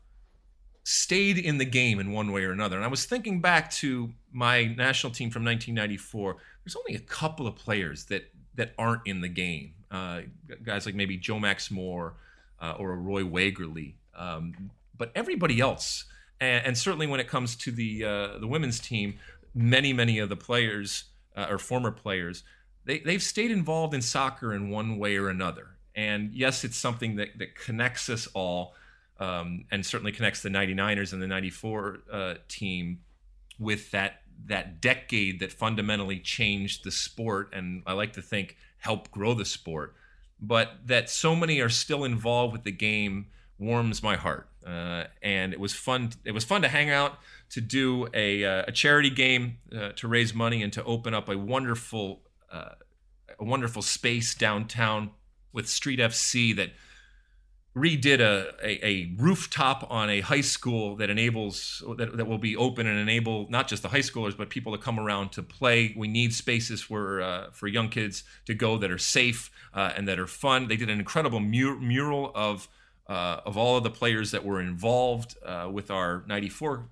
stayed 0.82 1.38
in 1.38 1.59
the 1.59 1.64
game 1.64 2.01
in 2.01 2.11
one 2.11 2.32
way 2.32 2.42
or 2.42 2.51
another. 2.51 2.74
And 2.74 2.84
I 2.84 2.88
was 2.88 3.07
thinking 3.07 3.40
back 3.40 3.70
to 3.82 4.11
my 4.32 4.64
national 4.64 5.12
team 5.12 5.30
from 5.30 5.44
1994. 5.44 6.36
There's 6.64 6.74
only 6.74 6.97
a 6.97 7.05
couple 7.05 7.47
of 7.47 7.55
players 7.55 8.07
that 8.07 8.24
that 8.57 8.74
aren't 8.76 9.03
in 9.07 9.20
the 9.20 9.28
game. 9.28 9.74
Uh, 9.88 10.22
guys 10.64 10.84
like 10.84 10.97
maybe 10.97 11.16
Joe 11.16 11.38
Max 11.38 11.70
Moore 11.70 12.14
uh, 12.61 12.74
or 12.76 12.92
a 12.92 12.97
Roy 12.97 13.22
Wegerle, 13.22 13.94
Um, 14.16 14.72
but 14.99 15.12
everybody 15.14 15.61
else, 15.61 16.07
and, 16.40 16.76
certainly 16.76 17.07
when 17.07 17.20
it 17.20 17.28
comes 17.28 17.55
to 17.57 17.70
the 17.70 18.05
uh, 18.05 18.38
the 18.38 18.49
women's 18.49 18.80
team, 18.80 19.18
many 19.55 19.92
many 19.92 20.18
of 20.18 20.28
the 20.28 20.36
players 20.36 21.05
uh, 21.37 21.47
or 21.51 21.59
former 21.59 21.91
players, 21.91 22.43
they 22.84 23.01
they've 23.01 23.22
stayed 23.22 23.51
involved 23.51 23.95
in 23.95 24.03
soccer 24.03 24.55
in 24.55 24.70
one 24.70 24.99
way 24.99 25.16
or 25.16 25.28
another. 25.28 25.76
And 25.95 26.32
yes, 26.34 26.62
it's 26.64 26.76
something 26.76 27.16
that, 27.16 27.39
that 27.39 27.55
connects 27.55 28.11
us 28.11 28.28
all 28.34 28.74
um, 29.18 29.64
and 29.70 29.84
certainly 29.84 30.12
connects 30.12 30.43
the 30.43 30.51
99ers 30.51 31.14
and 31.14 31.22
the 31.22 31.26
94 31.26 31.99
uh, 32.12 32.34
team 32.49 33.01
with 33.59 33.91
that 33.93 34.20
that 34.45 34.82
decade 34.82 35.41
that 35.41 35.51
fundamentally 35.51 36.20
changed 36.20 36.84
the 36.84 36.91
sport 36.91 37.49
and 37.55 37.82
I 37.87 37.95
like 37.95 38.12
to 38.14 38.22
think 38.22 38.57
helped 38.78 39.11
grow 39.11 39.32
the 39.32 39.47
sport. 39.47 39.95
But 40.39 40.72
that 40.84 41.09
so 41.09 41.34
many 41.34 41.61
are 41.61 41.70
still 41.70 42.05
involved 42.05 42.53
with 42.53 42.64
the 42.64 42.72
game 42.72 43.28
warms 43.59 44.03
my 44.03 44.16
heart. 44.16 44.49
Uh, 44.66 45.05
and 45.22 45.53
it 45.55 45.61
was 45.61 45.72
fun. 45.72 46.11
It 46.24 46.32
was 46.32 46.45
fun 46.45 46.62
to 46.62 46.68
hang 46.68 46.91
out, 46.91 47.18
to 47.51 47.61
do 47.61 48.09
a, 48.12 48.44
uh, 48.44 48.64
a 48.68 48.72
charity 48.72 49.11
game, 49.11 49.59
uh, 49.76 49.90
to 49.97 50.09
raise 50.09 50.34
money, 50.34 50.62
and 50.62 50.72
to 50.72 50.84
open 50.84 51.14
up 51.14 51.28
a 51.28 51.38
wonderful, 51.38 52.22
uh, 52.53 52.70
a 53.38 53.44
wonderful 53.44 53.82
space 53.82 54.34
downtown 54.34 55.11
with 55.53 55.68
Street 55.68 55.99
FC 55.99 56.55
that 56.57 56.70
redid 57.76 58.20
a, 58.20 58.55
a, 58.62 58.86
a, 58.86 59.14
rooftop 59.18 59.86
on 59.90 60.09
a 60.09 60.20
high 60.20 60.40
school 60.40 60.97
that 60.97 61.11
enables 61.11 61.84
that, 61.99 62.16
that 62.16 62.26
will 62.26 62.38
be 62.38 62.57
open 62.57 62.86
and 62.86 62.99
enable 62.99 63.47
not 63.51 63.68
just 63.68 63.82
the 63.82 63.88
high 63.90 63.99
schoolers 63.99 64.34
but 64.34 64.49
people 64.49 64.72
to 64.72 64.78
come 64.78 64.99
around 64.99 65.30
to 65.32 65.42
play. 65.42 65.94
We 65.94 66.09
need 66.09 66.32
spaces 66.32 66.80
for 66.80 67.20
uh, 67.20 67.51
for 67.53 67.68
young 67.68 67.90
kids 67.90 68.24
to 68.47 68.55
go 68.55 68.78
that 68.78 68.90
are 68.90 68.99
safe 68.99 69.51
uh, 69.74 69.92
and 69.94 70.09
that 70.09 70.18
are 70.18 70.26
fun. 70.26 70.68
They 70.68 70.76
did 70.76 70.88
an 70.88 70.99
incredible 70.99 71.40
mur- 71.40 71.78
mural 71.78 72.32
of 72.34 72.66
uh, 73.09 73.40
of 73.44 73.59
all 73.59 73.76
of 73.76 73.84
the 73.84 73.90
players 73.90 74.30
that 74.30 74.42
were 74.42 74.61
involved 74.61 75.36
with 75.70 75.90
our 75.90 76.24
94 76.26 76.88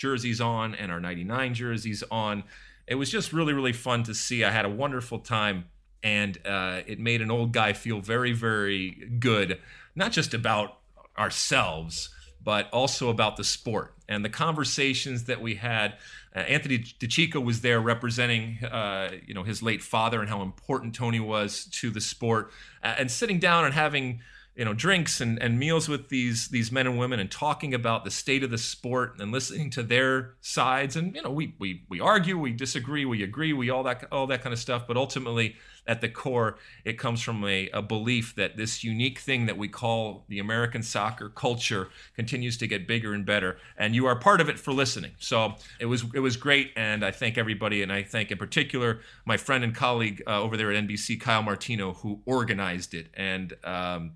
jerseys 0.00 0.40
on 0.40 0.74
and 0.74 0.90
our 0.90 0.98
99 0.98 1.54
jerseys 1.54 2.02
on. 2.10 2.42
It 2.86 2.96
was 2.96 3.10
just 3.10 3.32
really 3.32 3.52
really 3.52 3.72
fun 3.72 4.02
to 4.04 4.14
see. 4.14 4.42
I 4.42 4.50
had 4.50 4.64
a 4.64 4.70
wonderful 4.70 5.20
time 5.20 5.66
and 6.02 6.38
uh, 6.46 6.80
it 6.86 6.98
made 6.98 7.20
an 7.20 7.30
old 7.30 7.52
guy 7.52 7.74
feel 7.74 8.00
very, 8.00 8.32
very 8.32 8.90
good, 9.18 9.58
not 9.94 10.12
just 10.12 10.32
about 10.32 10.78
ourselves, 11.18 12.08
but 12.42 12.70
also 12.72 13.10
about 13.10 13.36
the 13.36 13.44
sport. 13.44 13.94
And 14.08 14.24
the 14.24 14.30
conversations 14.30 15.24
that 15.24 15.40
we 15.40 15.56
had. 15.56 15.94
Uh, 16.34 16.40
Anthony 16.40 16.78
DiCicco 16.78 17.44
was 17.44 17.60
there 17.60 17.80
representing, 17.80 18.58
uh, 18.64 19.10
you 19.26 19.34
know, 19.34 19.42
his 19.42 19.62
late 19.62 19.82
father 19.82 20.20
and 20.20 20.28
how 20.28 20.42
important 20.42 20.94
Tony 20.94 21.20
was 21.20 21.64
to 21.66 21.90
the 21.90 22.00
sport, 22.00 22.50
uh, 22.82 22.94
and 22.98 23.10
sitting 23.10 23.38
down 23.38 23.64
and 23.64 23.74
having 23.74 24.20
you 24.56 24.64
know 24.64 24.74
drinks 24.74 25.20
and, 25.20 25.40
and 25.40 25.58
meals 25.58 25.88
with 25.88 26.08
these 26.08 26.48
these 26.48 26.72
men 26.72 26.86
and 26.86 26.98
women 26.98 27.20
and 27.20 27.30
talking 27.30 27.72
about 27.72 28.04
the 28.04 28.10
state 28.10 28.42
of 28.42 28.50
the 28.50 28.58
sport 28.58 29.14
and 29.18 29.30
listening 29.30 29.70
to 29.70 29.82
their 29.82 30.34
sides. 30.40 30.96
And 30.96 31.14
you 31.14 31.22
know 31.22 31.30
we 31.30 31.54
we 31.58 31.84
we 31.88 32.00
argue 32.00 32.38
we 32.38 32.52
disagree 32.52 33.04
we 33.04 33.22
agree 33.22 33.52
we 33.52 33.70
all 33.70 33.82
that 33.84 34.06
all 34.10 34.26
that 34.26 34.42
kind 34.42 34.52
of 34.52 34.58
stuff. 34.58 34.86
But 34.86 34.96
ultimately 34.96 35.56
at 35.86 36.00
the 36.00 36.08
core 36.08 36.58
it 36.84 36.98
comes 36.98 37.22
from 37.22 37.44
a, 37.44 37.68
a 37.72 37.80
belief 37.80 38.34
that 38.34 38.56
this 38.56 38.84
unique 38.84 39.20
thing 39.20 39.46
that 39.46 39.56
we 39.56 39.68
call 39.68 40.24
the 40.28 40.38
American 40.38 40.82
soccer 40.82 41.28
culture 41.28 41.88
continues 42.14 42.56
to 42.58 42.66
get 42.66 42.88
bigger 42.88 43.14
and 43.14 43.24
better. 43.24 43.56
And 43.78 43.94
you 43.94 44.06
are 44.06 44.16
part 44.16 44.40
of 44.40 44.48
it 44.48 44.58
for 44.58 44.72
listening. 44.72 45.12
So 45.18 45.54
it 45.78 45.86
was 45.86 46.04
it 46.12 46.20
was 46.20 46.36
great. 46.36 46.72
And 46.76 47.04
I 47.04 47.12
thank 47.12 47.38
everybody. 47.38 47.82
And 47.82 47.92
I 47.92 48.02
thank 48.02 48.32
in 48.32 48.38
particular 48.38 49.00
my 49.24 49.36
friend 49.36 49.62
and 49.62 49.74
colleague 49.74 50.22
uh, 50.26 50.42
over 50.42 50.56
there 50.56 50.72
at 50.72 50.84
NBC 50.84 51.20
Kyle 51.20 51.42
Martino 51.42 51.92
who 51.94 52.20
organized 52.26 52.94
it. 52.94 53.06
And 53.14 53.54
um, 53.64 54.12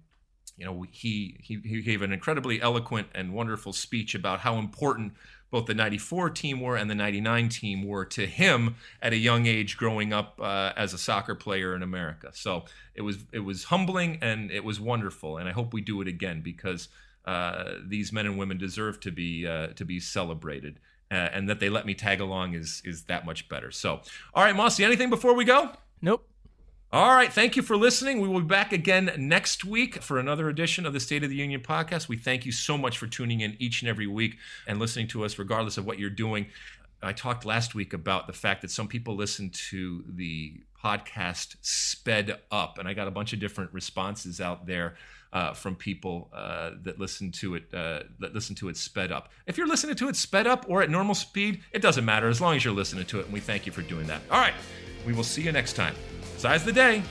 you 0.56 0.64
know, 0.64 0.84
he, 0.90 1.36
he 1.40 1.58
he 1.64 1.82
gave 1.82 2.02
an 2.02 2.12
incredibly 2.12 2.60
eloquent 2.62 3.08
and 3.14 3.32
wonderful 3.32 3.72
speech 3.72 4.14
about 4.14 4.40
how 4.40 4.56
important 4.58 5.14
both 5.50 5.66
the 5.66 5.74
94 5.74 6.30
team 6.30 6.60
were 6.60 6.76
and 6.76 6.90
the 6.90 6.94
99 6.96 7.48
team 7.48 7.86
were 7.86 8.04
to 8.04 8.26
him 8.26 8.74
at 9.00 9.12
a 9.12 9.16
young 9.16 9.46
age 9.46 9.76
growing 9.76 10.12
up 10.12 10.40
uh, 10.40 10.72
as 10.76 10.92
a 10.92 10.98
soccer 10.98 11.34
player 11.34 11.76
in 11.76 11.82
America. 11.82 12.30
So 12.32 12.64
it 12.94 13.02
was 13.02 13.18
it 13.32 13.40
was 13.40 13.64
humbling 13.64 14.18
and 14.20 14.50
it 14.50 14.64
was 14.64 14.80
wonderful, 14.80 15.38
and 15.38 15.48
I 15.48 15.52
hope 15.52 15.72
we 15.72 15.80
do 15.80 16.00
it 16.00 16.08
again 16.08 16.40
because 16.40 16.88
uh, 17.24 17.74
these 17.86 18.12
men 18.12 18.26
and 18.26 18.36
women 18.36 18.58
deserve 18.58 19.00
to 19.00 19.12
be 19.12 19.46
uh, 19.46 19.68
to 19.68 19.84
be 19.84 20.00
celebrated. 20.00 20.80
Uh, 21.10 21.28
and 21.32 21.48
that 21.48 21.60
they 21.60 21.68
let 21.68 21.86
me 21.86 21.94
tag 21.94 22.20
along 22.20 22.54
is 22.54 22.82
is 22.84 23.04
that 23.04 23.24
much 23.24 23.48
better. 23.48 23.70
So, 23.70 24.00
all 24.34 24.42
right, 24.42 24.56
Mosse, 24.56 24.80
anything 24.80 25.10
before 25.10 25.34
we 25.34 25.44
go? 25.44 25.70
Nope. 26.00 26.26
All 26.94 27.12
right. 27.12 27.32
Thank 27.32 27.56
you 27.56 27.62
for 27.62 27.76
listening. 27.76 28.20
We 28.20 28.28
will 28.28 28.38
be 28.38 28.46
back 28.46 28.72
again 28.72 29.10
next 29.18 29.64
week 29.64 30.00
for 30.00 30.20
another 30.20 30.48
edition 30.48 30.86
of 30.86 30.92
the 30.92 31.00
State 31.00 31.24
of 31.24 31.28
the 31.28 31.34
Union 31.34 31.60
podcast. 31.60 32.06
We 32.06 32.16
thank 32.16 32.46
you 32.46 32.52
so 32.52 32.78
much 32.78 32.98
for 32.98 33.08
tuning 33.08 33.40
in 33.40 33.56
each 33.58 33.82
and 33.82 33.88
every 33.88 34.06
week 34.06 34.36
and 34.68 34.78
listening 34.78 35.08
to 35.08 35.24
us, 35.24 35.36
regardless 35.36 35.76
of 35.76 35.86
what 35.86 35.98
you're 35.98 36.08
doing. 36.08 36.46
I 37.02 37.12
talked 37.12 37.44
last 37.44 37.74
week 37.74 37.94
about 37.94 38.28
the 38.28 38.32
fact 38.32 38.62
that 38.62 38.70
some 38.70 38.86
people 38.86 39.16
listen 39.16 39.50
to 39.70 40.04
the 40.08 40.60
podcast 40.84 41.56
sped 41.62 42.38
up, 42.52 42.78
and 42.78 42.86
I 42.86 42.94
got 42.94 43.08
a 43.08 43.10
bunch 43.10 43.32
of 43.32 43.40
different 43.40 43.72
responses 43.72 44.40
out 44.40 44.64
there. 44.64 44.94
Uh, 45.32 45.52
from 45.52 45.74
people 45.74 46.30
uh, 46.32 46.70
that 46.84 47.00
listen 47.00 47.32
to 47.32 47.56
it 47.56 47.64
uh, 47.74 48.04
that 48.20 48.32
listen 48.32 48.54
to 48.54 48.68
it 48.68 48.76
sped 48.76 49.10
up. 49.10 49.30
If 49.48 49.58
you're 49.58 49.66
listening 49.66 49.96
to 49.96 50.08
it 50.08 50.14
sped 50.14 50.46
up 50.46 50.64
or 50.68 50.80
at 50.80 50.90
normal 50.90 51.16
speed, 51.16 51.60
it 51.72 51.82
doesn't 51.82 52.04
matter 52.04 52.28
as 52.28 52.40
long 52.40 52.54
as 52.54 52.64
you're 52.64 52.72
listening 52.72 53.04
to 53.06 53.18
it, 53.18 53.24
and 53.24 53.32
we 53.32 53.40
thank 53.40 53.66
you 53.66 53.72
for 53.72 53.82
doing 53.82 54.06
that. 54.06 54.22
All 54.30 54.38
right, 54.38 54.54
we 55.04 55.12
will 55.12 55.24
see 55.24 55.42
you 55.42 55.50
next 55.50 55.72
time. 55.72 55.96
Size 56.44 56.62
the 56.62 56.72
day. 56.72 57.02